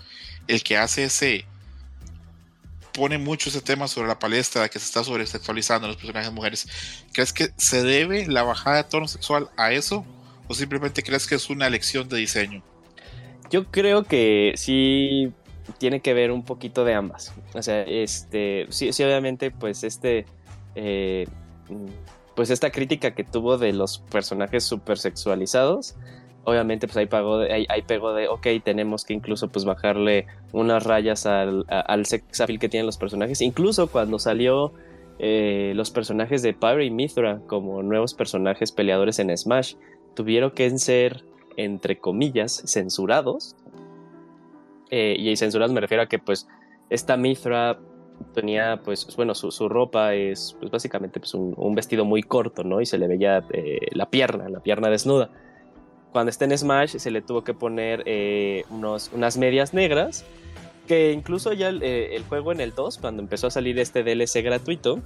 el 0.46 0.62
que 0.62 0.76
hace 0.76 1.04
ese 1.04 1.44
pone 2.92 3.18
mucho 3.18 3.50
ese 3.50 3.60
tema 3.60 3.88
sobre 3.88 4.08
la 4.08 4.18
palestra, 4.18 4.68
que 4.70 4.78
se 4.78 4.86
está 4.86 5.04
sobresexualizando 5.04 5.86
los 5.86 5.96
personajes 5.96 6.32
mujeres. 6.32 6.66
¿Crees 7.12 7.32
que 7.32 7.50
se 7.58 7.82
debe 7.82 8.26
la 8.26 8.42
bajada 8.42 8.78
de 8.78 8.84
tono 8.84 9.06
sexual 9.06 9.50
a 9.58 9.70
eso? 9.72 10.06
¿O 10.48 10.54
simplemente 10.54 11.02
crees 11.02 11.26
que 11.26 11.34
es 11.34 11.50
una 11.50 11.66
elección 11.66 12.08
de 12.08 12.16
diseño? 12.16 12.62
Yo 13.50 13.70
creo 13.70 14.04
que 14.04 14.54
sí 14.56 15.30
tiene 15.78 16.00
que 16.00 16.14
ver 16.14 16.30
un 16.30 16.42
poquito 16.42 16.86
de 16.86 16.94
ambas. 16.94 17.34
O 17.52 17.62
sea, 17.62 17.82
este, 17.82 18.66
sí, 18.70 18.90
sí 18.94 19.02
obviamente, 19.04 19.50
pues 19.50 19.84
este, 19.84 20.24
eh, 20.74 21.26
pues 22.36 22.50
esta 22.50 22.70
crítica 22.70 23.14
que 23.14 23.24
tuvo 23.24 23.58
de 23.58 23.72
los 23.72 23.98
personajes 23.98 24.62
super 24.62 24.98
sexualizados, 24.98 25.96
obviamente 26.44 26.86
pues 26.86 26.98
ahí, 26.98 27.06
pagó, 27.06 27.38
ahí, 27.40 27.82
pegó 27.86 28.12
de, 28.12 28.28
ok, 28.28 28.46
tenemos 28.62 29.04
que 29.04 29.14
incluso 29.14 29.48
pues 29.48 29.64
bajarle 29.64 30.26
unas 30.52 30.84
rayas 30.84 31.26
al, 31.26 31.64
al 31.68 32.06
sex 32.06 32.40
appeal 32.40 32.60
que 32.60 32.68
tienen 32.68 32.86
los 32.86 32.98
personajes. 32.98 33.40
Incluso 33.40 33.90
cuando 33.90 34.18
salió 34.20 34.72
eh, 35.18 35.72
los 35.74 35.90
personajes 35.90 36.42
de 36.42 36.52
Pyre 36.52 36.84
y 36.84 36.90
Mithra 36.90 37.40
como 37.46 37.82
nuevos 37.82 38.14
personajes 38.14 38.70
peleadores 38.70 39.18
en 39.18 39.36
Smash, 39.36 39.74
tuvieron 40.14 40.50
que 40.50 40.70
ser, 40.78 41.24
entre 41.56 41.98
comillas, 41.98 42.62
censurados. 42.66 43.56
Eh, 44.90 45.16
y 45.18 45.34
censurados 45.36 45.72
me 45.72 45.80
refiero 45.80 46.02
a 46.02 46.06
que 46.06 46.18
pues 46.18 46.46
esta 46.90 47.16
Mithra 47.16 47.80
tenía 48.34 48.80
pues 48.84 49.06
bueno 49.16 49.34
su, 49.34 49.68
ropa 49.68 50.14
es 50.14 50.56
pues 50.58 50.70
básicamente 50.70 51.20
pues 51.20 51.34
un, 51.34 51.74
vestido 51.74 52.04
muy 52.04 52.22
corto 52.22 52.64
no 52.64 52.80
y 52.80 52.86
se 52.86 52.98
le 52.98 53.06
veía 53.08 53.44
eh, 53.52 53.78
la 53.92 54.10
pierna 54.10 54.48
la 54.48 54.60
pierna 54.60 54.88
desnuda 54.88 55.30
cuando 56.16 56.30
está 56.30 56.46
en 56.46 56.56
Smash 56.56 56.96
se 56.96 57.10
le 57.10 57.20
tuvo 57.20 57.44
que 57.44 57.52
poner 57.52 58.02
eh, 58.06 58.64
unos, 58.70 59.10
unas 59.12 59.36
medias 59.36 59.74
negras, 59.74 60.24
que 60.86 61.12
incluso 61.12 61.52
ya 61.52 61.68
eh, 61.68 62.16
el, 62.16 62.24
juego 62.24 62.52
en 62.52 62.62
el 62.62 62.74
2, 62.74 62.96
cuando 62.96 63.20
empezó 63.22 63.48
a 63.48 63.50
salir 63.50 63.78
este 63.78 64.02
DLC 64.02 64.42
gratuito, 64.42 65.02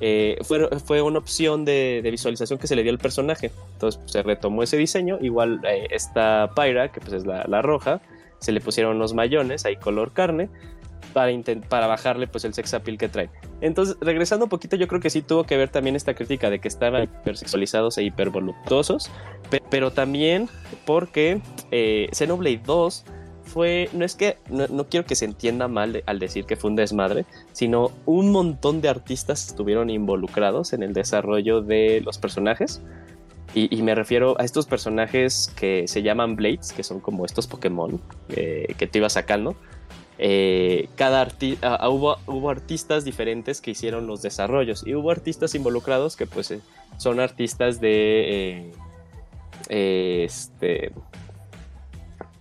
eh, 0.00 0.36
fue, 0.42 0.68
fue, 0.80 1.00
una 1.00 1.20
opción 1.20 1.64
de, 1.64 2.00
visualización 2.10 2.58
que 2.58 2.66
se 2.66 2.74
le 2.74 2.82
dio 2.82 2.90
al 2.90 2.98
personaje. 2.98 3.52
Entonces 3.74 4.00
pues, 4.00 4.10
se 4.10 4.24
retomó 4.24 4.64
ese 4.64 4.76
diseño. 4.76 5.18
Igual 5.20 5.60
esta 5.90 6.50
Pyra, 6.56 6.90
que 6.90 7.00
pues 7.00 7.12
es 7.12 7.24
la, 7.24 7.44
la, 7.46 7.62
roja, 7.62 8.00
se 8.40 8.50
le 8.50 8.60
pusieron 8.60 8.96
unos 8.96 9.14
mayones, 9.14 9.64
ahí 9.64 9.76
color 9.76 10.12
carne 10.12 10.48
para, 11.12 11.32
para 11.68 11.86
bajarle 11.86 12.26
pues 12.26 12.44
el 12.44 12.54
sex 12.54 12.74
appeal 12.74 12.98
que 12.98 13.08
trae. 13.08 13.30
Entonces, 13.60 13.96
regresando 14.00 14.46
un 14.46 14.48
poquito, 14.48 14.76
yo 14.76 14.88
creo 14.88 15.00
que 15.00 15.10
sí 15.10 15.22
tuvo 15.22 15.44
que 15.44 15.56
ver 15.56 15.68
también 15.68 15.96
esta 15.96 16.14
crítica 16.14 16.50
de 16.50 16.60
que 16.60 16.68
estaban 16.68 17.04
hipersexualizados 17.04 17.98
e 17.98 18.04
hipervoluptuosos, 18.04 19.10
pero 19.70 19.90
también 19.90 20.48
porque 20.84 21.40
eh, 21.70 22.08
Xenoblade 22.12 22.62
2 22.64 23.04
fue, 23.48 23.88
no 23.92 24.04
es 24.04 24.14
que, 24.14 24.36
no, 24.50 24.84
quiero 24.88 25.06
que 25.06 25.16
se 25.16 25.24
entienda 25.24 25.66
mal 25.66 26.02
al 26.06 26.18
decir 26.18 26.44
que 26.44 26.54
fue 26.54 26.70
un 26.70 26.76
desmadre, 26.76 27.24
sino 27.52 27.90
un 28.06 28.30
montón 28.30 28.80
de 28.80 28.88
artistas 28.88 29.48
estuvieron 29.48 29.90
involucrados 29.90 30.72
en 30.72 30.82
el 30.82 30.92
desarrollo 30.92 31.62
de 31.62 32.00
los 32.04 32.18
personajes. 32.18 32.80
Y, 33.54 33.82
me 33.82 33.94
refiero 33.94 34.38
a 34.38 34.44
estos 34.44 34.66
personajes 34.66 35.52
que 35.56 35.88
se 35.88 36.02
llaman 36.02 36.36
Blades, 36.36 36.72
que 36.72 36.84
son 36.84 37.00
como 37.00 37.24
estos 37.24 37.48
Pokémon 37.48 38.00
eh, 38.28 38.74
que 38.76 38.86
te 38.86 38.98
iba 38.98 39.08
sacando. 39.08 39.56
Eh, 40.20 40.88
cada 40.96 41.20
artista 41.20 41.76
ah, 41.76 41.88
hubo, 41.88 42.16
hubo, 42.26 42.50
artistas 42.50 43.04
diferentes 43.04 43.60
que 43.60 43.70
hicieron 43.70 44.08
los 44.08 44.20
desarrollos 44.20 44.84
y 44.84 44.94
hubo 44.94 45.12
artistas 45.12 45.54
involucrados 45.54 46.16
que 46.16 46.26
pues 46.26 46.50
eh, 46.50 46.60
son 46.96 47.20
artistas 47.20 47.80
de 47.80 48.72
eh, 49.68 50.24
este 50.24 50.90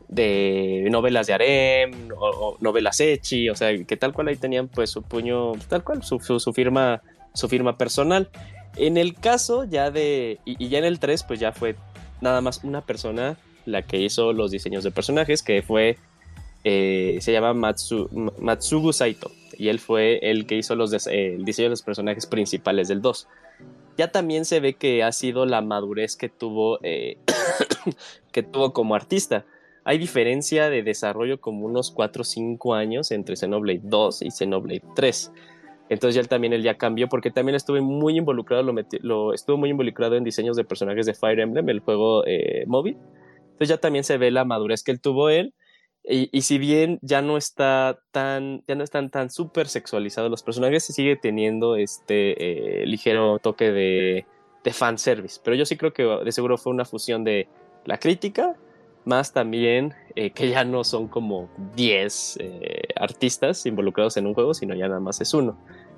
de 0.08 0.88
novelas 0.90 1.28
de 1.28 1.34
harem 1.34 2.10
o, 2.18 2.58
novelas 2.60 3.00
echi 3.00 3.48
o 3.50 3.56
sea 3.56 3.78
que 3.86 3.96
tal 3.96 4.12
cual 4.12 4.30
ahí 4.30 4.38
tenían 4.38 4.70
pues 4.70 4.90
su 4.90 5.04
puño 5.04 5.52
tal 5.70 5.84
cual 5.84 6.02
su, 6.02 6.20
su, 6.20 6.54
firma 6.54 7.04
su 7.36 7.48
firma 7.48 7.78
personal. 7.78 8.30
En 8.76 8.98
el 8.98 9.14
caso 9.14 9.66
ya 9.66 9.92
de 9.92 10.40
y, 10.46 10.68
ya 10.68 10.80
en 10.80 10.86
el 10.86 10.98
3 10.98 11.24
pues 11.28 11.40
ya 11.40 11.52
fue 11.52 11.76
nada 12.22 12.42
más 12.42 12.64
una 12.64 12.82
persona 12.82 13.38
la 13.66 13.84
que 13.84 14.00
hizo 14.00 14.34
los 14.34 14.50
diseños 14.50 14.84
de 14.84 14.90
personajes 14.90 15.44
que 15.44 15.62
fue 15.62 15.98
eh, 16.64 17.18
se 17.22 17.32
llama 17.32 17.54
Matsugu 17.54 18.94
Saito 18.94 19.32
y 19.58 19.70
él 19.70 19.80
fue 19.80 20.20
el 20.22 20.46
que 20.46 20.56
hizo 20.56 20.76
los 20.76 21.08
el 21.08 21.44
diseño 21.44 21.68
de 21.68 21.72
los 21.72 21.82
personajes 21.82 22.26
principales 22.26 22.88
del 22.88 23.02
2. 23.02 23.28
Ya 23.98 24.12
también 24.12 24.46
se 24.46 24.60
ve 24.60 24.76
que 24.76 25.04
ha 25.04 25.12
sido 25.12 25.46
la 25.46 25.62
madurez 25.62 26.16
que 26.16 26.30
tuvo, 26.30 26.80
eh, 26.84 27.18
que 28.32 28.44
tuvo 28.44 28.74
como 28.74 28.96
artista. 28.96 29.46
Hay 29.84 29.98
diferencia 29.98 30.70
de 30.70 30.84
desarrollo 30.84 31.42
como 31.42 31.66
unos 31.66 31.92
4 31.92 32.22
o 32.22 32.26
5 32.26 32.74
años 32.76 33.12
entre 33.12 33.36
Xenoblade 33.36 33.82
2 33.84 34.22
y 34.22 34.32
Xenoblade 34.32 34.84
3. 34.96 35.32
Entonces 35.90 36.22
ya 36.22 36.30
también 36.30 36.54
él 36.54 36.62
ya 36.62 36.78
cambió 36.78 37.08
porque 37.08 37.32
también 37.32 37.56
estuve 37.56 37.82
muy 37.82 38.18
involucrado, 38.18 38.74
lo, 39.02 39.34
estuvo 39.34 39.58
muy 39.58 39.70
involucrado 39.70 40.16
en 40.16 40.24
diseños 40.24 40.58
de 40.58 40.66
personajes 40.66 41.06
de 41.06 41.14
Fire 41.14 41.40
Emblem, 41.40 41.68
el 41.70 41.80
juego 41.80 42.24
eh, 42.28 42.66
móvil. 42.68 42.98
Entonces 43.44 43.70
ya 43.70 43.78
también 43.78 44.04
se 44.04 44.18
ve 44.18 44.30
la 44.30 44.44
madurez 44.44 44.84
que 44.84 44.92
él 44.92 45.00
tuvo 45.00 45.30
él 45.30 45.54
y, 46.10 46.42
si 46.42 46.58
bien 46.58 47.00
ya 47.02 47.22
no 47.22 47.36
está 47.36 48.00
tan, 48.12 48.64
ya 48.66 48.76
no 48.76 48.84
están 48.84 49.10
tan 49.10 49.30
súper 49.30 49.68
sexualizados 49.68 50.32
los 50.32 50.42
personajes, 50.42 50.86
se 50.86 50.94
sigue 50.94 51.18
teniendo 51.18 51.76
este 51.76 52.82
eh, 52.82 52.86
ligero 52.86 53.40
toque 53.40 53.72
de, 53.72 54.26
de 54.64 54.74
fanservice. 54.74 55.42
Pero 55.44 55.58
yo 55.58 55.66
sí 55.66 55.76
creo 55.76 55.92
que 55.92 56.04
de 56.04 56.32
seguro 56.32 56.58
fue 56.58 56.72
una 56.72 56.86
fusión 56.86 57.26
de 57.26 57.50
la 57.84 58.00
crítica, 58.00 58.56
más 59.04 59.34
también 59.34 59.96
eh, 60.16 60.32
que 60.32 60.50
ya 60.50 60.64
no 60.64 60.84
son 60.84 61.08
como 61.08 61.50
10 61.76 62.38
eh, 62.40 62.82
artistas 62.96 63.66
involucrados 63.66 64.16
en 64.18 64.28
un 64.28 64.34
juego, 64.34 64.54
sino 64.54 64.76
ya 64.76 64.88
nada 64.88 65.00
más 65.00 65.20
es 65.20 65.34
uno. 65.34 65.58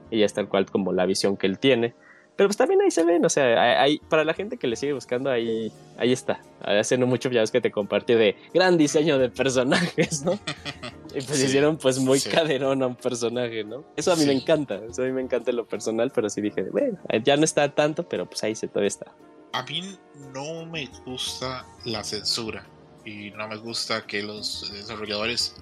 Y 0.10 0.20
ya 0.20 0.26
es 0.26 0.34
tal 0.34 0.50
cual 0.50 0.66
como 0.66 0.92
la 0.92 1.06
visión 1.06 1.38
que 1.38 1.46
él 1.46 1.60
tiene. 1.60 1.94
Pero 2.40 2.48
pues 2.48 2.56
también 2.56 2.80
ahí 2.80 2.90
se 2.90 3.04
ven, 3.04 3.26
o 3.26 3.28
sea, 3.28 3.82
hay, 3.82 4.00
para 4.08 4.24
la 4.24 4.34
gente 4.34 4.56
que 4.56 4.66
le 4.66 4.78
sigue 4.78 4.94
buscando, 4.94 5.30
ahí, 5.30 5.74
ahí 5.98 6.14
está. 6.14 6.42
Hace 6.62 6.98
no 6.98 7.06
mucho 7.06 7.30
ya 7.30 7.42
ves 7.42 7.52
que 7.52 7.60
te 7.60 7.70
compartí 7.70 8.14
de 8.14 8.38
gran 8.54 8.78
diseño 8.78 9.20
de 9.20 9.30
personajes, 9.30 10.24
¿no? 10.24 10.40
Y 11.14 11.22
pues 11.22 11.44
hicieron 11.44 11.76
pues 11.76 12.00
muy 12.00 12.22
caderón 12.22 12.82
a 12.82 12.88
un 12.88 12.96
personaje, 12.96 13.66
¿no? 13.66 13.84
Eso 13.98 14.14
a 14.14 14.16
mí 14.16 14.26
me 14.26 14.32
encanta, 14.32 14.76
eso 14.90 15.02
a 15.02 15.06
mí 15.06 15.12
me 15.12 15.22
encanta 15.22 15.50
en 15.50 15.58
lo 15.58 15.68
personal, 15.68 16.14
pero 16.16 16.30
sí 16.30 16.40
dije, 16.40 16.64
bueno, 16.72 16.98
ya 17.26 17.36
no 17.36 17.44
está 17.44 17.76
tanto, 17.76 18.08
pero 18.08 18.26
pues 18.26 18.42
ahí 18.46 18.56
se 18.56 18.70
todavía 18.70 18.88
está. 18.88 19.14
A 19.52 19.64
mí 19.64 19.98
no 20.34 20.66
me 20.66 20.90
gusta 21.06 21.66
la 21.84 22.06
censura 22.06 22.66
y 23.04 23.32
no 23.32 23.50
me 23.50 23.58
gusta 23.58 24.08
que 24.08 24.24
los 24.24 24.72
desarrolladores, 24.72 25.58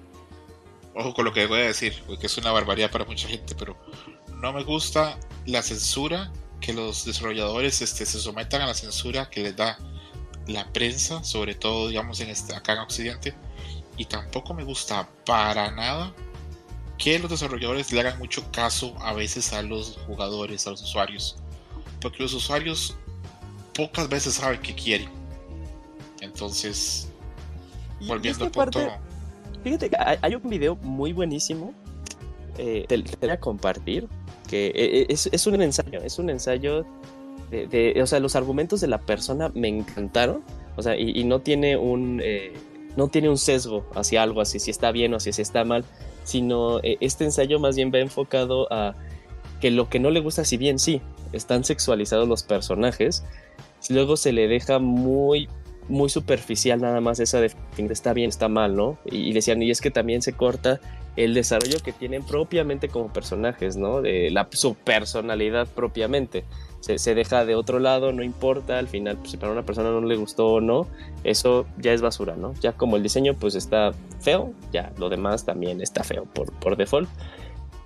ojo 0.94 1.12
con 1.12 1.24
lo 1.24 1.32
que 1.32 1.44
voy 1.46 1.58
a 1.58 1.64
decir, 1.64 1.94
porque 2.06 2.26
es 2.26 2.38
una 2.38 2.52
barbaridad 2.52 2.92
para 2.92 3.04
mucha 3.04 3.26
gente, 3.26 3.56
pero 3.58 3.76
no 4.40 4.52
me 4.52 4.62
gusta 4.62 5.18
la 5.44 5.60
censura 5.62 6.30
que 6.60 6.72
los 6.72 7.04
desarrolladores 7.04 7.80
este, 7.82 8.04
se 8.06 8.20
sometan 8.20 8.62
a 8.62 8.66
la 8.66 8.74
censura 8.74 9.30
que 9.30 9.42
les 9.42 9.56
da 9.56 9.78
la 10.46 10.72
prensa, 10.72 11.22
sobre 11.24 11.54
todo 11.54 11.88
digamos 11.88 12.20
en 12.20 12.30
este, 12.30 12.54
acá 12.54 12.72
en 12.72 12.78
Occidente, 12.80 13.34
y 13.96 14.04
tampoco 14.04 14.54
me 14.54 14.64
gusta 14.64 15.08
para 15.24 15.70
nada 15.70 16.14
que 16.96 17.18
los 17.18 17.30
desarrolladores 17.30 17.92
le 17.92 18.00
hagan 18.00 18.18
mucho 18.18 18.50
caso 18.50 18.94
a 19.00 19.12
veces 19.12 19.52
a 19.52 19.62
los 19.62 19.98
jugadores, 20.06 20.66
a 20.66 20.70
los 20.70 20.82
usuarios, 20.82 21.36
porque 22.00 22.22
los 22.22 22.34
usuarios 22.34 22.96
pocas 23.74 24.08
veces 24.08 24.34
saben 24.34 24.60
qué 24.60 24.74
quieren. 24.74 25.08
Entonces, 26.20 27.08
volviendo 28.06 28.44
al 28.44 28.50
punto. 28.50 28.80
fíjate, 29.62 29.90
hay 30.20 30.34
un 30.34 30.50
video 30.50 30.74
muy 30.76 31.12
buenísimo. 31.12 31.72
Eh, 32.56 32.84
te, 32.88 33.00
te 33.00 33.16
voy 33.26 33.30
a 33.30 33.38
compartir 33.38 34.08
e, 34.52 35.06
e, 35.08 35.12
es, 35.12 35.46
un 35.46 35.60
ensayo, 35.60 36.00
es 36.02 36.18
un 36.18 36.30
ensayo 36.30 36.84
de, 37.50 37.98
o 38.02 38.06
sea, 38.06 38.20
los 38.20 38.36
argumentos 38.36 38.80
de 38.80 38.88
la 38.88 38.98
persona 38.98 39.50
me 39.54 39.68
encantaron, 39.68 40.42
o 40.76 40.82
sea, 40.82 40.96
y, 40.96 41.24
no 41.24 41.40
tiene 41.40 41.76
un, 41.76 42.20
eh, 42.22 42.52
no 42.96 43.08
tiene 43.08 43.28
un 43.28 43.38
sesgo 43.38 43.86
hacia 43.94 44.22
algo, 44.22 44.40
así 44.40 44.58
si 44.58 44.70
está 44.70 44.92
bien 44.92 45.14
o 45.14 45.20
si 45.20 45.30
está 45.30 45.64
mal, 45.64 45.84
sino 46.24 46.80
eh, 46.80 46.98
este 47.00 47.24
ensayo 47.24 47.58
más 47.58 47.76
bien 47.76 47.90
va 47.92 47.98
enfocado 47.98 48.72
a 48.72 48.94
que 49.60 49.70
lo 49.70 49.88
que 49.88 49.98
no 49.98 50.10
le 50.10 50.20
gusta, 50.20 50.44
si 50.44 50.56
bien 50.56 50.78
sí, 50.78 51.00
están 51.32 51.64
sexualizados 51.64 52.28
los 52.28 52.42
personajes, 52.42 53.24
luego 53.88 54.16
se 54.16 54.32
le 54.32 54.48
deja 54.48 54.78
muy 54.78 55.48
muy 55.88 56.10
superficial 56.10 56.80
nada 56.80 57.00
más 57.00 57.18
esa 57.18 57.40
de 57.40 57.50
está 57.76 58.12
bien, 58.12 58.28
está 58.28 58.48
mal, 58.48 58.76
¿no? 58.76 58.98
Y, 59.06 59.32
decían, 59.32 59.62
y 59.62 59.70
es 59.70 59.80
que 59.80 59.90
también 59.90 60.20
se 60.22 60.34
corta 60.34 60.80
el 61.18 61.34
desarrollo 61.34 61.78
que 61.82 61.92
tienen 61.92 62.22
propiamente 62.22 62.88
como 62.88 63.12
personajes, 63.12 63.76
¿no? 63.76 64.00
De 64.00 64.30
la, 64.30 64.46
su 64.52 64.74
personalidad 64.76 65.66
propiamente. 65.66 66.44
Se, 66.80 67.14
deja 67.16 67.44
de 67.44 67.56
otro 67.56 67.80
lado, 67.80 68.12
no 68.12 68.22
importa, 68.22 68.78
al 68.78 68.86
final, 68.86 69.16
pues, 69.16 69.32
si 69.32 69.36
para 69.36 69.50
una 69.50 69.64
persona 69.64 69.90
no 69.90 70.00
le 70.00 70.14
gustó 70.14 70.46
o 70.46 70.60
no, 70.60 70.86
eso 71.24 71.66
ya 71.76 71.92
es 71.92 72.02
basura, 72.02 72.36
¿no? 72.36 72.54
Ya 72.60 72.72
como 72.72 72.96
el 72.96 73.02
diseño 73.02 73.34
pues 73.34 73.56
está 73.56 73.90
feo, 74.20 74.52
ya 74.72 74.92
lo 74.96 75.08
demás 75.08 75.44
también 75.44 75.82
está 75.82 76.04
feo 76.04 76.24
por, 76.24 76.52
por 76.52 76.76
default. 76.76 77.08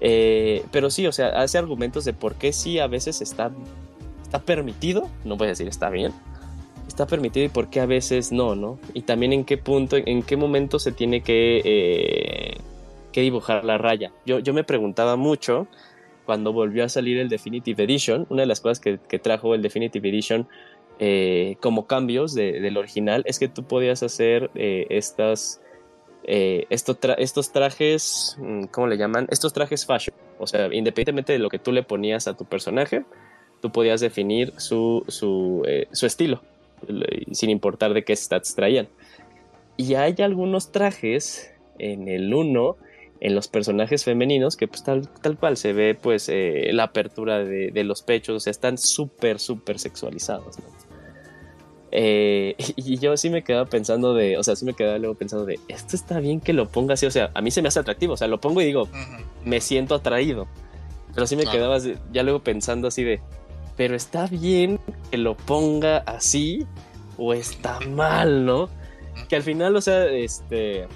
Eh, 0.00 0.62
pero 0.70 0.90
sí, 0.90 1.06
o 1.06 1.12
sea, 1.12 1.28
hace 1.28 1.56
argumentos 1.56 2.04
de 2.04 2.12
por 2.12 2.34
qué 2.34 2.52
sí 2.52 2.78
a 2.80 2.86
veces 2.86 3.22
está, 3.22 3.50
está 4.22 4.40
permitido, 4.40 5.08
no 5.24 5.38
voy 5.38 5.48
decir 5.48 5.68
está 5.68 5.88
bien, 5.88 6.12
está 6.86 7.06
permitido 7.06 7.46
y 7.46 7.48
por 7.48 7.70
qué 7.70 7.80
a 7.80 7.86
veces 7.86 8.30
no, 8.30 8.54
¿no? 8.54 8.78
Y 8.92 9.02
también 9.02 9.32
en 9.32 9.46
qué 9.46 9.56
punto, 9.56 9.96
en 9.96 10.22
qué 10.22 10.36
momento 10.36 10.78
se 10.78 10.92
tiene 10.92 11.22
que, 11.22 11.62
eh, 11.64 12.58
que 13.12 13.20
dibujar 13.20 13.64
la 13.64 13.78
raya. 13.78 14.12
Yo, 14.26 14.38
yo 14.38 14.54
me 14.54 14.64
preguntaba 14.64 15.16
mucho 15.16 15.68
cuando 16.24 16.52
volvió 16.52 16.84
a 16.84 16.88
salir 16.88 17.18
el 17.18 17.28
Definitive 17.28 17.82
Edition, 17.84 18.26
una 18.30 18.42
de 18.42 18.46
las 18.46 18.60
cosas 18.60 18.80
que, 18.80 18.98
que 19.08 19.18
trajo 19.18 19.54
el 19.54 19.62
Definitive 19.62 20.08
Edition 20.08 20.48
eh, 20.98 21.56
como 21.60 21.86
cambios 21.86 22.32
de, 22.34 22.60
del 22.60 22.76
original 22.76 23.24
es 23.26 23.38
que 23.38 23.48
tú 23.48 23.64
podías 23.64 24.02
hacer 24.02 24.50
eh, 24.54 24.86
estas, 24.90 25.60
eh, 26.24 26.66
estos, 26.70 27.00
tra 27.00 27.14
estos 27.14 27.50
trajes, 27.50 28.36
mm, 28.38 28.64
¿cómo 28.66 28.86
le 28.86 28.96
llaman? 28.96 29.26
Estos 29.30 29.52
trajes 29.52 29.84
fashion. 29.84 30.14
O 30.38 30.46
sea, 30.46 30.66
independientemente 30.66 31.32
de 31.32 31.38
lo 31.38 31.48
que 31.48 31.58
tú 31.58 31.72
le 31.72 31.82
ponías 31.82 32.28
a 32.28 32.36
tu 32.36 32.44
personaje, 32.44 33.04
tú 33.60 33.72
podías 33.72 34.00
definir 34.00 34.52
su, 34.58 35.04
su, 35.08 35.66
su 35.92 36.06
estilo, 36.06 36.42
sin 37.32 37.50
importar 37.50 37.94
de 37.94 38.04
qué 38.04 38.14
stats 38.14 38.54
traían. 38.54 38.88
Y 39.76 39.94
hay 39.94 40.14
algunos 40.20 40.72
trajes 40.72 41.52
en 41.78 42.08
el 42.08 42.32
1 42.32 42.76
en 43.24 43.36
los 43.36 43.46
personajes 43.46 44.02
femeninos 44.04 44.56
que 44.56 44.66
pues 44.66 44.82
tal, 44.82 45.08
tal 45.08 45.38
cual 45.38 45.56
se 45.56 45.72
ve 45.72 45.94
pues 45.94 46.28
eh, 46.28 46.70
la 46.72 46.82
apertura 46.84 47.38
de, 47.38 47.70
de, 47.70 47.84
los 47.84 48.02
pechos, 48.02 48.34
o 48.36 48.40
sea, 48.40 48.50
están 48.50 48.78
súper, 48.78 49.38
súper 49.38 49.78
sexualizados, 49.78 50.58
¿no? 50.58 50.64
eh, 51.92 52.56
y 52.76 52.98
yo 52.98 53.16
sí 53.16 53.30
me 53.30 53.44
quedaba 53.44 53.66
pensando 53.66 54.12
de, 54.12 54.38
o 54.38 54.42
sea, 54.42 54.56
sí 54.56 54.64
me 54.64 54.74
quedaba 54.74 54.98
luego 54.98 55.14
pensando 55.14 55.46
de, 55.46 55.60
esto 55.68 55.94
está 55.94 56.18
bien 56.18 56.40
que 56.40 56.52
lo 56.52 56.66
ponga 56.66 56.94
así, 56.94 57.06
o 57.06 57.12
sea, 57.12 57.30
a 57.32 57.40
mí 57.42 57.52
se 57.52 57.62
me 57.62 57.68
hace 57.68 57.78
atractivo, 57.78 58.14
o 58.14 58.16
sea, 58.16 58.26
lo 58.26 58.40
pongo 58.40 58.60
y 58.60 58.64
digo, 58.64 58.82
uh 58.82 58.86
-huh. 58.86 59.24
me 59.44 59.60
siento 59.60 59.94
atraído, 59.94 60.48
pero 61.14 61.28
sí 61.28 61.36
me 61.36 61.44
claro. 61.44 61.58
quedaba 61.58 61.78
ya 62.12 62.24
luego 62.24 62.40
pensando 62.42 62.88
así 62.88 63.04
de, 63.04 63.20
pero 63.76 63.94
está 63.94 64.26
bien 64.26 64.80
que 65.12 65.16
lo 65.16 65.36
ponga 65.36 65.98
así 65.98 66.66
o 67.18 67.34
está 67.34 67.78
mal, 67.78 68.44
¿no? 68.44 68.68
Que 69.28 69.36
al 69.36 69.44
final, 69.44 69.76
o 69.76 69.80
sea, 69.80 70.06
este, 70.06 70.88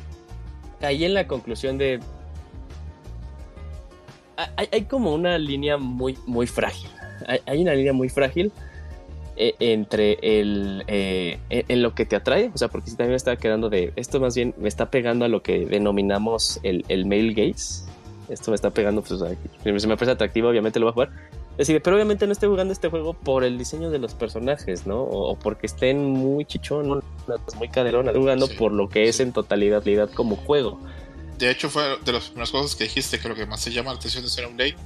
caí 0.80 1.04
en 1.04 1.14
la 1.14 1.28
conclusión 1.28 1.78
de, 1.78 2.00
hay, 4.36 4.68
hay 4.72 4.82
como 4.84 5.14
una 5.14 5.38
línea 5.38 5.76
muy, 5.76 6.18
muy 6.26 6.46
frágil. 6.46 6.90
Hay, 7.26 7.40
hay, 7.46 7.62
una 7.62 7.74
línea 7.74 7.92
muy 7.92 8.08
frágil 8.08 8.52
eh, 9.38 9.54
entre 9.58 10.18
el 10.22 10.82
eh, 10.86 11.38
en 11.50 11.82
lo 11.82 11.94
que 11.94 12.06
te 12.06 12.16
atrae, 12.16 12.50
o 12.54 12.58
sea, 12.58 12.68
porque 12.68 12.90
si 12.90 12.96
también 12.96 13.10
me 13.10 13.16
está 13.16 13.36
quedando 13.36 13.68
de 13.68 13.92
esto 13.96 14.18
más 14.18 14.34
bien 14.34 14.54
me 14.56 14.68
está 14.68 14.90
pegando 14.90 15.26
a 15.26 15.28
lo 15.28 15.42
que 15.42 15.66
denominamos 15.66 16.58
el, 16.62 16.84
el 16.88 17.04
male 17.06 17.34
gaze. 17.34 17.84
Esto 18.28 18.50
me 18.50 18.56
está 18.56 18.70
pegando, 18.70 19.02
pues, 19.02 19.12
o 19.12 19.18
sea, 19.26 19.36
si 19.62 19.86
me 19.86 19.96
parece 19.96 20.12
atractivo, 20.12 20.48
obviamente 20.48 20.80
lo 20.80 20.86
voy 20.86 20.90
a 20.90 20.94
jugar. 20.94 21.10
Es 21.52 21.68
decir, 21.68 21.80
pero 21.80 21.96
obviamente 21.96 22.26
no 22.26 22.32
estoy 22.32 22.48
jugando 22.48 22.72
este 22.72 22.88
juego 22.88 23.14
por 23.14 23.44
el 23.44 23.56
diseño 23.56 23.88
de 23.90 23.98
los 23.98 24.14
personajes, 24.14 24.86
¿no? 24.86 25.02
O, 25.02 25.30
o 25.30 25.38
porque 25.38 25.66
estén 25.66 26.02
muy 26.02 26.44
chichón, 26.44 27.02
muy 27.58 27.68
caderón, 27.68 28.06
estoy 28.06 28.22
jugando 28.22 28.46
sí, 28.46 28.56
por 28.56 28.72
lo 28.72 28.88
que 28.88 29.04
sí. 29.04 29.10
es 29.10 29.20
en 29.20 29.32
totalidad 29.32 29.82
como 30.14 30.36
juego 30.36 30.80
de 31.38 31.50
hecho 31.50 31.70
fue 31.70 31.98
de 32.04 32.12
las 32.12 32.24
primeras 32.24 32.50
cosas 32.50 32.76
que 32.76 32.84
dijiste 32.84 33.18
que 33.18 33.28
lo 33.28 33.34
que 33.34 33.46
más 33.46 33.60
se 33.60 33.72
llama 33.72 33.92
la 33.92 33.98
atención 33.98 34.24
de 34.24 34.30
Xenoblade 34.30 34.76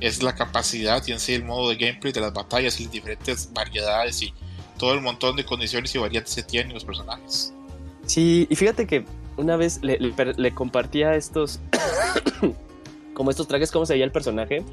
es 0.00 0.22
la 0.22 0.34
capacidad 0.34 1.02
y 1.06 1.12
en 1.12 1.20
sí 1.20 1.34
el 1.34 1.44
modo 1.44 1.68
de 1.68 1.76
gameplay 1.76 2.12
de 2.12 2.20
las 2.20 2.32
batallas 2.32 2.80
y 2.80 2.84
las 2.84 2.92
diferentes 2.92 3.52
variedades 3.52 4.22
y 4.22 4.32
todo 4.78 4.94
el 4.94 5.00
montón 5.00 5.36
de 5.36 5.44
condiciones 5.44 5.94
y 5.94 5.98
variantes 5.98 6.34
que 6.34 6.42
tienen 6.42 6.72
los 6.72 6.84
personajes. 6.84 7.52
Sí, 8.06 8.46
y 8.48 8.56
fíjate 8.56 8.86
que 8.86 9.04
una 9.36 9.56
vez 9.56 9.80
le, 9.82 9.98
le, 9.98 10.14
le 10.34 10.54
compartía 10.54 11.14
estos 11.14 11.60
como 13.14 13.30
estos 13.30 13.46
trajes, 13.46 13.70
cómo 13.70 13.84
se 13.84 13.92
veía 13.92 14.06
el 14.06 14.12
personaje 14.12 14.64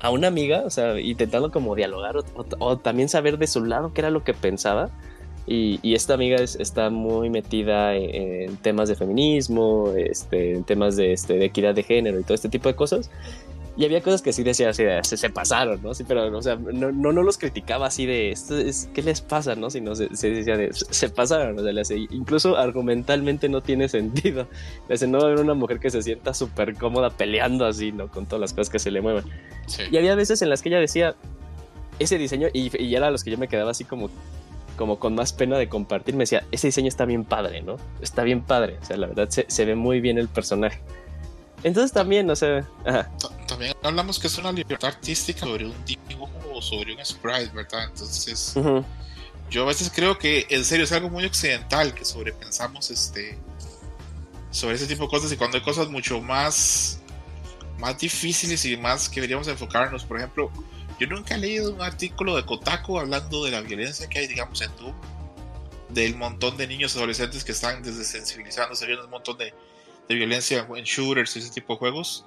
a 0.00 0.10
una 0.10 0.28
amiga, 0.28 0.62
o 0.64 0.70
sea, 0.70 0.98
intentando 1.00 1.50
como 1.50 1.74
dialogar 1.74 2.16
o, 2.16 2.78
también 2.78 3.08
saber 3.08 3.38
de 3.38 3.46
su 3.46 3.64
lado 3.64 3.92
qué 3.92 4.00
era 4.00 4.10
lo 4.10 4.24
que 4.24 4.34
pensaba. 4.34 4.90
Y, 5.48 5.80
y, 5.82 5.94
esta 5.94 6.12
amiga 6.12 6.36
es, 6.36 6.56
está 6.56 6.90
muy 6.90 7.30
metida 7.30 7.94
en, 7.94 8.50
en, 8.50 8.56
temas 8.58 8.90
de 8.90 8.96
feminismo, 8.96 9.94
este, 9.96 10.56
en 10.56 10.64
temas 10.64 10.96
de, 10.96 11.14
este, 11.14 11.38
de, 11.38 11.46
equidad 11.46 11.74
de 11.74 11.82
género 11.82 12.20
y 12.20 12.22
todo 12.22 12.34
este 12.34 12.50
tipo 12.50 12.68
de 12.68 12.74
cosas. 12.74 13.10
Y 13.78 13.84
había 13.84 14.02
cosas 14.02 14.20
que 14.20 14.32
sí 14.32 14.42
decía 14.42 14.70
así 14.70 14.82
de, 14.82 15.02
se, 15.04 15.16
se, 15.16 15.30
pasaron, 15.30 15.80
¿no? 15.82 15.94
Sí, 15.94 16.04
pero, 16.06 16.36
o 16.36 16.42
sea, 16.42 16.56
no, 16.56 16.92
no, 16.92 17.12
no, 17.12 17.22
los 17.22 17.38
criticaba 17.38 17.86
así 17.86 18.04
de, 18.04 18.30
esto 18.30 18.58
es, 18.58 18.90
¿qué 18.92 19.02
les 19.02 19.20
pasa, 19.22 19.54
no? 19.54 19.70
Sino 19.70 19.94
se, 19.94 20.14
se 20.16 20.30
decía 20.30 20.56
de, 20.56 20.70
se 20.72 21.08
pasaron, 21.08 21.58
o 21.58 21.62
sea, 21.62 21.72
le 21.72 21.80
hace, 21.80 21.96
incluso 21.96 22.56
argumentalmente 22.56 23.48
no 23.48 23.62
tiene 23.62 23.88
sentido. 23.88 24.48
Le 24.88 24.96
hace, 24.96 25.06
no 25.06 25.20
haber 25.20 25.38
una 25.38 25.54
mujer 25.54 25.78
que 25.78 25.90
se 25.90 26.02
sienta 26.02 26.34
súper 26.34 26.74
cómoda 26.74 27.10
peleando 27.10 27.64
así, 27.64 27.92
¿no? 27.92 28.08
Con 28.08 28.26
todas 28.26 28.40
las 28.40 28.52
cosas 28.52 28.68
que 28.68 28.80
se 28.80 28.90
le 28.90 29.00
mueven. 29.00 29.24
Sí. 29.66 29.84
Y 29.90 29.96
había 29.96 30.14
veces 30.14 30.42
en 30.42 30.50
las 30.50 30.60
que 30.60 30.68
ella 30.70 30.80
decía, 30.80 31.14
ese 32.00 32.18
diseño, 32.18 32.48
y, 32.52 32.70
y 32.82 32.94
era 32.96 33.10
los 33.12 33.22
que 33.22 33.30
yo 33.30 33.38
me 33.38 33.48
quedaba 33.48 33.70
así 33.70 33.84
como 33.84 34.10
como 34.78 34.98
con 34.98 35.14
más 35.14 35.34
pena 35.34 35.58
de 35.58 35.68
compartir, 35.68 36.14
me 36.14 36.22
decía, 36.22 36.46
ese 36.52 36.68
diseño 36.68 36.88
está 36.88 37.04
bien 37.04 37.24
padre, 37.24 37.60
¿no? 37.60 37.76
Está 38.00 38.22
bien 38.22 38.40
padre, 38.40 38.78
o 38.80 38.84
sea, 38.84 38.96
la 38.96 39.08
verdad 39.08 39.28
se, 39.28 39.44
se 39.48 39.64
ve 39.66 39.74
muy 39.74 40.00
bien 40.00 40.16
el 40.16 40.28
personaje. 40.28 40.80
Entonces 41.64 41.92
también, 41.92 42.30
o 42.30 42.36
sea... 42.36 42.66
Ajá. 42.86 43.10
También 43.46 43.74
hablamos 43.82 44.18
que 44.18 44.28
es 44.28 44.38
una 44.38 44.52
libertad 44.52 44.90
artística 44.90 45.40
sobre 45.40 45.66
un 45.66 45.74
dibujo 45.84 46.30
o 46.54 46.62
sobre 46.62 46.94
un 46.94 47.04
sprite, 47.04 47.50
¿verdad? 47.52 47.84
Entonces, 47.84 48.52
uh 48.54 48.60
-huh. 48.60 48.84
yo 49.50 49.64
a 49.64 49.66
veces 49.66 49.90
creo 49.94 50.16
que 50.16 50.46
en 50.48 50.64
serio 50.64 50.84
es 50.84 50.92
algo 50.92 51.10
muy 51.10 51.24
occidental 51.24 51.92
que 51.92 52.04
sobrepensamos 52.04 52.90
este 52.90 53.36
sobre 54.50 54.76
ese 54.76 54.86
tipo 54.86 55.02
de 55.02 55.10
cosas 55.10 55.30
y 55.32 55.36
cuando 55.36 55.58
hay 55.58 55.62
cosas 55.62 55.88
mucho 55.88 56.22
más 56.22 57.00
más 57.78 57.98
difíciles 57.98 58.64
y 58.64 58.76
más 58.76 59.08
que 59.08 59.16
deberíamos 59.16 59.46
enfocarnos, 59.48 60.04
por 60.04 60.16
ejemplo, 60.18 60.50
yo 60.98 61.06
nunca 61.06 61.34
he 61.34 61.38
leído 61.38 61.72
un 61.72 61.80
artículo 61.82 62.36
de 62.36 62.44
Kotaku 62.44 62.98
hablando 62.98 63.44
de 63.44 63.50
la 63.50 63.60
violencia 63.60 64.08
que 64.08 64.20
hay, 64.20 64.26
digamos, 64.26 64.60
en 64.62 64.74
Doom, 64.76 64.94
del 65.90 66.16
montón 66.16 66.56
de 66.56 66.66
niños 66.66 66.96
adolescentes 66.96 67.44
que 67.44 67.52
están 67.52 67.82
desensibilizándose, 67.82 68.84
hay 68.86 68.92
un 68.92 69.10
montón 69.10 69.38
de, 69.38 69.54
de, 70.08 70.14
violencia 70.14 70.66
en 70.74 70.84
shooters 70.84 71.36
y 71.36 71.38
ese 71.38 71.50
tipo 71.50 71.74
de 71.74 71.78
juegos. 71.78 72.24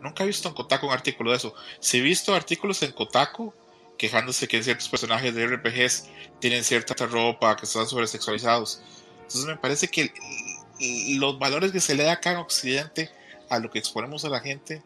Nunca 0.00 0.24
he 0.24 0.26
visto 0.26 0.48
en 0.48 0.54
Kotaku 0.54 0.86
un 0.86 0.92
artículo 0.92 1.30
de 1.30 1.36
eso. 1.36 1.54
Si 1.80 1.98
he 1.98 2.02
visto 2.02 2.34
artículos 2.34 2.82
en 2.82 2.92
Kotaku 2.92 3.52
quejándose 3.96 4.48
que 4.48 4.62
ciertos 4.62 4.88
personajes 4.88 5.34
de 5.34 5.46
RPGs 5.46 6.08
tienen 6.40 6.64
cierta 6.64 7.06
ropa, 7.06 7.56
que 7.56 7.66
están 7.66 7.86
sobresexualizados. 7.86 8.80
Entonces 9.16 9.46
me 9.46 9.56
parece 9.56 9.88
que 9.88 10.12
los 11.18 11.38
valores 11.38 11.72
que 11.72 11.80
se 11.80 11.94
le 11.94 12.04
da 12.04 12.12
acá 12.12 12.32
en 12.32 12.38
Occidente 12.38 13.10
a 13.48 13.58
lo 13.58 13.70
que 13.70 13.78
exponemos 13.78 14.24
a 14.24 14.28
la 14.28 14.40
gente 14.40 14.82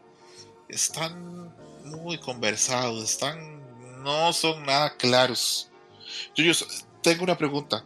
están 0.67 1.53
muy 1.91 2.17
conversados, 2.17 3.03
están 3.03 3.59
no 4.03 4.33
son 4.33 4.65
nada 4.65 4.95
claros. 4.97 5.69
Yo, 6.35 6.43
yo 6.43 6.53
tengo 7.01 7.23
una 7.23 7.37
pregunta. 7.37 7.85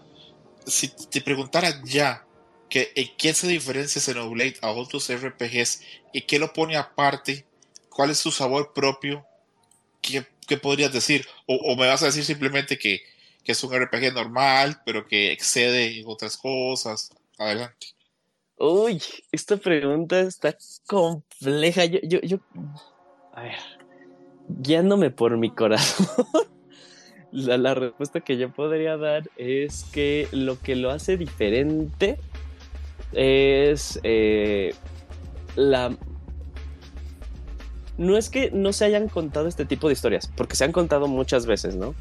Si 0.66 0.88
te 0.88 1.22
preguntara 1.22 1.82
ya 1.84 2.26
que 2.70 2.92
en 2.96 3.10
qué 3.18 3.34
se 3.34 3.48
diferencia 3.48 4.02
Xenoblade 4.02 4.58
a 4.62 4.72
otros 4.72 5.12
RPGs 5.12 5.82
y 6.14 6.22
qué 6.22 6.40
lo 6.40 6.54
pone 6.54 6.76
aparte, 6.76 7.46
cuál 7.90 8.10
es 8.10 8.20
su 8.20 8.32
sabor 8.32 8.74
propio, 8.74 9.26
¿qué, 10.02 10.26
podrías 10.58 10.92
decir? 10.92 11.28
O, 11.46 11.56
o, 11.56 11.76
me 11.76 11.88
vas 11.88 12.02
a 12.02 12.08
decir 12.08 12.26
simplemente 12.26 12.78
que, 12.78 13.02
que, 13.44 13.52
es 13.52 13.64
un 13.64 13.76
RPG 13.76 14.14
normal, 14.14 14.82
pero 14.86 15.08
que 15.08 15.32
excede 15.32 16.00
en 16.00 16.08
otras 16.08 16.38
cosas. 16.38 17.12
Adelante. 17.38 17.88
Uy, 18.58 19.02
esta 19.32 19.58
pregunta 19.58 20.22
está 20.22 20.56
compleja. 20.88 21.86
Yo, 21.86 22.00
yo, 22.04 22.22
yo, 22.22 22.38
a 23.34 23.44
ver, 23.44 23.60
guiándome 24.48 25.12
por 25.12 25.38
mi 25.38 25.50
corazón, 25.52 26.08
la, 27.32 27.74
respuesta 27.74 28.22
que 28.22 28.38
yo 28.38 28.52
podría 28.52 28.98
dar 28.98 29.30
es 29.38 29.86
que 29.92 30.28
lo 30.32 30.60
que 30.60 30.76
lo 30.76 30.92
hace 30.92 31.18
diferente 31.18 32.18
es 33.12 34.00
eh, 34.04 34.74
la... 35.56 35.96
No 37.98 38.18
es 38.18 38.30
que 38.30 38.50
no 38.52 38.74
se 38.74 38.86
hayan 38.86 39.08
contado 39.08 39.48
este 39.48 39.66
tipo 39.66 39.88
de 39.88 39.94
historias, 39.94 40.32
porque 40.36 40.56
se 40.56 40.64
han 40.64 40.72
contado 40.72 41.08
muchas 41.08 41.46
veces, 41.46 41.76
¿no? 41.76 41.94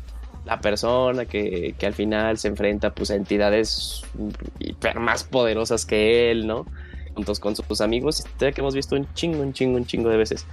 La 0.46 0.60
persona 0.60 1.26
que, 1.26 1.74
que 1.78 1.86
al 1.86 1.92
final 1.92 2.38
se 2.38 2.48
enfrenta 2.48 2.94
pues, 2.94 3.10
a 3.10 3.14
entidades 3.14 4.02
hiper 4.58 4.98
más 4.98 5.24
poderosas 5.24 5.84
que 5.84 6.30
él, 6.30 6.46
¿no? 6.46 6.66
Juntos 7.14 7.38
con 7.40 7.54
sus 7.56 7.80
amigos, 7.80 8.20
historia 8.20 8.52
que 8.52 8.60
hemos 8.60 8.74
visto 8.74 8.96
un 8.96 9.12
chingo, 9.14 9.42
un 9.42 9.52
chingo, 9.52 9.76
un 9.76 9.86
chingo 9.86 10.08
de 10.08 10.16
veces. 10.16 10.46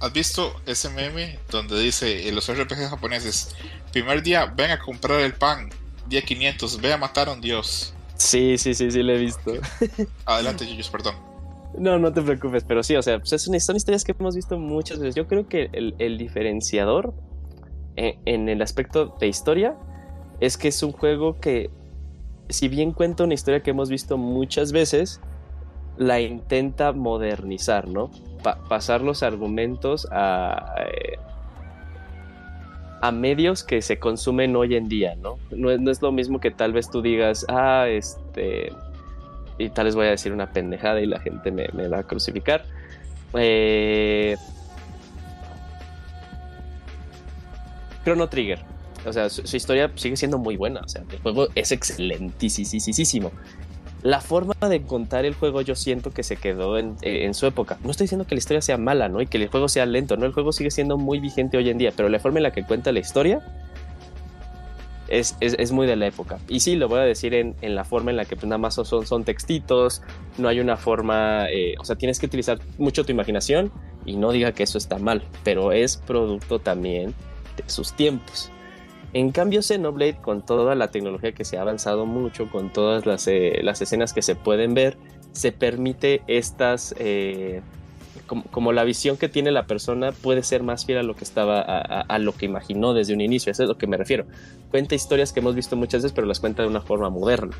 ¿Has 0.00 0.12
visto 0.12 0.54
ese 0.66 0.90
meme 0.90 1.38
donde 1.50 1.78
dice 1.80 2.28
en 2.28 2.34
los 2.34 2.52
RPG 2.52 2.88
japoneses, 2.88 3.54
primer 3.92 4.22
día 4.22 4.46
ven 4.46 4.70
a 4.70 4.78
comprar 4.78 5.20
el 5.20 5.34
pan, 5.34 5.70
día 6.06 6.22
500, 6.22 6.80
ve 6.80 6.92
a 6.92 6.98
matar 6.98 7.28
a 7.28 7.32
un 7.32 7.40
dios? 7.40 7.94
Sí, 8.16 8.56
sí, 8.58 8.74
sí, 8.74 8.90
sí, 8.90 9.02
lo 9.02 9.12
he 9.12 9.18
visto. 9.18 9.50
Okay. 9.50 10.06
Adelante, 10.24 10.66
Yuyus, 10.66 10.88
perdón. 10.88 11.14
No, 11.76 11.98
no 11.98 12.12
te 12.12 12.22
preocupes, 12.22 12.64
pero 12.64 12.82
sí, 12.82 12.94
o 12.94 13.02
sea, 13.02 13.18
pues 13.18 13.42
son, 13.42 13.60
son 13.60 13.76
historias 13.76 14.04
que 14.04 14.14
hemos 14.18 14.36
visto 14.36 14.58
muchas 14.58 15.00
veces. 15.00 15.14
Yo 15.16 15.26
creo 15.26 15.48
que 15.48 15.70
el, 15.72 15.94
el 15.98 16.18
diferenciador 16.18 17.12
en, 17.96 18.18
en 18.24 18.48
el 18.48 18.62
aspecto 18.62 19.16
de 19.18 19.26
historia 19.26 19.76
es 20.40 20.56
que 20.56 20.68
es 20.68 20.82
un 20.82 20.92
juego 20.92 21.40
que, 21.40 21.70
si 22.48 22.68
bien 22.68 22.92
cuenta 22.92 23.24
una 23.24 23.34
historia 23.34 23.62
que 23.62 23.70
hemos 23.70 23.88
visto 23.88 24.16
muchas 24.16 24.70
veces, 24.70 25.20
la 25.96 26.20
intenta 26.20 26.92
modernizar, 26.92 27.88
¿no? 27.88 28.10
Pa 28.42 28.58
pasar 28.68 29.00
los 29.00 29.22
argumentos 29.22 30.06
a, 30.10 30.74
eh, 30.86 31.18
a 33.00 33.12
medios 33.12 33.62
que 33.64 33.82
se 33.82 33.98
consumen 33.98 34.56
hoy 34.56 34.76
en 34.76 34.88
día, 34.88 35.14
¿no? 35.16 35.38
¿no? 35.50 35.70
Es 35.70 36.02
lo 36.02 36.12
mismo 36.12 36.40
que 36.40 36.50
tal 36.50 36.72
vez 36.72 36.90
tú 36.90 37.02
digas, 37.02 37.44
ah, 37.48 37.86
este, 37.88 38.72
y 39.58 39.68
tal 39.70 39.86
vez 39.86 39.94
voy 39.94 40.06
a 40.06 40.10
decir 40.10 40.32
una 40.32 40.50
pendejada 40.50 41.00
y 41.00 41.06
la 41.06 41.20
gente 41.20 41.50
me, 41.50 41.68
me 41.74 41.88
va 41.88 41.98
a 41.98 42.02
crucificar. 42.02 42.64
Eh, 43.34 44.36
Chrono 48.04 48.28
Trigger. 48.28 48.60
O 49.06 49.12
sea, 49.12 49.28
su, 49.28 49.46
su 49.46 49.56
historia 49.56 49.90
sigue 49.96 50.16
siendo 50.16 50.38
muy 50.38 50.56
buena. 50.56 50.80
O 50.80 50.88
sea, 50.88 51.02
el 51.10 51.18
juego 51.18 51.48
es 51.54 51.72
excelentísimo. 51.72 53.30
La 54.04 54.20
forma 54.20 54.54
de 54.68 54.82
contar 54.82 55.24
el 55.24 55.34
juego 55.34 55.62
yo 55.62 55.74
siento 55.74 56.10
que 56.10 56.22
se 56.22 56.36
quedó 56.36 56.76
en, 56.78 56.96
eh, 57.00 57.24
en 57.24 57.32
su 57.32 57.46
época. 57.46 57.78
No 57.82 57.90
estoy 57.90 58.04
diciendo 58.04 58.26
que 58.26 58.34
la 58.34 58.38
historia 58.38 58.60
sea 58.60 58.76
mala, 58.76 59.08
¿no? 59.08 59.22
Y 59.22 59.26
que 59.26 59.38
el 59.38 59.48
juego 59.48 59.66
sea 59.66 59.86
lento, 59.86 60.18
¿no? 60.18 60.26
El 60.26 60.32
juego 60.32 60.52
sigue 60.52 60.70
siendo 60.70 60.98
muy 60.98 61.20
vigente 61.20 61.56
hoy 61.56 61.70
en 61.70 61.78
día, 61.78 61.90
pero 61.96 62.10
la 62.10 62.20
forma 62.20 62.38
en 62.38 62.42
la 62.42 62.52
que 62.52 62.64
cuenta 62.64 62.92
la 62.92 63.00
historia 63.00 63.42
es, 65.08 65.72
muy 65.72 65.86
de 65.86 65.96
la 65.96 66.06
época. 66.06 66.38
Y 66.48 66.60
sí, 66.60 66.76
lo 66.76 66.88
voy 66.88 67.00
a 67.00 67.04
decir 67.04 67.34
en, 67.34 67.56
en 67.62 67.74
la 67.74 67.84
forma 67.84 68.10
en 68.10 68.18
la 68.18 68.24
que 68.24 68.36
pues, 68.36 68.46
nada 68.46 68.58
más 68.58 68.74
son, 68.74 69.06
son 69.06 69.24
textitos, 69.24 70.02
no 70.38 70.48
hay 70.48 70.60
una 70.60 70.76
forma, 70.76 71.48
eh, 71.50 71.74
o 71.78 71.84
sea, 71.84 71.96
tienes 71.96 72.18
que 72.18 72.26
utilizar 72.26 72.58
mucho 72.78 73.04
tu 73.04 73.12
imaginación 73.12 73.72
y 74.04 74.16
no 74.16 74.32
diga 74.32 74.52
que 74.52 74.62
eso 74.62 74.78
está 74.78 74.98
mal, 74.98 75.22
pero 75.42 75.72
es 75.72 75.96
producto 75.96 76.58
también 76.58 77.14
de 77.56 77.64
sus 77.68 77.94
tiempos. 77.94 78.50
En 79.14 79.30
cambio, 79.30 79.62
Xenoblade, 79.62 80.16
con 80.16 80.44
toda 80.44 80.74
la 80.74 80.88
tecnología 80.88 81.30
que 81.30 81.44
se 81.44 81.56
ha 81.56 81.60
avanzado 81.60 82.04
mucho, 82.04 82.50
con 82.50 82.72
todas 82.72 83.06
las, 83.06 83.28
eh, 83.28 83.60
las 83.62 83.80
escenas 83.80 84.12
que 84.12 84.22
se 84.22 84.34
pueden 84.34 84.74
ver, 84.74 84.96
se 85.32 85.52
permite 85.52 86.22
estas... 86.26 86.96
Eh, 86.98 87.62
como, 88.26 88.42
como, 88.44 88.72
la 88.72 88.82
visión 88.84 89.16
que 89.16 89.28
tiene 89.28 89.52
la 89.52 89.66
persona 89.66 90.10
puede 90.10 90.42
ser 90.42 90.64
más 90.64 90.84
fiel 90.84 90.98
a 90.98 91.02
lo 91.02 91.14
que 91.14 91.24
estaba, 91.24 91.60
a, 91.60 92.18
lo 92.18 92.32
que 92.34 92.46
imaginó 92.46 92.94
desde 92.94 93.12
un 93.12 93.20
inicio, 93.20 93.52
eso 93.52 93.62
es 93.62 93.68
lo 93.68 93.76
que 93.76 93.86
me 93.86 93.96
refiero. 93.96 94.24
Cuenta 94.70 94.94
historias 94.94 95.32
que 95.32 95.40
hemos 95.40 95.54
visto 95.54 95.76
muchas 95.76 96.02
veces, 96.02 96.12
pero 96.12 96.26
las 96.26 96.40
cuenta 96.40 96.62
de 96.62 96.68
una 96.68 96.80
forma 96.80 97.10
moderna. 97.10 97.54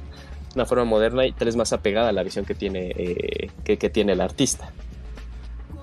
Una 0.54 0.64
forma 0.64 0.84
moderna 0.84 1.26
y 1.26 1.32
tal 1.32 1.46
vez 1.46 1.56
más 1.56 1.72
apegada 1.72 2.08
a 2.08 2.12
la 2.12 2.22
visión 2.22 2.46
que 2.46 2.54
tiene, 2.54 2.92
eh, 2.96 3.50
que, 3.62 3.76
que 3.76 3.90
tiene 3.90 4.12
el 4.12 4.20
artista 4.20 4.72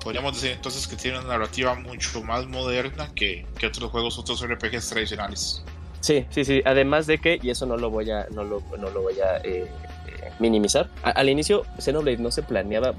podríamos 0.03 0.33
decir 0.33 0.51
entonces 0.51 0.87
que 0.87 0.95
tiene 0.95 1.19
una 1.19 1.27
narrativa 1.27 1.75
mucho 1.75 2.23
más 2.23 2.47
moderna 2.47 3.09
que, 3.15 3.45
que, 3.57 3.67
otros 3.67 3.91
juegos, 3.91 4.17
otros 4.17 4.45
RPGs 4.45 4.89
tradicionales. 4.89 5.63
Sí, 5.99 6.25
sí, 6.29 6.43
sí. 6.43 6.61
Además 6.65 7.07
de 7.07 7.19
que, 7.19 7.39
y 7.41 7.49
eso 7.49 7.65
no 7.65 7.77
lo 7.77 7.89
voy 7.89 8.09
a, 8.09 8.27
no 8.31 8.43
lo, 8.43 8.63
no 8.77 8.89
lo 8.89 9.01
voy 9.03 9.19
a 9.19 9.37
eh, 9.43 9.67
minimizar, 10.39 10.89
a, 11.03 11.11
al 11.11 11.29
inicio 11.29 11.63
Xenoblade 11.79 12.17
no 12.17 12.31
se 12.31 12.43
planeaba, 12.43 12.93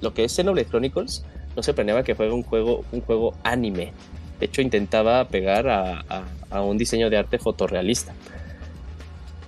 lo 0.00 0.14
que 0.14 0.24
es 0.24 0.34
Xenoblade 0.34 0.68
Chronicles, 0.68 1.24
no 1.56 1.62
se 1.62 1.74
planeaba 1.74 2.02
que 2.04 2.14
fuera 2.14 2.32
un 2.32 2.42
juego, 2.42 2.84
un 2.92 3.00
juego 3.00 3.34
anime. 3.42 3.92
De 4.38 4.46
hecho, 4.46 4.60
intentaba 4.60 5.24
pegar 5.28 5.66
a, 5.66 6.04
a, 6.08 6.24
a 6.50 6.60
un 6.60 6.76
diseño 6.76 7.08
de 7.10 7.16
arte 7.16 7.38
fotorrealista 7.38 8.12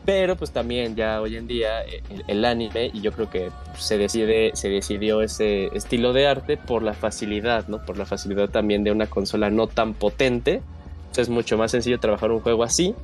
pero 0.05 0.37
pues 0.37 0.51
también 0.51 0.97
ya 0.97 1.21
hoy 1.21 1.37
en 1.37 1.47
día 1.47 1.83
el, 1.83 2.25
el, 2.27 2.45
anime 2.45 2.91
y 2.93 3.01
yo 3.01 3.13
creo 3.13 3.29
que 3.29 3.51
se 3.77 3.99
decide 3.99 4.53
se 4.55 4.69
decidió 4.69 5.23
ese 5.23 5.67
estilo 5.77 6.13
de 6.13 6.27
arte 6.27 6.57
por 6.57 6.83
la 6.83 6.95
facilidad 6.95 7.69
no 7.69 7.85
por 7.85 7.99
la 7.99 8.07
facilidad 8.07 8.49
también 8.49 8.85
de 8.85 8.91
una 8.91 9.07
consola 9.07 9.51
no 9.51 9.67
tan 9.67 9.95
potente. 9.95 10.63
Entonces 11.01 11.23
es 11.23 11.29
mucho 11.29 11.59
más 11.59 11.71
sencillo 11.71 11.99
trabajar 11.99 12.31
un 12.31 12.41
juego 12.41 12.65
así 12.65 12.95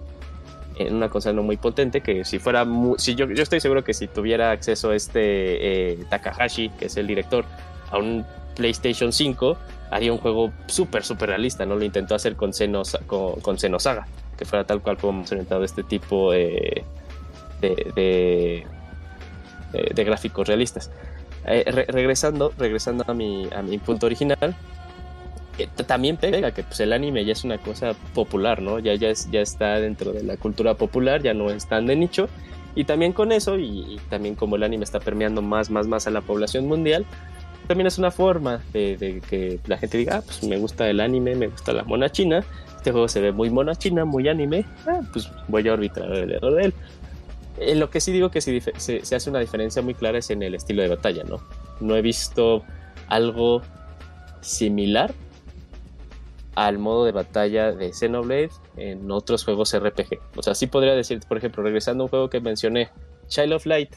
en 0.76 0.94
una 0.94 1.08
consola 1.08 1.34
no 1.34 1.42
muy 1.42 1.56
potente 1.56 2.00
que 2.00 2.24
si 2.24 2.38
fuera 2.38 2.64
muy, 2.64 2.98
si 2.98 3.14
yo, 3.14 3.26
yo 3.30 3.42
estoy 3.42 3.60
seguro 3.60 3.84
que 3.84 3.94
si 3.94 4.08
tuviera 4.08 4.50
acceso 4.50 4.90
a 4.90 4.96
este 4.96 5.92
eh, 5.92 6.04
Takahashi 6.08 6.70
que 6.70 6.86
es 6.86 6.96
el 6.96 7.06
director 7.06 7.44
a 7.90 7.98
un 7.98 8.24
PlayStation 8.56 9.12
5 9.12 9.56
haría 9.90 10.12
un 10.12 10.18
juego 10.18 10.52
súper 10.66 11.04
súper 11.04 11.28
realista 11.30 11.64
no 11.66 11.76
lo 11.76 11.84
intentó 11.84 12.14
hacer 12.14 12.34
con 12.34 12.52
Xenos, 12.52 12.98
con, 13.06 13.40
con 13.40 13.58
Xenosaga 13.58 14.06
que 14.34 14.44
fuera 14.44 14.64
tal 14.64 14.80
cual 14.80 14.96
como 14.96 15.18
hemos 15.18 15.32
orientado 15.32 15.64
este 15.64 15.82
tipo 15.82 16.32
de, 16.32 16.84
de, 17.60 18.64
gráficos 20.04 20.46
realistas. 20.48 20.90
Eh, 21.46 21.64
re 21.66 21.84
regresando, 21.88 22.52
regresando 22.56 23.04
a 23.06 23.14
mi, 23.14 23.48
a 23.54 23.62
mi 23.62 23.78
punto 23.78 24.06
original, 24.06 24.56
eh, 25.58 25.68
también 25.86 26.16
pega 26.16 26.52
que 26.52 26.62
pues, 26.62 26.80
el 26.80 26.92
anime 26.92 27.24
ya 27.24 27.32
es 27.32 27.44
una 27.44 27.58
cosa 27.58 27.94
popular, 28.14 28.60
¿no? 28.62 28.78
Ya, 28.78 28.94
ya, 28.94 29.10
es, 29.10 29.30
ya 29.30 29.40
está 29.40 29.78
dentro 29.78 30.12
de 30.12 30.22
la 30.22 30.36
cultura 30.36 30.74
popular, 30.74 31.22
ya 31.22 31.34
no 31.34 31.50
es 31.50 31.66
tan 31.66 31.86
de 31.86 31.96
nicho. 31.96 32.28
Y 32.74 32.84
también 32.84 33.12
con 33.12 33.30
eso, 33.30 33.56
y, 33.58 34.00
también 34.10 34.34
como 34.34 34.56
el 34.56 34.64
anime 34.64 34.84
está 34.84 34.98
permeando 34.98 35.42
más, 35.42 35.70
más, 35.70 35.86
más 35.86 36.06
a 36.06 36.10
la 36.10 36.22
población 36.22 36.66
mundial, 36.66 37.06
también 37.68 37.86
es 37.86 37.98
una 37.98 38.10
forma 38.10 38.62
de, 38.72 38.96
de, 38.96 39.20
que 39.20 39.60
la 39.66 39.78
gente 39.78 39.96
diga, 39.96 40.16
ah, 40.16 40.22
pues 40.24 40.42
me 40.42 40.58
gusta 40.58 40.88
el 40.90 41.00
anime, 41.00 41.34
me 41.36 41.46
gusta 41.48 41.72
la 41.72 41.84
mona 41.84 42.10
china, 42.10 42.44
este 42.84 42.92
juego 42.92 43.08
se 43.08 43.22
ve 43.22 43.32
muy 43.32 43.48
mona 43.48 43.74
china, 43.74 44.04
muy 44.04 44.28
anime, 44.28 44.66
ah, 44.86 45.00
pues 45.10 45.30
voy 45.48 45.66
a 45.66 45.72
arbitrar 45.72 46.12
alrededor 46.12 46.54
de 46.54 46.64
él. 46.64 46.74
En 47.56 47.80
lo 47.80 47.88
que 47.88 47.98
sí 47.98 48.12
digo 48.12 48.30
que 48.30 48.42
se, 48.42 48.60
hace 49.16 49.30
una 49.30 49.38
diferencia 49.38 49.80
muy 49.80 49.94
clara 49.94 50.18
es 50.18 50.28
en 50.28 50.42
el 50.42 50.54
estilo 50.54 50.82
de 50.82 50.88
batalla, 50.88 51.24
¿no? 51.24 51.40
No 51.80 51.96
he 51.96 52.02
visto 52.02 52.62
algo 53.08 53.62
similar 54.42 55.14
al 56.56 56.76
modo 56.76 57.06
de 57.06 57.12
batalla 57.12 57.72
de 57.72 57.94
Xenoblade 57.94 58.50
en 58.76 59.10
otros 59.10 59.46
juegos 59.46 59.74
RPG. 59.74 60.18
O 60.36 60.42
sea, 60.42 60.54
sí 60.54 60.66
podría 60.66 60.94
decir, 60.94 61.20
por 61.26 61.38
ejemplo, 61.38 61.62
regresando 61.62 62.02
a 62.02 62.04
un 62.04 62.10
juego 62.10 62.28
que 62.28 62.40
mencioné, 62.40 62.90
Child 63.28 63.54
of 63.54 63.64
Light, 63.64 63.94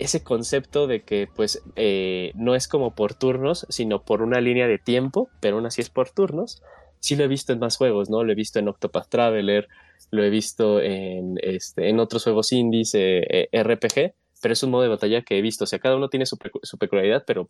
ese 0.00 0.24
concepto 0.24 0.88
de 0.88 1.02
que 1.02 1.28
pues 1.32 1.62
eh, 1.76 2.32
no 2.34 2.56
es 2.56 2.66
como 2.66 2.92
por 2.92 3.14
turnos, 3.14 3.68
sino 3.68 4.02
por 4.02 4.20
una 4.20 4.40
línea 4.40 4.66
de 4.66 4.78
tiempo, 4.78 5.28
pero 5.38 5.58
aún 5.58 5.66
así 5.66 5.80
es 5.80 5.90
por 5.90 6.10
turnos 6.10 6.60
sí 7.04 7.16
lo 7.16 7.24
he 7.24 7.28
visto 7.28 7.52
en 7.52 7.58
más 7.58 7.76
juegos, 7.76 8.08
¿no? 8.08 8.24
Lo 8.24 8.32
he 8.32 8.34
visto 8.34 8.58
en 8.58 8.66
Octopath 8.66 9.10
Traveler, 9.10 9.68
lo 10.10 10.24
he 10.24 10.30
visto 10.30 10.80
en, 10.80 11.38
este, 11.42 11.90
en 11.90 12.00
otros 12.00 12.24
juegos 12.24 12.50
indies, 12.50 12.94
eh, 12.94 13.48
eh, 13.52 13.62
RPG, 13.62 14.14
pero 14.40 14.52
es 14.54 14.62
un 14.62 14.70
modo 14.70 14.84
de 14.84 14.88
batalla 14.88 15.20
que 15.20 15.36
he 15.36 15.42
visto. 15.42 15.64
O 15.64 15.66
sea, 15.66 15.78
cada 15.78 15.96
uno 15.96 16.08
tiene 16.08 16.24
su, 16.24 16.38
peculiaridad, 16.78 17.24
pero 17.26 17.46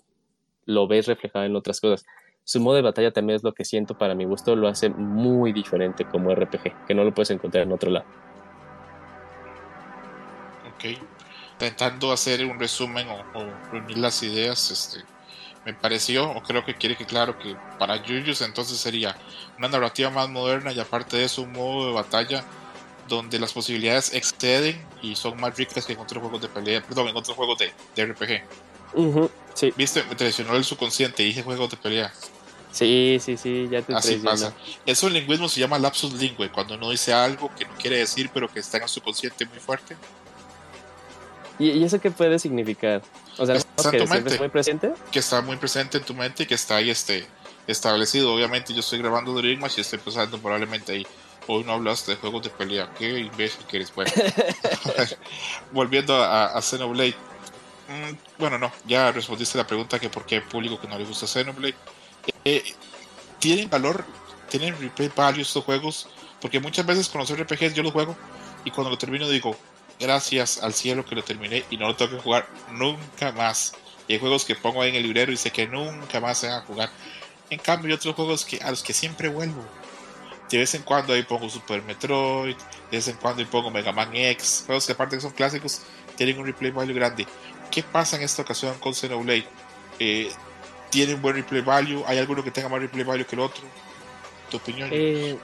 lo 0.64 0.88
ves 0.88 1.06
reflejado 1.06 1.44
en 1.44 1.54
otras 1.54 1.80
cosas. 1.80 2.04
Su 2.42 2.58
modo 2.58 2.74
de 2.74 2.82
batalla 2.82 3.12
también 3.12 3.36
es 3.36 3.44
lo 3.44 3.54
que 3.54 3.64
siento 3.64 3.96
para 3.96 4.16
mi 4.16 4.24
gusto, 4.24 4.56
lo 4.56 4.66
hace 4.66 4.88
muy 4.88 5.52
diferente 5.52 6.04
como 6.04 6.34
RPG, 6.34 6.86
que 6.88 6.94
no 6.94 7.04
lo 7.04 7.14
puedes 7.14 7.30
encontrar 7.30 7.62
en 7.62 7.72
otro 7.72 7.92
lado. 7.92 8.06
Ok. 10.74 10.98
Intentando 11.52 12.10
hacer 12.10 12.44
un 12.44 12.58
resumen 12.58 13.06
o, 13.08 13.38
o 13.38 13.70
reunir 13.70 13.98
las 13.98 14.20
ideas, 14.24 14.72
este, 14.72 15.13
me 15.64 15.72
pareció, 15.72 16.30
o 16.30 16.42
creo 16.42 16.64
que 16.64 16.74
quiere 16.74 16.96
que 16.96 17.06
claro 17.06 17.38
que 17.38 17.56
para 17.78 18.02
Yuyus 18.02 18.42
entonces 18.42 18.78
sería 18.78 19.16
una 19.58 19.68
narrativa 19.68 20.10
más 20.10 20.28
moderna 20.28 20.72
y 20.72 20.80
aparte 20.80 21.16
de 21.16 21.24
eso 21.24 21.42
un 21.42 21.52
modo 21.52 21.86
de 21.86 21.92
batalla 21.92 22.44
donde 23.08 23.38
las 23.38 23.52
posibilidades 23.52 24.12
exceden 24.14 24.82
y 25.02 25.16
son 25.16 25.38
más 25.40 25.56
ricas 25.56 25.84
que 25.84 25.92
en 25.92 25.98
otros 26.00 26.22
juegos 26.22 26.40
de 26.42 26.48
pelea, 26.48 26.82
perdón, 26.82 27.08
en 27.08 27.16
otros 27.16 27.36
juegos 27.36 27.58
de, 27.58 27.72
de 27.94 28.06
RPG. 28.06 28.42
Uh 28.94 29.14
-huh, 29.14 29.30
sí. 29.54 29.72
Viste, 29.76 30.02
me 30.04 30.14
traicionó 30.14 30.54
el 30.56 30.64
subconsciente, 30.64 31.22
dije 31.22 31.42
juegos 31.42 31.70
de 31.70 31.76
pelea. 31.76 32.12
Sí, 32.70 33.18
sí, 33.20 33.36
sí, 33.36 33.68
ya 33.70 33.82
te 33.82 33.94
Así 33.94 34.16
pasa. 34.16 34.52
Eso 34.84 35.06
en 35.06 35.12
lingüismo 35.14 35.48
se 35.48 35.60
llama 35.60 35.78
lapsus 35.78 36.12
lingüe, 36.14 36.50
cuando 36.50 36.74
uno 36.74 36.90
dice 36.90 37.12
algo 37.12 37.50
que 37.54 37.64
no 37.64 37.74
quiere 37.74 37.98
decir 37.98 38.30
pero 38.34 38.48
que 38.48 38.60
está 38.60 38.78
en 38.78 38.84
el 38.84 38.88
subconsciente 38.88 39.46
muy 39.46 39.60
fuerte. 39.60 39.96
¿Y, 41.58 41.70
¿Y, 41.70 41.84
eso 41.84 42.00
qué 42.00 42.10
puede 42.10 42.38
significar? 42.38 43.02
O 43.38 43.46
sea, 43.46 43.56
está 43.56 43.90
que 43.90 43.98
tu 43.98 44.06
mente, 44.06 44.38
muy 44.38 44.48
presente. 44.48 44.92
Que 45.12 45.18
está 45.20 45.40
muy 45.40 45.56
presente 45.56 45.98
en 45.98 46.04
tu 46.04 46.14
mente 46.14 46.42
y 46.42 46.46
que 46.46 46.54
está 46.54 46.76
ahí 46.76 46.90
este, 46.90 47.26
establecido. 47.66 48.34
Obviamente 48.34 48.72
yo 48.72 48.80
estoy 48.80 48.98
grabando 48.98 49.32
Dream 49.34 49.60
Match 49.60 49.78
y 49.78 49.80
estoy 49.82 49.98
pensando 49.98 50.38
probablemente 50.38 50.92
ahí. 50.92 51.06
Hoy 51.46 51.62
no 51.64 51.72
hablaste 51.72 52.12
de 52.12 52.16
juegos 52.16 52.42
de 52.42 52.50
pelea. 52.50 52.90
Qué 52.98 53.18
imbécil 53.20 53.64
que 53.66 53.76
eres. 53.76 53.94
Bueno, 53.94 54.10
volviendo 55.72 56.16
a, 56.16 56.46
a 56.46 56.62
Xenoblade. 56.62 57.14
Mm, 57.88 58.16
bueno, 58.38 58.58
no, 58.58 58.72
ya 58.86 59.12
respondiste 59.12 59.58
la 59.58 59.66
pregunta 59.66 59.98
que 59.98 60.08
por 60.08 60.24
qué 60.24 60.40
público 60.40 60.80
que 60.80 60.88
no 60.88 60.98
le 60.98 61.04
gusta 61.04 61.26
Xenoblade. 61.26 61.74
Eh, 62.44 62.64
¿Tienen 63.38 63.68
valor? 63.68 64.04
¿Tienen 64.48 64.78
replay 64.80 65.10
value 65.14 65.42
estos 65.42 65.64
juegos? 65.64 66.08
Porque 66.40 66.60
muchas 66.60 66.86
veces 66.86 67.08
con 67.08 67.20
los 67.20 67.30
RPGs 67.30 67.74
yo 67.74 67.82
los 67.82 67.92
juego 67.92 68.16
y 68.64 68.70
cuando 68.70 68.90
lo 68.90 68.98
termino 68.98 69.28
digo, 69.28 69.56
gracias 69.98 70.62
al 70.62 70.74
cielo 70.74 71.04
que 71.04 71.14
lo 71.14 71.22
terminé 71.22 71.64
y 71.70 71.76
no 71.76 71.88
lo 71.88 71.96
tengo 71.96 72.16
que 72.16 72.22
jugar 72.22 72.48
nunca 72.72 73.32
más. 73.32 73.74
Y 74.06 74.14
hay 74.14 74.18
juegos 74.18 74.44
que 74.44 74.54
pongo 74.54 74.82
ahí 74.82 74.90
en 74.90 74.96
el 74.96 75.02
librero 75.02 75.32
y 75.32 75.36
sé 75.36 75.50
que 75.50 75.66
nunca 75.66 76.20
más 76.20 76.38
se 76.38 76.48
van 76.48 76.62
a 76.62 76.66
jugar. 76.66 76.90
En 77.50 77.58
cambio, 77.58 77.88
hay 77.88 77.94
otros 77.94 78.14
juegos 78.14 78.44
que, 78.44 78.58
a 78.62 78.70
los 78.70 78.82
que 78.82 78.92
siempre 78.92 79.28
vuelvo. 79.28 79.64
De 80.50 80.58
vez 80.58 80.74
en 80.74 80.82
cuando 80.82 81.14
ahí 81.14 81.22
pongo 81.22 81.48
Super 81.48 81.82
Metroid, 81.82 82.56
de 82.90 82.96
vez 82.96 83.08
en 83.08 83.16
cuando 83.16 83.40
ahí 83.40 83.48
pongo 83.50 83.70
Mega 83.70 83.92
Man 83.92 84.14
X, 84.14 84.64
juegos 84.66 84.86
que 84.86 84.92
aparte 84.92 85.16
que 85.16 85.22
son 85.22 85.32
clásicos, 85.32 85.82
tienen 86.16 86.38
un 86.38 86.46
replay 86.46 86.70
value 86.70 86.94
grande. 86.94 87.26
¿Qué 87.70 87.82
pasa 87.82 88.16
en 88.16 88.22
esta 88.22 88.42
ocasión 88.42 88.78
con 88.78 88.94
Xenoblade? 88.94 89.46
Eh, 89.98 90.30
¿Tiene 90.90 91.14
un 91.14 91.22
buen 91.22 91.34
replay 91.34 91.62
value? 91.62 92.04
¿Hay 92.06 92.18
alguno 92.18 92.44
que 92.44 92.50
tenga 92.50 92.68
más 92.68 92.80
replay 92.80 93.04
value 93.04 93.26
que 93.26 93.36
el 93.36 93.40
otro? 93.40 93.64
¿Tu 94.50 94.58
opinión? 94.58 94.90
Eh, 94.92 95.36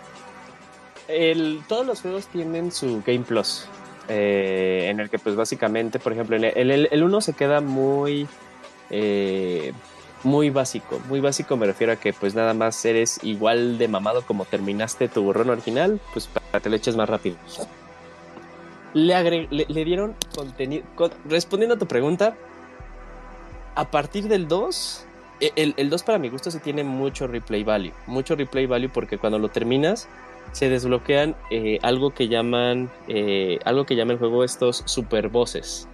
el, 1.09 1.63
todos 1.67 1.87
los 1.87 2.03
juegos 2.03 2.27
tienen 2.29 2.71
su 2.71 3.03
Game 3.05 3.25
Plus. 3.25 3.67
Eh, 4.13 4.89
en 4.91 4.99
el 4.99 5.09
que 5.09 5.21
pues 5.21 5.37
básicamente, 5.37 6.01
por 6.01 6.13
ejemplo, 6.13 6.35
el, 6.35 6.43
el, 6.45 6.89
el 6.91 7.03
uno 7.05 7.21
se 7.21 7.33
queda 7.33 7.61
muy, 7.61 8.27
eh, 8.91 9.73
muy 10.25 10.51
básico, 10.51 11.01
muy 11.09 11.21
básico 11.21 11.57
me 11.57 11.65
refiero 11.65 11.93
a 11.93 11.97
que 11.97 12.13
pues 12.13 12.35
nada 12.35 12.53
más 12.53 12.85
eres 12.85 13.21
igual 13.23 13.79
de 13.79 13.87
mamado 13.87 14.23
como 14.23 14.47
terminaste 14.47 15.07
tu 15.07 15.23
burrón 15.23 15.51
original, 15.51 16.01
pues 16.13 16.27
para 16.27 16.45
que 16.51 16.61
te 16.61 16.71
le 16.71 16.79
eches 16.79 16.97
más 16.97 17.09
rápido. 17.09 17.37
le, 18.95 19.85
dieron 19.85 20.17
contenido. 20.35 20.83
respondiendo 21.27 21.77
a 21.77 21.79
tu 21.79 21.87
pregunta, 21.87 22.35
a 23.77 23.93
partir 23.93 24.27
del 24.27 24.49
2, 24.49 25.07
e, 25.39 25.53
el, 25.55 25.75
el 25.77 25.89
2 25.89 26.03
para 26.03 26.19
mi 26.19 26.31
gusto 26.31 26.51
sí 26.51 26.59
tiene 26.59 26.83
mucho 26.83 27.29
replay 27.29 27.63
value. 27.63 27.93
Mucho 28.09 28.35
replay 28.35 28.67
value 28.67 28.89
porque 28.89 29.19
cuando 29.19 29.39
lo 29.39 29.51
terminas 29.51 30.09
se 30.53 30.69
desbloquean 30.69 31.37
eh, 31.51 31.79
algo 31.83 32.11
que 32.11 32.29
llaman 32.29 32.91
eh, 33.09 33.59
algo 33.65 33.85
que 33.87 33.97
llama 33.97 34.13
el 34.13 34.19
juego 34.19 34.45
estos 34.45 34.83
super 34.87 35.29
bosses 35.29 35.89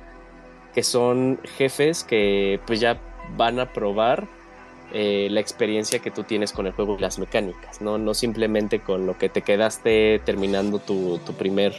que 0.75 0.83
son 0.83 1.39
jefes 1.57 2.05
que 2.05 2.61
pues 2.67 2.81
ya 2.81 3.01
van 3.37 3.61
a 3.61 3.73
probar 3.73 4.27
eh, 4.93 5.29
la 5.31 5.41
experiencia 5.41 5.99
que 5.99 6.11
tú 6.11 6.23
tienes 6.23 6.53
con 6.53 6.67
el 6.67 6.73
juego 6.73 6.97
y 6.97 7.01
las 7.01 7.19
mecánicas, 7.19 7.81
¿no? 7.81 7.99
No 7.99 8.15
simplemente 8.15 8.79
con 8.79 9.05
lo 9.05 9.19
que 9.19 9.29
te 9.29 9.43
quedaste 9.43 10.21
terminando 10.25 10.79
tu, 10.79 11.19
tu 11.27 11.33
primer, 11.33 11.75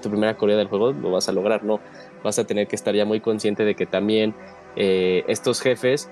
tu 0.00 0.10
primera 0.10 0.36
corrida 0.36 0.58
del 0.58 0.68
juego 0.68 0.92
lo 0.92 1.10
vas 1.10 1.28
a 1.28 1.32
lograr, 1.32 1.64
no. 1.64 1.80
Vas 2.22 2.38
a 2.38 2.44
tener 2.46 2.68
que 2.68 2.76
estar 2.76 2.94
ya 2.94 3.04
muy 3.04 3.20
consciente 3.20 3.64
de 3.64 3.74
que 3.74 3.84
también 3.84 4.34
estos 4.76 5.60
jefes 5.60 6.08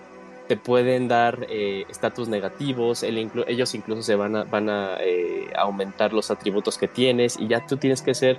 te 0.49 0.57
pueden 0.57 1.09
dar 1.09 1.47
eh, 1.51 1.85
estatus 1.89 2.29
negativos, 2.29 3.03
ellos 3.03 3.75
incluso 3.75 4.03
se 4.03 4.17
van 4.17 4.35
a, 4.35 4.97
eh, 5.01 5.51
aumentar 5.55 6.13
los 6.13 6.31
atributos 6.31 6.79
que 6.79 6.89
tienes 6.89 7.39
y 7.39 7.47
ya 7.47 7.67
tú 7.67 7.77
tienes 7.77 8.01
que 8.01 8.15
ser 8.15 8.39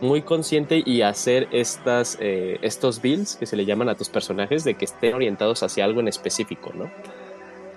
muy 0.00 0.22
consciente 0.22 0.80
y 0.86 1.02
hacer 1.02 1.48
eh, 1.50 2.58
estos 2.62 3.02
builds 3.02 3.34
que 3.34 3.46
se 3.46 3.56
le 3.56 3.64
llaman 3.64 3.88
a 3.88 3.96
tus 3.96 4.08
personajes 4.08 4.62
de 4.62 4.74
que 4.74 4.84
estén 4.84 5.14
orientados 5.14 5.64
hacia 5.64 5.84
algo 5.84 6.00
en 6.00 6.08
específico, 6.08 6.72
¿no? 6.74 6.90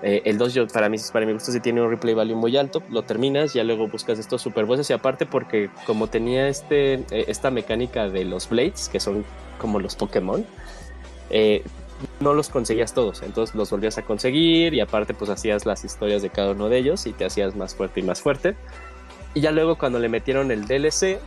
el 0.04 0.40
2 0.40 0.56
yo, 0.56 0.68
para 0.68 0.90
mí, 0.90 0.98
para 1.14 1.28
mi 1.28 1.34
gusto 1.34 1.52
sí 1.52 1.60
tiene 1.60 1.80
un 1.80 1.88
replay 1.88 2.16
value 2.16 2.36
muy 2.36 2.58
alto, 2.58 2.82
lo 2.90 3.04
terminas, 3.04 3.54
ya 3.54 3.64
luego 3.64 3.88
buscas 3.88 4.18
estos 4.18 4.42
super 4.42 4.66
bosses 4.66 4.90
y 4.90 4.94
aparte 4.94 5.28
porque 5.28 5.70
como 5.86 6.08
tenía 6.08 6.48
este, 6.48 7.06
esta 7.12 7.52
mecánica 7.52 8.10
de 8.10 8.26
los 8.26 8.50
blades, 8.50 8.90
que 8.90 9.00
son 9.00 9.24
como 9.60 9.80
los 9.80 9.96
Pokémon, 9.96 10.44
no 12.20 12.34
los 12.34 12.50
conseguías 12.50 12.94
todos, 12.94 13.22
entonces 13.24 13.56
los 13.56 13.70
volvías 13.70 13.98
a 13.98 14.04
conseguir 14.04 14.74
y 14.74 14.80
aparte 14.80 15.14
pues 15.14 15.30
hacías 15.30 15.66
las 15.66 15.84
historias 15.84 16.22
de 16.22 16.30
cada 16.30 16.52
uno 16.52 16.70
de 16.70 16.78
ellos 16.78 17.06
y 17.06 17.14
te 17.14 17.26
hacías 17.26 17.56
más 17.56 17.76
fuerte 17.76 18.00
y 18.00 18.04
más 18.04 18.22
fuerte. 18.22 18.56
Y 19.34 19.42
ya 19.42 19.52
luego 19.52 19.78
cuando 19.78 20.00
le 20.00 20.10
metieron 20.10 20.52
el 20.52 20.68
DLC, 20.68 21.20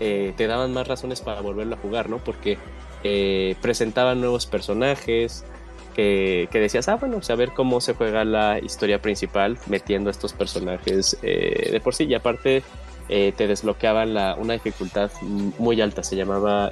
eh, 0.00 0.34
te 0.36 0.46
daban 0.46 0.72
más 0.72 0.86
razones 0.86 1.20
para 1.20 1.40
volverlo 1.40 1.74
a 1.74 1.78
jugar, 1.78 2.10
¿no? 2.10 2.18
Porque 2.18 2.58
eh, 3.02 3.56
presentaban 3.60 4.20
nuevos 4.20 4.46
personajes, 4.46 5.44
que, 5.94 6.48
decías, 6.52 6.88
ah, 6.88 6.94
bueno, 6.94 7.20
saber 7.22 7.50
cómo 7.50 7.80
se 7.80 7.92
juega 7.92 8.24
la 8.24 8.60
historia 8.60 9.02
principal 9.02 9.58
metiendo 9.66 10.10
estos 10.10 10.32
personajes 10.32 11.18
eh, 11.22 11.70
de 11.72 11.80
por 11.80 11.92
sí. 11.92 12.04
Y 12.04 12.14
aparte 12.14 12.62
te 13.08 13.46
desbloqueaban 13.46 14.10
una 14.38 14.52
dificultad 14.52 15.10
muy 15.22 15.80
alta, 15.80 16.02
se 16.02 16.14
llamaba 16.14 16.68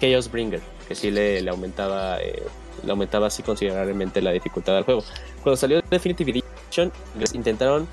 Chaos 0.00 0.28
Bringer 0.28 0.75
que 0.86 0.94
sí 0.94 1.10
le, 1.10 1.48
aumentaba 1.48 2.18
eh, 2.20 2.42
le 2.84 2.90
aumentaba 2.90 3.26
así 3.26 3.42
considerablemente 3.42 4.22
la 4.22 4.32
dificultad 4.32 4.74
del 4.74 4.84
juego. 4.84 5.02
Cuando 5.42 5.56
salió 5.56 5.80
Definitive 5.90 6.30
Edition, 6.30 6.92
intentaron 7.32 7.88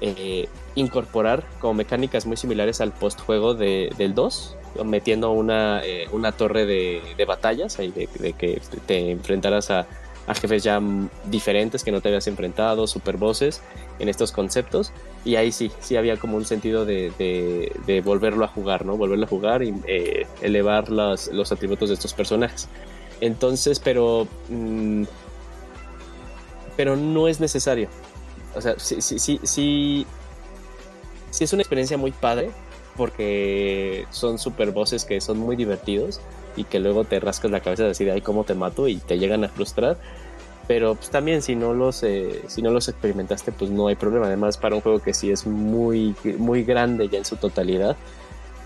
eh, 0.00 0.48
incorporar 0.74 1.44
como 1.60 1.74
mecánicas 1.74 2.26
muy 2.26 2.36
similares 2.36 2.80
al 2.80 2.92
postjuego 2.92 3.54
de, 3.54 3.90
del 3.96 4.14
2, 4.14 4.56
metiendo 4.84 5.30
una, 5.30 5.82
eh, 5.84 6.08
una 6.12 6.32
torre 6.32 6.66
de, 6.66 7.24
batallas, 7.26 7.76
de, 7.76 8.08
de, 8.18 8.32
que 8.32 8.60
te 8.86 9.10
enfrentaras 9.10 9.70
a, 9.70 9.86
a, 10.26 10.34
jefes 10.34 10.64
ya 10.64 10.80
diferentes 11.26 11.84
que 11.84 11.92
no 11.92 12.00
te 12.00 12.08
habías 12.08 12.26
enfrentado, 12.26 12.86
super 12.86 13.16
bosses 13.16 13.62
en 13.98 14.08
estos 14.08 14.32
conceptos. 14.32 14.92
Y 15.24 15.36
ahí 15.36 15.52
sí, 15.52 15.70
sí 15.80 15.96
había 15.96 16.18
como 16.18 16.36
un 16.36 16.44
sentido 16.44 16.84
de, 16.84 17.10
de, 17.86 18.00
volverlo 18.02 18.44
a 18.44 18.48
jugar, 18.48 18.84
¿no? 18.84 18.96
Volverlo 18.96 19.24
a 19.24 19.28
jugar 19.28 19.62
y 19.62 19.74
eh, 19.86 20.26
elevar 20.42 20.90
los, 20.90 21.28
los, 21.28 21.50
atributos 21.50 21.88
de 21.88 21.94
estos 21.94 22.12
personajes. 22.12 22.68
Entonces, 23.20 23.80
pero. 23.80 24.28
Mm, 24.50 25.04
pero 26.76 26.96
no 26.96 27.26
es 27.26 27.40
necesario. 27.40 27.88
O 28.54 28.60
sea, 28.60 28.74
sí, 28.78 29.00
sí, 29.00 29.18
sí, 29.18 29.40
sí. 29.44 30.06
Sí 31.30 31.44
es 31.44 31.52
una 31.52 31.62
experiencia 31.62 31.96
muy 31.96 32.12
padre. 32.12 32.50
Porque 32.96 34.06
son 34.10 34.38
super 34.38 34.70
bosses 34.70 35.04
que 35.04 35.20
son 35.20 35.38
muy 35.38 35.56
divertidos. 35.56 36.20
Y 36.54 36.64
que 36.64 36.80
luego 36.80 37.04
te 37.04 37.18
rascas 37.18 37.50
la 37.50 37.60
cabeza 37.60 37.84
de 37.84 37.88
decir, 37.88 38.10
ay, 38.10 38.20
cómo 38.20 38.44
te 38.44 38.54
mato. 38.54 38.88
Y 38.88 38.96
te 38.96 39.18
llegan 39.18 39.42
a 39.42 39.48
frustrar 39.48 39.96
pero 40.66 40.94
pues 40.94 41.10
también 41.10 41.42
si 41.42 41.56
no 41.56 41.74
los 41.74 42.02
eh, 42.02 42.42
si 42.46 42.62
no 42.62 42.70
los 42.70 42.88
experimentaste 42.88 43.52
pues 43.52 43.70
no 43.70 43.88
hay 43.88 43.96
problema. 43.96 44.26
Además 44.26 44.56
para 44.56 44.74
un 44.74 44.80
juego 44.80 45.00
que 45.00 45.14
sí 45.14 45.30
es 45.30 45.46
muy 45.46 46.14
muy 46.38 46.64
grande 46.64 47.08
ya 47.08 47.18
en 47.18 47.24
su 47.24 47.36
totalidad 47.36 47.96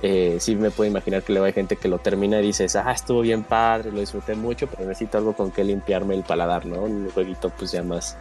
eh, 0.01 0.37
sí 0.39 0.55
me 0.55 0.71
puedo 0.71 0.89
imaginar 0.89 1.25
que 1.25 1.37
va 1.41 1.49
a 1.49 1.53
gente 1.53 1.75
que 1.75 1.89
lo 1.89 1.99
termina 1.99 2.39
y 2.39 2.47
dices 2.47 2.77
ah 2.77 2.93
estuvo 2.93 3.21
bien 3.21 3.43
padre 3.43 3.91
lo 3.91 3.99
disfruté 3.99 4.37
mucho 4.37 4.69
pero 4.69 4.87
necesito 4.87 5.19
algo 5.19 5.33
con 5.33 5.51
que 5.51 5.65
limpiarme 5.65 6.15
el 6.15 6.23
paladar 6.23 6.67
no 6.67 6.83
un 6.83 7.11
jueguito 7.11 7.51
pues 7.51 7.73
ya 7.73 7.83
más 7.83 8.17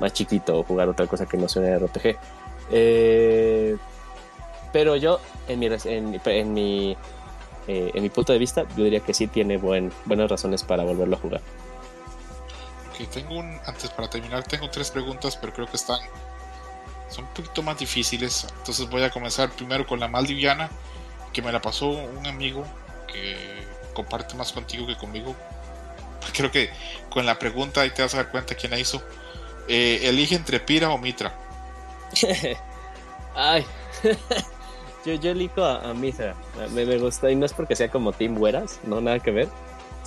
más 0.00 0.14
chiquito 0.14 0.58
o 0.58 0.62
jugar 0.62 0.88
otra 0.88 1.06
cosa 1.06 1.26
que 1.26 1.36
no 1.36 1.46
sea 1.46 1.62
un 1.62 1.86
RPG 1.86 2.16
eh, 2.70 3.76
pero 4.72 4.96
yo 4.96 5.20
en 5.48 5.58
mi 5.58 5.66
en 5.66 6.54
mi 6.54 6.96
eh, 7.66 7.90
en 7.92 8.02
mi 8.02 8.08
punto 8.08 8.32
de 8.32 8.38
vista 8.38 8.64
yo 8.74 8.84
diría 8.84 9.00
que 9.00 9.12
sí 9.12 9.26
tiene 9.26 9.58
buen, 9.58 9.92
buenas 10.06 10.30
razones 10.30 10.62
para 10.62 10.82
volverlo 10.84 11.16
a 11.16 11.18
jugar 11.18 11.40
tengo 13.06 13.38
un, 13.38 13.58
antes 13.66 13.90
para 13.90 14.08
terminar, 14.08 14.42
tengo 14.44 14.68
tres 14.70 14.90
preguntas, 14.90 15.36
pero 15.36 15.52
creo 15.52 15.66
que 15.66 15.76
están, 15.76 16.00
son 17.08 17.24
un 17.24 17.30
poquito 17.32 17.62
más 17.62 17.78
difíciles. 17.78 18.46
Entonces 18.58 18.88
voy 18.88 19.02
a 19.02 19.10
comenzar 19.10 19.50
primero 19.50 19.86
con 19.86 20.00
la 20.00 20.08
maldiviana, 20.08 20.68
que 21.32 21.42
me 21.42 21.52
la 21.52 21.60
pasó 21.60 21.88
un 21.88 22.26
amigo 22.26 22.64
que 23.06 23.66
comparte 23.94 24.34
más 24.34 24.52
contigo 24.52 24.86
que 24.86 24.96
conmigo. 24.96 25.34
Creo 26.34 26.50
que 26.50 26.70
con 27.10 27.24
la 27.26 27.38
pregunta 27.38 27.80
ahí 27.80 27.90
te 27.90 28.02
vas 28.02 28.14
a 28.14 28.18
dar 28.18 28.30
cuenta 28.30 28.54
quién 28.54 28.70
la 28.70 28.78
hizo. 28.78 29.02
Eh, 29.68 30.00
elige 30.04 30.34
entre 30.34 30.60
Pira 30.60 30.90
o 30.90 30.98
Mitra. 30.98 31.34
Ay, 33.34 33.64
yo, 35.04 35.14
yo 35.14 35.30
elijo 35.30 35.64
a, 35.64 35.94
Mitra. 35.94 36.34
Me, 36.72 36.84
me, 36.84 36.98
gusta 36.98 37.30
y 37.30 37.36
no 37.36 37.46
es 37.46 37.52
porque 37.52 37.76
sea 37.76 37.90
como 37.90 38.12
Team 38.12 38.34
Bueras, 38.34 38.80
no 38.84 39.00
nada 39.00 39.20
que 39.20 39.30
ver 39.30 39.48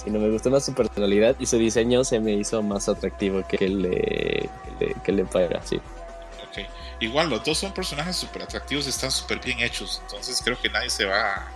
sino 0.04 0.20
me 0.20 0.30
gustó 0.30 0.49
más 0.49 0.66
su 0.66 0.74
personalidad 0.74 1.36
y 1.39 1.45
su 1.45 1.58
diseño 1.58 2.04
se 2.04 2.20
me 2.20 2.34
hizo 2.34 2.62
más 2.64 2.89
atractivo 2.89 3.43
que 3.47 3.66
el 3.66 3.82
de, 3.84 4.49
que 5.04 5.12
el 5.12 5.18
de, 5.18 5.60
sí. 5.64 5.78
Ok, 6.47 6.68
igual 6.99 7.30
los 7.30 7.43
dos 7.43 7.58
son 7.58 7.74
personajes 7.74 8.16
súper 8.16 8.43
atractivos 8.43 8.86
y 8.88 8.89
están 8.89 9.12
súper 9.12 9.39
bien 9.39 9.60
hechos, 9.60 10.02
entonces 10.04 10.41
creo 10.43 10.60
que 10.60 10.70
nadie 10.70 10.89
se 10.89 11.06
va 11.06 11.47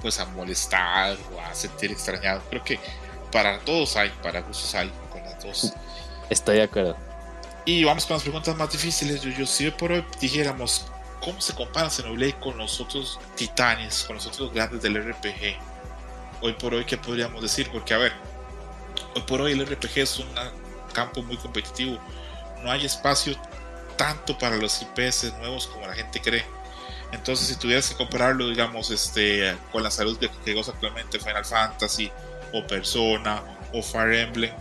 pues 0.00 0.18
a 0.20 0.26
molestar 0.26 1.16
o 1.34 1.40
a 1.40 1.54
sentir 1.54 1.90
extrañado. 1.90 2.40
Creo 2.48 2.62
que 2.62 2.78
para 3.32 3.58
todos 3.60 3.96
hay, 3.96 4.10
para 4.22 4.40
gustos 4.40 4.74
hay 4.74 4.90
con 5.10 5.22
los 5.24 5.42
dos. 5.42 5.72
Estoy 6.30 6.56
de 6.56 6.62
acuerdo. 6.62 6.96
Y 7.64 7.84
vamos 7.84 8.06
con 8.06 8.14
las 8.14 8.22
preguntas 8.22 8.56
más 8.56 8.70
difíciles. 8.72 9.20
Yo, 9.20 9.30
yo 9.30 9.46
si 9.46 9.70
por 9.70 9.92
hoy 9.92 10.04
dijéramos, 10.20 10.86
¿cómo 11.20 11.40
se 11.40 11.54
compara 11.54 11.90
Xenoblade 11.90 12.34
con 12.34 12.56
los 12.56 12.80
otros 12.80 13.18
titanes, 13.36 14.04
con 14.04 14.16
los 14.16 14.26
otros 14.26 14.52
grandes 14.52 14.82
del 14.82 14.96
RPG? 14.96 15.56
Hoy 16.40 16.52
por 16.54 16.74
hoy, 16.74 16.84
¿qué 16.84 16.96
podríamos 16.96 17.42
decir? 17.42 17.68
Porque, 17.72 17.94
a 17.94 17.98
ver, 17.98 18.12
hoy 19.14 19.22
por 19.22 19.40
hoy 19.40 19.52
el 19.52 19.66
RPG 19.66 19.98
es 19.98 20.18
un 20.18 20.28
campo 20.92 21.22
muy 21.22 21.36
competitivo. 21.36 21.98
No 22.62 22.70
hay 22.70 22.84
espacio 22.84 23.36
tanto 23.96 24.36
para 24.38 24.56
los 24.56 24.80
IPS 24.82 25.34
nuevos 25.38 25.66
como 25.66 25.86
la 25.86 25.94
gente 25.94 26.20
cree. 26.20 26.44
Entonces, 27.12 27.48
si 27.48 27.56
tuvieras 27.56 27.88
que 27.88 27.96
compararlo, 27.96 28.48
digamos, 28.48 28.90
este, 28.90 29.56
con 29.72 29.82
la 29.82 29.90
salud 29.90 30.18
que, 30.18 30.30
que 30.44 30.54
goza 30.54 30.72
actualmente 30.72 31.18
Final 31.18 31.44
Fantasy, 31.44 32.12
o 32.52 32.66
Persona, 32.66 33.42
o 33.72 33.82
Fire 33.82 34.14
Emblem, 34.14 34.52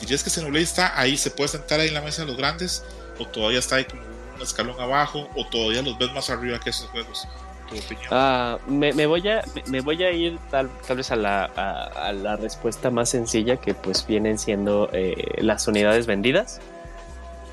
¿dirías 0.00 0.22
que 0.22 0.30
Xenoblade 0.30 0.64
está 0.64 0.98
ahí, 0.98 1.16
se 1.16 1.30
puede 1.30 1.48
sentar 1.48 1.80
ahí 1.80 1.88
en 1.88 1.94
la 1.94 2.00
mesa 2.00 2.22
de 2.22 2.28
los 2.28 2.36
grandes? 2.36 2.84
¿O 3.18 3.26
todavía 3.26 3.58
está 3.58 3.76
ahí 3.76 3.84
como 3.84 4.02
un 4.02 4.42
escalón 4.42 4.80
abajo? 4.80 5.28
¿O 5.34 5.46
todavía 5.46 5.82
los 5.82 5.98
ves 5.98 6.12
más 6.12 6.30
arriba 6.30 6.60
que 6.60 6.70
esos 6.70 6.88
juegos? 6.90 7.26
Ah, 8.10 8.58
me, 8.68 9.06
voy 9.06 9.28
a, 9.28 10.12
ir 10.12 10.38
tal, 10.50 10.70
vez 10.96 11.10
a 11.10 11.16
la, 11.16 12.36
respuesta 12.40 12.90
más 12.90 13.10
sencilla 13.10 13.56
que 13.56 13.74
pues 13.74 14.06
vienen 14.06 14.38
siendo 14.38 14.88
eh, 14.92 15.38
las 15.38 15.66
unidades 15.66 16.06
vendidas. 16.06 16.60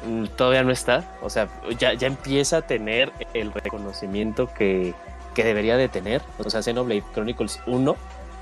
Mm, 0.08 0.26
todavía 0.36 0.64
no 0.64 0.72
está, 0.72 1.04
o 1.22 1.30
sea, 1.30 1.48
ya, 1.80 1.94
empieza 1.94 2.58
a 2.58 2.62
tener 2.64 3.12
el 3.34 3.52
reconocimiento 3.52 4.50
que, 4.54 4.94
debería 5.36 5.78
de 5.78 5.90
tener. 5.90 6.22
O 6.38 6.50
sea, 6.50 6.62
Xenoblade 6.62 7.04
Chronicles 7.14 7.60
1 7.66 7.96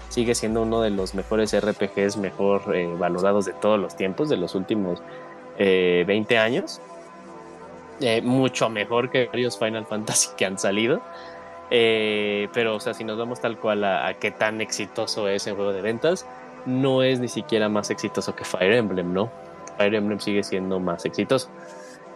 sigue 0.10 0.35
siendo 0.35 0.64
uno 0.64 0.81
de 0.81 0.89
los 0.89 1.15
mejores 1.15 1.57
RPGs 1.57 2.18
mejor 2.18 2.76
eh, 2.76 2.93
valorados 2.98 3.45
de 3.45 3.53
todos 3.53 3.80
los 3.80 3.95
tiempos, 3.95 4.27
de 4.27 4.35
los 4.35 4.56
últimos 4.56 5.02
20 5.57 6.34
eh, 6.34 6.38
años. 6.38 6.81
mucho 8.23 8.69
mejor 8.69 9.10
que 9.10 9.27
varios 9.27 9.57
Final 9.57 9.85
Fantasy 9.85 10.30
que 10.35 10.45
han 10.45 10.60
salido. 10.60 11.02
Eh, 11.72 12.49
pero, 12.53 12.76
o 12.76 12.80
sea, 12.80 12.93
si 12.93 13.03
nos 13.03 13.18
vamos 13.18 13.39
tal 13.39 13.57
cual 13.57 13.84
a, 13.84 14.14
qué 14.19 14.31
tan 14.31 14.61
exitoso 14.61 15.27
es 15.27 15.48
el 15.48 15.56
juego 15.56 15.73
de 15.73 15.81
ventas, 15.81 16.27
no 16.65 17.02
es 17.02 17.19
ni 17.19 17.27
siquiera 17.27 17.69
más 17.69 17.89
exitoso 17.89 18.35
que 18.35 18.43
Fire 18.43 18.73
Emblem, 18.73 19.14
¿no? 19.14 19.31
Fire 19.77 19.95
Emblem 19.95 20.19
sigue 20.19 20.43
siendo 20.43 20.80
más 20.80 21.06
exitoso. 21.06 21.49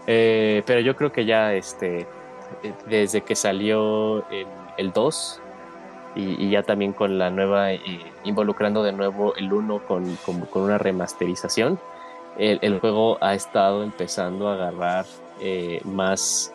Eh, 0.08 0.62
pero 0.66 0.82
yo 0.82 0.96
creo 0.96 1.12
que 1.12 1.26
ya 1.26 1.54
este, 1.54 2.06
desde 2.88 3.22
que 3.22 3.36
salió 3.36 4.30
el, 4.30 4.46
el 4.78 4.92
2, 4.92 5.42
y, 6.16 6.50
ya 6.50 6.64
también 6.64 6.94
con 6.94 7.18
la 7.18 7.30
nueva, 7.30 7.74
eh, 7.74 7.82
involucrando 8.24 8.84
de 8.84 8.94
nuevo 8.94 9.36
el 9.36 9.52
1 9.52 9.80
con, 9.86 10.16
con, 10.26 10.62
una 10.62 10.78
remasterización, 10.78 11.80
el, 12.38 12.60
el, 12.62 12.80
juego 12.80 13.18
ha 13.22 13.34
estado 13.34 13.84
empezando 13.84 14.50
a 14.50 14.54
agarrar 14.54 15.06
eh, 15.40 15.82
más, 15.84 16.54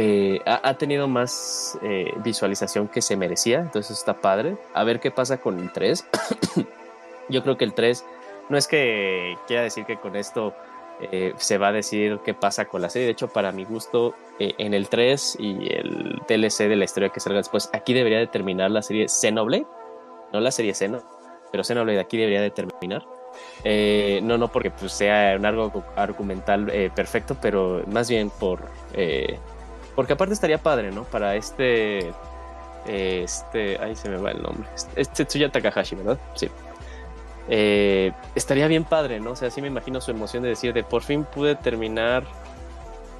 eh, 0.00 0.40
ha, 0.46 0.74
tenido 0.74 1.08
más 1.08 1.76
visualización 2.22 2.86
que 2.86 3.02
se 3.02 3.16
merecía, 3.16 3.58
entonces 3.58 3.98
está 3.98 4.20
padre. 4.20 4.56
A 4.72 4.84
ver 4.84 5.00
qué 5.00 5.10
pasa 5.10 5.38
con 5.38 5.58
el 5.58 5.72
3. 5.72 6.06
Yo 7.28 7.42
creo 7.42 7.58
que 7.58 7.64
el 7.64 7.74
3 7.74 8.04
no 8.48 8.56
es 8.56 8.68
que 8.68 9.36
quiera 9.48 9.64
decir 9.64 9.86
que 9.86 9.96
con 9.96 10.14
esto 10.14 10.54
eh, 11.00 11.34
se 11.36 11.58
va 11.58 11.68
a 11.68 11.72
decir 11.72 12.20
qué 12.24 12.32
pasa 12.32 12.66
con 12.66 12.80
la 12.80 12.90
serie. 12.90 13.06
De 13.06 13.12
hecho, 13.12 13.26
para 13.26 13.50
mi 13.50 13.64
gusto, 13.64 14.14
eh, 14.38 14.54
en 14.58 14.72
el 14.72 14.88
3 14.88 15.36
y 15.40 15.72
el 15.72 16.22
DLC 16.28 16.68
de 16.68 16.76
la 16.76 16.84
historia 16.84 17.08
que 17.08 17.18
salga 17.18 17.38
después, 17.38 17.68
aquí 17.72 17.92
debería 17.92 18.18
de 18.18 18.28
terminar 18.28 18.70
la 18.70 18.82
serie 18.82 19.08
Xenoblade. 19.08 19.66
No 20.32 20.38
la 20.38 20.52
serie 20.52 20.74
Xeno, 20.74 21.02
pero 21.50 21.64
Xenoblade 21.64 21.98
aquí 21.98 22.18
debería 22.18 22.40
de 22.40 22.52
terminar. 22.52 23.04
Eh, 23.64 24.20
no, 24.22 24.38
no 24.38 24.46
porque 24.46 24.70
pues, 24.70 24.92
sea 24.92 25.34
un 25.36 25.44
algo 25.44 25.82
argumental 25.96 26.66
perfecto, 26.94 27.36
pero 27.40 27.82
más 27.88 28.08
bien 28.08 28.30
por... 28.30 28.60
porque 29.98 30.12
aparte 30.12 30.32
estaría 30.32 30.58
padre, 30.58 30.92
¿no? 30.92 31.02
Para 31.02 31.34
este... 31.34 32.12
Este... 32.86 33.78
Ahí 33.80 33.96
se 33.96 34.08
me 34.08 34.16
va 34.16 34.30
el 34.30 34.40
nombre. 34.40 34.68
Este 34.94 35.24
Tsuya 35.24 35.50
Takahashi, 35.50 35.96
¿verdad? 35.96 36.16
Sí. 36.36 36.48
Eh, 37.48 38.12
estaría 38.36 38.68
bien 38.68 38.84
padre, 38.84 39.18
¿no? 39.18 39.32
O 39.32 39.34
sea, 39.34 39.50
sí 39.50 39.60
me 39.60 39.66
imagino 39.66 40.00
su 40.00 40.12
emoción 40.12 40.44
de 40.44 40.50
decir, 40.50 40.72
de 40.72 40.84
por 40.84 41.02
fin 41.02 41.24
pude 41.24 41.56
terminar 41.56 42.22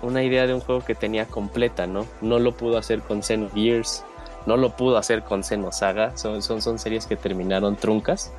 una 0.03 0.23
idea 0.23 0.47
de 0.47 0.55
un 0.55 0.61
juego 0.61 0.85
que 0.85 0.95
tenía 0.95 1.27
completa, 1.27 1.89
¿no? 1.89 2.07
No 2.21 2.39
lo 2.39 2.57
pudo 2.57 2.79
hacer 2.79 3.01
con 3.01 3.25
Xenogears, 3.25 4.05
no 4.47 4.57
lo 4.57 4.77
pudo 4.77 4.99
hacer 4.99 5.25
con 5.25 5.43
Xenosaga, 5.43 6.17
son, 6.17 6.43
son, 6.43 6.63
son 6.63 6.79
series 6.79 7.07
que 7.07 7.17
terminaron 7.17 7.75
truncas. 7.75 8.33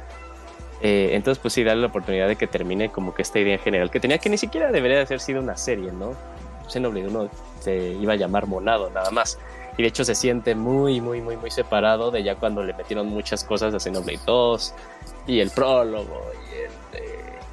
Eh, 0.81 1.09
entonces, 1.11 1.41
pues 1.41 1.55
sí, 1.55 1.65
darle 1.65 1.81
la 1.81 1.87
oportunidad 1.87 2.29
de 2.29 2.37
que 2.37 2.47
termine 2.47 2.87
como 2.87 3.13
que 3.13 3.21
esta 3.21 3.37
idea 3.37 3.55
en 3.55 3.59
general, 3.59 3.91
que 3.91 3.99
tenía 3.99 4.17
que 4.17 4.29
ni 4.29 4.37
siquiera 4.37 4.71
debería 4.71 4.95
de 4.95 5.03
haber 5.03 5.19
sido 5.19 5.41
una 5.41 5.57
serie, 5.57 5.91
¿no? 5.91 6.15
Xenoblade 6.69 7.07
1 7.07 7.29
se 7.59 7.93
iba 7.93 8.13
a 8.13 8.15
llamar 8.15 8.47
Monado, 8.47 8.89
nada 8.89 9.11
más. 9.11 9.37
Y 9.77 9.83
de 9.83 9.87
hecho 9.87 10.03
se 10.03 10.15
siente 10.15 10.55
muy, 10.55 10.99
muy, 11.01 11.21
muy, 11.21 11.37
muy 11.37 11.51
separado 11.51 12.11
de 12.11 12.23
ya 12.23 12.35
cuando 12.35 12.63
le 12.63 12.73
metieron 12.73 13.07
muchas 13.07 13.43
cosas 13.43 13.73
a 13.73 13.79
Xenoblade 13.79 14.19
2 14.25 14.73
y 15.27 15.39
el 15.39 15.51
prólogo 15.51 16.21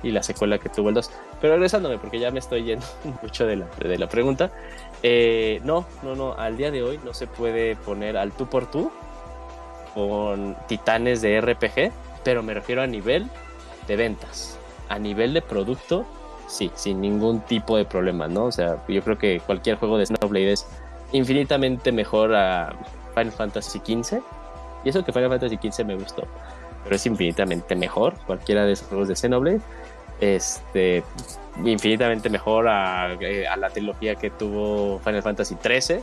y, 0.03 0.09
y 0.09 0.13
la 0.13 0.23
secuela 0.23 0.59
que 0.59 0.69
tuvo 0.69 0.89
el 0.89 0.95
2. 0.95 1.11
Pero 1.41 1.55
regresándome, 1.55 1.99
porque 1.99 2.19
ya 2.19 2.31
me 2.31 2.39
estoy 2.39 2.65
yendo 2.65 2.87
mucho 3.23 3.47
de 3.47 3.57
la, 3.57 3.67
de 3.79 3.99
la 3.99 4.09
pregunta. 4.09 4.51
Eh, 5.03 5.61
no, 5.65 5.87
no, 6.03 6.15
no, 6.15 6.35
al 6.35 6.57
día 6.57 6.71
de 6.71 6.83
hoy 6.83 6.99
no 7.05 7.15
se 7.15 7.27
puede 7.27 7.77
poner 7.77 8.17
al 8.17 8.33
tú 8.33 8.47
por 8.47 8.71
tú 8.71 8.91
con 9.95 10.57
titanes 10.69 11.23
de 11.23 11.41
RPG, 11.41 11.93
pero 12.23 12.43
me 12.43 12.55
refiero 12.55 12.83
a 12.83 12.87
nivel 12.87 13.31
de 13.87 13.97
ventas. 13.97 14.59
A 14.89 14.99
nivel 14.99 15.35
de 15.35 15.43
producto, 15.43 16.07
sí, 16.47 16.71
sin 16.75 17.01
ningún 17.01 17.41
tipo 17.41 17.77
de 17.77 17.85
problema, 17.85 18.29
¿no? 18.29 18.45
O 18.47 18.53
sea, 18.53 18.83
yo 18.89 19.03
creo 19.03 19.19
que 19.19 19.41
cualquier 19.41 19.77
juego 19.77 19.99
de 19.99 20.07
Snowblade 20.07 20.53
es 20.53 20.67
infinitamente 21.13 21.93
mejor 21.93 22.35
a 22.35 22.75
Final 23.15 23.33
Fantasy 23.33 23.79
XV. 23.79 24.21
Y 24.85 24.89
eso 24.91 25.05
que 25.05 25.13
Final 25.13 25.31
Fantasy 25.31 25.57
XV 25.57 25.85
me 25.85 25.97
gustó. 25.97 26.27
Pero 26.85 26.97
es 26.97 27.07
infinitamente 27.07 27.75
mejor. 27.75 28.15
Cualquiera 28.27 28.65
de 28.65 28.73
esos 28.73 28.89
juegos 28.89 29.09
de 29.09 29.17
Xenoblade. 29.17 29.61
Este, 30.21 31.03
infinitamente 31.65 32.31
mejor 32.31 32.69
a, 32.69 33.15
eh, 33.21 33.45
la 33.57 33.71
trilogía 33.71 34.15
que 34.15 34.31
tuvo 34.31 35.01
Final 35.01 35.23
Fantasy 35.23 35.57
XIII. 35.61 35.99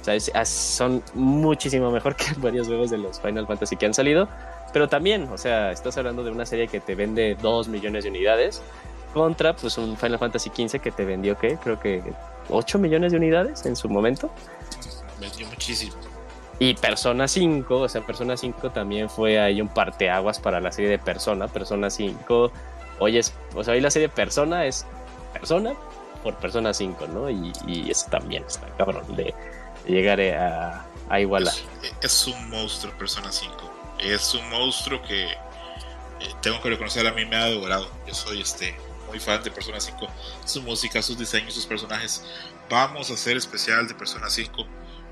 O 0.00 0.04
sea, 0.04 0.44
son 0.44 1.02
muchísimo 1.14 1.90
mejor 1.90 2.16
que 2.16 2.26
varios 2.38 2.66
juegos 2.66 2.90
de 2.90 2.98
los 2.98 3.20
Final 3.20 3.46
Fantasy 3.46 3.76
que 3.76 3.86
han 3.86 3.94
salido. 3.94 4.28
Pero 4.72 4.88
también, 4.88 5.28
o 5.30 5.38
sea, 5.38 5.70
estás 5.70 5.96
hablando 5.98 6.24
de 6.24 6.30
una 6.30 6.46
serie 6.46 6.66
que 6.66 6.80
te 6.80 6.94
vende 6.94 7.36
2 7.40 7.68
millones 7.68 8.04
de 8.04 8.10
unidades. 8.10 8.62
Contra, 9.14 9.54
pues, 9.54 9.78
un 9.78 9.96
Final 9.96 10.18
Fantasy 10.18 10.50
XV 10.50 10.80
que 10.80 10.90
te 10.90 11.04
vendió, 11.04 11.38
¿qué? 11.38 11.56
Creo 11.56 11.78
que 11.78 12.02
8 12.50 12.78
millones 12.80 13.12
de 13.12 13.18
unidades 13.18 13.64
en 13.64 13.76
su 13.76 13.88
momento. 13.88 14.28
Vendió 15.20 15.46
muchísimo. 15.46 15.94
Y 16.58 16.74
Persona 16.74 17.26
5, 17.28 17.80
o 17.80 17.88
sea, 17.88 18.04
Persona 18.04 18.36
5 18.36 18.70
también 18.70 19.08
fue 19.08 19.40
ahí 19.40 19.60
un 19.60 19.68
parteaguas 19.68 20.38
para 20.40 20.60
la 20.60 20.72
serie 20.72 20.90
de 20.90 20.98
Persona. 20.98 21.48
Persona 21.48 21.90
5, 21.90 22.52
hoy 22.98 23.18
es, 23.18 23.32
o 23.54 23.62
sea, 23.62 23.74
hoy 23.74 23.80
la 23.80 23.90
serie 23.90 24.08
Persona 24.08 24.66
es 24.66 24.84
Persona 25.32 25.74
por 26.22 26.34
Persona 26.36 26.74
5, 26.74 27.06
¿no? 27.08 27.30
Y, 27.30 27.52
eso 27.88 28.06
también 28.10 28.44
está 28.44 28.66
cabrón 28.76 29.14
de, 29.14 29.32
llegar 29.86 30.20
a, 30.20 30.84
a 31.08 31.20
igualar. 31.20 31.54
Es, 32.02 32.26
un 32.26 32.50
monstruo 32.50 32.92
Persona 32.98 33.30
5. 33.30 33.54
Es 34.00 34.34
un 34.34 34.48
monstruo 34.50 35.02
que 35.02 35.24
eh, 35.24 35.36
tengo 36.40 36.60
que 36.62 36.70
reconocer 36.70 37.06
a 37.06 37.12
mí 37.12 37.24
me 37.26 37.36
ha 37.36 37.44
adorado. 37.44 37.88
Yo 38.06 38.14
soy 38.14 38.40
este 38.40 38.74
muy 39.14 39.20
fan 39.20 39.42
de 39.44 39.50
Persona 39.50 39.78
5, 39.78 40.08
su 40.44 40.62
música, 40.62 41.00
sus 41.00 41.16
diseños, 41.16 41.54
sus 41.54 41.66
personajes. 41.66 42.24
Vamos 42.68 43.10
a 43.10 43.14
hacer 43.14 43.36
especial 43.36 43.86
de 43.86 43.94
Persona 43.94 44.28
5. 44.28 44.66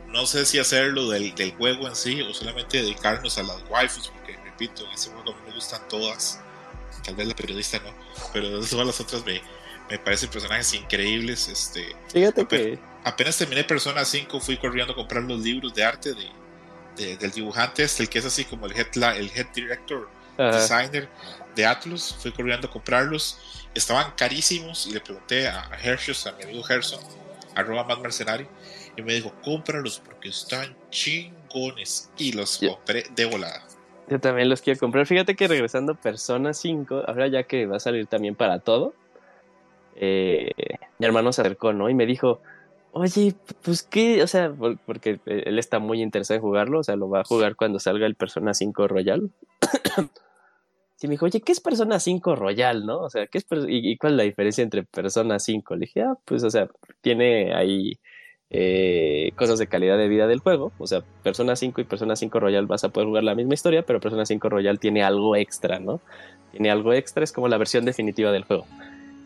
No 0.09 0.27
sé 0.27 0.45
si 0.45 0.59
hacerlo 0.59 1.09
del, 1.09 1.33
del 1.37 1.53
juego 1.55 1.87
en 1.87 1.95
sí 1.95 2.21
o 2.21 2.35
solamente 2.35 2.83
dedicarnos 2.83 3.39
a 3.39 3.45
las 3.45 3.63
waifus, 3.71 4.09
porque 4.09 4.37
repito, 4.45 4.85
en 4.85 4.91
ese 4.91 5.11
juego 5.11 5.31
a 5.31 5.37
mí 5.37 5.43
me 5.47 5.55
gustan 5.55 5.81
todas. 5.89 6.41
Tal 7.05 7.15
vez 7.15 7.29
la 7.29 7.37
periodista 7.37 7.79
no, 7.79 7.95
pero 8.33 8.61
todas 8.71 8.87
las 8.87 9.01
otras 9.01 9.25
me, 9.25 9.41
me 9.89 10.01
parecen 10.01 10.31
personajes 10.31 10.75
increíbles. 10.75 11.49
Este, 11.49 11.95
Fíjate 12.13 12.45
que. 12.47 12.79
Apenas 13.05 13.39
terminé 13.39 13.63
Persona 13.63 14.05
5, 14.05 14.41
fui 14.41 14.57
corriendo 14.57 14.95
a 14.95 14.97
comprar 14.97 15.23
los 15.23 15.41
libros 15.41 15.75
de 15.75 15.85
arte 15.85 16.13
de, 16.97 17.17
del 17.17 17.31
dibujante, 17.31 17.85
este, 17.85 18.03
el 18.03 18.09
que 18.09 18.19
es 18.19 18.25
así 18.25 18.45
como 18.45 18.67
el 18.67 18.77
head, 18.77 18.89
el 19.17 19.31
head 19.35 19.47
director, 19.55 20.09
designer 20.37 21.09
de 21.55 21.67
Atlus. 21.67 22.17
Fui 22.21 22.33
corriendo 22.33 22.67
a 22.67 22.71
comprarlos 22.71 23.62
estaban 23.75 24.13
carísimos 24.17 24.87
y 24.87 24.93
le 24.93 25.01
pregunté 25.01 25.49
a 25.49 25.71
Hershey, 25.83 26.15
a 26.27 26.37
mi 26.37 26.45
amigo 26.45 26.63
Gerson, 26.63 27.01
arroba 27.55 27.85
más 27.85 27.99
mercenario, 28.01 28.49
y 28.97 29.03
me 29.03 29.15
dijo, 29.15 29.33
cómpralos 29.43 30.01
porque 30.01 30.29
están 30.29 30.77
chingones. 30.91 32.11
Y 32.19 32.33
los 32.33 32.59
compré 32.59 33.05
de 33.15 33.25
volada. 33.27 33.63
Yo 34.09 34.21
también 34.21 34.49
los 34.49 34.61
quiero 34.61 34.79
comprar. 34.79 35.07
Fíjate 35.07 35.35
que 35.35 35.49
regresando 35.49 35.95
Persona 35.95 36.53
5, 36.53 37.05
ahora 37.07 37.29
ya 37.29 37.45
que 37.45 37.67
va 37.67 37.77
a 37.77 37.81
salir 37.81 38.07
también 38.07 38.35
para 38.35 38.59
todo, 38.59 38.95
eh, 39.97 40.51
mi 40.99 41.07
hermano 41.07 41.33
se 41.33 41.41
acercó, 41.41 41.73
¿no? 41.73 41.89
Y 41.89 41.95
me 41.95 42.05
dijo, 42.05 42.41
oye, 42.93 43.35
pues 43.63 43.83
qué, 43.83 44.23
o 44.23 44.27
sea, 44.27 44.53
porque 44.85 45.21
él 45.27 45.59
está 45.59 45.79
muy 45.79 46.03
interesado 46.03 46.37
en 46.37 46.43
jugarlo, 46.43 46.81
o 46.81 46.85
sea, 46.85 46.97
lo 46.97 47.09
va 47.09 47.21
a 47.21 47.25
jugar 47.25 47.57
cuando 47.57 47.79
salga 47.79 48.07
el 48.07 48.15
Persona 48.15 48.55
5 48.55 48.89
Royal. 48.89 49.31
Y 51.03 51.09
me 51.09 51.13
dijo, 51.13 51.27
oye, 51.27 51.41
¿qué 51.41 51.53
es 51.53 51.61
Persona 51.61 51.99
5 51.99 52.37
Royal, 52.37 52.87
no? 52.87 53.01
O 53.01 53.11
sea, 53.11 53.27
¿qué 53.27 53.39
es 53.39 53.47
y, 53.69 53.97
cuál 53.97 54.13
es 54.13 54.17
la 54.17 54.23
diferencia 54.23 54.63
entre 54.63 54.85
Persona 54.85 55.39
5? 55.39 55.75
Le 55.75 55.81
dije, 55.81 56.03
ah, 56.03 56.15
pues, 56.25 56.45
o 56.45 56.51
sea, 56.51 56.69
tiene 57.01 57.55
ahí 57.55 57.99
eh, 58.51 59.33
cosas 59.35 59.59
de 59.59 59.67
calidad 59.67 59.99
de 59.99 60.09
vida 60.09 60.27
del 60.27 60.39
juego. 60.39 60.73
O 60.79 60.87
sea, 60.87 61.03
Persona 61.23 61.57
5 61.57 61.81
y 61.81 61.85
Persona 61.85 62.15
5 62.15 62.39
Royal 62.39 62.67
vas 62.67 62.85
a 62.85 62.91
poder 62.91 63.09
jugar 63.09 63.25
la 63.25 63.35
misma 63.35 63.55
historia, 63.55 63.83
pero 63.83 63.99
Persona 63.99 64.27
5 64.27 64.49
Royal 64.49 64.79
tiene 64.79 65.03
algo 65.03 65.35
extra, 65.35 65.81
¿no? 65.81 66.01
Tiene 66.53 66.71
algo 66.71 66.93
extra, 66.93 67.25
es 67.25 67.33
como 67.33 67.49
la 67.49 67.59
versión 67.59 67.85
definitiva 67.85 68.31
del 68.31 68.45
juego. 68.45 68.67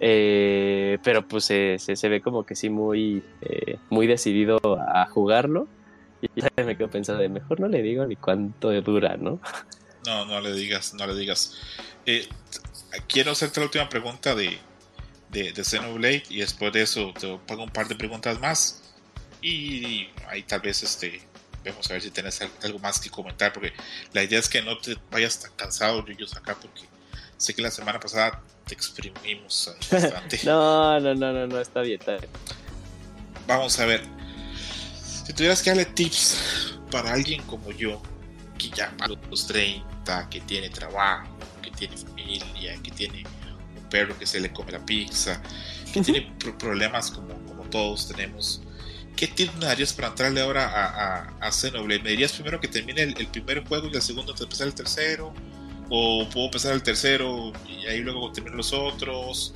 Eh, 0.00 0.98
pero 1.02 1.26
pues 1.26 1.44
se, 1.44 2.08
ve 2.08 2.20
como 2.20 2.44
que 2.44 2.54
sí 2.54 2.70
muy, 2.70 3.22
eh, 3.42 3.78
muy 3.90 4.06
decidido 4.06 4.58
a 4.64 5.06
jugarlo. 5.06 5.68
Y 6.22 6.28
me 6.64 6.76
quedo 6.76 6.88
pensando 6.88 7.28
mejor 7.28 7.60
no 7.60 7.68
le 7.68 7.82
digo 7.82 8.06
ni 8.06 8.16
cuánto 8.16 8.70
dura, 8.80 9.16
¿no? 9.16 9.40
No, 10.06 10.24
no 10.24 10.40
le 10.40 10.52
digas, 10.52 10.94
no 10.94 11.06
le 11.06 11.14
digas. 11.14 11.54
Eh, 12.06 12.28
quiero 13.08 13.32
hacerte 13.32 13.60
la 13.60 13.66
última 13.66 13.88
pregunta 13.88 14.34
de, 14.34 14.58
de, 15.30 15.52
de, 15.52 15.64
Xenoblade 15.64 16.22
y 16.28 16.38
después 16.38 16.72
de 16.72 16.82
eso 16.82 17.12
te 17.18 17.26
pongo 17.46 17.64
un 17.64 17.70
par 17.70 17.88
de 17.88 17.96
preguntas 17.96 18.38
más. 18.40 18.82
Y, 19.42 20.08
ahí 20.28 20.42
tal 20.42 20.60
vez 20.60 20.82
este, 20.82 21.20
vemos 21.62 21.88
a 21.90 21.94
ver 21.94 22.02
si 22.02 22.10
tienes 22.10 22.40
algo 22.62 22.78
más 22.78 23.00
que 23.00 23.10
comentar, 23.10 23.52
porque 23.52 23.72
la 24.12 24.22
idea 24.22 24.38
es 24.38 24.48
que 24.48 24.62
no 24.62 24.78
te 24.78 24.96
vayas 25.10 25.40
tan 25.40 25.52
cansado, 25.56 26.04
yo 26.06 26.26
acá, 26.36 26.56
porque 26.60 26.82
sé 27.36 27.54
que 27.54 27.62
la 27.62 27.70
semana 27.70 28.00
pasada 28.00 28.42
te 28.64 28.74
exprimimos 28.74 29.74
bastante. 29.90 30.40
no, 30.44 31.00
no, 31.00 31.14
no, 31.14 31.32
no, 31.32 31.46
no, 31.46 31.60
está 31.60 31.82
bien, 31.82 32.00
está 32.00 32.16
bien. 32.16 32.30
Vamos 33.46 33.78
a 33.78 33.86
ver. 33.86 34.02
Si 35.26 35.32
tuvieras 35.32 35.62
que 35.62 35.70
darle 35.70 35.84
tips 35.84 36.78
para 36.90 37.12
alguien 37.12 37.42
como 37.42 37.72
yo, 37.72 38.00
que 38.58 38.70
ya 38.70 38.94
a 39.00 39.08
los 39.08 39.46
30, 39.46 39.95
que 40.30 40.40
tiene 40.40 40.70
trabajo, 40.70 41.36
que 41.62 41.70
tiene 41.70 41.96
familia, 41.96 42.76
que 42.82 42.90
tiene 42.90 43.24
un 43.76 43.88
perro 43.88 44.16
que 44.18 44.26
se 44.26 44.40
le 44.40 44.52
come 44.52 44.72
la 44.72 44.84
pizza, 44.84 45.42
que 45.92 46.00
tiene 46.00 46.32
problemas 46.58 47.10
como, 47.10 47.34
como 47.44 47.64
todos 47.64 48.08
tenemos. 48.08 48.62
¿Qué 49.16 49.26
tips 49.26 49.56
me 49.56 49.64
darías 49.64 49.92
para 49.92 50.08
entrarle 50.08 50.42
ahora 50.42 50.66
a, 50.68 50.84
a, 50.86 51.48
a 51.48 51.52
Xenoblade? 51.52 52.02
¿Me 52.02 52.10
dirías 52.10 52.32
primero 52.32 52.60
que 52.60 52.68
termine 52.68 53.02
el, 53.02 53.26
primer 53.28 53.66
juego 53.66 53.88
y 53.90 53.96
el 53.96 54.02
segundo 54.02 54.34
te 54.34 54.44
empezar 54.44 54.66
el 54.66 54.74
tercero? 54.74 55.32
¿O 55.88 56.28
puedo 56.28 56.46
empezar 56.46 56.72
el 56.72 56.82
tercero 56.82 57.52
y 57.66 57.86
ahí 57.86 58.00
luego 58.00 58.30
terminar 58.30 58.56
los 58.56 58.72
otros? 58.72 59.54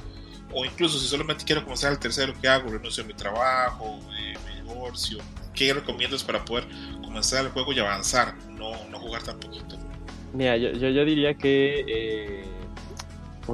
O 0.53 0.65
incluso 0.65 0.99
si 0.99 1.07
solamente 1.07 1.45
quiero 1.45 1.63
comenzar 1.63 1.93
el 1.93 1.99
tercero, 1.99 2.33
¿qué 2.41 2.49
hago? 2.49 2.71
¿Renuncio 2.71 3.05
a 3.05 3.07
mi 3.07 3.15
trabajo? 3.15 4.01
¿Me, 4.09 4.33
me 4.45 4.63
divorcio? 4.63 5.19
¿Qué 5.55 5.75
recomiendas 5.75 6.25
para 6.25 6.43
poder 6.45 6.67
comenzar 7.03 7.45
el 7.45 7.51
juego 7.53 7.73
y 7.73 7.81
avanzar? 7.81 8.35
No, 8.49 8.73
no 8.89 8.99
jugar 8.99 9.23
tan 9.23 9.39
poquito? 9.39 9.90
Mira, 10.33 10.57
yo, 10.57 10.71
yo, 10.71 10.89
yo 10.89 11.05
diría 11.05 11.35
que 11.35 11.85
eh, 11.87 12.45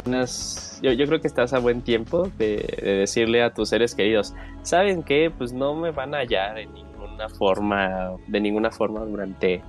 unas... 0.04 0.78
Yo, 0.82 0.92
yo, 0.92 1.06
creo 1.06 1.20
que 1.20 1.26
estás 1.26 1.52
a 1.52 1.58
buen 1.58 1.82
tiempo 1.82 2.30
de, 2.38 2.80
de, 2.82 2.94
decirle 2.96 3.42
a 3.42 3.54
tus 3.54 3.70
seres 3.70 3.94
queridos, 3.94 4.34
¿saben 4.62 5.02
qué? 5.02 5.32
Pues 5.36 5.52
no 5.52 5.74
me 5.74 5.90
van 5.90 6.14
a 6.14 6.18
hallar 6.18 6.58
en 6.58 6.72
ninguna 6.74 7.28
forma, 7.30 8.12
de 8.26 8.40
ninguna 8.40 8.70
forma 8.70 9.00
durante 9.00 9.62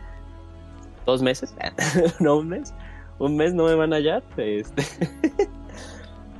dos 1.06 1.22
meses, 1.22 1.56
no 2.20 2.38
un 2.38 2.50
mes, 2.50 2.74
un 3.20 3.38
mes 3.38 3.54
no 3.54 3.66
me 3.66 3.76
van 3.76 3.94
a 3.94 3.98
hallar, 3.98 4.24
este... 4.36 4.84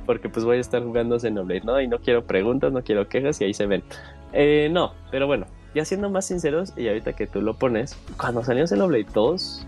porque 0.08 0.30
pues 0.30 0.46
voy 0.46 0.56
a 0.56 0.60
estar 0.60 0.82
jugando 0.82 1.18
Xenoblade, 1.18 1.60
¿no? 1.64 1.78
Y 1.82 1.86
no 1.86 1.98
quiero 1.98 2.24
preguntas, 2.24 2.72
no 2.72 2.82
quiero 2.82 3.10
quejas 3.10 3.42
y 3.42 3.44
ahí 3.44 3.52
se 3.52 3.66
ven. 3.66 3.82
Eh, 4.32 4.70
no, 4.72 4.94
pero 5.10 5.26
bueno, 5.26 5.44
ya 5.74 5.84
siendo 5.84 6.08
más 6.08 6.24
sinceros, 6.24 6.72
y 6.78 6.88
ahorita 6.88 7.12
que 7.12 7.26
tú 7.26 7.42
lo 7.42 7.52
pones, 7.52 7.94
cuando 8.16 8.42
salió 8.42 8.66
Xenoblade 8.66 9.06
2, 9.12 9.66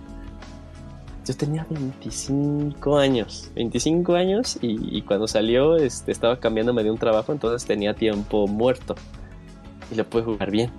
yo 1.30 1.36
tenía 1.36 1.64
25 1.70 2.98
años, 2.98 3.52
25 3.54 4.14
años 4.14 4.58
y, 4.60 4.98
y 4.98 5.02
cuando 5.02 5.28
salió 5.28 5.76
este, 5.76 6.10
estaba 6.10 6.40
cambiándome 6.40 6.82
de 6.82 6.90
un 6.90 6.98
trabajo, 6.98 7.30
entonces 7.30 7.66
tenía 7.66 7.94
tiempo 7.94 8.48
muerto 8.48 8.96
y 9.92 9.94
lo 9.94 10.04
pude 10.04 10.24
jugar 10.24 10.50
bien. 10.50 10.70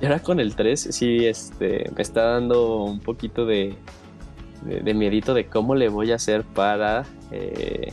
Y 0.00 0.04
ahora 0.04 0.20
con 0.20 0.38
el 0.38 0.54
3 0.54 0.88
sí 0.92 1.26
este, 1.26 1.90
me 1.96 2.02
está 2.02 2.34
dando 2.34 2.84
un 2.84 3.00
poquito 3.00 3.44
de, 3.44 3.74
de, 4.62 4.80
de 4.82 4.94
miedito 4.94 5.34
de 5.34 5.46
cómo 5.46 5.74
le 5.74 5.88
voy 5.88 6.12
a 6.12 6.14
hacer 6.14 6.44
para... 6.44 7.04
Eh, 7.32 7.92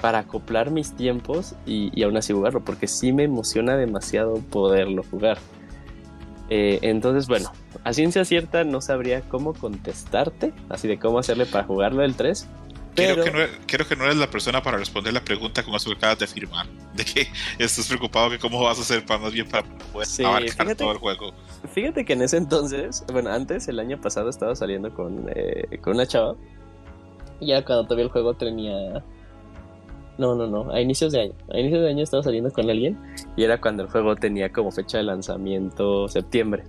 para 0.00 0.18
acoplar 0.18 0.72
mis 0.72 0.96
tiempos 0.96 1.54
y, 1.64 1.92
y, 1.94 2.02
aún 2.02 2.16
así 2.16 2.32
jugarlo, 2.32 2.64
porque 2.64 2.88
sí 2.88 3.12
me 3.12 3.22
emociona 3.22 3.76
demasiado 3.76 4.34
poderlo 4.50 5.04
jugar. 5.08 5.38
Eh, 6.50 6.80
entonces, 6.82 7.28
bueno, 7.28 7.52
a 7.84 7.92
ciencia 7.92 8.24
cierta 8.24 8.64
no 8.64 8.80
sabría 8.80 9.22
cómo 9.22 9.54
contestarte, 9.54 10.52
así 10.68 10.88
de 10.88 10.98
cómo 10.98 11.18
hacerle 11.18 11.46
para 11.46 11.64
jugarlo 11.64 12.02
el 12.02 12.14
3. 12.14 12.48
Pero... 12.94 13.22
Creo, 13.22 13.24
que 13.24 13.30
no, 13.30 13.58
creo 13.66 13.88
que 13.88 13.96
no 13.96 14.04
eres 14.04 14.16
la 14.16 14.28
persona 14.28 14.62
para 14.62 14.76
responder 14.76 15.14
la 15.14 15.24
pregunta 15.24 15.62
con 15.62 15.74
eso 15.74 15.88
que 15.90 15.96
acabas 15.96 16.18
de 16.18 16.24
afirmar. 16.26 16.66
De 16.92 17.04
que 17.06 17.26
estás 17.58 17.88
preocupado 17.88 18.28
que 18.28 18.38
cómo 18.38 18.62
vas 18.62 18.78
a 18.78 18.82
hacer 18.82 19.04
para 19.06 19.20
más 19.20 19.32
bien 19.32 19.48
para 19.48 19.64
poder 19.92 20.06
sí, 20.06 20.22
abarcar 20.22 20.50
fíjate, 20.50 20.74
todo 20.74 20.92
el 20.92 20.98
juego. 20.98 21.32
Fíjate 21.72 22.04
que 22.04 22.12
en 22.12 22.22
ese 22.22 22.36
entonces, 22.36 23.02
bueno, 23.10 23.30
antes, 23.30 23.66
el 23.68 23.80
año 23.80 23.98
pasado 23.98 24.28
estaba 24.28 24.54
saliendo 24.54 24.92
con, 24.92 25.30
eh, 25.34 25.78
con 25.80 25.94
una 25.94 26.06
chava. 26.06 26.34
Y 27.40 27.46
ya 27.46 27.64
cuando 27.64 27.84
todavía 27.84 28.04
el 28.04 28.10
juego 28.10 28.34
tenía 28.34 29.02
no, 30.18 30.34
no, 30.34 30.46
no. 30.46 30.70
A 30.70 30.80
inicios 30.80 31.12
de 31.12 31.22
año. 31.22 31.32
A 31.52 31.58
inicios 31.58 31.82
de 31.82 31.88
año 31.88 32.04
estaba 32.04 32.22
saliendo 32.22 32.50
con 32.50 32.68
alguien 32.68 32.98
y 33.36 33.44
era 33.44 33.60
cuando 33.60 33.82
el 33.82 33.90
juego 33.90 34.16
tenía 34.16 34.52
como 34.52 34.70
fecha 34.70 34.98
de 34.98 35.04
lanzamiento 35.04 36.08
septiembre. 36.08 36.64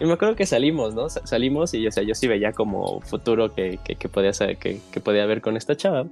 Y 0.00 0.06
me 0.06 0.14
acuerdo 0.14 0.34
que 0.34 0.46
salimos, 0.46 0.94
¿no? 0.94 1.10
Salimos 1.10 1.74
y 1.74 1.86
o 1.86 1.92
sea, 1.92 2.02
yo 2.02 2.14
sí 2.14 2.26
veía 2.26 2.52
como 2.52 3.00
futuro 3.02 3.54
que, 3.54 3.78
que, 3.84 4.08
podía 4.08 4.32
saber, 4.32 4.56
que, 4.56 4.80
que, 4.90 5.00
podía 5.00 5.26
ver 5.26 5.42
con 5.42 5.58
esta 5.58 5.76
chava. 5.76 6.06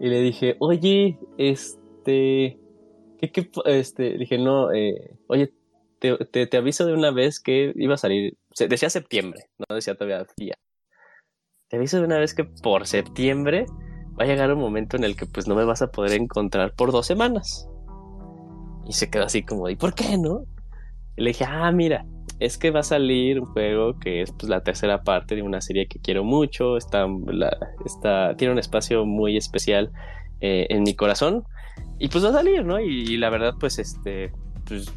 Y 0.00 0.08
le 0.08 0.20
dije, 0.20 0.56
oye, 0.60 1.18
este. 1.36 2.58
¿Qué, 3.20 3.32
qué, 3.32 3.50
este? 3.66 4.16
Dije, 4.16 4.38
no, 4.38 4.72
eh, 4.72 5.14
oye, 5.26 5.52
te, 5.98 6.16
te, 6.24 6.46
te, 6.46 6.56
aviso 6.56 6.86
de 6.86 6.94
una 6.94 7.10
vez 7.10 7.38
que 7.38 7.72
iba 7.76 7.94
a 7.94 7.98
salir. 7.98 8.38
Decía 8.58 8.88
septiembre, 8.88 9.44
no 9.58 9.74
decía 9.74 9.94
todavía 9.94 10.26
día. 10.38 10.56
Te 11.68 11.76
aviso 11.76 11.98
de 11.98 12.04
una 12.04 12.18
vez 12.18 12.32
que 12.32 12.44
por 12.44 12.86
septiembre 12.86 13.66
va 14.18 14.24
a 14.24 14.26
llegar 14.26 14.50
un 14.52 14.60
momento 14.60 14.96
en 14.96 15.04
el 15.04 15.16
que 15.16 15.26
pues 15.26 15.46
no 15.46 15.54
me 15.54 15.64
vas 15.64 15.82
a 15.82 15.90
poder 15.90 16.12
encontrar 16.12 16.74
por 16.74 16.92
dos 16.92 17.06
semanas. 17.06 17.68
Y 18.88 18.92
se 18.92 19.10
quedó 19.10 19.24
así 19.24 19.42
como, 19.42 19.68
¿y 19.68 19.76
por 19.76 19.94
qué 19.94 20.16
no? 20.16 20.44
Y 21.16 21.22
le 21.22 21.30
dije, 21.30 21.44
ah, 21.48 21.70
mira, 21.72 22.06
es 22.38 22.58
que 22.58 22.70
va 22.70 22.80
a 22.80 22.84
salir 22.84 23.40
un 23.40 23.46
juego 23.46 23.98
que 23.98 24.22
es 24.22 24.32
pues 24.32 24.48
la 24.48 24.62
tercera 24.62 25.02
parte 25.02 25.34
de 25.34 25.42
una 25.42 25.60
serie 25.60 25.86
que 25.86 25.98
quiero 25.98 26.24
mucho, 26.24 26.76
está, 26.76 27.06
la, 27.26 27.56
está 27.84 28.36
tiene 28.36 28.52
un 28.52 28.58
espacio 28.58 29.06
muy 29.06 29.36
especial 29.36 29.90
eh, 30.40 30.66
en 30.68 30.82
mi 30.82 30.94
corazón 30.94 31.44
y 31.98 32.08
pues 32.08 32.24
va 32.24 32.30
a 32.30 32.32
salir, 32.32 32.64
¿no? 32.64 32.78
Y, 32.78 33.04
y, 33.04 33.16
la 33.16 33.30
verdad 33.30 33.54
pues 33.58 33.78
este, 33.78 34.32
pues 34.66 34.92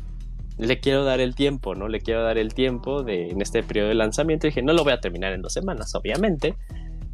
le 0.58 0.80
quiero 0.80 1.06
dar 1.06 1.22
el 1.22 1.36
tiempo, 1.36 1.76
¿no? 1.76 1.88
Le 1.88 2.02
quiero 2.02 2.24
dar 2.24 2.38
el 2.38 2.54
tiempo 2.54 3.04
de 3.04 3.30
en 3.30 3.42
este 3.42 3.64
periodo 3.64 3.88
de 3.88 3.96
lanzamiento. 3.96 4.46
Y 4.46 4.50
dije, 4.50 4.62
no 4.62 4.74
lo 4.74 4.84
voy 4.84 4.92
a 4.92 5.00
terminar 5.00 5.32
en 5.32 5.42
dos 5.42 5.54
semanas, 5.54 5.96
obviamente, 5.96 6.56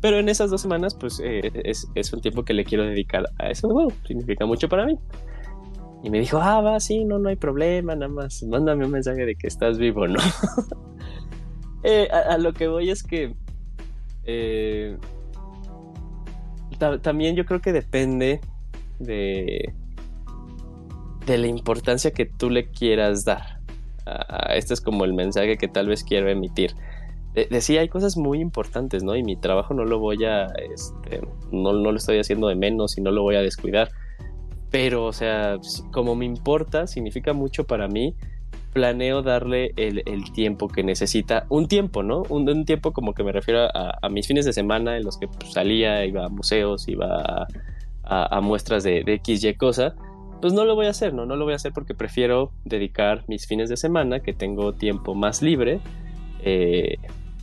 pero 0.02 0.18
en 0.18 0.30
esas 0.30 0.49
dos 0.49 0.61
semanas, 0.61 0.95
pues 0.95 1.22
eh, 1.23 1.52
es, 1.64 1.88
es, 1.93 2.11
un 2.11 2.22
tiempo 2.22 2.43
que 2.43 2.53
le 2.53 2.65
quiero 2.65 2.84
dedicar 2.84 3.30
a 3.38 3.49
ese 3.49 3.68
juego. 3.68 3.91
Significa 4.07 4.45
mucho 4.45 4.68
para 4.68 4.85
mí. 4.85 4.97
Y 6.06 6.11
me 6.11 6.19
dijo, 6.19 6.38
ah, 6.40 6.61
va, 6.61 6.80
sí, 6.80 7.03
no, 7.03 7.18
no 7.18 7.30
hay 7.30 7.36
problema, 7.36 7.95
nada 7.95 8.11
más 8.11 8.44
mándame 8.44 8.86
un 8.86 8.91
mensaje 8.91 9.26
de 9.26 9.36
que 9.36 9.48
estás 9.48 9.80
vivo, 9.80 10.07
¿no? 10.07 10.19
eh, 11.84 12.07
a, 12.11 12.38
lo 12.38 12.53
que 12.53 12.68
voy 12.68 12.91
es 12.91 13.02
que 13.02 13.34
eh, 14.23 14.95
ta 16.77 16.99
también 16.99 17.36
yo 17.36 17.44
creo 17.45 17.60
que 17.60 17.73
depende 17.73 18.40
de, 18.99 19.73
de 21.26 21.38
la 21.40 21.48
importancia 21.48 22.11
que 22.11 22.27
tú 22.27 22.52
le 22.52 22.69
quieras 22.69 23.26
dar. 23.26 23.60
Este 24.53 24.76
es 24.76 24.82
como 24.82 25.06
el 25.06 25.15
mensaje 25.15 25.57
que 25.57 25.68
tal 25.68 25.88
vez 25.88 26.03
quiero 26.03 26.30
emitir 26.30 26.76
de, 27.34 27.48
de, 27.48 27.61
sí 27.61 27.80
hay 27.80 27.90
cosas 27.90 28.15
muy 28.15 28.40
importantes, 28.40 29.03
¿no? 29.03 29.15
Y 29.15 29.23
mi 29.23 29.36
trabajo 29.36 29.73
no 29.73 29.84
lo 29.84 29.98
voy 29.98 30.23
a, 30.23 30.45
este, 30.45 31.22
no, 31.52 31.73
no 31.73 31.91
lo 31.91 31.98
estoy 31.98 32.19
haciendo 32.19 32.48
de 32.48 32.56
menos 32.56 32.98
y 32.99 33.02
no 33.02 33.10
lo 33.10 33.23
voy 33.23 33.38
a 33.38 33.41
descuidar. 33.41 33.90
Pero, 34.76 35.06
o 35.06 35.14
sea, 35.14 35.57
como 35.93 36.15
me 36.15 36.26
importa, 36.26 36.85
significa 36.85 37.31
mucho 37.31 37.64
para 37.64 37.88
mí, 37.88 38.14
planeo 38.73 39.22
darle 39.22 39.72
el, 39.77 40.03
el 40.06 40.34
tiempo 40.34 40.68
que 40.68 40.84
necesita. 40.84 41.45
Un 41.47 41.69
tiempo, 41.69 42.03
¿no? 42.03 42.23
Un, 42.27 42.49
un 42.49 42.65
tiempo 42.65 42.91
como 42.91 43.14
que 43.14 43.23
me 43.23 43.31
refiero 43.31 43.69
a, 43.73 43.97
a, 44.02 44.10
mis 44.10 44.27
fines 44.27 44.43
de 44.43 44.52
semana 44.52 44.97
en 44.97 45.06
los 45.06 45.18
que 45.18 45.30
pues, 45.30 45.53
salía, 45.53 46.03
iba 46.06 46.26
a 46.26 46.27
museos, 46.27 46.89
iba 46.89 47.47
a, 48.03 48.38
a 48.38 48.41
muestras 48.41 48.84
de, 48.84 49.06
de 49.06 49.14
X, 49.14 49.45
Y 49.45 49.53
cosa 49.53 49.95
pues 50.41 50.52
no 50.52 50.65
lo 50.65 50.76
voy 50.76 50.88
a 50.88 50.89
hacer, 50.89 51.14
¿no? 51.14 51.26
No 51.26 51.38
lo 51.38 51.45
voy 51.45 51.53
a 51.53 51.56
hacer 51.56 51.72
porque 51.72 51.93
prefiero 51.93 52.52
dedicar 52.65 53.23
mis 53.27 53.47
fines 53.47 53.69
de 53.69 53.77
semana, 53.77 54.19
que 54.19 54.34
tengo 54.34 54.73
tiempo 54.73 55.15
más 55.15 55.41
libre, 55.41 55.80
eh, 56.43 56.97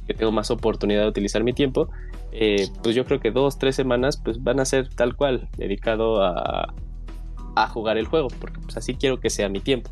que 0.06 0.12
tengo 0.12 0.32
más 0.32 0.50
oportunidad 0.50 1.00
de 1.00 1.09
utilizar 1.09 1.42
mi 1.42 1.54
tiempo, 1.54 1.88
eh, 2.30 2.68
pues 2.82 2.94
yo 2.94 3.06
creo 3.06 3.20
que 3.20 3.30
dos, 3.30 3.59
tres 3.59 3.74
semanas 3.74 4.18
pues 4.22 4.42
van 4.42 4.60
a 4.60 4.66
ser 4.66 4.90
tal 4.90 5.16
cual, 5.16 5.48
dedicado 5.56 6.22
a, 6.22 6.74
a 7.54 7.68
jugar 7.68 7.98
el 7.98 8.06
juego, 8.06 8.28
porque 8.40 8.60
pues 8.60 8.76
así 8.76 8.94
quiero 8.94 9.20
que 9.20 9.30
sea 9.30 9.48
mi 9.48 9.60
tiempo. 9.60 9.90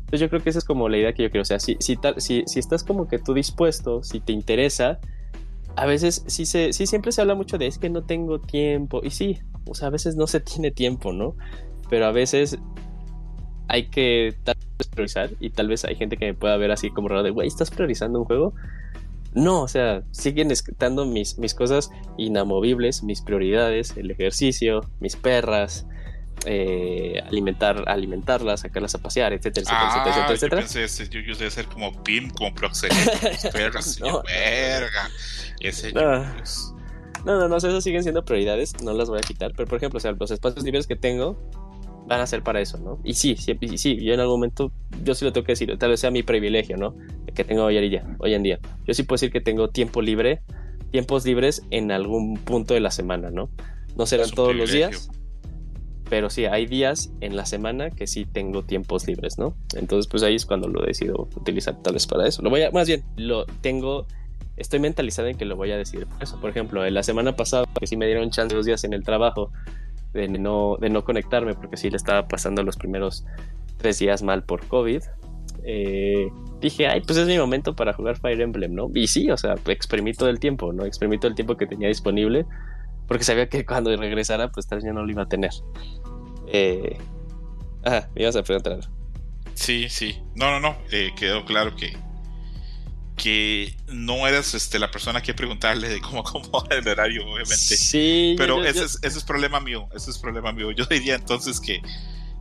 Entonces 0.00 0.20
yo 0.20 0.28
creo 0.28 0.42
que 0.42 0.50
esa 0.50 0.58
es 0.58 0.64
como 0.64 0.88
la 0.88 0.98
idea 0.98 1.14
que 1.14 1.22
yo 1.22 1.30
quiero. 1.30 1.42
O 1.42 1.46
sea, 1.46 1.58
si, 1.58 1.76
si, 1.80 1.96
tal, 1.96 2.20
si, 2.20 2.44
si 2.46 2.58
estás 2.58 2.84
como 2.84 3.08
que 3.08 3.18
tú 3.18 3.32
dispuesto, 3.32 4.02
si 4.02 4.20
te 4.20 4.32
interesa, 4.32 4.98
a 5.74 5.86
veces 5.86 6.24
sí, 6.26 6.44
se, 6.44 6.72
sí 6.72 6.86
siempre 6.86 7.12
se 7.12 7.22
habla 7.22 7.34
mucho 7.34 7.56
de 7.58 7.66
es 7.66 7.78
que 7.78 7.88
no 7.88 8.04
tengo 8.04 8.38
tiempo. 8.38 9.00
Y 9.02 9.10
sí, 9.10 9.40
o 9.66 9.74
sea, 9.74 9.88
a 9.88 9.90
veces 9.90 10.16
no 10.16 10.26
se 10.26 10.40
tiene 10.40 10.70
tiempo, 10.70 11.12
¿no? 11.12 11.34
Pero 11.88 12.06
a 12.06 12.12
veces 12.12 12.58
hay 13.68 13.88
que 13.88 14.34
tal 14.44 14.56
vez 14.78 14.88
priorizar 14.88 15.30
y 15.40 15.50
tal 15.50 15.68
vez 15.68 15.84
hay 15.84 15.94
gente 15.94 16.16
que 16.16 16.26
me 16.26 16.34
pueda 16.34 16.56
ver 16.58 16.72
así 16.72 16.90
como 16.90 17.08
raro 17.08 17.22
de, 17.22 17.30
güey, 17.30 17.48
¿estás 17.48 17.70
priorizando 17.70 18.18
un 18.18 18.26
juego? 18.26 18.54
No, 19.34 19.62
o 19.62 19.68
sea, 19.68 20.02
siguen 20.10 20.50
estando 20.50 21.06
mis, 21.06 21.38
mis 21.38 21.54
cosas 21.54 21.90
inamovibles, 22.18 23.02
mis 23.02 23.22
prioridades, 23.22 23.96
el 23.96 24.10
ejercicio, 24.10 24.82
mis 25.00 25.16
perras, 25.16 25.86
eh, 26.44 27.22
alimentar, 27.26 27.84
alimentarlas, 27.86 28.60
sacarlas 28.60 28.94
a 28.94 28.98
pasear, 28.98 29.32
etcétera, 29.32 29.62
etcétera, 29.62 29.92
ah, 29.92 30.04
etcétera, 30.06 30.34
etcétera. 30.34 30.62
Yo 30.62 30.68
pensé, 30.68 31.08
yo, 31.08 31.20
yo 31.20 31.36
debe 31.36 31.50
ser 31.50 31.66
como 31.66 32.02
PIM, 32.02 32.30
como 32.30 32.54
proxeneta, 32.54 33.12
no. 34.00 34.22
verga. 34.22 35.10
Ese 35.60 35.92
no. 35.92 36.24
no, 37.24 37.38
no, 37.38 37.48
no, 37.48 37.56
eso 37.56 37.80
siguen 37.80 38.02
siendo 38.02 38.24
prioridades, 38.24 38.82
no 38.82 38.92
las 38.92 39.08
voy 39.08 39.18
a 39.18 39.22
quitar, 39.22 39.52
pero 39.56 39.68
por 39.68 39.76
ejemplo, 39.76 39.98
o 39.98 40.00
sea, 40.00 40.12
los 40.12 40.30
espacios 40.30 40.64
libres 40.64 40.86
que 40.86 40.96
tengo 40.96 41.38
van 42.06 42.20
a 42.20 42.26
ser 42.26 42.42
para 42.42 42.60
eso, 42.60 42.78
¿no? 42.78 42.98
Y 43.04 43.14
sí, 43.14 43.36
sí, 43.36 43.56
sí, 43.76 43.96
yo 44.02 44.14
en 44.14 44.20
algún 44.20 44.36
momento, 44.36 44.72
yo 45.04 45.14
sí 45.14 45.24
lo 45.24 45.32
tengo 45.32 45.46
que 45.46 45.52
decir, 45.52 45.76
tal 45.78 45.90
vez 45.90 46.00
sea 46.00 46.10
mi 46.10 46.22
privilegio, 46.22 46.76
¿no? 46.76 46.96
Que 47.34 47.44
tengo 47.44 47.64
hoy 47.64 47.76
en 47.76 47.88
día, 47.88 48.16
hoy 48.18 48.34
en 48.34 48.42
día. 48.42 48.58
Yo 48.84 48.94
sí 48.94 49.04
puedo 49.04 49.16
decir 49.16 49.30
que 49.30 49.40
tengo 49.40 49.70
tiempo 49.70 50.02
libre, 50.02 50.42
tiempos 50.90 51.24
libres 51.24 51.62
en 51.70 51.92
algún 51.92 52.36
punto 52.38 52.74
de 52.74 52.80
la 52.80 52.90
semana, 52.90 53.30
¿no? 53.30 53.50
No 53.96 54.06
serán 54.06 54.30
todos 54.30 54.54
los 54.54 54.72
días, 54.72 55.10
pero 56.12 56.28
sí, 56.28 56.44
hay 56.44 56.66
días 56.66 57.10
en 57.22 57.36
la 57.36 57.46
semana 57.46 57.88
que 57.88 58.06
sí 58.06 58.26
tengo 58.26 58.62
tiempos 58.64 59.06
libres, 59.06 59.38
¿no? 59.38 59.54
Entonces, 59.74 60.06
pues 60.10 60.22
ahí 60.22 60.34
es 60.34 60.44
cuando 60.44 60.68
lo 60.68 60.82
decido 60.82 61.26
utilizar 61.34 61.82
tal 61.82 61.94
vez 61.94 62.06
para 62.06 62.28
eso. 62.28 62.42
Lo 62.42 62.50
voy 62.50 62.60
a, 62.60 62.70
más 62.70 62.86
bien, 62.86 63.02
lo 63.16 63.46
tengo, 63.62 64.06
estoy 64.58 64.78
mentalizado 64.78 65.28
en 65.28 65.38
que 65.38 65.46
lo 65.46 65.56
voy 65.56 65.72
a 65.72 65.78
decidir 65.78 66.06
por 66.06 66.22
eso. 66.22 66.38
Por 66.38 66.50
ejemplo, 66.50 66.84
en 66.84 66.92
la 66.92 67.02
semana 67.02 67.34
pasada, 67.34 67.64
que 67.80 67.86
sí 67.86 67.96
me 67.96 68.04
dieron 68.04 68.28
chance 68.28 68.54
dos 68.54 68.66
días 68.66 68.84
en 68.84 68.92
el 68.92 69.04
trabajo 69.04 69.52
de 70.12 70.28
no, 70.28 70.76
de 70.78 70.90
no 70.90 71.02
conectarme 71.02 71.54
porque 71.54 71.78
sí 71.78 71.88
le 71.88 71.96
estaba 71.96 72.28
pasando 72.28 72.62
los 72.62 72.76
primeros 72.76 73.24
tres 73.78 73.98
días 73.98 74.22
mal 74.22 74.42
por 74.42 74.66
COVID. 74.66 75.00
Eh, 75.64 76.28
dije, 76.60 76.88
ay, 76.88 77.00
pues 77.00 77.16
es 77.16 77.26
mi 77.26 77.38
momento 77.38 77.74
para 77.74 77.94
jugar 77.94 78.18
Fire 78.18 78.42
Emblem, 78.42 78.74
¿no? 78.74 78.90
Y 78.94 79.06
sí, 79.06 79.30
o 79.30 79.38
sea, 79.38 79.54
exprimí 79.68 80.12
todo 80.12 80.28
el 80.28 80.38
tiempo, 80.38 80.74
¿no? 80.74 80.84
Exprimí 80.84 81.16
todo 81.16 81.28
el 81.28 81.36
tiempo 81.36 81.56
que 81.56 81.66
tenía 81.66 81.88
disponible 81.88 82.44
porque 83.12 83.24
sabía 83.24 83.46
que 83.46 83.66
cuando 83.66 83.94
regresara, 83.94 84.50
pues 84.50 84.66
tal 84.66 84.78
vez 84.78 84.86
ya 84.86 84.92
no 84.94 85.04
lo 85.04 85.10
iba 85.10 85.24
a 85.24 85.28
tener. 85.28 85.50
Eh... 86.48 86.98
Ah, 87.84 88.08
me 88.14 88.22
ibas 88.22 88.36
a 88.36 88.42
preguntar. 88.42 88.80
Sí, 89.54 89.88
sí. 89.88 90.18
No, 90.34 90.50
no, 90.50 90.60
no. 90.60 90.76
Eh, 90.90 91.12
quedó 91.16 91.44
claro 91.44 91.74
que, 91.76 91.96
que 93.16 93.76
no 93.88 94.26
eres 94.26 94.54
este, 94.54 94.78
la 94.78 94.90
persona 94.90 95.20
que 95.22 95.34
preguntarle 95.34 95.88
de 95.88 96.00
cómo 96.00 96.20
acomoda 96.26 96.76
el 96.76 96.86
horario, 96.88 97.22
obviamente. 97.24 97.56
Sí, 97.56 98.34
Pero 98.38 98.58
yo- 98.58 98.64
ese, 98.64 98.78
yo- 98.80 98.84
Es, 98.84 98.98
ese 99.02 99.18
es 99.18 99.24
problema 99.24 99.60
mío, 99.60 99.88
ese 99.94 100.10
es 100.10 100.18
problema 100.18 100.52
mío. 100.52 100.70
Yo 100.70 100.84
diría 100.86 101.14
entonces 101.14 101.60
que, 101.60 101.80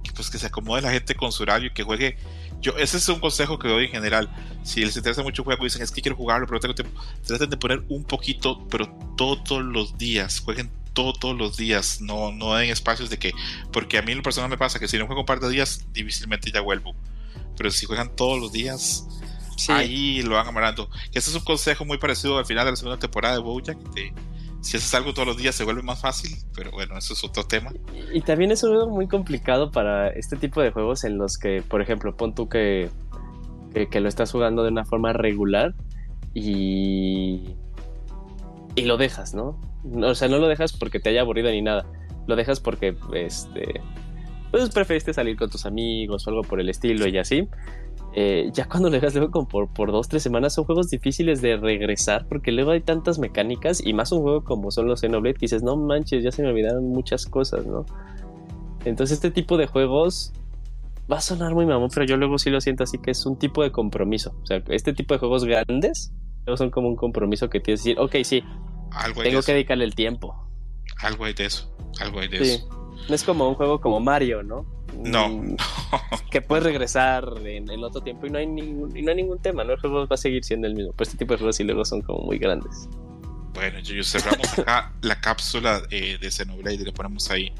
que, 0.03 0.11
pues 0.13 0.29
que 0.29 0.37
se 0.37 0.47
acomode 0.47 0.81
la 0.81 0.91
gente 0.91 1.15
con 1.15 1.31
su 1.31 1.43
horario 1.43 1.69
y 1.69 1.73
que 1.73 1.83
juegue. 1.83 2.17
Yo, 2.61 2.77
ese 2.77 2.97
es 2.97 3.09
un 3.09 3.19
consejo 3.19 3.57
que 3.57 3.67
doy 3.67 3.85
en 3.85 3.91
general. 3.91 4.29
Si 4.63 4.85
les 4.85 4.95
interesa 4.95 5.23
mucho 5.23 5.41
el 5.41 5.45
juego 5.45 5.63
y 5.63 5.65
dicen 5.67 5.81
es 5.81 5.91
que 5.91 6.01
quiero 6.01 6.15
jugarlo, 6.15 6.45
pero 6.47 6.59
tengo 6.59 6.75
tiempo, 6.75 7.01
traten 7.25 7.49
de 7.49 7.57
poner 7.57 7.83
un 7.89 8.03
poquito, 8.03 8.67
pero 8.69 8.87
todos 9.17 9.63
los 9.63 9.97
días. 9.97 10.39
Jueguen 10.39 10.69
todos 10.93 11.37
los 11.37 11.57
días. 11.57 12.01
No, 12.01 12.31
no 12.31 12.55
den 12.55 12.69
espacios 12.69 13.09
de 13.09 13.17
que. 13.17 13.31
Porque 13.71 13.97
a 13.97 14.01
mí 14.01 14.11
en 14.11 14.19
lo 14.19 14.23
personal 14.23 14.49
me 14.49 14.57
pasa 14.57 14.79
que 14.79 14.87
si 14.87 14.97
no 14.97 15.05
juego 15.05 15.21
un 15.21 15.25
par 15.25 15.39
de 15.39 15.49
días, 15.49 15.85
difícilmente 15.93 16.51
ya 16.51 16.61
vuelvo. 16.61 16.93
Pero 17.57 17.71
si 17.71 17.85
juegan 17.85 18.15
todos 18.15 18.39
los 18.39 18.51
días, 18.51 19.07
sí. 19.57 19.71
ahí 19.71 20.21
lo 20.21 20.35
van 20.35 20.47
amarrando. 20.47 20.89
Ese 21.13 21.29
es 21.29 21.35
un 21.35 21.43
consejo 21.43 21.85
muy 21.85 21.97
parecido 21.97 22.37
al 22.37 22.45
final 22.45 22.65
de 22.65 22.71
la 22.71 22.77
segunda 22.77 22.99
temporada 22.99 23.35
de 23.35 23.41
Bojack. 23.41 23.77
de, 23.93 24.13
si 24.61 24.77
haces 24.77 24.93
algo 24.93 25.13
todos 25.13 25.27
los 25.27 25.37
días 25.37 25.55
se 25.55 25.63
vuelve 25.63 25.81
más 25.81 26.01
fácil, 26.01 26.37
pero 26.55 26.69
bueno, 26.71 26.95
eso 26.97 27.13
es 27.13 27.23
otro 27.23 27.43
tema. 27.43 27.71
Y 28.13 28.21
también 28.21 28.51
es 28.51 28.63
un 28.63 28.69
juego 28.69 28.89
muy 28.89 29.07
complicado 29.07 29.71
para 29.71 30.09
este 30.09 30.37
tipo 30.37 30.61
de 30.61 30.71
juegos 30.71 31.03
en 31.03 31.17
los 31.17 31.37
que, 31.37 31.63
por 31.67 31.81
ejemplo, 31.81 32.15
pon 32.15 32.35
tú 32.35 32.47
que, 32.47 32.89
que, 33.73 33.87
que 33.87 33.99
lo 33.99 34.07
estás 34.07 34.31
jugando 34.31 34.63
de 34.63 34.69
una 34.69 34.85
forma 34.85 35.13
regular 35.13 35.73
y, 36.35 37.55
y 38.75 38.81
lo 38.83 38.97
dejas. 38.97 39.33
No, 39.33 39.59
O 39.83 40.15
sea, 40.15 40.27
no 40.27 40.37
lo 40.37 40.47
dejas 40.47 40.73
porque 40.73 40.99
te 40.99 41.09
haya 41.09 41.21
aburrido 41.21 41.49
ni 41.49 41.61
nada. 41.61 41.85
Lo 42.27 42.35
dejas 42.35 42.59
porque, 42.59 42.95
este, 43.13 43.81
pues 44.51 44.69
preferiste 44.69 45.13
salir 45.13 45.37
con 45.37 45.49
tus 45.49 45.65
amigos 45.65 46.27
o 46.27 46.29
algo 46.29 46.43
por 46.43 46.59
el 46.59 46.69
estilo 46.69 47.07
y 47.07 47.17
así. 47.17 47.47
Eh, 48.13 48.49
ya 48.53 48.67
cuando 48.67 48.89
lo 48.89 48.95
dejas 48.95 49.15
luego 49.15 49.47
por, 49.47 49.71
por 49.71 49.91
dos, 49.91 50.09
tres 50.09 50.21
semanas 50.21 50.53
son 50.53 50.65
juegos 50.65 50.89
difíciles 50.89 51.41
de 51.41 51.55
regresar 51.55 52.27
porque 52.27 52.51
luego 52.51 52.71
hay 52.71 52.81
tantas 52.81 53.19
mecánicas 53.19 53.81
y 53.85 53.93
más 53.93 54.11
un 54.11 54.21
juego 54.21 54.43
como 54.43 54.69
son 54.69 54.87
los 54.87 54.99
Xenoblade 54.99 55.35
que 55.35 55.45
dices, 55.45 55.63
no 55.63 55.77
manches, 55.77 56.21
ya 56.21 56.31
se 56.31 56.43
me 56.43 56.49
olvidaron 56.49 56.89
muchas 56.89 57.25
cosas, 57.25 57.65
¿no? 57.65 57.85
Entonces 58.83 59.15
este 59.15 59.31
tipo 59.31 59.55
de 59.55 59.67
juegos 59.67 60.33
va 61.09 61.17
a 61.17 61.21
sonar 61.21 61.53
muy 61.53 61.65
mamón, 61.65 61.89
pero 61.93 62.05
yo 62.05 62.17
luego 62.17 62.37
sí 62.37 62.49
lo 62.49 62.59
siento 62.59 62.83
así 62.83 62.97
que 62.97 63.11
es 63.11 63.25
un 63.25 63.37
tipo 63.37 63.63
de 63.63 63.71
compromiso. 63.71 64.35
O 64.43 64.45
sea, 64.45 64.61
este 64.67 64.91
tipo 64.91 65.13
de 65.13 65.19
juegos 65.19 65.45
grandes 65.45 66.11
son 66.55 66.69
como 66.69 66.89
un 66.89 66.97
compromiso 66.97 67.49
que 67.49 67.61
tienes 67.61 67.83
que 67.83 67.91
decir, 67.91 67.99
ok, 68.01 68.15
sí, 68.25 68.43
Algo 68.91 69.21
hay 69.21 69.29
tengo 69.29 69.41
de 69.41 69.45
que 69.45 69.53
dedicarle 69.53 69.85
el 69.85 69.95
tiempo. 69.95 70.35
Algo 70.99 71.25
hay 71.25 71.33
de 71.33 71.45
eso. 71.45 71.73
Algo 71.99 72.19
hay 72.19 72.27
de 72.27 72.37
Sí. 72.45 72.51
eso. 72.51 72.69
No 73.09 73.15
es 73.15 73.23
como 73.23 73.47
un 73.49 73.55
juego 73.55 73.81
como 73.81 73.99
Mario, 73.99 74.43
¿no? 74.43 74.65
No, 74.95 75.29
Mm, 75.29 75.55
que 76.29 76.41
puedes 76.41 76.63
regresar 76.65 77.25
en 77.45 77.69
el 77.69 77.83
otro 77.83 78.01
tiempo 78.01 78.27
y 78.27 78.29
no 78.29 78.37
hay 78.37 78.45
ningún, 78.45 78.95
y 78.95 79.01
no 79.01 79.09
hay 79.11 79.15
ningún 79.17 79.39
tema, 79.41 79.63
¿no? 79.63 79.73
El 79.73 79.79
juego 79.79 80.05
va 80.05 80.13
a 80.13 80.17
seguir 80.17 80.43
siendo 80.43 80.67
el 80.67 80.75
mismo. 80.75 80.91
Pero 80.93 81.03
este 81.03 81.17
tipo 81.17 81.33
de 81.33 81.37
juegos 81.39 81.55
sí 81.55 81.63
luego 81.63 81.85
son 81.85 82.01
como 82.01 82.19
muy 82.25 82.37
grandes. 82.37 82.87
Bueno, 83.53 83.79
yo 83.79 84.03
cerramos 84.03 84.47
acá 84.59 84.93
la 85.01 85.19
cápsula 85.19 85.81
eh, 85.89 86.17
de 86.19 86.29
Xenoblade 86.31 86.75
y 86.75 86.85
le 86.85 86.91
ponemos 86.91 87.29
ahí 87.31 87.51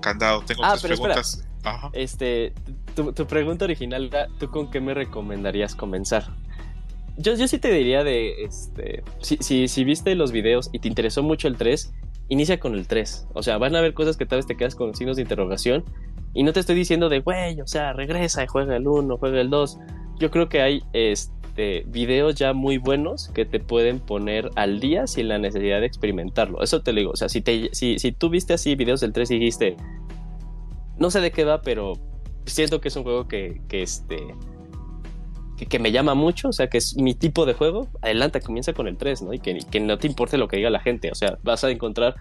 candado. 0.00 0.42
Tengo 0.42 0.64
Ah, 0.64 0.76
tres 0.80 0.98
preguntas. 0.98 1.44
Ajá. 1.64 1.90
Este, 1.92 2.52
tu, 2.96 3.12
tu 3.12 3.26
pregunta 3.26 3.64
original 3.64 4.06
era, 4.06 4.26
¿tú 4.40 4.50
con 4.50 4.70
qué 4.70 4.80
me 4.80 4.92
recomendarías 4.94 5.74
comenzar? 5.76 6.26
Yo, 7.16 7.34
yo 7.34 7.46
sí 7.46 7.58
te 7.58 7.70
diría 7.70 8.04
de, 8.04 8.44
este, 8.44 9.02
si, 9.20 9.36
si, 9.38 9.68
si 9.68 9.84
viste 9.84 10.14
los 10.14 10.32
videos 10.32 10.70
y 10.72 10.78
te 10.78 10.88
interesó 10.88 11.22
mucho 11.22 11.46
el 11.48 11.56
3, 11.56 11.92
inicia 12.28 12.58
con 12.58 12.74
el 12.74 12.86
3. 12.86 13.28
O 13.34 13.42
sea, 13.42 13.58
van 13.58 13.76
a 13.76 13.78
haber 13.78 13.94
cosas 13.94 14.16
que 14.16 14.26
tal 14.26 14.38
vez 14.38 14.46
te 14.46 14.56
quedas 14.56 14.74
con 14.74 14.94
signos 14.94 15.16
de 15.16 15.22
interrogación. 15.22 15.84
Y 16.34 16.44
no 16.44 16.52
te 16.52 16.60
estoy 16.60 16.74
diciendo 16.74 17.08
de, 17.10 17.20
güey, 17.20 17.60
o 17.60 17.66
sea, 17.66 17.92
regresa 17.92 18.42
y 18.42 18.46
juega 18.46 18.76
el 18.76 18.88
1, 18.88 19.18
juega 19.18 19.40
el 19.40 19.50
2. 19.50 19.78
Yo 20.18 20.30
creo 20.30 20.48
que 20.48 20.62
hay 20.62 20.82
este, 20.94 21.84
videos 21.88 22.36
ya 22.36 22.54
muy 22.54 22.78
buenos 22.78 23.28
que 23.28 23.44
te 23.44 23.60
pueden 23.60 24.00
poner 24.00 24.48
al 24.56 24.80
día 24.80 25.06
sin 25.06 25.28
la 25.28 25.38
necesidad 25.38 25.80
de 25.80 25.86
experimentarlo. 25.86 26.62
Eso 26.62 26.82
te 26.82 26.92
lo 26.92 27.00
digo. 27.00 27.10
O 27.12 27.16
sea, 27.16 27.28
si, 27.28 27.42
te, 27.42 27.68
si, 27.72 27.98
si 27.98 28.12
tú 28.12 28.30
viste 28.30 28.54
así 28.54 28.74
videos 28.76 29.00
del 29.00 29.12
3 29.12 29.30
y 29.32 29.38
dijiste, 29.38 29.76
no 30.98 31.10
sé 31.10 31.20
de 31.20 31.32
qué 31.32 31.44
va, 31.44 31.60
pero 31.60 31.98
siento 32.46 32.80
que 32.80 32.88
es 32.88 32.96
un 32.96 33.02
juego 33.02 33.28
que, 33.28 33.60
que 33.68 33.82
este 33.82 34.34
que, 35.66 35.78
me 35.78 35.92
llama 35.92 36.14
mucho, 36.14 36.48
o 36.48 36.52
sea, 36.52 36.68
que 36.68 36.78
es 36.78 36.96
mi 36.96 37.14
tipo 37.14 37.46
de 37.46 37.54
juego, 37.54 37.88
adelanta, 38.00 38.40
comienza 38.40 38.72
con 38.72 38.88
el 38.88 38.96
3, 38.96 39.22
¿no? 39.22 39.32
Y 39.32 39.38
que, 39.38 39.58
que 39.70 39.80
no 39.80 39.98
te 39.98 40.06
importe 40.06 40.38
lo 40.38 40.48
que 40.48 40.56
diga 40.56 40.70
la 40.70 40.80
gente, 40.80 41.10
o 41.10 41.14
sea, 41.14 41.38
vas 41.42 41.64
a 41.64 41.70
encontrar 41.70 42.14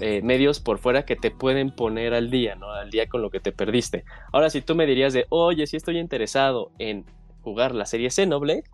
eh, 0.00 0.22
medios 0.22 0.60
por 0.60 0.78
fuera 0.78 1.04
que 1.04 1.14
te 1.14 1.30
pueden 1.30 1.72
poner 1.72 2.14
al 2.14 2.30
día, 2.30 2.54
¿no? 2.54 2.72
Al 2.72 2.90
día 2.90 3.06
con 3.08 3.20
lo 3.20 3.30
que 3.30 3.38
te 3.38 3.52
perdiste. 3.52 4.04
Ahora, 4.32 4.48
si 4.48 4.62
tú 4.62 4.74
me 4.74 4.86
dirías 4.86 5.12
de, 5.12 5.26
oye, 5.28 5.66
si 5.66 5.76
estoy 5.76 5.98
interesado 5.98 6.72
en 6.78 7.04
jugar 7.42 7.74
la 7.74 7.84
serie 7.84 8.10
Xenoblade, 8.10 8.64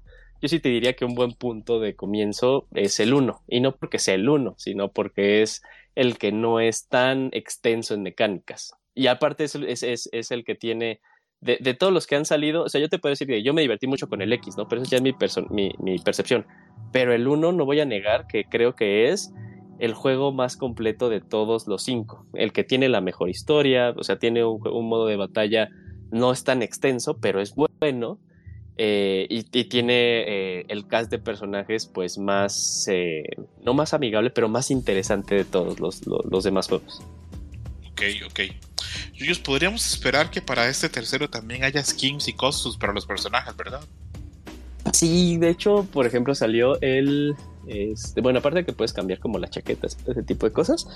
yo 0.40 0.48
sí 0.48 0.60
te 0.60 0.68
diría 0.68 0.94
que 0.94 1.04
un 1.04 1.16
buen 1.16 1.32
punto 1.32 1.80
de 1.80 1.96
comienzo 1.96 2.68
es 2.74 3.00
el 3.00 3.12
1, 3.12 3.42
y 3.48 3.60
no 3.60 3.74
porque 3.74 3.98
sea 3.98 4.14
el 4.14 4.28
1, 4.28 4.54
sino 4.56 4.92
porque 4.92 5.42
es 5.42 5.62
el 5.96 6.16
que 6.16 6.30
no 6.30 6.60
es 6.60 6.86
tan 6.86 7.30
extenso 7.32 7.94
en 7.94 8.02
mecánicas. 8.02 8.74
Y 8.94 9.08
aparte 9.08 9.44
es, 9.44 9.56
es, 9.56 10.08
es 10.12 10.30
el 10.30 10.44
que 10.44 10.54
tiene, 10.54 11.00
de, 11.46 11.58
de, 11.60 11.74
todos 11.74 11.92
los 11.92 12.06
que 12.06 12.16
han 12.16 12.24
salido, 12.24 12.64
o 12.64 12.68
sea, 12.68 12.80
yo 12.80 12.88
te 12.88 12.98
puedo 12.98 13.12
decir 13.12 13.26
que 13.26 13.42
yo 13.42 13.54
me 13.54 13.62
divertí 13.62 13.86
mucho 13.86 14.08
con 14.08 14.20
el 14.20 14.32
X, 14.32 14.56
¿no? 14.56 14.68
Pero 14.68 14.82
eso 14.82 14.90
ya 14.90 14.98
es 14.98 15.02
mi, 15.02 15.14
mi, 15.50 15.72
mi 15.78 15.98
percepción. 15.98 16.46
Pero 16.92 17.14
el 17.14 17.26
1 17.26 17.52
no 17.52 17.64
voy 17.64 17.80
a 17.80 17.84
negar 17.84 18.26
que 18.26 18.44
creo 18.44 18.74
que 18.74 19.10
es 19.10 19.32
el 19.78 19.94
juego 19.94 20.32
más 20.32 20.56
completo 20.56 21.08
de 21.08 21.20
todos 21.20 21.66
los 21.66 21.82
cinco. 21.82 22.26
El 22.34 22.52
que 22.52 22.64
tiene 22.64 22.88
la 22.88 23.00
mejor 23.00 23.28
historia, 23.28 23.94
o 23.96 24.02
sea, 24.02 24.18
tiene 24.18 24.44
un, 24.44 24.66
un 24.66 24.88
modo 24.88 25.06
de 25.06 25.16
batalla, 25.16 25.70
no 26.10 26.32
es 26.32 26.44
tan 26.44 26.62
extenso, 26.62 27.18
pero 27.18 27.40
es 27.40 27.54
bueno. 27.54 28.18
Eh, 28.78 29.26
y, 29.30 29.38
y, 29.58 29.64
tiene 29.64 30.58
eh, 30.60 30.66
el 30.68 30.86
cast 30.86 31.10
de 31.10 31.18
personajes 31.18 31.86
pues 31.86 32.18
más, 32.18 32.86
eh, 32.92 33.24
no 33.62 33.72
más 33.72 33.94
amigable, 33.94 34.28
pero 34.28 34.50
más 34.50 34.70
interesante 34.70 35.34
de 35.34 35.44
todos 35.44 35.80
los, 35.80 36.06
los, 36.06 36.24
los 36.26 36.44
demás 36.44 36.68
juegos. 36.68 37.02
Ok, 37.96 38.02
ok. 38.26 38.40
Yuyos, 39.14 39.38
podríamos 39.38 39.90
esperar 39.90 40.30
que 40.30 40.42
para 40.42 40.68
este 40.68 40.90
tercero 40.90 41.30
también 41.30 41.64
haya 41.64 41.82
skins 41.82 42.28
y 42.28 42.34
costos 42.34 42.76
para 42.76 42.92
los 42.92 43.06
personajes, 43.06 43.56
¿verdad? 43.56 43.80
Sí, 44.92 45.38
de 45.38 45.48
hecho, 45.48 45.86
por 45.90 46.04
ejemplo, 46.04 46.34
salió 46.34 46.78
el... 46.82 47.34
Este, 47.66 48.20
bueno, 48.20 48.40
aparte 48.40 48.58
de 48.58 48.64
que 48.66 48.74
puedes 48.74 48.92
cambiar 48.92 49.18
como 49.18 49.38
las 49.38 49.50
chaquetas, 49.50 49.96
ese 50.06 50.22
tipo 50.22 50.44
de 50.44 50.52
cosas. 50.52 50.86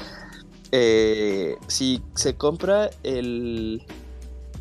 Eh, 0.73 1.57
si 1.69 2.03
se 2.15 2.35
compra 2.35 2.91
el, 3.03 3.83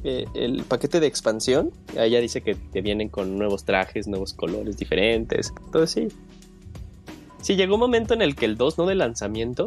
eh, 0.05 0.25
el 0.33 0.63
paquete 0.63 1.01
de 1.01 1.07
expansión, 1.07 1.71
allá 1.97 2.21
dice 2.21 2.41
que 2.41 2.55
te 2.55 2.81
vienen 2.81 3.09
con 3.09 3.37
nuevos 3.37 3.65
trajes, 3.65 4.07
nuevos 4.07 4.33
colores 4.33 4.77
diferentes. 4.77 5.53
Entonces 5.65 5.91
sí. 5.91 6.17
Sí, 7.41 7.57
llegó 7.57 7.75
un 7.75 7.81
momento 7.81 8.13
en 8.13 8.21
el 8.21 8.37
que 8.37 8.45
el 8.45 8.55
2 8.55 8.77
no 8.77 8.85
de 8.85 8.95
lanzamiento, 8.95 9.65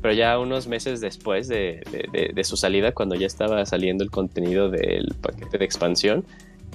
pero 0.00 0.14
ya 0.14 0.38
unos 0.38 0.66
meses 0.66 1.00
después 1.00 1.48
de, 1.48 1.82
de, 1.90 2.08
de, 2.12 2.32
de, 2.34 2.44
su 2.44 2.56
salida, 2.56 2.92
cuando 2.92 3.14
ya 3.14 3.26
estaba 3.26 3.64
saliendo 3.66 4.04
el 4.04 4.10
contenido 4.10 4.70
del 4.70 5.14
paquete 5.20 5.58
de 5.58 5.64
expansión, 5.64 6.24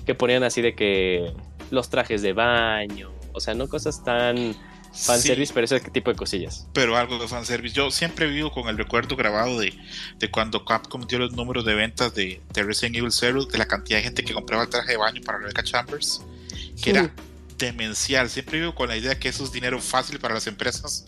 que 0.06 0.16
ponían 0.16 0.44
así 0.44 0.62
de 0.62 0.76
que 0.76 1.32
los 1.72 1.90
trajes 1.90 2.22
de 2.22 2.34
baño, 2.34 3.12
o 3.34 3.40
sea, 3.40 3.54
no 3.54 3.68
cosas 3.68 4.04
tan 4.04 4.56
fanservice, 4.94 5.48
sí, 5.48 5.54
pero 5.54 5.66
ese 5.66 5.80
tipo 5.80 6.12
de 6.12 6.16
cosillas. 6.16 6.68
Pero 6.74 6.95
algo 6.95 7.18
de 7.18 7.28
fanservice. 7.28 7.76
Yo 7.76 7.90
siempre 7.90 8.28
vivo 8.28 8.52
con 8.52 8.68
el 8.70 8.78
recuerdo 8.78 9.16
grabado 9.16 9.60
de, 9.60 9.74
de 10.20 10.30
cuando 10.30 10.64
Capcom 10.66 11.02
dio 11.08 11.20
los 11.20 11.34
números 11.34 11.66
de 11.66 11.74
ventas 11.74 12.14
de, 12.14 12.41
de, 12.54 12.64
Resident 12.64 12.98
Evil 12.98 13.12
Zero, 13.12 13.45
de 13.45 13.58
la 13.58 13.66
cantidad 13.66 13.98
de 13.98 14.04
gente 14.04 14.24
que 14.24 14.34
compraba 14.34 14.64
el 14.64 14.70
traje 14.70 14.91
de 14.91 14.98
baño 14.98 15.22
para 15.26 15.40
Rebecca 15.40 15.64
Chambers, 15.64 16.22
que 16.76 16.84
sí. 16.84 16.90
era 16.91 17.12
demencial. 17.58 18.30
Siempre 18.30 18.60
vivo 18.60 18.76
con 18.76 18.88
la 18.88 18.98
idea 18.98 19.18
que 19.18 19.30
eso 19.30 19.44
es 19.44 19.52
dinero 19.52 19.82
fácil 19.82 20.20
para 20.20 20.36
las 20.36 20.45
empresas 20.45 21.06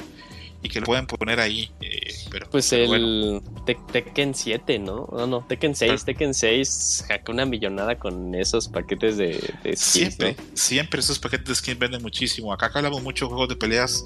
y 0.65 0.69
que 0.69 0.79
lo 0.79 0.87
pueden 0.87 1.05
poner 1.05 1.39
ahí. 1.39 1.69
Eh, 1.79 2.13
pero, 2.31 2.49
pues 2.49 2.69
pero 2.69 2.95
el 2.95 3.39
bueno. 3.41 3.63
Te 3.65 3.75
Tekken 3.75 4.33
7, 4.33 4.79
¿no? 4.79 5.07
No, 5.11 5.27
no, 5.27 5.45
Tekken 5.47 5.75
6. 5.75 5.91
Pero, 5.91 6.03
Tekken 6.05 6.33
6 6.33 6.67
sacó 7.07 7.31
una 7.31 7.45
millonada 7.45 7.99
con 7.99 8.33
esos 8.33 8.67
paquetes 8.67 9.17
de, 9.17 9.53
de 9.63 9.77
skins. 9.77 9.79
Siempre, 9.79 10.35
¿no? 10.35 10.43
siempre 10.55 10.99
esos 11.01 11.19
paquetes 11.19 11.47
de 11.47 11.55
skins 11.55 11.79
venden 11.79 12.01
muchísimo. 12.01 12.51
Acá 12.51 12.71
que 12.71 12.79
hablamos 12.79 13.03
mucho 13.03 13.25
de 13.25 13.29
juegos 13.29 13.49
de 13.49 13.55
peleas. 13.55 14.05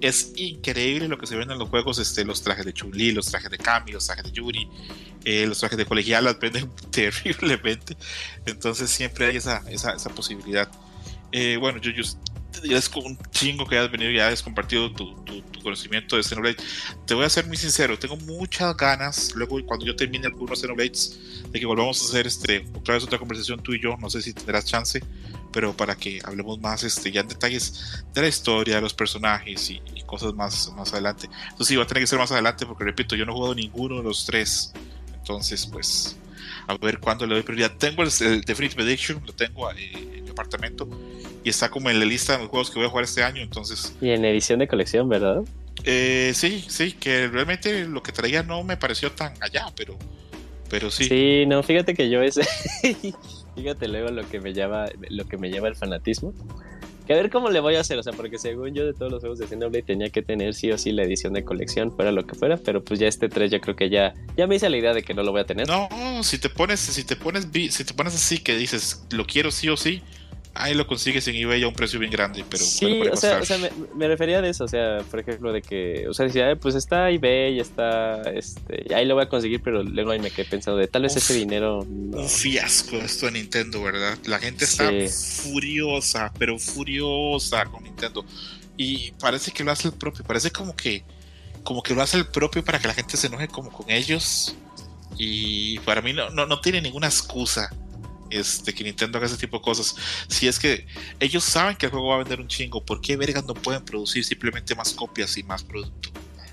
Es 0.00 0.32
increíble 0.36 1.08
lo 1.08 1.18
que 1.18 1.26
se 1.26 1.36
venden 1.36 1.54
en 1.54 1.58
los 1.58 1.68
juegos, 1.68 1.98
este, 1.98 2.24
los 2.24 2.42
trajes 2.42 2.64
de 2.64 2.72
Chun-Li, 2.72 3.12
los 3.12 3.26
trajes 3.26 3.50
de 3.50 3.58
Kami, 3.58 3.92
los 3.92 4.06
trajes 4.06 4.24
de 4.24 4.32
Yuri, 4.32 4.66
eh, 5.24 5.46
los 5.46 5.58
trajes 5.58 5.76
de 5.76 5.84
colegialas 5.84 6.38
venden 6.40 6.70
terriblemente. 6.90 7.98
Entonces 8.46 8.88
siempre 8.88 9.26
hay 9.26 9.36
esa, 9.36 9.62
esa, 9.68 9.92
esa 9.92 10.08
posibilidad. 10.10 10.70
Eh, 11.32 11.58
bueno, 11.60 11.78
yo, 11.80 11.90
yo 11.90 12.02
te 12.60 12.66
agradezco 12.66 13.00
un 13.00 13.18
chingo 13.30 13.66
que 13.66 13.78
hayas 13.78 13.90
venido 13.90 14.10
y 14.10 14.20
hayas 14.20 14.42
compartido 14.42 14.90
tu, 14.92 15.14
tu, 15.24 15.40
tu 15.42 15.60
conocimiento 15.60 16.16
de 16.16 16.22
Xenoblade. 16.22 16.56
Te 17.06 17.14
voy 17.14 17.24
a 17.24 17.28
ser 17.28 17.46
muy 17.46 17.56
sincero, 17.56 17.98
tengo 17.98 18.16
muchas 18.16 18.76
ganas, 18.76 19.32
luego 19.34 19.58
cuando 19.66 19.86
yo 19.86 19.96
termine 19.96 20.26
algunos 20.26 20.60
Xenoblades, 20.60 21.18
de 21.50 21.60
que 21.60 21.66
volvamos 21.66 22.02
a 22.02 22.04
hacer 22.06 22.26
este, 22.26 22.66
otra 22.74 22.94
vez 22.94 23.04
otra 23.04 23.18
conversación 23.18 23.62
tú 23.62 23.72
y 23.72 23.80
yo, 23.80 23.96
no 23.96 24.10
sé 24.10 24.22
si 24.22 24.32
tendrás 24.32 24.64
chance, 24.64 25.02
pero 25.52 25.76
para 25.76 25.96
que 25.96 26.20
hablemos 26.24 26.58
más 26.60 26.84
este, 26.84 27.10
ya 27.10 27.22
en 27.22 27.28
detalles 27.28 28.04
de 28.12 28.20
la 28.20 28.28
historia, 28.28 28.76
de 28.76 28.82
los 28.82 28.94
personajes 28.94 29.70
y, 29.70 29.80
y 29.94 30.02
cosas 30.02 30.34
más, 30.34 30.72
más 30.76 30.92
adelante. 30.92 31.28
Entonces 31.42 31.68
sí, 31.68 31.76
va 31.76 31.84
a 31.84 31.86
tener 31.86 32.02
que 32.02 32.06
ser 32.06 32.18
más 32.18 32.32
adelante 32.32 32.66
porque 32.66 32.84
repito, 32.84 33.16
yo 33.16 33.24
no 33.24 33.32
he 33.32 33.34
jugado 33.34 33.54
ninguno 33.54 33.96
de 33.96 34.02
los 34.02 34.26
tres, 34.26 34.72
entonces 35.14 35.66
pues 35.66 36.16
a 36.66 36.76
ver 36.76 37.00
cuándo 37.00 37.26
le 37.26 37.34
doy 37.34 37.42
prioridad. 37.42 37.72
Tengo 37.76 38.02
el, 38.02 38.10
el 38.20 38.42
Definitive 38.42 38.82
Addiction, 38.82 39.22
lo 39.26 39.32
tengo 39.32 39.70
eh, 39.72 39.90
en 40.16 40.24
mi 40.24 40.30
apartamento 40.30 40.86
y 41.44 41.50
está 41.50 41.70
como 41.70 41.90
en 41.90 41.98
la 41.98 42.04
lista 42.04 42.34
de 42.34 42.40
los 42.40 42.48
juegos 42.48 42.70
que 42.70 42.78
voy 42.78 42.86
a 42.86 42.90
jugar 42.90 43.04
este 43.04 43.22
año, 43.22 43.42
entonces... 43.42 43.94
Y 44.00 44.10
en 44.10 44.24
edición 44.24 44.58
de 44.58 44.68
colección, 44.68 45.08
¿verdad? 45.08 45.42
Eh, 45.84 46.32
sí, 46.34 46.64
sí, 46.68 46.92
que 46.92 47.28
realmente 47.28 47.86
lo 47.86 48.02
que 48.02 48.12
traía 48.12 48.42
no 48.42 48.62
me 48.64 48.76
pareció 48.76 49.12
tan 49.12 49.32
allá, 49.40 49.66
pero, 49.76 49.96
pero 50.68 50.90
sí. 50.90 51.04
Sí, 51.04 51.44
no, 51.46 51.62
fíjate 51.62 51.94
que 51.94 52.10
yo 52.10 52.22
ese... 52.22 52.42
fíjate 53.54 53.88
luego 53.88 54.10
lo 54.10 54.28
que 54.28 54.40
me 54.40 54.52
llama, 54.52 54.86
lo 55.08 55.26
que 55.26 55.36
me 55.36 55.50
lleva 55.50 55.68
el 55.68 55.76
fanatismo. 55.76 56.32
Que 57.06 57.14
a 57.14 57.16
ver 57.16 57.30
cómo 57.30 57.48
le 57.48 57.60
voy 57.60 57.74
a 57.76 57.80
hacer, 57.80 57.98
o 57.98 58.02
sea, 58.02 58.12
porque 58.12 58.38
según 58.38 58.74
yo 58.74 58.84
de 58.84 58.92
todos 58.92 59.10
los 59.10 59.20
juegos 59.20 59.38
de 59.38 59.46
Xenoblade 59.46 59.82
tenía 59.82 60.10
que 60.10 60.20
tener 60.20 60.52
sí 60.54 60.70
o 60.70 60.76
sí 60.76 60.92
la 60.92 61.04
edición 61.04 61.32
de 61.32 61.42
colección, 61.42 61.90
fuera 61.90 62.12
lo 62.12 62.26
que 62.26 62.34
fuera, 62.34 62.58
pero 62.58 62.84
pues 62.84 63.00
ya 63.00 63.08
este 63.08 63.30
3 63.30 63.50
yo 63.50 63.62
creo 63.62 63.74
que 63.74 63.88
ya, 63.88 64.12
ya 64.36 64.46
me 64.46 64.56
hice 64.56 64.68
la 64.68 64.76
idea 64.76 64.92
de 64.92 65.02
que 65.02 65.14
no 65.14 65.22
lo 65.22 65.32
voy 65.32 65.40
a 65.40 65.46
tener. 65.46 65.66
No, 65.66 65.88
si 66.22 66.36
te 66.36 66.50
pones, 66.50 66.80
si 66.80 67.04
te 67.04 67.16
pones, 67.16 67.48
si 67.70 67.84
te 67.84 67.94
pones 67.94 68.14
así 68.14 68.38
que 68.38 68.56
dices, 68.56 69.06
lo 69.10 69.24
quiero 69.24 69.50
sí 69.50 69.70
o 69.70 69.78
sí, 69.78 70.02
ahí 70.58 70.74
lo 70.74 70.86
consigues 70.86 71.26
en 71.28 71.36
eBay 71.36 71.62
a 71.62 71.68
un 71.68 71.74
precio 71.74 71.98
bien 72.00 72.10
grande, 72.10 72.44
pero 72.48 72.64
sí, 72.64 73.00
o 73.10 73.16
sea, 73.16 73.38
o 73.38 73.44
sea 73.44 73.58
me, 73.94 74.08
refería 74.08 74.40
a 74.40 74.46
eso, 74.46 74.64
o 74.64 74.68
sea, 74.68 74.98
por 75.10 75.20
ejemplo, 75.20 75.52
de 75.52 75.62
que, 75.62 76.06
o 76.08 76.14
sea, 76.14 76.26
decía, 76.26 76.56
pues 76.56 76.74
está 76.74 77.10
eBay, 77.10 77.60
está, 77.60 78.22
este, 78.22 78.92
ahí 78.94 79.06
lo 79.06 79.14
voy 79.14 79.24
a 79.24 79.28
conseguir, 79.28 79.62
pero 79.62 79.82
luego 79.82 80.10
ahí 80.10 80.18
me 80.18 80.30
quedé 80.30 80.46
pensando 80.46 80.78
de 80.78 80.88
tal 80.88 81.02
vez 81.02 81.16
ese 81.16 81.34
dinero. 81.34 81.80
Un 81.80 82.28
fiasco 82.28 82.96
esto 82.96 83.26
de 83.26 83.32
Nintendo, 83.32 83.82
¿verdad? 83.82 84.18
La 84.26 84.38
gente 84.38 84.64
está 84.64 84.90
furiosa, 85.08 86.32
pero 86.38 86.58
furiosa 86.58 87.64
con 87.66 87.84
Nintendo. 87.84 88.24
Y 88.76 89.12
parece 89.12 89.52
que 89.52 89.62
lo 89.64 89.70
hace 89.70 89.88
el 89.88 89.94
propio, 89.94 90.24
parece 90.24 90.50
como 90.50 90.74
que, 90.74 91.04
como 91.62 91.82
que 91.82 91.94
lo 91.94 92.02
hace 92.02 92.16
el 92.16 92.26
propio 92.26 92.64
para 92.64 92.78
que 92.80 92.88
la 92.88 92.94
gente 92.94 93.16
se 93.16 93.28
enoje 93.28 93.48
como 93.48 93.70
con 93.70 93.88
ellos. 93.90 94.56
Y 95.16 95.78
para 95.80 96.00
mí 96.02 96.12
no, 96.12 96.30
no, 96.30 96.46
no 96.46 96.60
tiene 96.60 96.80
ninguna 96.80 97.06
excusa 97.06 97.70
este, 98.30 98.74
que 98.74 98.84
Nintendo 98.84 99.18
haga 99.18 99.26
ese 99.26 99.36
tipo 99.36 99.58
de 99.58 99.62
cosas. 99.62 99.96
Si 100.28 100.48
es 100.48 100.58
que 100.58 100.86
ellos 101.20 101.44
saben 101.44 101.76
que 101.76 101.86
el 101.86 101.92
juego 101.92 102.08
va 102.08 102.16
a 102.16 102.18
vender 102.18 102.40
un 102.40 102.48
chingo, 102.48 102.84
¿por 102.84 103.00
qué 103.00 103.16
vergas 103.16 103.44
no 103.46 103.54
pueden 103.54 103.84
producir 103.84 104.24
simplemente 104.24 104.74
más 104.74 104.92
copias 104.92 105.36
y 105.38 105.42
más 105.42 105.62
producto? 105.62 106.10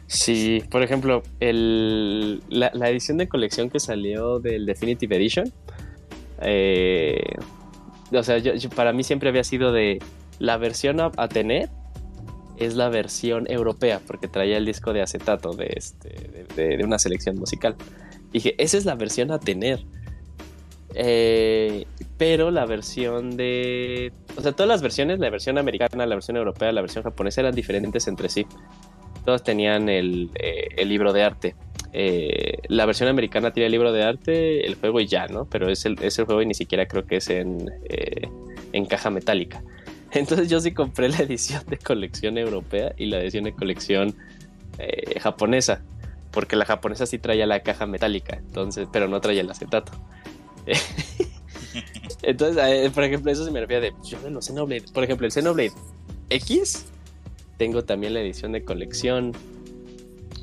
Sí, 0.08 0.64
por 0.70 0.84
ejemplo, 0.84 1.24
el, 1.40 2.44
la, 2.50 2.90
edición 2.90 3.18
de 3.18 3.28
colección 3.28 3.70
que 3.70 3.80
salió 3.80 4.40
del 4.40 4.66
Definitive 4.66 5.16
Edition, 5.16 5.52
eh, 6.42 7.24
o 8.12 8.24
sea, 8.24 8.38
para 8.76 8.94
mí 8.94 9.04
siempre 9.04 9.30
había 9.30 9.44
sido 9.44 9.72
de 9.72 10.00
la 10.38 10.58
versión 10.58 11.00
a, 11.00 11.28
tener 11.28 11.70
es 12.58 12.76
la 12.76 12.90
versión 12.90 13.50
europea, 13.50 14.00
porque 14.06 14.28
traía 14.28 14.58
el 14.58 14.66
disco 14.66 14.94
de 14.94 15.02
acetato 15.02 15.54
de, 15.54 15.74
este, 15.76 16.46
de 16.56 16.84
una 16.84 17.00
selección 17.00 17.38
musical. 17.38 17.76
Dije, 18.32 18.56
esa 18.58 18.78
es 18.78 18.86
la 18.86 18.96
versión 18.96 19.32
a 19.32 19.40
tener 19.40 19.84
eh, 20.98 21.86
pero 22.18 22.52
la 22.52 22.66
versión 22.66 23.36
de. 23.36 24.14
O 24.38 24.42
sea, 24.42 24.54
todas 24.54 24.70
las 24.70 24.82
versiones, 24.82 25.20
la 25.20 25.30
versión 25.30 25.58
americana, 25.58 26.06
la 26.06 26.16
versión 26.16 26.38
europea, 26.38 26.72
la 26.72 26.82
versión 26.82 27.04
japonesa, 27.04 27.42
eran 27.42 27.54
diferentes 27.54 28.08
entre 28.08 28.30
sí. 28.30 28.48
Todas 29.26 29.44
tenían 29.44 29.90
el, 29.90 30.32
eh, 30.36 30.86
libro 30.86 31.12
de 31.12 31.24
arte. 31.24 31.56
Eh, 31.92 32.60
la 32.70 32.86
versión 32.86 33.10
americana 33.10 33.52
tiene 33.52 33.66
el 33.66 33.74
libro 33.74 33.92
de 33.92 34.04
arte, 34.04 34.66
el 34.66 34.76
juego 34.76 35.02
y 35.02 35.08
ya, 35.08 35.28
¿no? 35.28 35.46
Pero 35.46 35.70
es 35.70 35.86
el, 35.86 35.98
es 36.02 36.18
el 36.18 36.26
juego 36.26 36.42
y 36.42 36.46
ni 36.46 36.54
siquiera 36.54 36.88
creo 36.88 37.06
que 37.06 37.18
es 37.18 37.30
en, 37.30 37.70
en 38.72 38.86
caja 38.86 39.10
metálica. 39.10 39.62
Entonces 40.12 40.50
yo 40.50 40.62
sí 40.62 40.72
compré 40.72 41.10
la 41.10 41.18
edición 41.18 41.64
de 41.68 41.78
colección 41.78 42.38
europea 42.38 42.94
y 42.98 43.08
la 43.08 43.20
edición 43.20 43.44
de 43.44 43.54
colección 43.54 44.16
japonesa. 45.20 45.82
Porque 46.32 46.56
la 46.58 46.66
japonesa 46.66 47.06
sí 47.06 47.18
traía 47.18 47.46
la 47.46 47.62
caja 47.62 47.86
metálica, 47.86 48.36
entonces, 48.36 48.90
pero 48.92 49.08
no 49.08 49.22
traía 49.22 49.40
el 49.40 49.50
acetato. 49.50 49.94
Entonces, 52.24 52.64
eh, 52.68 52.92
por 52.94 53.04
ejemplo, 53.04 53.32
eso 53.32 53.46
se 53.46 53.52
me 53.52 53.60
refiere 53.60 53.92
de 53.92 53.94
yo 54.04 54.20
de 54.22 54.32
los 54.32 54.46
Xenoblade. 54.46 54.86
Por 54.94 55.04
ejemplo, 55.04 55.26
el 55.26 55.32
Xenoblade 55.32 55.74
X, 56.30 56.86
tengo 57.58 57.84
también 57.84 58.14
la 58.14 58.22
edición 58.22 58.52
de 58.52 58.64
colección. 58.64 59.34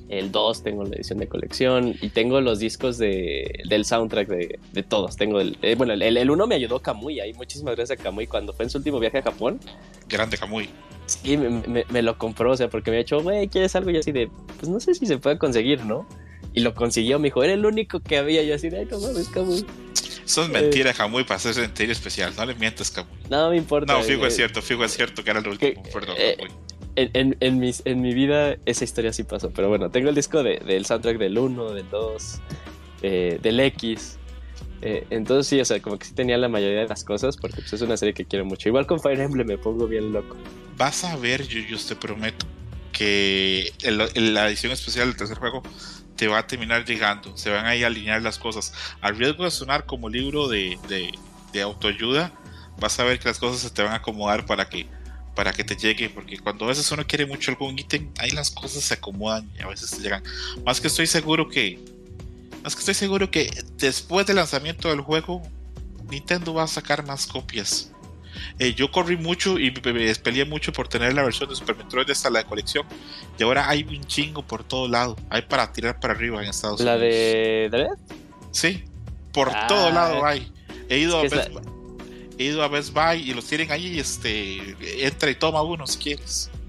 El 0.09 0.31
2 0.31 0.62
tengo 0.62 0.85
la 0.85 0.94
edición 0.94 1.19
de 1.19 1.27
colección. 1.27 1.94
Y 2.01 2.11
tengo 2.11 2.40
los 2.40 2.59
discos 2.59 2.99
de, 2.99 3.61
del 3.69 3.85
soundtrack 3.85 4.28
de, 4.28 4.82
todos. 4.82 5.16
Tengo 5.16 5.40
el. 5.40 5.57
Eh, 5.62 5.74
bueno, 5.74 5.94
el, 5.94 6.03
el 6.03 6.31
1 6.31 6.47
me 6.47 6.55
ayudó 6.55 6.81
Kamui. 6.81 7.20
Ahí 7.20 7.32
muchísimas 7.32 7.74
gracias 7.77 7.99
a 7.99 8.03
Kamui 8.03 8.27
cuando 8.27 8.53
fue 8.53 8.65
en 8.65 8.70
su 8.70 8.78
último 8.78 9.01
viaje 9.01 9.19
a 9.19 9.23
Japón. 9.23 9.59
Grande 10.09 10.36
Kamui. 10.36 10.69
Sí, 11.07 11.36
me, 11.36 11.85
me, 11.89 12.03
lo 12.03 12.16
compró, 12.16 12.53
o 12.53 12.57
sea, 12.57 12.70
porque 12.70 12.90
me 12.90 12.99
ha 12.99 13.01
dicho, 13.01 13.20
güey, 13.20 13.49
¿quieres 13.49 13.74
algo? 13.74 13.90
Y 13.90 13.97
así 13.97 14.12
de, 14.12 14.31
pues 14.59 14.69
no 14.69 14.78
sé 14.78 14.94
si 14.94 15.05
se 15.05 15.19
puede 15.19 15.36
conseguir, 15.36 15.85
¿no? 15.85 16.07
Y 16.55 16.61
lo 16.61 16.74
consiguió, 16.74 17.19
me 17.19 17.28
dijo, 17.28 17.43
era 17.43 17.55
el 17.55 17.66
único 17.66 18.01
que 18.01 18.19
había. 18.19 18.43
Yo 18.43 18.55
así 18.55 18.69
de, 18.69 18.81
ay, 18.81 18.89
no 18.90 19.01
mames, 19.01 19.28
Kamui. 19.28 19.65
Es 20.24 20.49
mentira, 20.49 20.90
eh, 20.90 20.94
Jamuy, 20.94 21.24
para 21.24 21.36
hacer 21.36 21.55
sentir 21.55 21.90
especial. 21.90 22.32
No 22.36 22.47
le 22.47 22.55
mientes, 22.55 22.90
Camuy. 22.90 23.19
No 23.31 23.51
me 23.51 23.57
importa. 23.57 23.93
No, 23.93 24.03
fijo 24.03 24.27
es 24.27 24.35
eh, 24.35 24.36
cierto, 24.36 24.62
fijo 24.62 24.85
es 24.85 24.93
cierto 24.93 25.24
que 25.24 25.31
era 25.31 25.40
el 25.40 25.49
último. 25.49 25.82
Perdón, 25.93 26.16
eh, 26.19 26.36
en, 26.94 27.36
en, 27.40 27.59
mis, 27.59 27.82
en 27.85 28.03
mi 28.03 28.12
vida 28.12 28.57
esa 28.66 28.85
historia 28.85 29.12
sí 29.12 29.24
pasó. 29.24 29.51
Pero 29.51 29.69
bueno, 29.69 29.90
tengo 29.90 30.09
el 30.09 30.15
disco 30.15 30.43
de, 30.43 30.59
del 30.59 30.85
soundtrack 30.85 31.19
del 31.19 31.39
1, 31.39 31.73
del 31.73 31.89
2, 31.90 32.40
del 33.03 33.61
X. 33.61 34.19
entonces 34.82 35.47
sí, 35.47 35.61
o 35.61 35.65
sea, 35.65 35.81
como 35.81 35.99
que 35.99 36.07
sí 36.07 36.15
tenía 36.15 36.36
la 36.36 36.49
mayoría 36.49 36.81
de 36.81 36.89
las 36.89 37.03
cosas 37.03 37.36
porque 37.36 37.62
pues, 37.62 37.73
es 37.73 37.81
una 37.82 37.97
serie 37.97 38.15
que 38.15 38.24
quiero 38.24 38.44
mucho. 38.44 38.69
Igual 38.69 38.86
con 38.86 39.01
Fire 39.01 39.20
Emblem 39.20 39.47
me 39.47 39.59
pongo 39.59 39.86
bien 39.86 40.12
loco. 40.12 40.36
Vas 40.77 41.05
a 41.05 41.16
ver, 41.16 41.47
yo, 41.47 41.61
yo 41.61 41.78
te 41.78 41.97
prometo, 41.97 42.47
que 42.93 43.73
en 43.82 44.35
la 44.35 44.49
edición 44.49 44.73
especial 44.73 45.09
del 45.09 45.16
tercer 45.16 45.39
juego 45.39 45.62
te 46.23 46.28
va 46.28 46.39
a 46.39 46.47
terminar 46.47 46.85
llegando, 46.85 47.36
se 47.36 47.51
van 47.51 47.66
a 47.66 47.74
ir 47.74 47.82
a 47.82 47.89
alinear 47.89 48.23
las 48.23 48.39
cosas. 48.39 48.73
Al 49.01 49.16
riesgo 49.16 49.43
de 49.43 49.51
sonar 49.51 49.86
como 49.86 50.09
libro 50.09 50.47
de, 50.47 50.78
de, 51.53 51.62
autoayuda, 51.62 52.32
vas 52.78 53.01
a 53.01 53.03
ver 53.03 53.19
que 53.19 53.27
las 53.27 53.40
cosas 53.40 53.61
se 53.61 53.70
te 53.70 53.82
van 53.82 53.90
a 53.90 53.97
acomodar 53.97 54.47
para 54.47 54.69
que, 54.69 54.86
para 55.35 55.53
que 55.53 55.65
te 55.65 55.74
llegue, 55.74 56.11
porque 56.11 56.39
cuando 56.39 56.65
a 56.65 56.69
veces 56.69 56.93
uno 56.93 57.05
quiere 57.05 57.27
mucho 57.27 57.51
algún 57.51 57.77
ítem, 57.77 58.09
ahí 58.20 58.31
las 58.31 58.53
cosas 58.53 58.85
se 58.85 58.94
acomodan 58.94 59.51
y 59.59 59.62
a 59.62 59.66
veces 59.66 59.90
te 59.90 60.01
llegan. 60.01 60.23
Más 60.65 60.81
que 60.81 60.86
estoy 60.86 61.09
seguro 61.09 61.49
que, 61.49 61.81
más 62.62 62.77
que 62.77 62.78
estoy 62.78 62.94
seguro 62.94 63.28
que 63.28 63.51
después 63.78 64.24
del 64.24 64.36
lanzamiento 64.36 64.90
del 64.90 65.01
juego, 65.01 65.43
Nintendo 66.09 66.55
va 66.55 66.62
a 66.62 66.69
sacar 66.69 67.05
más 67.05 67.27
copias. 67.27 67.90
Eh, 68.59 68.75
yo 68.75 68.91
corrí 68.91 69.17
mucho 69.17 69.59
y 69.59 69.71
me 69.71 70.15
peleé 70.15 70.45
mucho 70.45 70.73
por 70.73 70.89
tener 70.89 71.15
la 71.15 71.23
versión 71.23 71.49
de 71.49 71.57
Super 71.57 71.77
Metroid 71.77 72.07
de 72.07 72.13
esta, 72.13 72.31
la 72.31 72.41
de 72.41 72.45
colección. 72.45 72.87
Y 73.39 73.43
ahora 73.43 73.69
hay 73.69 73.83
un 73.83 74.05
chingo 74.07 74.43
por 74.43 74.65
todo 74.65 74.89
lado. 74.89 75.17
Hay 75.31 75.43
para 75.43 75.73
tirar 75.73 76.01
para 76.01 76.15
arriba 76.15 76.43
en 76.43 76.51
Estados 76.51 76.81
Unidos. 76.81 76.99
¿La 76.99 77.05
de 77.05 77.69
Dread? 77.71 77.99
Sí, 78.51 78.85
por 79.33 79.51
ah, 79.51 79.67
todo 79.67 79.91
lado 79.91 80.25
hay. 80.25 80.53
He 80.89 80.99
ido, 80.99 81.19
a 81.19 81.23
Best, 81.23 81.51
he 82.39 82.45
ido 82.45 82.63
a 82.63 82.69
Best 82.69 82.93
Buy 82.93 83.31
y 83.31 83.35
los 83.35 83.47
tienen 83.47 83.71
ahí. 83.73 83.99
Este, 83.99 84.77
entra 85.05 85.31
y 85.31 85.35
toma 85.35 85.63
uno 85.63 85.87
si 85.87 85.99
quieres. 85.99 86.51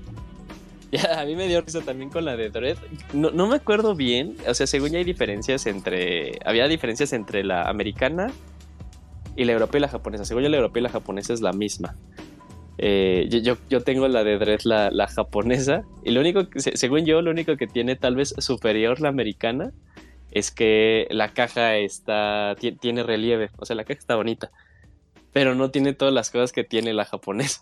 Ya, 0.93 1.21
a 1.21 1.25
mí 1.25 1.35
me 1.35 1.47
dio 1.47 1.59
risa 1.59 1.81
también 1.81 2.11
con 2.11 2.23
la 2.23 2.35
de 2.35 2.51
Dread. 2.51 2.77
No, 3.13 3.31
no 3.31 3.47
me 3.47 3.55
acuerdo 3.55 3.95
bien. 3.95 4.37
O 4.47 4.53
sea, 4.53 4.67
según 4.67 4.91
ya 4.91 4.99
hay 4.99 5.03
diferencias 5.03 5.65
entre. 5.65 6.37
Había 6.45 6.67
diferencias 6.67 7.13
entre 7.13 7.43
la 7.43 7.63
americana 7.63 8.31
y 9.35 9.45
la 9.45 9.53
europea 9.53 9.79
y 9.79 9.81
la 9.81 9.89
japonesa. 9.89 10.25
Según 10.25 10.43
yo, 10.43 10.49
la 10.49 10.57
europea 10.57 10.81
y 10.81 10.83
la 10.83 10.89
japonesa 10.89 11.33
es 11.33 11.41
la 11.41 11.53
misma. 11.53 11.95
Eh, 12.77 13.27
yo, 13.29 13.55
yo, 13.69 13.81
tengo 13.81 14.07
la 14.07 14.23
de 14.23 14.37
Dredd, 14.37 14.61
la, 14.63 14.89
la, 14.89 15.07
japonesa, 15.07 15.83
y 16.03 16.11
lo 16.11 16.21
único, 16.21 16.49
que, 16.49 16.59
según 16.59 17.05
yo, 17.05 17.21
lo 17.21 17.31
único 17.31 17.55
que 17.55 17.67
tiene 17.67 17.95
tal 17.95 18.15
vez 18.15 18.33
superior 18.39 18.99
la 18.99 19.09
americana 19.09 19.71
es 20.31 20.49
que 20.49 21.07
la 21.11 21.29
caja 21.29 21.77
está, 21.77 22.55
tiene 22.79 23.03
relieve, 23.03 23.51
o 23.57 23.65
sea, 23.65 23.75
la 23.75 23.83
caja 23.83 23.99
está 23.99 24.15
bonita, 24.15 24.49
pero 25.31 25.53
no 25.53 25.69
tiene 25.69 25.93
todas 25.93 26.13
las 26.13 26.31
cosas 26.31 26.51
que 26.51 26.63
tiene 26.63 26.93
la 26.93 27.05
japonesa. 27.05 27.61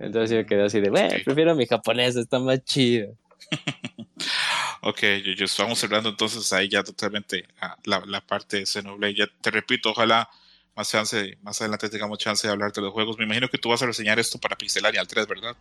Entonces 0.00 0.36
yo 0.36 0.44
quedé 0.44 0.64
así 0.64 0.80
de, 0.80 0.90
bueno, 0.90 1.14
prefiero 1.24 1.54
mi 1.54 1.66
japonesa, 1.66 2.20
está 2.20 2.40
más 2.40 2.64
chido. 2.64 3.14
ok, 4.82 5.00
yo, 5.36 5.44
estamos 5.44 5.78
cerrando 5.78 6.08
entonces 6.08 6.52
ahí 6.52 6.68
ya 6.68 6.82
totalmente 6.82 7.46
la, 7.84 8.02
la 8.04 8.20
parte 8.20 8.58
de 8.58 8.66
Xenoblade. 8.66 9.14
Ya 9.14 9.26
te 9.40 9.52
repito, 9.52 9.90
ojalá 9.90 10.28
más 10.76 10.90
chance, 10.90 11.38
más 11.42 11.60
adelante 11.60 11.88
tengamos 11.88 12.18
chance 12.18 12.46
de 12.46 12.52
hablar 12.52 12.70
de 12.70 12.82
los 12.82 12.92
juegos. 12.92 13.16
Me 13.18 13.24
imagino 13.24 13.48
que 13.48 13.56
tú 13.56 13.70
vas 13.70 13.82
a 13.82 13.86
reseñar 13.86 14.18
esto 14.18 14.38
para 14.38 14.56
Pixelania 14.56 15.04
3, 15.04 15.26
¿verdad? 15.26 15.56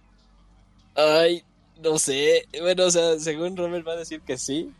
Ay, 0.93 1.41
no 1.81 1.97
sé. 1.97 2.45
Bueno, 2.59 2.85
o 2.85 2.91
sea, 2.91 3.17
según 3.17 3.55
Robert 3.55 3.87
va 3.87 3.93
a 3.93 3.97
decir 3.97 4.21
que 4.21 4.37
sí. 4.37 4.71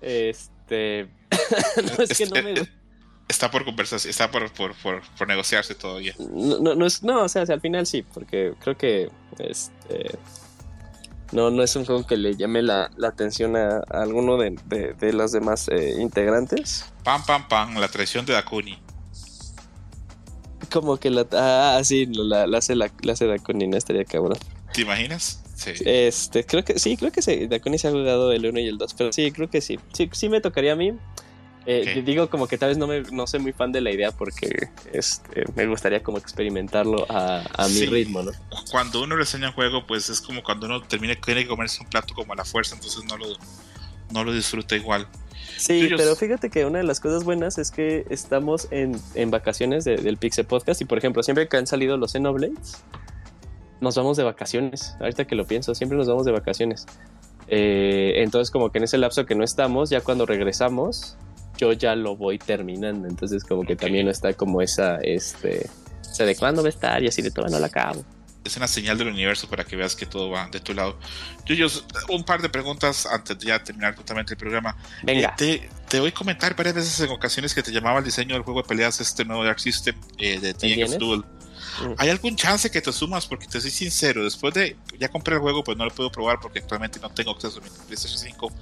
Este. 0.00 1.08
no, 1.76 2.02
es 2.02 2.18
que 2.18 2.26
no 2.26 2.42
me. 2.42 2.82
Está 3.28 3.50
por 3.50 3.64
conversación, 3.64 4.10
está 4.10 4.30
por, 4.30 4.52
por, 4.52 4.74
por, 4.74 5.28
negociarse 5.28 5.74
todavía. 5.74 6.14
No, 6.18 6.58
no, 6.58 6.74
no, 6.74 6.84
es, 6.84 7.02
no, 7.02 7.22
o 7.22 7.28
sea, 7.28 7.42
al 7.42 7.60
final 7.60 7.86
sí, 7.86 8.02
porque 8.02 8.52
creo 8.60 8.76
que 8.76 9.10
este, 9.38 10.18
no, 11.30 11.50
no 11.50 11.62
es 11.62 11.74
un 11.76 11.86
juego 11.86 12.06
que 12.06 12.16
le 12.16 12.36
llame 12.36 12.60
la, 12.60 12.90
atención 13.02 13.56
a, 13.56 13.78
alguno 13.88 14.36
de, 14.36 14.50
de, 14.98 15.12
los 15.14 15.32
demás 15.32 15.68
eh, 15.68 15.94
integrantes. 15.98 16.92
Pam, 17.04 17.24
pam, 17.24 17.48
pam, 17.48 17.78
la 17.78 17.88
traición 17.88 18.26
de 18.26 18.34
Dakuni 18.34 18.81
como 20.72 20.96
que 20.98 21.10
la. 21.10 21.26
Ah, 21.32 21.80
sí, 21.84 22.06
la, 22.06 22.46
la 22.46 22.58
hace 22.58 22.74
la, 22.74 22.90
la 23.02 23.12
hace 23.12 23.26
Daconina, 23.26 23.76
estaría 23.78 24.04
cabrón. 24.04 24.38
¿Te 24.72 24.82
imaginas? 24.82 25.42
Sí. 25.54 25.72
Este, 25.84 26.44
creo 26.44 26.64
que 26.64 26.78
sí, 26.78 26.96
creo 26.96 27.12
que 27.12 27.22
sí. 27.22 27.46
Dakuni 27.46 27.78
se 27.78 27.88
ha 27.88 27.90
jugado 27.92 28.32
el 28.32 28.44
1 28.46 28.58
y 28.60 28.66
el 28.68 28.78
2, 28.78 28.94
pero 28.94 29.12
sí, 29.12 29.30
creo 29.30 29.48
que 29.48 29.60
sí. 29.60 29.78
Sí, 29.92 30.08
sí 30.12 30.28
me 30.28 30.40
tocaría 30.40 30.72
a 30.72 30.76
mí. 30.76 30.92
Eh. 31.64 32.02
Digo 32.04 32.28
como 32.28 32.48
que 32.48 32.58
tal 32.58 32.70
vez 32.70 32.78
no, 32.78 32.88
me, 32.88 33.02
no 33.12 33.24
soy 33.28 33.38
muy 33.38 33.52
fan 33.52 33.70
de 33.70 33.80
la 33.80 33.92
idea 33.92 34.10
porque 34.10 34.70
este, 34.92 35.44
me 35.54 35.64
gustaría 35.68 36.02
como 36.02 36.18
experimentarlo 36.18 37.06
a, 37.08 37.44
a 37.56 37.68
mi 37.68 37.74
Sí. 37.74 37.86
ritmo, 37.86 38.22
¿no? 38.24 38.32
Cuando 38.72 39.00
uno 39.02 39.14
reseña 39.14 39.48
un 39.50 39.54
juego, 39.54 39.86
pues 39.86 40.08
es 40.08 40.20
como 40.20 40.42
cuando 40.42 40.66
uno 40.66 40.82
termina, 40.82 41.14
tiene 41.14 41.42
que 41.42 41.48
comerse 41.48 41.80
un 41.80 41.88
plato 41.88 42.14
como 42.14 42.32
a 42.32 42.36
la 42.36 42.44
fuerza, 42.44 42.74
entonces 42.74 43.04
no 43.04 43.16
lo, 43.16 43.26
no 44.10 44.24
lo 44.24 44.32
disfruta 44.32 44.74
igual. 44.74 45.06
Sí, 45.56 45.82
Ellos- 45.86 46.00
pero 46.00 46.16
fíjate 46.16 46.50
que 46.50 46.64
una 46.66 46.78
de 46.78 46.84
las 46.84 47.00
cosas 47.00 47.24
buenas 47.24 47.58
es 47.58 47.70
que 47.70 48.04
estamos 48.10 48.68
en, 48.70 49.00
en 49.14 49.30
vacaciones 49.30 49.84
de- 49.84 49.96
del 49.96 50.16
Pixel 50.16 50.44
Podcast 50.46 50.80
y 50.80 50.84
por 50.84 50.98
ejemplo, 50.98 51.22
siempre 51.22 51.48
que 51.48 51.56
han 51.56 51.66
salido 51.66 51.96
los 51.96 52.12
Xenoblades, 52.12 52.82
nos 53.80 53.96
vamos 53.96 54.16
de 54.16 54.22
vacaciones. 54.24 54.94
Ahorita 55.00 55.24
que 55.26 55.34
lo 55.34 55.46
pienso, 55.46 55.74
siempre 55.74 55.98
nos 55.98 56.06
vamos 56.08 56.24
de 56.24 56.32
vacaciones. 56.32 56.86
Eh, 57.48 58.22
entonces 58.22 58.50
como 58.50 58.70
que 58.70 58.78
en 58.78 58.84
ese 58.84 58.98
lapso 58.98 59.26
que 59.26 59.34
no 59.34 59.44
estamos, 59.44 59.90
ya 59.90 60.00
cuando 60.00 60.24
regresamos, 60.26 61.16
yo 61.58 61.72
ya 61.72 61.94
lo 61.96 62.16
voy 62.16 62.38
terminando. 62.38 63.08
Entonces 63.08 63.44
como 63.44 63.62
que 63.64 63.76
también 63.76 64.06
no 64.06 64.10
está 64.12 64.32
como 64.34 64.62
esa, 64.62 64.96
este, 64.98 65.68
o 66.08 66.14
sea, 66.14 66.26
de 66.26 66.36
cuándo 66.36 66.62
va 66.62 66.68
a 66.68 66.70
estar 66.70 67.02
y 67.02 67.08
así 67.08 67.22
de 67.22 67.30
todo 67.30 67.46
no 67.48 67.58
la 67.58 67.66
acabo. 67.66 68.04
Es 68.44 68.56
una 68.56 68.66
señal 68.66 68.98
del 68.98 69.08
universo 69.08 69.48
para 69.48 69.64
que 69.64 69.76
veas 69.76 69.94
que 69.94 70.06
todo 70.06 70.30
va 70.30 70.48
de 70.48 70.60
tu 70.60 70.74
lado. 70.74 70.98
Yuyos, 71.46 71.84
un 72.08 72.24
par 72.24 72.42
de 72.42 72.48
preguntas 72.48 73.06
antes 73.06 73.38
de 73.38 73.46
ya 73.46 73.62
terminar 73.62 73.94
totalmente 73.94 74.34
el 74.34 74.38
programa. 74.38 74.76
Venga. 75.02 75.28
Eh, 75.28 75.32
te, 75.36 75.70
te 75.88 76.00
voy 76.00 76.08
a 76.08 76.14
comentar 76.14 76.56
varias 76.56 76.74
veces 76.74 76.98
en 77.00 77.10
ocasiones 77.10 77.54
que 77.54 77.62
te 77.62 77.70
llamaba 77.70 77.98
el 77.98 78.04
diseño 78.04 78.34
del 78.34 78.42
juego 78.42 78.62
de 78.62 78.68
peleas 78.68 79.00
este 79.00 79.24
nuevo 79.24 79.44
Dark 79.44 79.60
System 79.60 79.94
eh, 80.18 80.40
de 80.40 80.50
¿Entiendes? 80.50 80.98
Duel. 80.98 81.24
Mm. 81.80 81.94
¿Hay 81.98 82.10
algún 82.10 82.36
chance 82.36 82.70
que 82.70 82.80
te 82.80 82.92
sumas? 82.92 83.26
Porque 83.26 83.46
te 83.46 83.60
soy 83.60 83.70
sincero, 83.70 84.24
después 84.24 84.54
de 84.54 84.76
ya 84.98 85.08
compré 85.08 85.34
el 85.34 85.40
juego, 85.40 85.64
pues 85.64 85.76
no 85.76 85.84
lo 85.84 85.90
puedo 85.90 86.10
probar 86.10 86.38
porque 86.40 86.58
actualmente 86.58 86.98
no 87.00 87.10
tengo 87.10 87.30
acceso 87.32 87.60
a 87.60 87.62
mi 87.62 87.70
PlayStation 87.86 88.18
5, 88.18 88.52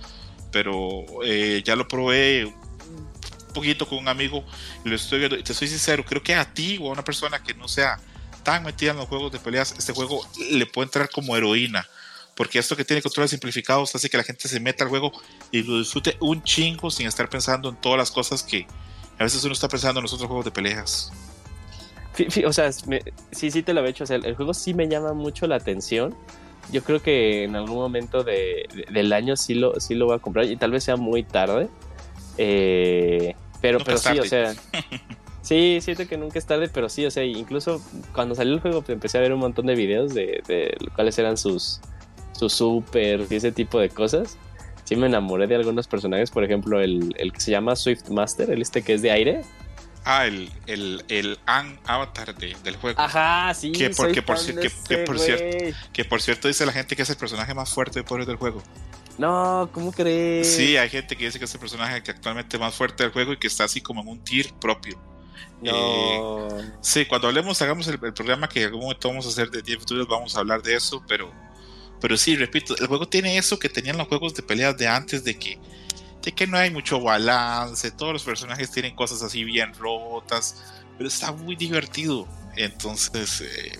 pero 0.50 1.04
eh, 1.24 1.62
ya 1.64 1.76
lo 1.76 1.88
probé 1.88 2.46
un 2.46 3.54
poquito 3.54 3.88
con 3.88 3.98
un 3.98 4.08
amigo 4.08 4.44
y 4.84 4.88
lo 4.88 4.96
estoy 4.96 5.20
viendo. 5.20 5.36
Y 5.36 5.42
te 5.42 5.54
soy 5.54 5.68
sincero, 5.68 6.04
creo 6.04 6.22
que 6.22 6.34
a 6.34 6.52
ti 6.52 6.78
o 6.80 6.88
a 6.88 6.92
una 6.92 7.04
persona 7.04 7.42
que 7.42 7.54
no 7.54 7.68
sea 7.68 7.98
tan 8.42 8.62
metida 8.64 8.90
en 8.92 8.96
los 8.98 9.08
juegos 9.08 9.30
de 9.32 9.38
peleas, 9.38 9.74
este 9.78 9.92
juego 9.92 10.26
le 10.50 10.66
puede 10.66 10.86
entrar 10.86 11.08
como 11.10 11.36
heroína. 11.36 11.86
Porque 12.34 12.58
esto 12.58 12.74
que 12.76 12.84
tiene 12.84 13.02
controles 13.02 13.30
simplificados 13.30 13.94
hace 13.94 14.08
que 14.08 14.16
la 14.16 14.22
gente 14.22 14.48
se 14.48 14.60
meta 14.60 14.84
al 14.84 14.90
juego 14.90 15.12
y 15.50 15.62
lo 15.62 15.78
disfrute 15.78 16.16
un 16.20 16.42
chingo 16.42 16.90
sin 16.90 17.06
estar 17.06 17.28
pensando 17.28 17.68
en 17.68 17.76
todas 17.76 17.98
las 17.98 18.10
cosas 18.10 18.42
que 18.42 18.66
a 19.18 19.24
veces 19.24 19.44
uno 19.44 19.52
está 19.52 19.68
pensando 19.68 20.00
en 20.00 20.04
los 20.04 20.12
otros 20.14 20.26
juegos 20.28 20.46
de 20.46 20.50
peleas. 20.50 21.12
O 22.46 22.52
sea, 22.52 22.70
me- 22.86 23.02
sí, 23.30 23.50
sí 23.50 23.62
te 23.62 23.74
lo 23.74 23.84
he 23.84 23.90
hecho. 23.90 24.04
O 24.04 24.06
sea, 24.06 24.16
el, 24.16 24.24
el 24.24 24.36
juego 24.36 24.54
sí 24.54 24.72
me 24.74 24.88
llama 24.88 25.12
mucho 25.12 25.46
la 25.46 25.56
atención. 25.56 26.14
Yo 26.72 26.82
creo 26.82 27.02
que 27.02 27.44
en 27.44 27.56
algún 27.56 27.76
momento 27.76 28.22
de- 28.24 28.66
de- 28.74 28.86
del 28.90 29.12
año 29.12 29.36
sí 29.36 29.54
lo, 29.54 29.78
sí 29.80 29.94
lo 29.94 30.06
voy 30.06 30.16
a 30.16 30.18
comprar 30.18 30.46
y 30.46 30.56
tal 30.56 30.70
vez 30.70 30.84
sea 30.84 30.96
muy 30.96 31.22
tarde. 31.22 31.68
Eh, 32.38 33.34
pero, 33.60 33.78
pero 33.84 33.98
sí, 33.98 34.18
o 34.18 34.24
sea. 34.24 34.54
Sí, 35.42 35.78
siento 35.80 36.06
que 36.06 36.16
nunca 36.18 36.38
es 36.38 36.46
tarde, 36.46 36.68
pero 36.68 36.88
sí, 36.88 37.06
o 37.06 37.10
sea, 37.10 37.24
incluso 37.24 37.80
cuando 38.14 38.34
salió 38.34 38.52
el 38.54 38.60
juego 38.60 38.82
pues, 38.82 38.90
empecé 38.90 39.18
a 39.18 39.22
ver 39.22 39.32
un 39.32 39.40
montón 39.40 39.66
de 39.66 39.74
videos 39.74 40.12
de, 40.14 40.42
de 40.46 40.76
cuáles 40.94 41.18
eran 41.18 41.36
sus, 41.38 41.80
sus 42.38 42.52
super 42.52 43.26
y 43.30 43.34
ese 43.36 43.50
tipo 43.52 43.78
de 43.80 43.88
cosas. 43.88 44.36
Sí 44.84 44.96
me 44.96 45.06
enamoré 45.06 45.46
de 45.46 45.54
algunos 45.54 45.86
personajes, 45.86 46.30
por 46.30 46.44
ejemplo, 46.44 46.80
el, 46.80 47.14
el 47.16 47.32
que 47.32 47.40
se 47.40 47.50
llama 47.52 47.76
Swift 47.76 48.08
Master, 48.10 48.50
el 48.50 48.60
este 48.60 48.82
que 48.82 48.94
es 48.94 49.02
de 49.02 49.12
aire. 49.12 49.42
Ah, 50.04 50.26
el, 50.26 50.50
el, 50.66 51.04
el 51.08 51.38
An 51.46 51.78
Avatar 51.86 52.34
de- 52.34 52.56
del 52.64 52.76
juego. 52.76 53.00
Ajá, 53.00 53.52
sí. 53.54 53.70
Que 53.72 53.90
por- 53.90 54.10
que 54.12 54.22
por 54.22 54.38
de 54.38 54.54
que- 54.54 54.60
que 54.62 54.68
cierto- 54.70 55.12
güey. 55.14 55.74
Que 55.92 56.04
por 56.04 56.20
cierto 56.20 56.48
dice 56.48 56.66
la 56.66 56.72
gente 56.72 56.96
que 56.96 57.02
es 57.02 57.10
el 57.10 57.16
personaje 57.16 57.54
más 57.54 57.70
fuerte 57.72 58.00
y 58.00 58.02
poder 58.02 58.26
del 58.26 58.36
juego. 58.36 58.62
No, 59.18 59.68
¿cómo 59.72 59.92
crees? 59.92 60.50
Sí, 60.50 60.76
hay 60.78 60.88
gente 60.88 61.14
que 61.16 61.26
dice 61.26 61.38
que 61.38 61.44
es 61.44 61.54
el 61.54 61.60
personaje 61.60 62.02
que 62.02 62.10
actualmente 62.10 62.58
más 62.58 62.74
fuerte 62.74 63.02
del 63.04 63.12
juego 63.12 63.32
y 63.34 63.36
que 63.38 63.46
está 63.46 63.64
así 63.64 63.80
como 63.82 64.00
en 64.02 64.08
un 64.08 64.18
tier 64.24 64.52
propio. 64.54 64.98
No. 65.62 66.48
Sí, 66.80 67.04
cuando 67.06 67.28
hablemos, 67.28 67.60
hagamos 67.60 67.86
el, 67.88 67.98
programa 67.98 68.48
que 68.48 68.64
algún 68.64 68.80
momento 68.80 69.08
vamos 69.08 69.26
a 69.26 69.28
hacer 69.28 69.50
de 69.50 69.62
10 69.62 69.78
futuros, 69.80 70.08
vamos 70.08 70.36
a 70.36 70.40
hablar 70.40 70.62
de 70.62 70.74
eso, 70.74 71.04
pero, 71.06 71.30
pero 72.00 72.16
sí, 72.16 72.36
repito, 72.36 72.76
el 72.78 72.86
juego 72.86 73.06
tiene 73.08 73.36
eso 73.36 73.58
que 73.58 73.68
tenían 73.68 73.98
los 73.98 74.08
juegos 74.08 74.34
de 74.34 74.42
peleas 74.42 74.76
de 74.76 74.88
antes, 74.88 75.22
de 75.22 75.38
que, 75.38 75.58
de 76.22 76.32
que 76.32 76.46
no 76.46 76.56
hay 76.56 76.70
mucho 76.70 77.00
balance, 77.00 77.90
todos 77.90 78.12
los 78.12 78.24
personajes 78.24 78.70
tienen 78.70 78.94
cosas 78.94 79.22
así 79.22 79.44
bien 79.44 79.74
rotas, 79.74 80.82
pero 80.96 81.08
está 81.08 81.32
muy 81.32 81.56
divertido. 81.56 82.26
Entonces, 82.56 83.42
eh, 83.42 83.78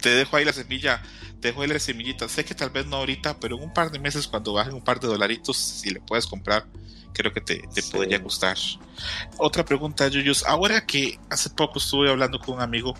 te 0.00 0.10
dejo 0.10 0.36
ahí 0.36 0.44
la 0.44 0.52
semilla, 0.52 1.02
te 1.40 1.48
dejo 1.48 1.62
ahí 1.62 1.68
la 1.68 1.78
semillita. 1.78 2.28
Sé 2.28 2.44
que 2.44 2.54
tal 2.54 2.70
vez 2.70 2.86
no 2.86 2.96
ahorita, 2.96 3.38
pero 3.38 3.56
en 3.56 3.62
un 3.62 3.72
par 3.72 3.90
de 3.90 3.98
meses, 3.98 4.26
cuando 4.26 4.54
bajen 4.54 4.74
un 4.74 4.82
par 4.82 5.00
de 5.00 5.08
dolaritos, 5.08 5.56
si 5.56 5.90
le 5.90 6.00
puedes 6.00 6.26
comprar, 6.26 6.66
creo 7.12 7.32
que 7.32 7.40
te, 7.40 7.66
te 7.74 7.82
Sí. 7.82 7.92
podría 7.92 8.18
gustar. 8.18 8.56
Otra 9.38 9.64
pregunta, 9.64 10.08
Yuyos. 10.08 10.44
Ahora 10.44 10.86
que 10.86 11.18
hace 11.30 11.50
poco 11.50 11.78
estuve 11.78 12.10
hablando 12.10 12.38
con 12.38 12.56
un 12.56 12.60
amigo 12.62 12.94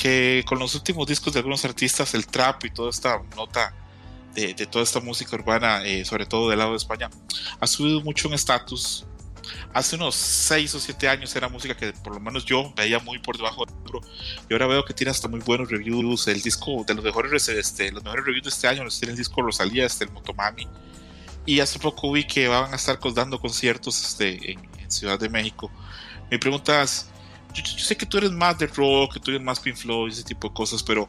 que 0.00 0.44
con 0.46 0.58
los 0.58 0.74
últimos 0.74 1.06
discos 1.06 1.32
de 1.32 1.38
algunos 1.40 1.64
artistas, 1.64 2.14
el 2.14 2.26
trap 2.26 2.64
y 2.64 2.70
toda 2.70 2.90
esta 2.90 3.20
nota 3.36 3.74
de, 4.34 4.52
de 4.54 4.66
toda 4.66 4.82
esta 4.84 5.00
música 5.00 5.36
urbana, 5.36 5.84
eh, 5.84 6.04
sobre 6.04 6.26
todo 6.26 6.50
del 6.50 6.58
lado 6.58 6.72
de 6.72 6.76
España, 6.78 7.08
ha 7.60 7.66
subido 7.66 8.00
mucho 8.00 8.28
en 8.28 8.34
estatus. 8.34 9.06
Hace 9.74 9.96
unos 9.96 10.14
6 10.14 10.74
o 10.74 10.80
7 10.80 11.08
años 11.08 11.34
era 11.36 11.48
música 11.48 11.76
que 11.76 11.92
por 11.92 12.14
lo 12.14 12.20
menos 12.20 12.44
yo 12.46 12.72
veía 12.74 12.98
muy 12.98 13.18
por 13.18 13.36
debajo 13.36 13.66
del 13.66 13.74
hombro 13.74 14.00
y 14.48 14.52
ahora 14.54 14.66
veo 14.66 14.84
que 14.84 14.94
tiene 14.94 15.10
hasta 15.10 15.28
muy 15.28 15.40
buenos 15.40 15.68
reviews. 15.70 16.26
El 16.28 16.40
disco 16.40 16.82
de 16.86 16.94
los 16.94 17.04
mejores, 17.04 17.46
este, 17.48 17.92
los 17.92 18.02
mejores 18.02 18.24
reviews 18.24 18.44
de 18.44 18.50
este 18.50 18.68
año 18.68 18.84
los 18.84 18.98
tiene 18.98 19.12
el 19.12 19.18
disco 19.18 19.42
Rosalía, 19.42 19.84
este, 19.84 20.04
el 20.04 20.12
Motomami. 20.12 20.66
Y 21.46 21.60
hace 21.60 21.78
poco 21.78 22.10
vi 22.12 22.24
que 22.24 22.48
van 22.48 22.72
a 22.72 22.76
estar 22.76 22.98
dando 23.14 23.38
conciertos 23.40 24.02
este, 24.02 24.52
en, 24.52 24.60
en 24.78 24.90
Ciudad 24.90 25.18
de 25.18 25.28
México. 25.28 25.70
Mi 26.30 26.38
pregunta 26.38 26.82
es, 26.82 27.08
yo, 27.52 27.62
yo 27.62 27.78
sé 27.78 27.96
que 27.96 28.06
tú 28.06 28.18
eres 28.18 28.30
más 28.30 28.58
de 28.58 28.66
rock, 28.66 29.14
que 29.14 29.20
tú 29.20 29.30
eres 29.30 29.42
más 29.42 29.60
Pink 29.60 29.76
Floyd, 29.76 30.12
ese 30.12 30.24
tipo 30.24 30.48
de 30.48 30.54
cosas, 30.54 30.82
pero 30.82 31.08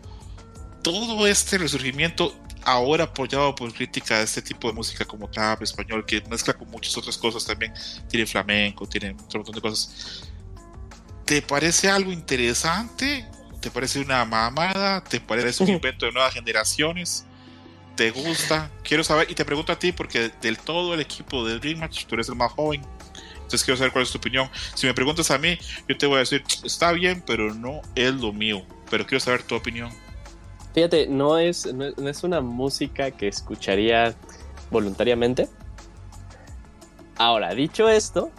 todo 0.86 1.26
este 1.26 1.57
resurgimiento, 1.57 2.36
ahora 2.64 3.06
apoyado 3.06 3.56
por 3.56 3.74
crítica 3.74 4.20
de 4.20 4.24
este 4.26 4.41
tipo 4.41 4.68
de 4.68 4.74
música 4.76 5.03
como 5.03 5.28
trap 5.28 5.64
español, 5.64 6.06
que 6.06 6.22
mezcla 6.30 6.53
con 6.53 6.70
muchas 6.70 6.95
otras 6.95 7.18
cosas 7.18 7.44
también, 7.44 7.74
tiene 8.07 8.28
flamenco, 8.28 8.88
tiene 8.88 9.16
otro 9.20 9.40
montón 9.40 9.56
de 9.56 9.62
cosas. 9.62 10.30
¿Te 11.26 11.41
parece 11.41 11.90
algo 11.90 12.12
interesante? 12.12 13.28
¿Te 13.62 13.72
parece 13.72 13.99
una 13.99 14.24
mamada? 14.26 15.03
¿Te 15.03 15.20
parece 15.20 15.64
un 15.64 15.70
invento 15.72 16.06
de 16.06 16.12
nuevas 16.12 16.36
generaciones? 16.36 17.26
¿Te 17.95 18.11
gusta? 18.11 18.69
Quiero 18.84 19.03
saber, 19.03 19.30
y 19.31 19.35
te 19.35 19.45
pregunto 19.45 19.72
a 19.72 19.80
ti, 19.80 19.91
porque 19.91 20.31
del 20.41 20.57
todo 20.57 20.93
el 20.93 20.99
equipo 20.99 21.45
de 21.45 21.59
Dream 21.59 21.80
Match, 21.80 22.05
tú 22.05 22.15
eres 22.15 22.27
el 22.27 22.35
más 22.35 22.51
joven, 22.51 22.81
entonces 23.35 23.63
quiero 23.63 23.77
saber 23.77 23.93
cuál 23.93 24.03
es 24.03 24.11
tu 24.11 24.17
opinión. 24.17 24.49
Si 24.73 24.85
me 24.85 24.93
preguntas 24.93 25.31
a 25.31 25.38
mí, 25.38 25.57
yo 25.88 25.97
te 25.97 26.05
voy 26.05 26.17
a 26.17 26.19
decir, 26.19 26.43
está 26.63 26.91
bien, 26.91 27.23
pero 27.26 27.53
no 27.53 27.81
es 27.95 28.13
lo 28.15 28.34
mío. 28.34 28.63
Pero 28.89 29.05
quiero 29.05 29.19
saber 29.19 29.43
tu 29.43 29.55
opinión. 29.55 29.91
Fíjate, 30.73 31.07
no 31.07 31.38
es, 31.38 31.65
es- 31.65 32.23
una 32.23 32.41
música 32.41 33.11
que 33.11 33.27
escucharía 33.30 34.13
voluntariamente. 34.72 35.47
Ahora, 37.17 37.53
dicho 37.53 37.88
esto, 37.88 38.30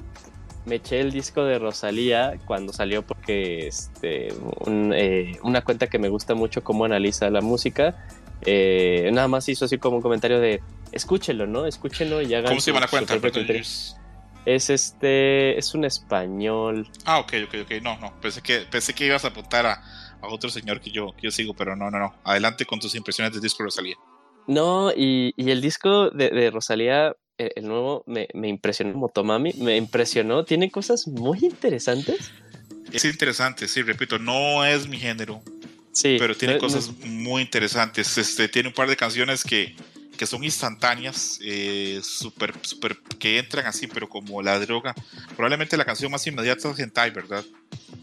me 0.66 0.74
eché 0.76 1.00
el 1.00 1.12
disco 1.12 1.44
de 1.44 1.58
Rosalía 1.58 2.34
cuando 2.44 2.72
salió 2.74 3.02
porque 3.06 3.68
este, 3.68 4.34
eh, 4.66 5.38
una 5.42 5.62
cuenta 5.62 5.86
que 5.86 5.98
me 5.98 6.08
gusta 6.10 6.34
mucho 6.34 6.62
cómo 6.62 6.84
analiza 6.84 7.30
la 7.30 7.40
música. 7.40 7.96
Eh, 8.42 9.10
nada 9.12 9.28
más 9.28 9.48
hizo 9.48 9.64
así 9.64 9.78
como 9.78 9.96
un 9.96 10.02
comentario 10.02 10.40
de 10.40 10.60
escúchelo, 10.92 11.46
¿no? 11.46 11.66
Escúchenlo 11.66 12.22
y 12.22 12.34
hagan 12.34 12.50
¿Cómo 12.50 12.60
se 12.60 12.70
llama 12.70 12.80
la 12.80 12.88
cuenta? 12.88 13.18
Es 14.44 14.70
este, 14.70 15.58
es 15.58 15.74
un 15.74 15.84
español. 15.84 16.88
Ah, 17.04 17.18
ok, 17.18 17.32
ok, 17.46 17.54
ok. 17.64 17.82
No, 17.82 17.98
no. 17.98 18.12
Pensé 18.20 18.40
que, 18.42 18.60
pensé 18.60 18.94
que 18.94 19.06
ibas 19.06 19.24
a 19.24 19.28
apuntar 19.28 19.66
a, 19.66 19.82
a 20.20 20.28
otro 20.28 20.50
señor 20.50 20.80
que 20.80 20.90
yo, 20.92 21.12
que 21.16 21.22
yo 21.22 21.30
sigo, 21.32 21.52
pero 21.52 21.74
no, 21.74 21.90
no, 21.90 21.98
no. 21.98 22.14
Adelante 22.22 22.64
con 22.64 22.78
tus 22.78 22.94
impresiones 22.94 23.32
del 23.32 23.42
disco 23.42 23.64
Rosalía. 23.64 23.96
No, 24.46 24.92
y, 24.92 25.34
y 25.36 25.50
el 25.50 25.60
disco 25.60 26.10
de, 26.10 26.30
de 26.30 26.52
Rosalía, 26.52 27.16
eh, 27.38 27.50
el 27.56 27.66
nuevo, 27.66 28.04
me, 28.06 28.28
me 28.34 28.46
impresionó. 28.46 28.96
Motomami, 28.96 29.52
me 29.54 29.76
impresionó. 29.76 30.44
Tiene 30.44 30.70
cosas 30.70 31.08
muy 31.08 31.40
interesantes. 31.42 32.30
Es 32.92 33.04
interesante, 33.04 33.66
sí, 33.66 33.82
repito, 33.82 34.20
no 34.20 34.64
es 34.64 34.86
mi 34.88 34.96
género, 34.96 35.42
Sí, 35.96 36.16
pero 36.18 36.36
tiene 36.36 36.54
no- 36.54 36.60
cosas 36.60 36.90
muy 37.04 37.40
interesantes. 37.40 38.18
Este, 38.18 38.48
tiene 38.48 38.68
un 38.68 38.74
par 38.74 38.86
de 38.86 38.96
canciones 38.96 39.42
que, 39.42 39.74
que 40.18 40.26
son 40.26 40.44
instantáneas, 40.44 41.38
eh, 41.42 42.00
super, 42.02 42.52
super, 42.60 42.98
que 43.18 43.38
entran 43.38 43.64
así, 43.64 43.86
pero 43.86 44.06
como 44.06 44.42
la 44.42 44.58
droga. 44.58 44.94
Probablemente 45.36 45.74
la 45.78 45.86
canción 45.86 46.12
más 46.12 46.26
inmediata 46.26 46.70
es 46.70 46.78
Hentai, 46.78 47.10
¿verdad? 47.12 47.42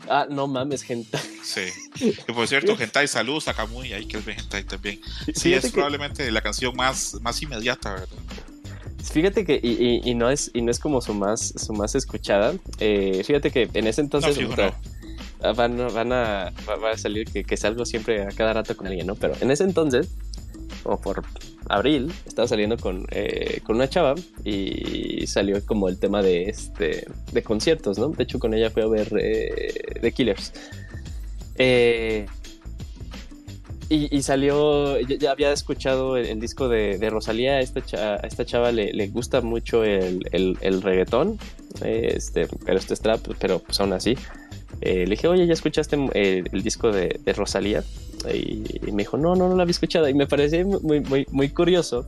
Ah, 0.10 0.26
no 0.28 0.48
mames, 0.48 0.82
gente. 0.82 1.20
Sí. 1.44 1.62
Que 2.26 2.34
por 2.34 2.48
cierto, 2.48 2.76
Hentai, 2.80 3.08
saludos 3.08 3.48
a 3.48 3.54
Kamui, 3.54 3.94
ahí 3.94 4.06
que 4.08 4.18
ve 4.18 4.34
Hentai 4.40 4.64
también. 4.64 5.00
Sí, 5.36 5.54
es 5.54 5.66
que- 5.66 5.70
probablemente 5.72 6.30
la 6.32 6.42
canción 6.42 6.76
más, 6.76 7.14
más 7.22 7.40
inmediata, 7.44 7.94
¿verdad? 7.94 8.08
Fíjate 9.12 9.46
que, 9.46 9.60
y, 9.62 9.72
y- 9.72 10.02
y 10.10 10.16
no 10.16 10.32
es, 10.32 10.50
y 10.54 10.62
no 10.64 10.72
es 10.72 10.80
como 10.80 11.00
su 11.02 11.14
más, 11.14 11.54
su 11.58 11.74
más 11.74 11.94
escuchada. 11.94 12.56
Eh, 12.80 13.22
fíjate 13.24 13.52
que 13.52 13.70
en 13.74 13.86
ese 13.86 14.02
entonces 14.02 14.36
van, 15.52 15.78
van 15.94 16.14
a, 16.14 16.54
va, 16.68 16.92
a 16.92 16.98
salir 16.98 17.28
que, 17.28 17.44
que 17.44 17.58
salgo 17.58 17.86
siempre 17.86 18.24
a 18.24 18.30
cada 18.30 18.54
rato 18.54 18.78
con 18.78 18.88
alguien, 18.88 19.08
¿no? 19.08 19.16
Pero 19.16 19.34
en 19.42 19.52
ese 19.52 19.66
entonces, 19.66 20.10
como 20.84 21.00
por 21.00 21.24
abril, 21.70 22.12
estaba 22.26 22.48
saliendo 22.48 22.78
con, 22.78 23.06
eh, 23.12 23.62
con 23.64 23.76
una 23.78 23.90
chava 23.90 24.16
y 24.44 25.26
salió 25.28 25.66
como 25.66 25.90
el 25.90 26.00
tema 26.00 26.22
de, 26.22 26.44
este, 26.44 27.06
de 27.32 27.44
conciertos, 27.44 27.98
¿no? 27.98 28.10
De 28.10 28.24
hecho, 28.24 28.40
con 28.40 28.54
ella 28.54 28.70
fui 28.70 28.84
a 28.84 28.88
ver 28.88 29.10
eh, 29.20 30.00
The 30.02 30.12
Killers. 30.12 30.54
Eh, 31.56 32.26
y, 33.90 34.24
salió, 34.24 35.00
ya, 35.02 35.30
había 35.30 35.52
escuchado 35.52 36.18
el, 36.18 36.40
disco 36.40 36.68
de, 36.68 36.98
Rosalía, 37.12 37.54
a 37.54 37.60
esta, 37.60 38.16
esta 38.24 38.44
chava 38.44 38.72
le, 38.72 38.92
le 38.92 39.08
gusta 39.10 39.42
mucho 39.42 39.84
el, 39.84 40.26
el, 40.32 40.82
reggaetón, 40.82 41.38
este, 41.84 42.48
pero 42.66 42.80
este 42.80 42.96
es 42.96 43.02
trap, 43.02 43.22
pero 43.40 43.60
pues 43.60 43.80
aún 43.80 43.94
así. 43.94 44.18
Eh, 44.82 45.06
le 45.06 45.12
dije, 45.12 45.28
oye, 45.28 45.46
¿ya 45.48 45.54
escuchaste 45.54 45.98
eh, 46.14 46.44
el 46.52 46.64
disco 46.64 46.92
de, 46.92 47.20
Rosalía? 47.36 47.84
Y, 48.34 48.92
me 48.92 49.04
dijo, 49.04 49.18
no, 49.18 49.36
no, 49.36 49.50
no 49.50 49.56
lo 49.56 49.62
había 49.62 49.72
escuchado. 49.72 50.08
Y 50.10 50.14
me 50.14 50.28
pareció 50.28 50.66
muy, 50.66 51.02
muy, 51.02 51.26
muy 51.32 51.50
curioso 51.50 52.08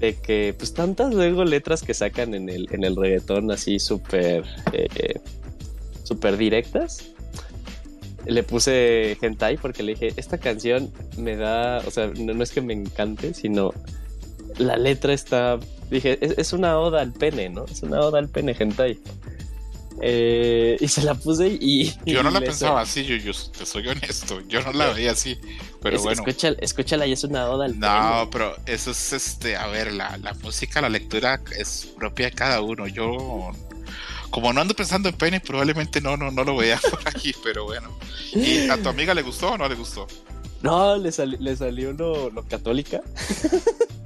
de 0.00 0.14
que, 0.14 0.54
pues, 0.56 0.74
tantas 0.74 1.12
luego 1.12 1.44
letras 1.44 1.82
que 1.82 1.94
sacan 1.94 2.34
en 2.34 2.48
el, 2.48 2.68
en 2.70 2.84
el 2.84 2.96
reggaetón 2.96 3.50
así 3.50 3.78
súper, 3.78 4.44
eh, 4.72 5.20
súper 6.04 6.36
directas. 6.36 7.10
Le 8.26 8.42
puse 8.42 9.16
hentai 9.20 9.56
porque 9.56 9.82
le 9.82 9.92
dije, 9.92 10.12
esta 10.16 10.38
canción 10.38 10.92
me 11.16 11.36
da, 11.36 11.78
o 11.86 11.90
sea, 11.90 12.08
no, 12.08 12.42
es 12.42 12.50
que 12.50 12.60
me 12.60 12.74
encante, 12.74 13.32
sino 13.34 13.72
la 14.58 14.76
letra 14.76 15.12
está, 15.14 15.58
dije, 15.90 16.18
es, 16.20 16.34
es, 16.36 16.52
una 16.52 16.78
oda 16.78 17.00
al 17.00 17.12
pene, 17.12 17.48
¿no? 17.48 17.64
Es 17.64 17.82
una 17.82 18.00
oda 18.00 18.18
al 18.18 18.28
pene 18.28 18.54
hentai. 18.58 18.98
Eh, 20.00 20.76
y 20.80 20.88
se 20.88 21.02
la 21.02 21.14
puse 21.14 21.48
y. 21.60 21.92
Yo 22.06 22.22
no 22.22 22.30
la 22.30 22.40
pensaba 22.40 22.80
así, 22.80 23.04
yo, 23.04 23.16
yo, 23.16 23.32
te 23.56 23.66
soy 23.66 23.88
honesto. 23.88 24.40
Yo 24.48 24.62
no 24.62 24.72
la 24.72 24.92
veía 24.92 25.12
así. 25.12 25.38
Pero 25.82 26.00
bueno. 26.02 26.22
Escúchala, 26.60 27.06
y 27.06 27.12
es 27.12 27.24
una 27.24 27.48
oda 27.48 27.66
al 27.66 27.78
No, 27.78 28.28
pero 28.30 28.56
eso 28.66 28.90
es 28.90 29.12
este. 29.12 29.56
A 29.56 29.66
ver, 29.66 29.92
la, 29.92 30.16
la 30.18 30.34
música, 30.34 30.80
la 30.80 30.88
lectura 30.88 31.40
es 31.56 31.88
propia 31.96 32.26
de 32.26 32.32
cada 32.32 32.60
uno. 32.60 32.86
Yo. 32.86 33.52
Como 34.30 34.52
no 34.52 34.60
ando 34.60 34.74
pensando 34.74 35.08
en 35.08 35.16
pene, 35.16 35.40
probablemente 35.40 36.02
no, 36.02 36.16
no, 36.16 36.30
no 36.30 36.44
lo 36.44 36.54
veía 36.56 36.78
por 36.90 37.00
aquí, 37.08 37.34
pero 37.42 37.64
bueno. 37.64 37.96
¿Y 38.34 38.68
a 38.68 38.80
tu 38.80 38.88
amiga 38.88 39.14
le 39.14 39.22
gustó 39.22 39.52
o 39.52 39.58
no 39.58 39.68
le 39.68 39.74
gustó? 39.74 40.06
No, 40.62 40.96
le, 40.96 41.10
le 41.38 41.56
salió 41.56 41.92
lo, 41.92 42.30
lo 42.30 42.44
católica. 42.44 43.00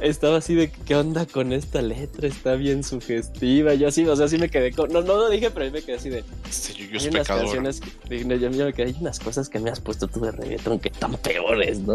estaba 0.00 0.38
así 0.38 0.54
de 0.54 0.70
qué 0.70 0.94
onda 0.94 1.26
con 1.26 1.52
esta 1.52 1.82
letra, 1.82 2.28
está 2.28 2.54
bien 2.54 2.84
sugestiva. 2.84 3.74
Yo 3.74 3.88
así, 3.88 4.06
o 4.06 4.16
sea, 4.16 4.28
sí 4.28 4.38
me 4.38 4.48
quedé 4.48 4.72
con. 4.72 4.92
No, 4.92 5.02
no 5.02 5.16
lo 5.16 5.30
dije, 5.30 5.50
pero 5.50 5.64
ahí 5.64 5.70
me 5.70 5.82
quedé 5.82 5.96
así 5.96 6.10
de. 6.10 6.24
Sí, 6.50 6.88
yo, 6.90 7.00
hay 7.00 7.08
unas 7.08 7.26
canciones. 7.26 7.80
yo, 8.08 8.50
me 8.50 8.72
quedé, 8.72 8.88
hay 8.88 8.96
unas 9.00 9.18
cosas 9.18 9.48
que 9.48 9.58
me 9.58 9.70
has 9.70 9.80
puesto 9.80 10.08
tú 10.08 10.20
de 10.20 10.32
reggaetón 10.32 10.78
que 10.78 10.88
están 10.88 11.16
peores, 11.16 11.80
¿no? 11.80 11.94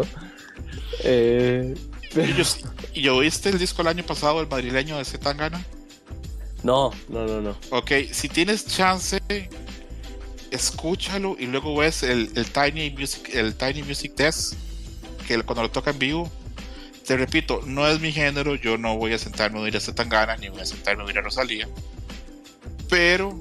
Eh, 1.04 1.74
pero... 2.14 2.44
¿Y 2.94 3.02
yo 3.02 3.16
oíste 3.16 3.50
el 3.50 3.58
disco 3.58 3.82
el 3.82 3.88
año 3.88 4.04
pasado, 4.04 4.40
el 4.40 4.48
madrileño 4.48 4.98
de 4.98 5.04
Zetangana? 5.04 5.64
No, 6.62 6.90
no, 7.08 7.26
no, 7.26 7.40
no. 7.40 7.56
Ok, 7.70 7.92
si 8.12 8.28
tienes 8.28 8.66
chance, 8.66 9.20
escúchalo 10.50 11.36
y 11.38 11.46
luego 11.46 11.76
ves 11.76 12.02
el, 12.02 12.30
el 12.34 12.46
Tiny 12.50 12.90
Music, 12.90 13.30
el 13.32 13.54
Tiny 13.54 13.82
Music 13.82 14.14
Test, 14.14 14.54
que 15.26 15.40
cuando 15.42 15.62
lo 15.62 15.70
toca 15.70 15.90
en 15.90 15.98
vivo 15.98 16.30
te 17.08 17.16
repito, 17.16 17.62
no 17.64 17.88
es 17.88 18.00
mi 18.00 18.12
género, 18.12 18.54
yo 18.54 18.76
no 18.76 18.98
voy 18.98 19.14
a 19.14 19.18
sentarme 19.18 19.58
a 19.58 19.62
oír 19.62 19.74
a 19.74 19.80
Tangana 19.80 20.36
ni 20.36 20.50
voy 20.50 20.60
a 20.60 20.66
sentarme 20.66 21.04
a 21.04 21.06
oír 21.06 21.16
a 21.16 21.22
Rosalía, 21.22 21.66
pero 22.90 23.34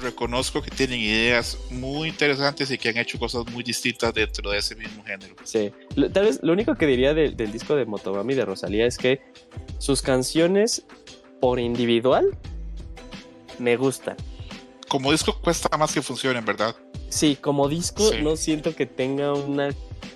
reconozco 0.00 0.62
que 0.62 0.70
tienen 0.70 1.00
ideas 1.00 1.58
muy 1.70 2.10
interesantes 2.10 2.70
y 2.70 2.78
que 2.78 2.90
han 2.90 2.96
hecho 2.96 3.18
cosas 3.18 3.46
muy 3.50 3.64
distintas 3.64 4.14
dentro 4.14 4.48
de 4.48 4.58
ese 4.58 4.76
mismo 4.76 5.02
género. 5.02 5.34
Sí, 5.42 5.72
tal 6.12 6.26
vez 6.26 6.38
lo 6.44 6.52
único 6.52 6.76
que 6.76 6.86
diría 6.86 7.14
del 7.14 7.50
disco 7.50 7.74
de 7.74 7.84
Motomami 7.84 8.34
de 8.34 8.44
Rosalía 8.44 8.86
es 8.86 8.96
que 8.96 9.20
sus 9.78 10.00
canciones 10.00 10.86
por 11.40 11.58
individual 11.58 12.38
me 13.58 13.76
gustan. 13.76 14.16
Como 14.86 15.10
disco 15.10 15.36
cuesta 15.40 15.76
más 15.76 15.92
que 15.92 16.00
funcionen, 16.00 16.44
¿verdad? 16.44 16.76
Sí, 17.08 17.36
como 17.40 17.68
disco 17.68 18.08
no 18.22 18.36
siento 18.36 18.76
que 18.76 18.86
tenga 18.86 19.32
una 19.34 19.70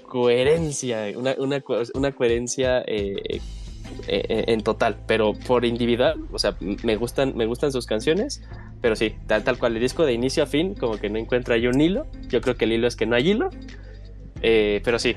coherencia, 0.07 1.07
una, 1.17 1.35
una, 1.95 2.13
coherencia 2.13 2.81
eh, 2.87 3.17
eh, 3.27 3.41
eh, 4.07 4.45
en 4.49 4.63
total, 4.63 4.97
pero 5.07 5.35
por 5.35 5.65
individual, 5.65 6.25
o 6.33 6.39
sea, 6.39 6.57
me 6.61 6.97
gustan, 6.97 7.37
me 7.37 7.47
gustan 7.47 7.73
sus 7.73 7.87
canciones, 7.87 8.43
pero 8.81 8.97
sí, 8.97 9.15
tal, 9.27 9.45
tal 9.45 9.59
cual, 9.59 9.77
el 9.77 9.83
disco 9.83 10.05
de 10.07 10.13
inicio 10.13 10.43
a 10.43 10.47
fin, 10.47 10.75
como 10.75 10.99
que 10.99 11.11
no 11.11 11.19
encuentra 11.19 11.55
ahí 11.55 11.67
un 11.67 11.81
hilo, 11.81 12.07
yo 12.29 12.41
creo 12.41 12.57
que 12.57 12.65
el 12.65 12.73
hilo 12.73 12.87
es 12.87 12.97
que 12.97 13.07
no 13.07 13.17
hay 13.17 13.31
hilo, 13.31 13.51
pero 14.41 15.01
sí, 15.01 15.17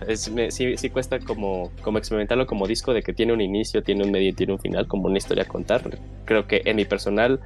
sí, 0.49 0.77
sí, 0.77 0.89
cuesta 0.89 1.19
como, 1.19 1.71
como 1.83 1.99
experimentarlo 1.99 2.47
como 2.47 2.65
disco 2.65 2.91
de 2.91 3.03
que 3.03 3.13
tiene 3.13 3.33
un 3.33 3.41
inicio, 3.41 3.83
tiene 3.83 4.03
un 4.03 4.11
medio 4.11 4.33
tiene 4.33 4.53
un 4.53 4.59
final, 4.59 4.87
como 4.87 5.05
una 5.05 5.19
historia 5.19 5.43
a 5.43 5.47
contar. 5.47 5.99
Creo 6.25 6.47
que 6.47 6.63
en 6.65 6.75
mi 6.75 6.85
personal 6.85 7.39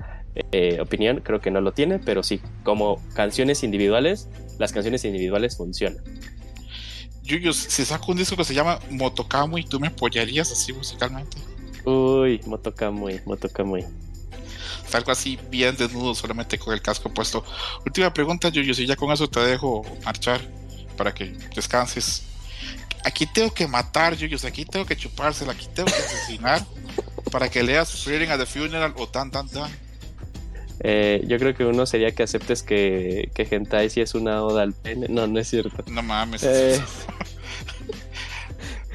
opinión, 0.79 1.19
creo 1.21 1.41
que 1.41 1.51
no 1.51 1.59
lo 1.59 1.73
tiene, 1.73 1.99
pero 1.99 2.23
sí, 2.23 2.39
como 2.63 3.01
canciones 3.13 3.61
individuales, 3.63 4.29
las 4.57 4.71
canciones 4.71 5.03
individuales 5.03 5.57
funcionan. 5.57 6.01
Yuyo, 7.25 7.53
si 7.53 7.83
saco 7.83 8.11
un 8.11 8.19
disco 8.19 8.37
que 8.37 8.43
se 8.43 8.53
llama 8.53 8.79
Motokamui, 8.91 9.63
¿tú 9.63 9.79
me 9.79 9.87
apoyarías 9.87 10.51
así 10.51 10.71
musicalmente? 10.71 11.37
Uy, 11.83 12.39
Motokamui, 12.45 13.19
Motokamui. 13.25 13.83
Salgo 14.87 15.11
así 15.11 15.39
bien 15.49 15.75
desnudo, 15.75 16.13
solamente 16.13 16.59
con 16.59 16.73
el 16.73 16.83
casco 16.83 17.11
puesto. 17.11 17.43
Última 17.83 18.13
pregunta, 18.13 18.49
Yuyo, 18.49 18.75
si 18.75 18.85
ya 18.85 18.95
con 18.95 19.11
eso 19.11 19.27
te 19.27 19.39
dejo 19.39 19.83
marchar 20.03 20.39
para 20.95 21.13
que 21.13 21.35
descanses. 21.55 22.23
Aquí 23.03 23.25
tengo 23.25 23.51
que 23.51 23.67
matar, 23.67 24.15
Yuyo, 24.15 24.37
aquí 24.47 24.63
tengo 24.63 24.85
que 24.85 24.95
chupársela, 24.95 25.53
aquí 25.53 25.67
tengo 25.73 25.91
que 25.91 25.97
asesinar 25.97 26.63
para 27.31 27.49
que 27.49 27.63
leas 27.63 27.91
Freedom 28.03 28.31
at 28.31 28.37
the 28.37 28.45
Funeral 28.45 28.93
o 28.97 29.07
tan 29.07 29.31
tan 29.31 29.49
tan. 29.49 29.84
Eh, 30.81 31.23
yo 31.27 31.37
creo 31.39 31.55
que 31.55 31.65
uno 31.65 31.85
sería 31.85 32.11
que 32.11 32.23
aceptes 32.23 32.63
que, 32.63 33.31
que 33.33 33.47
Hentai 33.49 33.89
sí 33.89 34.01
es 34.01 34.15
una 34.15 34.43
oda 34.43 34.63
al 34.63 34.73
pene. 34.73 35.07
No, 35.09 35.27
no 35.27 35.39
es 35.39 35.49
cierto. 35.49 35.83
No 35.91 36.01
mames. 36.01 36.43
Eh... 36.43 36.81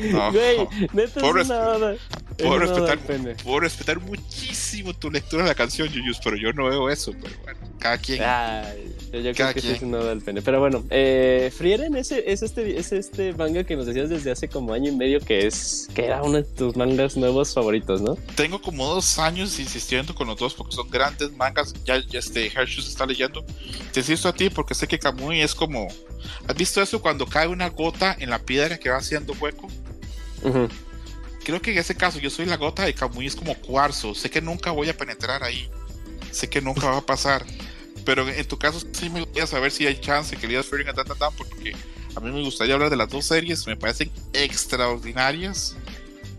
no. 0.12 0.32
Güey, 0.32 0.68
neta 0.92 1.20
es 1.20 1.46
una 1.46 1.68
oda. 1.68 1.94
Puedo 2.38 2.58
respetar, 2.58 2.98
puedo 3.44 3.60
respetar 3.60 4.00
muchísimo 4.00 4.94
tu 4.94 5.10
lectura 5.10 5.42
de 5.42 5.48
la 5.50 5.54
canción, 5.54 5.88
Yuyus, 5.88 6.20
pero 6.22 6.36
yo 6.36 6.52
no 6.52 6.64
veo 6.66 6.88
eso. 6.88 7.12
Pero 7.20 7.34
bueno, 7.42 7.60
cada 7.80 7.98
quien. 7.98 8.22
Ay, 8.22 8.94
yo 9.12 9.32
creo 9.32 9.52
que 9.52 9.60
sí 9.60 9.70
es 9.70 9.82
una 9.82 9.98
del 9.98 10.20
pene. 10.20 10.42
Pero 10.42 10.60
bueno, 10.60 10.84
eh, 10.90 11.52
Frieren 11.56 11.96
ese, 11.96 12.30
es, 12.30 12.42
este, 12.42 12.78
es 12.78 12.92
este 12.92 13.32
manga 13.32 13.64
que 13.64 13.74
nos 13.74 13.86
decías 13.86 14.08
desde 14.08 14.30
hace 14.30 14.48
como 14.48 14.72
año 14.72 14.92
y 14.92 14.96
medio 14.96 15.20
que 15.20 15.46
es 15.46 15.88
que 15.94 16.06
era 16.06 16.22
uno 16.22 16.36
de 16.36 16.44
tus 16.44 16.76
mangas 16.76 17.16
nuevos 17.16 17.52
favoritos, 17.52 18.00
¿no? 18.00 18.16
Tengo 18.36 18.60
como 18.62 18.86
dos 18.86 19.18
años 19.18 19.58
insistiendo 19.58 20.14
con 20.14 20.28
los 20.28 20.38
dos 20.38 20.54
porque 20.54 20.76
son 20.76 20.88
grandes 20.88 21.32
mangas. 21.32 21.74
Ya, 21.84 21.98
ya 22.06 22.20
este 22.20 22.46
Hershey 22.46 22.84
está 22.84 23.06
leyendo. 23.06 23.44
Te 23.92 24.00
insisto 24.00 24.28
a 24.28 24.32
ti 24.32 24.50
porque 24.50 24.74
sé 24.74 24.86
que 24.86 24.98
Kamui 24.98 25.40
es 25.40 25.54
como. 25.54 25.88
¿Has 26.46 26.56
visto 26.56 26.80
eso 26.80 27.00
cuando 27.00 27.26
cae 27.26 27.48
una 27.48 27.68
gota 27.70 28.14
en 28.18 28.30
la 28.30 28.38
piedra 28.38 28.78
que 28.78 28.90
va 28.90 28.98
haciendo 28.98 29.32
hueco? 29.40 29.66
Ajá 30.44 30.68
creo 31.50 31.60
que 31.60 31.72
en 31.72 31.78
ese 31.78 31.94
caso 31.94 32.18
yo 32.18 32.30
soy 32.30 32.46
la 32.46 32.56
gota 32.56 32.84
de 32.84 32.94
Camuy 32.94 33.26
es 33.26 33.36
como 33.36 33.54
cuarzo. 33.54 34.14
Sé 34.14 34.30
que 34.30 34.40
nunca 34.40 34.70
voy 34.70 34.88
a 34.88 34.96
penetrar 34.96 35.42
ahí. 35.42 35.68
Sé 36.30 36.48
que 36.48 36.60
nunca 36.60 36.88
va 36.88 36.98
a 36.98 37.06
pasar. 37.06 37.44
Pero 38.04 38.28
en 38.28 38.48
tu 38.48 38.58
caso 38.58 38.80
sí 38.92 39.10
me 39.10 39.20
gustaría 39.20 39.46
saber 39.46 39.70
si 39.70 39.86
hay 39.86 40.00
chance 40.00 40.36
que 40.36 40.46
leas 40.46 40.66
Fearing 40.66 40.88
a 40.88 40.92
Tan 40.94 41.06
porque 41.36 41.74
a 42.14 42.20
mí 42.20 42.30
me 42.30 42.42
gustaría 42.42 42.74
hablar 42.74 42.90
de 42.90 42.96
las 42.96 43.08
dos 43.08 43.26
series. 43.26 43.66
Me 43.66 43.76
parecen 43.76 44.10
extraordinarias. 44.32 45.76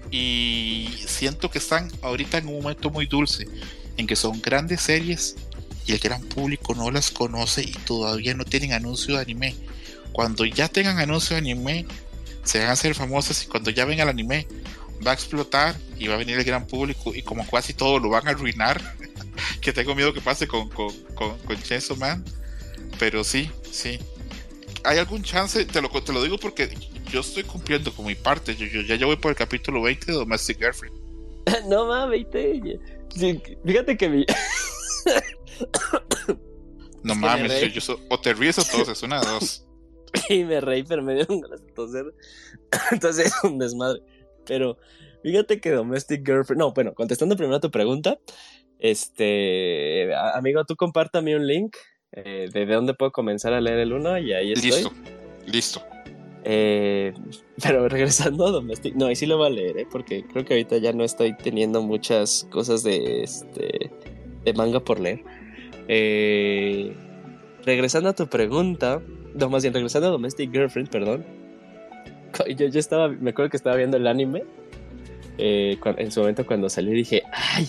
Y 0.09 0.89
siento 1.07 1.49
que 1.49 1.59
están 1.59 1.89
ahorita 2.01 2.37
en 2.37 2.47
un 2.47 2.61
momento 2.61 2.89
muy 2.89 3.05
dulce. 3.05 3.47
En 3.97 4.07
que 4.07 4.15
son 4.15 4.41
grandes 4.41 4.81
series 4.81 5.35
y 5.85 5.93
el 5.93 5.99
gran 5.99 6.21
público 6.21 6.75
no 6.75 6.91
las 6.91 7.11
conoce 7.11 7.61
y 7.63 7.71
todavía 7.71 8.33
no 8.33 8.45
tienen 8.45 8.73
anuncio 8.73 9.15
de 9.15 9.21
anime. 9.21 9.55
Cuando 10.11 10.45
ya 10.45 10.67
tengan 10.67 10.99
anuncio 10.99 11.35
de 11.35 11.39
anime, 11.39 11.85
se 12.43 12.59
van 12.59 12.69
a 12.69 12.73
hacer 12.73 12.95
famosas 12.95 13.43
y 13.43 13.47
cuando 13.47 13.71
ya 13.71 13.85
ven 13.85 13.99
el 13.99 14.09
anime, 14.09 14.47
va 15.05 15.11
a 15.11 15.13
explotar 15.13 15.75
y 15.97 16.07
va 16.07 16.15
a 16.15 16.17
venir 16.17 16.37
el 16.37 16.43
gran 16.43 16.67
público 16.67 17.15
y 17.15 17.21
como 17.21 17.47
casi 17.49 17.73
todo 17.73 17.99
lo 17.99 18.09
van 18.09 18.27
a 18.27 18.31
arruinar, 18.31 18.95
que 19.61 19.73
tengo 19.73 19.95
miedo 19.95 20.13
que 20.13 20.21
pase 20.21 20.47
con, 20.47 20.69
con, 20.69 20.91
con, 21.15 21.61
Chainsaw 21.61 21.97
Man, 21.97 22.23
pero 22.99 23.23
sí, 23.23 23.49
sí. 23.71 23.99
¿Hay 24.83 24.97
algún 24.97 25.23
chance? 25.23 25.63
Te 25.65 25.81
lo, 25.81 25.89
te 25.89 26.11
lo 26.11 26.23
digo 26.23 26.37
porque 26.37 26.69
yo 27.11 27.19
estoy 27.19 27.43
cumpliendo 27.43 27.93
con 27.93 28.05
mi 28.05 28.15
parte, 28.15 28.55
yo, 28.55 28.65
yo 28.65 28.95
ya 28.95 29.05
voy 29.05 29.17
por 29.17 29.31
el 29.31 29.37
capítulo 29.37 29.81
20 29.81 30.07
de 30.07 30.13
Domestic 30.13 30.57
Girlfriend. 30.57 30.95
no 31.67 31.85
mames, 31.85 32.25
20. 32.31 32.79
fíjate 33.63 33.97
que 33.97 34.09
mi... 34.09 34.25
no 37.03 37.15
mames, 37.15 37.73
yo, 37.73 37.99
o 38.09 38.19
te 38.19 38.33
ríes 38.33 38.57
o 38.59 38.63
todos, 38.63 38.89
es 38.89 39.03
una 39.03 39.19
de 39.19 39.27
dos. 39.27 39.65
y 40.29 40.43
me 40.43 40.61
reí, 40.61 40.83
pero 40.83 41.03
me 41.03 41.13
dieron 41.13 41.41
ganas 41.41 41.61
de 41.61 41.71
Entonces 42.91 43.27
es 43.27 43.33
un 43.43 43.59
desmadre. 43.59 44.01
Pero 44.45 44.77
fíjate 45.23 45.59
que 45.59 45.71
Domestic 45.71 46.25
Girlfriend. 46.25 46.59
No, 46.59 46.73
bueno, 46.73 46.93
contestando 46.93 47.35
primero 47.35 47.57
a 47.57 47.61
tu 47.61 47.71
pregunta. 47.71 48.19
Este, 48.81 50.13
amigo, 50.33 50.65
tú 50.65 50.75
compártame 50.75 51.35
un 51.35 51.45
link 51.45 51.77
eh, 52.11 52.49
de, 52.51 52.65
dónde 52.65 52.95
puedo 52.95 53.11
comenzar 53.11 53.53
a 53.53 53.61
leer 53.61 53.77
el 53.79 53.93
uno 53.93 54.17
y 54.17 54.33
ahí 54.33 54.51
estoy. 54.51 54.71
Listo, 54.71 54.91
listo. 55.45 55.81
Eh, 56.43 57.13
pero 57.63 57.87
regresando 57.87 58.47
a 58.47 58.51
Domestic, 58.51 58.95
no, 58.95 59.11
y 59.11 59.15
sí 59.15 59.27
lo 59.27 59.37
voy 59.37 59.47
a 59.47 59.49
leer, 59.51 59.77
¿eh? 59.77 59.87
porque 59.89 60.25
creo 60.25 60.43
que 60.43 60.55
ahorita 60.55 60.77
ya 60.77 60.91
no 60.93 61.03
estoy 61.03 61.37
teniendo 61.37 61.83
muchas 61.83 62.47
cosas 62.49 62.81
de, 62.81 63.21
este, 63.21 63.91
de 64.43 64.53
manga 64.53 64.79
por 64.79 64.99
leer. 64.99 65.23
Eh, 65.87 66.95
regresando 67.63 68.09
a 68.09 68.13
tu 68.13 68.27
pregunta, 68.27 68.99
no, 69.35 69.49
más 69.49 69.61
bien 69.61 69.73
regresando 69.73 70.07
a 70.07 70.11
Domestic 70.11 70.51
Girlfriend, 70.51 70.89
perdón. 70.89 71.25
Yo, 72.57 72.67
yo 72.67 72.79
estaba, 72.79 73.09
me 73.09 73.31
acuerdo 73.31 73.51
que 73.51 73.57
estaba 73.57 73.75
viendo 73.75 73.97
el 73.97 74.07
anime. 74.07 74.43
Eh, 75.37 75.77
en 75.97 76.11
su 76.11 76.21
momento 76.21 76.45
cuando 76.45 76.69
salí 76.69 76.91
dije, 76.91 77.23
¡ay! 77.31 77.67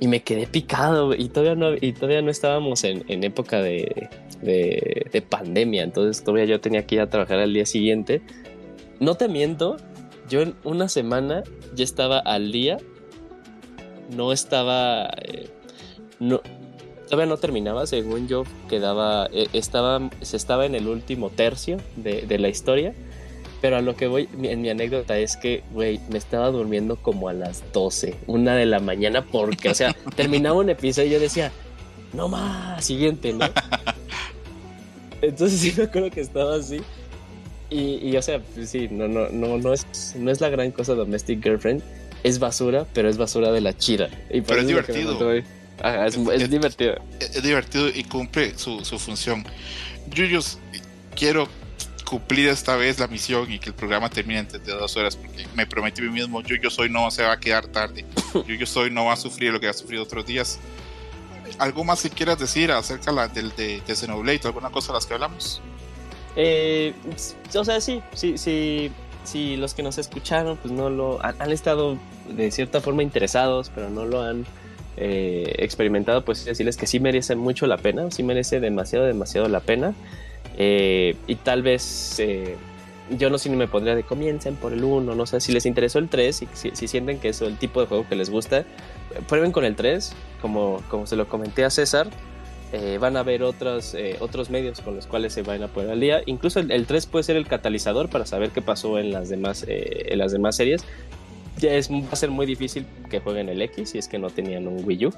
Y 0.00 0.08
me 0.08 0.22
quedé 0.22 0.46
picado, 0.46 1.14
y 1.14 1.28
todavía 1.28 1.54
no, 1.54 1.74
y 1.78 1.92
todavía 1.92 2.22
no 2.22 2.30
estábamos 2.30 2.84
en, 2.84 3.04
en 3.08 3.22
época 3.22 3.60
de, 3.60 4.08
de, 4.40 5.06
de, 5.12 5.22
pandemia, 5.22 5.82
entonces 5.82 6.24
todavía 6.24 6.46
yo 6.46 6.60
tenía 6.60 6.86
que 6.86 6.94
ir 6.94 7.00
a 7.02 7.10
trabajar 7.10 7.38
al 7.38 7.52
día 7.52 7.66
siguiente. 7.66 8.22
No 8.98 9.16
te 9.16 9.28
miento, 9.28 9.76
yo 10.30 10.40
en 10.40 10.54
una 10.64 10.88
semana 10.88 11.42
ya 11.74 11.84
estaba 11.84 12.18
al 12.18 12.50
día, 12.50 12.78
no 14.16 14.32
estaba... 14.32 15.10
Eh, 15.22 15.50
no, 16.18 16.40
todavía 17.10 17.26
no 17.26 17.36
terminaba, 17.36 17.86
según 17.86 18.28
yo 18.28 18.44
quedaba, 18.68 19.28
eh, 19.32 19.48
estaba, 19.52 20.08
se 20.22 20.36
estaba 20.36 20.64
en 20.64 20.74
el 20.74 20.86
último 20.86 21.28
tercio 21.28 21.78
de, 21.96 22.22
de 22.22 22.38
la 22.38 22.48
historia. 22.48 22.94
Pero 23.60 23.76
a 23.76 23.80
lo 23.80 23.94
que 23.94 24.06
voy 24.06 24.28
en 24.42 24.62
mi 24.62 24.70
anécdota 24.70 25.18
es 25.18 25.36
que, 25.36 25.62
güey, 25.72 26.00
me 26.08 26.18
estaba 26.18 26.50
durmiendo 26.50 26.96
como 26.96 27.28
a 27.28 27.32
las 27.32 27.62
12, 27.72 28.14
una 28.26 28.56
de 28.56 28.66
la 28.66 28.80
mañana, 28.80 29.26
porque, 29.26 29.68
o 29.68 29.74
sea, 29.74 29.94
terminaba 30.16 30.58
un 30.58 30.70
episodio 30.70 31.08
y 31.08 31.12
yo 31.12 31.20
decía, 31.20 31.52
no 32.14 32.28
más, 32.28 32.84
siguiente, 32.84 33.32
¿no? 33.32 33.46
Entonces 35.22 35.60
sí 35.60 35.74
me 35.76 35.84
acuerdo 35.84 36.10
que 36.10 36.22
estaba 36.22 36.56
así. 36.56 36.80
Y, 37.68 38.08
y 38.08 38.16
o 38.16 38.22
sea, 38.22 38.40
pues 38.40 38.70
sí, 38.70 38.88
no, 38.90 39.06
no, 39.06 39.28
no, 39.28 39.58
no, 39.58 39.72
es, 39.72 40.14
no 40.16 40.30
es 40.30 40.40
la 40.40 40.48
gran 40.48 40.70
cosa 40.72 40.94
Domestic 40.94 41.42
Girlfriend. 41.42 41.82
Es 42.22 42.38
basura, 42.38 42.86
pero 42.94 43.08
es 43.08 43.16
basura 43.16 43.52
de 43.52 43.60
la 43.60 43.76
chira. 43.76 44.08
Y 44.30 44.40
pero 44.40 44.60
es 44.60 44.66
divertido. 44.66 45.18
Ajá, 45.82 46.06
es, 46.06 46.16
es, 46.16 46.42
es, 46.42 46.50
divertido. 46.50 46.94
Es, 47.20 47.42
divertido 47.42 47.88
y 47.88 48.04
cumple 48.04 48.58
su, 48.58 48.84
su 48.84 48.98
función. 48.98 49.44
Yuyos, 50.10 50.58
quiero 51.14 51.48
cumplir 52.10 52.48
esta 52.48 52.74
vez 52.74 52.98
la 52.98 53.06
misión 53.06 53.50
y 53.52 53.60
que 53.60 53.68
el 53.68 53.74
programa 53.76 54.10
termine 54.10 54.40
antes 54.40 54.66
de 54.66 54.72
dos 54.72 54.96
horas, 54.96 55.14
porque 55.14 55.46
me 55.54 55.64
prometí 55.64 56.02
a 56.02 56.04
mí 56.06 56.10
mismo, 56.10 56.42
yo, 56.42 56.56
yo 56.56 56.68
soy 56.68 56.90
no 56.90 57.08
se 57.12 57.22
va 57.22 57.34
a 57.34 57.38
quedar 57.38 57.68
tarde, 57.68 58.04
yo, 58.34 58.54
yo 58.54 58.66
soy 58.66 58.90
no 58.90 59.04
va 59.04 59.12
a 59.12 59.16
sufrir 59.16 59.52
lo 59.52 59.60
que 59.60 59.68
ha 59.68 59.72
sufrido 59.72 60.02
otros 60.02 60.26
días. 60.26 60.58
¿Algo 61.58 61.84
más 61.84 62.02
que 62.02 62.10
quieras 62.10 62.36
decir 62.38 62.72
acerca 62.72 63.12
la, 63.12 63.28
del, 63.28 63.54
de, 63.54 63.80
de 63.86 63.94
Xenoblade? 63.94 64.40
¿Alguna 64.44 64.70
cosa 64.70 64.88
de 64.88 64.94
las 64.94 65.06
que 65.06 65.14
hablamos? 65.14 65.62
Eh, 66.34 66.94
o 67.54 67.64
sea, 67.64 67.80
sí, 67.80 68.02
sí, 68.12 68.36
sí, 68.36 68.90
sí, 69.22 69.56
los 69.56 69.74
que 69.74 69.84
nos 69.84 69.96
escucharon, 69.98 70.56
pues 70.56 70.74
no 70.74 70.90
lo 70.90 71.24
han, 71.24 71.40
han 71.40 71.52
estado 71.52 71.96
de 72.28 72.50
cierta 72.50 72.80
forma 72.80 73.04
interesados, 73.04 73.70
pero 73.72 73.88
no 73.88 74.04
lo 74.04 74.22
han 74.22 74.46
eh, 74.96 75.54
experimentado, 75.58 76.24
pues 76.24 76.44
decirles 76.44 76.76
que 76.76 76.88
sí 76.88 76.98
merece 76.98 77.36
mucho 77.36 77.68
la 77.68 77.76
pena, 77.76 78.10
sí 78.10 78.24
merece 78.24 78.58
demasiado, 78.58 79.06
demasiado 79.06 79.48
la 79.48 79.60
pena. 79.60 79.94
Eh, 80.62 81.16
y 81.26 81.36
tal 81.36 81.62
vez 81.62 82.20
eh, 82.20 82.56
yo 83.16 83.30
no 83.30 83.38
sé 83.38 83.48
ni 83.48 83.56
me 83.56 83.66
pondría 83.66 83.96
de 83.96 84.02
comiencen 84.02 84.56
por 84.56 84.74
el 84.74 84.84
1, 84.84 85.14
no 85.14 85.26
sé 85.26 85.40
si 85.40 85.52
les 85.52 85.64
interesó 85.64 85.98
el 85.98 86.10
3, 86.10 86.42
y 86.42 86.48
si, 86.52 86.70
si, 86.74 86.86
sienten 86.86 87.18
que 87.18 87.30
es 87.30 87.40
el 87.40 87.56
tipo 87.56 87.80
de 87.80 87.86
juego 87.86 88.06
que 88.06 88.14
les 88.14 88.28
gusta, 88.28 88.64
prueben 89.26 89.52
con 89.52 89.64
el 89.64 89.74
3, 89.74 90.12
como, 90.42 90.82
como 90.88 91.06
se 91.06 91.16
lo 91.16 91.28
comenté 91.28 91.64
a 91.64 91.70
César. 91.70 92.08
Eh, 92.72 92.98
van 93.00 93.16
a 93.16 93.24
ver 93.24 93.42
otros, 93.42 93.94
eh, 93.94 94.16
otros 94.20 94.48
medios 94.48 94.80
con 94.80 94.94
los 94.94 95.08
cuales 95.08 95.32
se 95.32 95.42
van 95.42 95.62
a 95.62 95.68
poner 95.68 95.90
al 95.90 96.00
día. 96.00 96.22
Incluso 96.26 96.60
el, 96.60 96.70
el, 96.70 96.86
3 96.86 97.06
puede 97.06 97.24
ser 97.24 97.36
el 97.36 97.46
catalizador 97.46 98.08
para 98.08 98.26
saber 98.26 98.50
qué 98.50 98.62
pasó 98.62 98.98
en 98.98 99.10
las 99.10 99.28
demás, 99.28 99.64
eh, 99.66 100.06
en 100.10 100.18
las 100.18 100.30
demás 100.30 100.54
series. 100.54 100.84
Ya 101.58 101.72
es, 101.74 101.90
va 101.90 102.12
a 102.12 102.16
ser 102.16 102.30
muy 102.30 102.46
difícil 102.46 102.86
que 103.10 103.18
jueguen 103.18 103.48
el 103.48 103.60
X 103.62 103.90
si 103.90 103.98
es 103.98 104.06
que 104.06 104.18
no 104.18 104.30
tenían 104.30 104.68
un 104.68 104.84
Wii 104.84 105.06
U. 105.06 105.12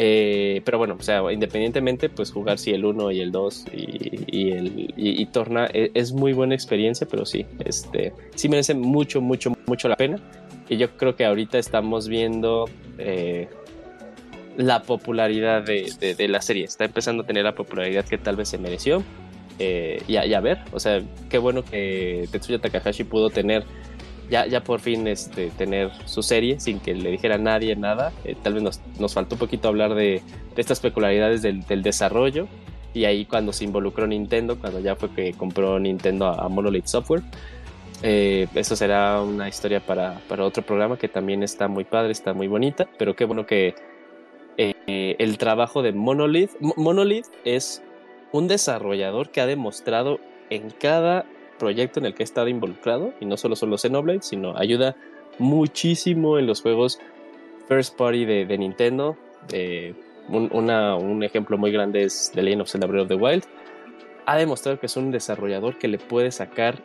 Eh, 0.00 0.62
pero 0.64 0.78
bueno, 0.78 0.94
o 0.96 1.02
sea, 1.02 1.20
independientemente, 1.32 2.08
pues 2.08 2.30
jugar 2.30 2.60
si 2.60 2.70
el 2.70 2.84
1 2.84 3.10
y 3.10 3.20
el 3.20 3.32
2 3.32 3.64
y, 3.72 4.50
el, 4.52 4.94
y, 4.96 5.26
Torna 5.26 5.66
es, 5.66 5.90
es, 5.92 6.12
muy 6.12 6.32
buena 6.32 6.54
experiencia, 6.54 7.04
pero 7.10 7.26
sí, 7.26 7.44
este, 7.64 8.12
sí 8.36 8.48
merece 8.48 8.74
mucho, 8.74 9.20
mucho, 9.20 9.52
mucho 9.66 9.88
la 9.88 9.96
pena. 9.96 10.20
Y 10.68 10.76
yo 10.76 10.96
creo 10.96 11.16
que 11.16 11.24
ahorita 11.24 11.58
estamos 11.58 12.06
viendo 12.06 12.66
eh, 12.98 13.48
la 14.56 14.82
popularidad 14.82 15.64
de, 15.64 15.92
de, 16.16 16.28
la 16.28 16.42
serie. 16.42 16.62
Está 16.62 16.84
empezando 16.84 17.24
a 17.24 17.26
tener 17.26 17.42
la 17.42 17.56
popularidad 17.56 18.04
que 18.04 18.18
tal 18.18 18.36
vez 18.36 18.50
se 18.50 18.58
mereció. 18.58 19.02
Eh, 19.58 20.00
y, 20.06 20.12
y, 20.12 20.34
a, 20.34 20.40
ver, 20.40 20.58
o 20.70 20.78
sea, 20.78 21.02
qué 21.28 21.38
bueno 21.38 21.64
que 21.64 22.28
Tetsuya 22.30 22.60
Takahashi 22.60 23.02
pudo 23.02 23.30
tener 23.30 23.64
ya, 24.30 24.46
ya 24.46 24.62
por 24.62 24.80
fin 24.80 25.06
este, 25.06 25.50
tener 25.50 25.90
su 26.04 26.22
serie 26.22 26.60
sin 26.60 26.80
que 26.80 26.94
le 26.94 27.10
dijera 27.10 27.36
a 27.36 27.38
nadie 27.38 27.74
nada. 27.76 28.12
Eh, 28.24 28.36
tal 28.42 28.54
vez 28.54 28.62
nos, 28.62 28.80
nos, 28.98 29.14
faltó 29.14 29.34
un 29.34 29.38
poquito 29.38 29.68
hablar 29.68 29.94
de, 29.94 30.22
de 30.54 30.60
estas 30.60 30.80
peculiaridades 30.80 31.42
del, 31.42 31.62
del, 31.62 31.82
desarrollo. 31.82 32.46
Y 32.94 33.04
ahí 33.04 33.24
cuando 33.24 33.52
se 33.52 33.64
involucró 33.64 34.06
Nintendo, 34.06 34.58
cuando 34.58 34.80
ya 34.80 34.96
fue 34.96 35.10
que 35.10 35.32
compró 35.32 35.78
Nintendo 35.78 36.26
a, 36.26 36.44
a 36.44 36.48
Monolith 36.48 36.86
Software. 36.86 37.22
Eh, 38.02 38.46
eso 38.54 38.76
será 38.76 39.20
una 39.22 39.48
historia 39.48 39.80
para, 39.80 40.20
para, 40.28 40.44
otro 40.44 40.62
programa 40.62 40.96
que 40.98 41.08
también 41.08 41.42
está 41.42 41.66
muy 41.66 41.84
padre, 41.84 42.12
está 42.12 42.32
muy 42.32 42.46
bonita. 42.46 42.88
Pero 42.98 43.16
qué 43.16 43.24
bueno 43.24 43.46
que 43.46 43.74
eh, 44.56 45.16
el 45.18 45.38
trabajo 45.38 45.82
de 45.82 45.92
Monolith. 45.92 46.50
Monolith 46.60 47.26
es 47.44 47.82
un 48.32 48.48
desarrollador 48.48 49.30
que 49.30 49.40
ha 49.40 49.46
demostrado 49.46 50.20
en 50.50 50.70
cada 50.70 51.24
proyecto 51.58 52.00
en 52.00 52.06
el 52.06 52.14
que 52.14 52.22
he 52.22 52.24
estado 52.24 52.48
involucrado, 52.48 53.12
y 53.20 53.26
no 53.26 53.36
solo 53.36 53.56
son 53.56 53.70
los 53.70 53.82
Xenoblade, 53.82 54.22
sino 54.22 54.56
ayuda 54.56 54.96
muchísimo 55.38 56.38
en 56.38 56.46
los 56.46 56.62
juegos 56.62 56.98
first 57.68 57.96
party 57.96 58.24
de, 58.24 58.46
de 58.46 58.58
Nintendo. 58.58 59.16
Eh, 59.52 59.94
un, 60.28 60.50
una, 60.52 60.96
un, 60.96 61.22
ejemplo 61.22 61.56
muy 61.58 61.70
grande 61.70 62.02
es 62.02 62.32
The 62.34 62.42
Legend 62.42 62.62
of 62.62 62.70
Zelda 62.70 62.86
Breath 62.86 63.02
of 63.02 63.08
the 63.08 63.14
Wild. 63.14 63.44
Ha 64.26 64.36
demostrado 64.36 64.78
que 64.78 64.86
es 64.86 64.96
un 64.96 65.10
desarrollador 65.10 65.78
que 65.78 65.88
le 65.88 65.98
puede 65.98 66.30
sacar 66.30 66.82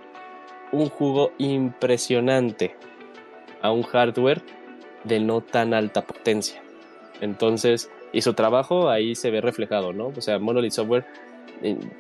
un 0.72 0.90
jugo 0.90 1.32
impresionante 1.38 2.76
a 3.62 3.72
un 3.72 3.84
hardware 3.84 4.42
de 5.04 5.20
no 5.20 5.42
tan 5.42 5.74
alta 5.74 6.06
potencia. 6.06 6.62
Entonces, 7.22 7.92
y 8.12 8.22
su 8.22 8.34
trabajo 8.34 8.90
ahí 8.90 9.16
se 9.16 9.32
ve 9.32 9.42
reflejado, 9.42 9.94
¿no? 9.94 10.08
O 10.08 10.22
sea, 10.22 10.40
Monolith 10.40 10.74
Software 10.74 11.06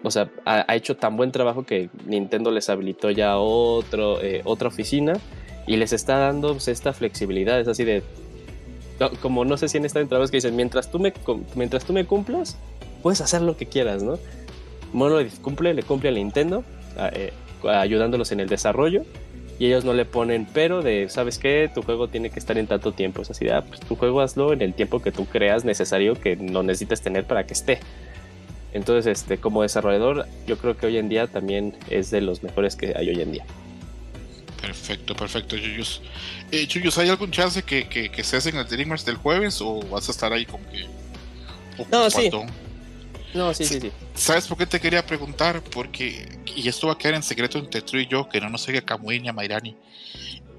o 0.03 0.11
sea, 0.11 0.29
ha, 0.45 0.65
ha, 0.67 0.75
hecho 0.75 0.95
tan 0.97 1.15
buen 1.15 1.31
trabajo 1.31 1.63
que 1.63 1.89
Nintendo 2.05 2.51
les 2.51 2.69
habilitó 2.69 3.11
ya 3.11 3.37
otro, 3.37 4.21
eh, 4.21 4.41
otra 4.43 4.67
oficina 4.67 5.13
y 5.67 5.77
les 5.77 5.93
está 5.93 6.17
dando 6.17 6.51
pues, 6.51 6.67
esta 6.67 6.93
flexibilidad. 6.93 7.59
Es 7.59 7.67
así 7.67 7.83
de, 7.83 8.03
como 9.21 9.45
no 9.45 9.57
sé 9.57 9.69
si 9.69 9.77
en 9.77 9.85
esta 9.85 9.99
entrada 9.99 10.25
que 10.27 10.37
dicen, 10.37 10.55
mientras 10.55 10.91
tú, 10.91 10.99
me, 10.99 11.13
mientras 11.55 11.85
tú 11.85 11.93
me 11.93 12.05
cumplas, 12.05 12.57
puedes 13.01 13.21
hacer 13.21 13.41
lo 13.41 13.57
que 13.57 13.65
quieras, 13.65 14.03
¿no? 14.03 14.19
Monolith 14.91 15.41
cumple, 15.41 15.73
le 15.73 15.83
cumple 15.83 16.09
a 16.09 16.11
Nintendo, 16.11 16.63
eh, 17.13 17.31
ayudándolos 17.63 18.31
en 18.31 18.39
el 18.39 18.49
desarrollo. 18.49 19.03
Y 19.59 19.67
ellos 19.67 19.85
no 19.85 19.93
le 19.93 20.03
ponen 20.03 20.47
pero 20.51 20.81
de, 20.81 21.09
¿sabes 21.09 21.37
qué? 21.37 21.69
Tu 21.73 21.83
juego 21.83 22.07
tiene 22.07 22.31
que 22.31 22.39
estar 22.39 22.57
en 22.57 22.67
tanto 22.67 22.91
tiempo. 22.91 23.21
Es 23.21 23.29
así 23.29 23.45
de, 23.45 23.53
ah, 23.53 23.61
pues 23.61 23.79
tu 23.81 23.95
juego 23.95 24.21
hazlo 24.21 24.51
en 24.51 24.61
el 24.61 24.73
tiempo 24.73 24.99
que 24.99 25.11
tú 25.11 25.25
creas 25.25 25.63
necesario 25.63 26.15
que 26.15 26.35
no 26.35 26.63
necesites 26.63 27.01
tener 27.01 27.25
para 27.25 27.45
que 27.45 27.53
esté. 27.53 27.79
Entonces, 28.73 29.19
este, 29.19 29.37
como 29.37 29.61
desarrollador, 29.61 30.27
yo 30.47 30.57
creo 30.57 30.75
que 30.75 30.87
hoy 30.87 30.97
en 30.97 31.07
día 31.07 31.27
también 31.27 31.77
es 31.89 32.09
de 32.09 32.21
los 32.21 32.41
mejores 32.43 32.75
que 32.75 32.93
hay 32.97 33.09
hoy 33.09 33.21
en 33.21 33.31
día. 33.31 33.45
Perfecto, 34.59 35.15
perfecto, 35.15 35.55
Yuyus. 35.55 36.01
Eh, 36.51 36.65
Yuyus, 36.65 36.97
¿hay 36.97 37.09
algún 37.09 37.31
chance 37.31 37.61
que, 37.63 37.87
que, 37.87 38.09
que 38.09 38.23
se 38.23 38.37
hacen 38.37 38.55
el 38.57 38.65
Dreamers 38.65 39.05
del 39.05 39.17
jueves 39.17 39.61
o 39.61 39.81
vas 39.81 40.07
a 40.07 40.11
estar 40.11 40.33
ahí 40.33 40.45
como 40.45 40.67
que... 40.69 40.87
No, 41.91 42.09
sí. 42.09 42.29
No, 43.33 43.53
sí, 43.53 43.65
sí, 43.65 43.79
sí. 43.79 43.91
¿Sabes 44.13 44.47
por 44.47 44.57
qué 44.57 44.65
te 44.65 44.79
quería 44.79 45.05
preguntar? 45.05 45.61
Porque, 45.63 46.27
y 46.55 46.67
esto 46.67 46.87
va 46.87 46.93
a 46.93 46.97
quedar 46.97 47.15
en 47.15 47.23
secreto 47.23 47.57
entre 47.57 47.81
tú 47.81 47.97
y 47.97 48.07
yo, 48.07 48.29
que 48.29 48.39
no 48.39 48.49
nos 48.49 48.67
oiga 48.67 48.81
Kamui 48.81 49.19
ni 49.19 49.27
a 49.27 49.33
Mairani. 49.33 49.75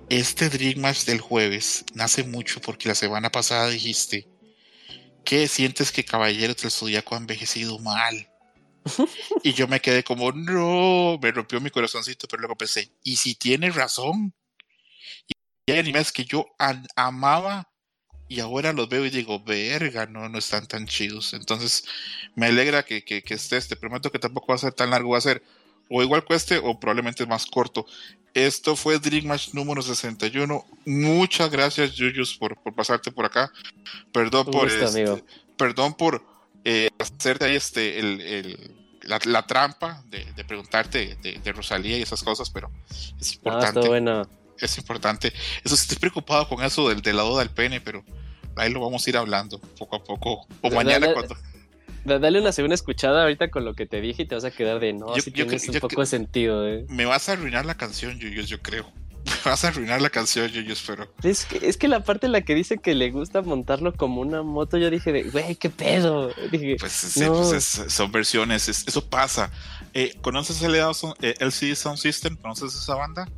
Este 0.09 0.51
Dreamers 0.51 1.07
del 1.07 1.20
jueves 1.20 1.85
nace 1.95 2.24
mucho 2.24 2.61
porque 2.61 2.89
la 2.89 2.95
semana 2.95 3.31
pasada 3.31 3.69
dijiste 3.70 4.27
¿qué 5.24 5.48
sientes 5.48 5.92
que 5.92 6.05
Caballeros 6.05 6.56
del 6.59 6.70
Zodíaco 6.70 7.14
ha 7.14 7.18
envejecido 7.18 7.78
mal? 7.78 8.28
y 9.42 9.52
yo 9.52 9.66
me 9.66 9.80
quedé 9.80 10.05
como, 10.05 10.32
no, 10.32 11.18
me 11.20 11.32
rompió 11.32 11.60
mi 11.60 11.70
corazoncito, 11.70 12.28
pero 12.28 12.42
luego 12.42 12.56
pensé, 12.56 12.90
¿y 13.02 13.16
si 13.16 13.34
tiene 13.34 13.70
razón? 13.70 14.34
Y 15.66 15.72
hay 15.72 15.78
animes 15.78 16.12
que 16.12 16.24
yo 16.24 16.46
amaba 16.96 17.70
y 18.28 18.40
ahora 18.40 18.72
los 18.72 18.88
veo 18.88 19.05
y 19.06 19.10
digo, 19.10 19.40
verga, 19.40 20.06
no, 20.06 20.28
no 20.28 20.38
están 20.38 20.66
tan 20.66 20.86
chidos. 20.86 21.34
Entonces, 21.34 21.84
me 22.34 22.46
alegra 22.46 22.84
que, 22.84 23.05
que, 23.05 23.22
que 23.22 23.34
estés, 23.34 23.68
te 23.68 23.76
prometo 23.76 24.10
que 24.10 24.18
tampoco 24.18 24.48
va 24.48 24.55
a 24.56 24.59
ser 24.59 24.72
tan 24.72 24.90
largo, 24.90 25.10
va 25.10 25.18
a 25.18 25.22
ser 25.22 25.42
o 25.88 26.02
igual 26.02 26.24
cueste 26.24 26.59
o 26.59 26.78
probablemente 26.78 27.26
más 27.26 27.46
corto. 27.46 27.86
Esto 28.35 28.74
fue 28.74 28.98
Dream 28.98 29.27
Match 29.27 29.55
número 29.55 29.81
61. 29.81 30.66
Muchas 30.85 31.51
gracias, 31.51 31.94
Yuyus, 31.94 32.36
por, 32.36 32.61
por 32.61 32.74
pasarte 32.74 33.12
por 33.12 33.24
acá. 33.24 33.51
Perdón 34.12 34.47
por, 34.47 34.65
gusto, 34.65 34.85
este, 34.85 35.24
perdón 35.56 35.94
por 35.94 36.20
eh, 36.65 36.90
hacerte 36.98 37.44
ahí 37.44 37.55
este, 37.55 38.01
el, 38.01 38.20
el, 38.20 38.74
la, 39.02 39.47
trampa 39.47 40.02
de, 40.09 40.44
preguntarte 40.44 41.16
de, 41.23 41.52
Rosalía 41.52 41.97
y 41.97 42.02
esas 42.02 42.24
cosas, 42.24 42.51
pero 42.51 42.73
es 42.90 43.31
ah, 43.31 43.35
importante. 43.35 43.89
bueno. 43.89 44.28
Es 44.59 44.78
importante. 44.78 45.32
Eso 45.62 45.74
estoy 45.74 45.98
preocupado 45.98 46.48
con 46.48 46.65
eso 46.65 46.89
del, 46.89 47.02
de 47.02 47.12
la 47.12 47.23
duda 47.23 47.40
del 47.40 47.51
pene, 47.51 47.81
pero 47.81 48.05
ahí 48.56 48.73
lo 48.73 48.81
vamos 48.81 49.06
a 49.06 49.11
ir 49.11 49.16
hablando 49.16 49.61
poco 49.61 49.97
a 49.97 50.02
poco. 50.02 50.47
O 50.61 50.70
mañana 50.70 51.12
cuando. 51.12 51.36
Dale 52.05 52.40
una 52.40 52.52
segunda 52.52 52.74
escuchada 52.74 53.22
ahorita 53.22 53.51
con 53.51 53.64
lo 53.64 53.74
que 53.74 53.86
te 53.86 54.01
dije 54.01 54.22
y 54.22 54.26
te 54.26 54.35
vas 54.35 54.44
a 54.44 54.51
quedar 54.51 54.78
de 54.78 54.93
no, 54.93 55.14
si 55.16 55.31
tienes 55.31 55.68
un 55.68 55.81
poco 55.81 56.01
de 56.01 56.06
sentido. 56.06 56.68
Eh. 56.68 56.85
Me 56.89 57.06
vas 57.06 57.28
a 57.28 57.32
arruinar 57.32 57.64
la 57.64 57.76
canción, 57.76 58.18
Yuyos, 58.18 58.48
yo 58.48 58.60
creo. 58.60 58.93
Me 59.24 59.51
vas 59.51 59.64
a 59.64 59.68
arruinar 59.68 60.02
la 60.02 60.10
canción, 60.10 60.48
Yuyos, 60.48 60.85
pero. 60.86 61.10
Es 61.22 61.47
que, 61.47 61.66
es 61.66 61.78
que 61.78 61.89
la 61.89 62.05
parte 62.05 62.26
en 62.26 62.32
la 62.32 62.43
que 62.43 62.55
dice 62.55 62.76
que 62.78 62.94
le 62.94 63.10
gusta 63.10 63.40
montarlo 63.40 63.94
como 63.94 64.20
una 64.20 64.43
moto, 64.43 64.76
yo 64.76 64.90
dije 64.90 65.12
de, 65.12 65.22
güey, 65.22 65.56
qué 65.56 65.70
pedo. 65.70 66.31
pues, 66.78 66.93
sí, 66.93 67.24
pues 67.26 67.82
son 67.89 68.12
versiones, 68.12 68.68
eso 68.68 69.09
pasa. 69.09 69.51
Eh, 69.94 70.14
¿Conoces 70.20 70.60
el 70.62 70.74
LCD 70.74 71.70
eh, 71.70 71.76
Sound 71.76 71.98
System? 71.98 72.36
¿Conoces 72.36 72.74
esa 72.74 72.97
banda? 72.97 73.28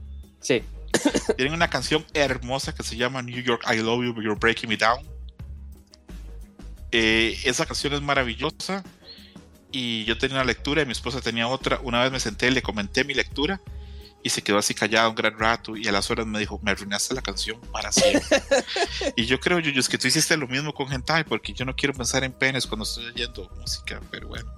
Sí. 0.40 0.62
Tienen 1.36 1.55
una 1.55 1.68
canción 1.68 2.05
hermosa 2.14 2.74
que 2.74 2.82
se 2.82 2.97
llama 2.97 3.22
New 3.22 3.43
York 3.43 3.62
I 3.70 3.76
Love 3.76 4.05
You, 4.05 4.14
But 4.14 4.24
You're 4.24 4.38
Breaking 4.38 4.70
Me 4.70 4.76
Down 4.76 5.15
eh, 6.92 7.38
esa 7.44 7.66
canción 7.66 7.92
es 7.94 8.02
maravillosa 8.02 8.84
y 9.72 10.04
yo 10.04 10.16
tenía 10.18 10.36
una 10.36 10.44
lectura 10.44 10.82
y 10.82 10.86
mi 10.86 10.92
esposa 10.92 11.20
tenía 11.20 11.48
otra. 11.48 11.80
Una 11.82 12.02
vez 12.02 12.12
me 12.12 12.20
senté, 12.20 12.50
le 12.50 12.62
comenté 12.62 13.04
mi 13.04 13.14
lectura 13.14 13.60
y 14.22 14.30
se 14.30 14.42
quedó 14.42 14.58
así 14.58 14.74
callada 14.74 15.08
un 15.08 15.14
gran 15.14 15.38
rato 15.38 15.76
y 15.76 15.86
a 15.86 15.92
las 15.92 16.10
horas 16.10 16.26
me 16.26 16.38
dijo, 16.38 16.58
me 16.62 16.72
arruinaste 16.72 17.14
la 17.14 17.22
canción 17.22 17.60
para 17.72 17.92
siempre. 17.92 18.42
y 19.16 19.26
yo 19.26 19.38
creo, 19.38 19.60
Yuyu, 19.60 19.78
es 19.78 19.88
que 19.88 19.98
tú 19.98 20.08
hiciste 20.08 20.36
lo 20.36 20.48
mismo 20.48 20.74
con 20.74 20.92
Hentai 20.92 21.24
porque 21.24 21.52
yo 21.52 21.64
no 21.64 21.76
quiero 21.76 21.94
pensar 21.94 22.24
en 22.24 22.32
penes 22.32 22.66
cuando 22.66 22.84
estoy 22.84 23.06
oyendo 23.06 23.50
música, 23.58 24.00
pero 24.10 24.28
bueno. 24.28 24.50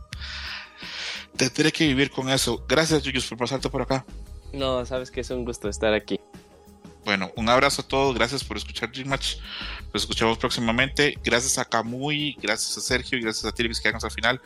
Tendré 1.36 1.70
que 1.70 1.86
vivir 1.86 2.10
con 2.10 2.28
eso. 2.30 2.64
Gracias, 2.66 3.02
Yuyus, 3.02 3.26
por 3.26 3.38
pasarte 3.38 3.68
por 3.68 3.82
acá. 3.82 4.04
No, 4.52 4.84
sabes 4.86 5.10
que 5.10 5.20
es 5.20 5.30
un 5.30 5.44
gusto 5.44 5.68
estar 5.68 5.92
aquí. 5.92 6.18
Bueno, 7.08 7.32
un 7.36 7.48
abrazo 7.48 7.80
a 7.80 7.88
todos, 7.88 8.14
gracias 8.14 8.44
por 8.44 8.58
escuchar 8.58 8.92
Dream 8.92 9.08
Match. 9.08 9.36
Nos 9.94 10.02
escuchamos 10.02 10.36
próximamente. 10.36 11.18
Gracias 11.24 11.56
a 11.56 11.64
Camuy, 11.64 12.36
gracias 12.38 12.76
a 12.76 12.82
Sergio 12.82 13.16
y 13.16 13.22
gracias 13.22 13.46
a 13.46 13.52
Tilly 13.54 13.70
que 13.70 13.80
quedamos 13.80 14.04
al 14.04 14.10
final. 14.10 14.42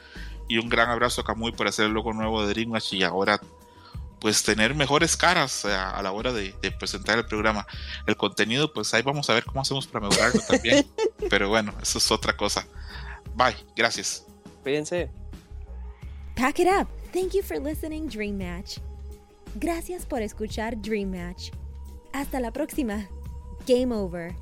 Y 0.46 0.58
un 0.58 0.68
gran 0.68 0.88
abrazo 0.88 1.22
a 1.22 1.24
Camuy 1.24 1.50
por 1.50 1.66
hacer 1.66 1.86
el 1.86 1.92
logo 1.92 2.12
nuevo 2.12 2.46
de 2.46 2.54
Dream 2.54 2.70
Match 2.70 2.92
y 2.92 3.02
ahora 3.02 3.40
pues 4.20 4.44
tener 4.44 4.76
mejores 4.76 5.16
caras 5.16 5.64
a, 5.64 6.00
la 6.02 6.12
hora 6.12 6.32
de, 6.32 6.54
presentar 6.78 7.18
el 7.18 7.26
programa. 7.26 7.66
El 8.06 8.16
contenido, 8.16 8.72
pues 8.72 8.94
ahí 8.94 9.02
vamos 9.02 9.28
a 9.28 9.34
ver 9.34 9.44
cómo 9.44 9.60
hacemos 9.60 9.88
para 9.88 10.08
mejorarlo 10.08 10.40
también. 10.46 10.86
Pero 11.28 11.48
bueno, 11.48 11.74
eso 11.82 11.98
es 11.98 12.12
otra 12.12 12.36
cosa. 12.36 12.64
Bye, 13.34 13.56
gracias. 13.74 14.24
Cuídense. 14.62 15.10
Pack 16.36 16.60
it 16.60 16.68
up. 16.68 16.86
Thank 17.12 17.32
you 17.34 17.42
for 17.42 17.58
listening 17.58 18.06
Dream 18.06 18.38
Match. 18.38 18.78
Gracias 19.56 20.06
por 20.06 20.22
escuchar 20.22 20.80
Dream 20.80 21.10
Match. 21.10 21.50
Hasta 22.12 22.40
la 22.40 22.52
próxima. 22.52 23.08
Game 23.66 23.94
over. 23.94 24.34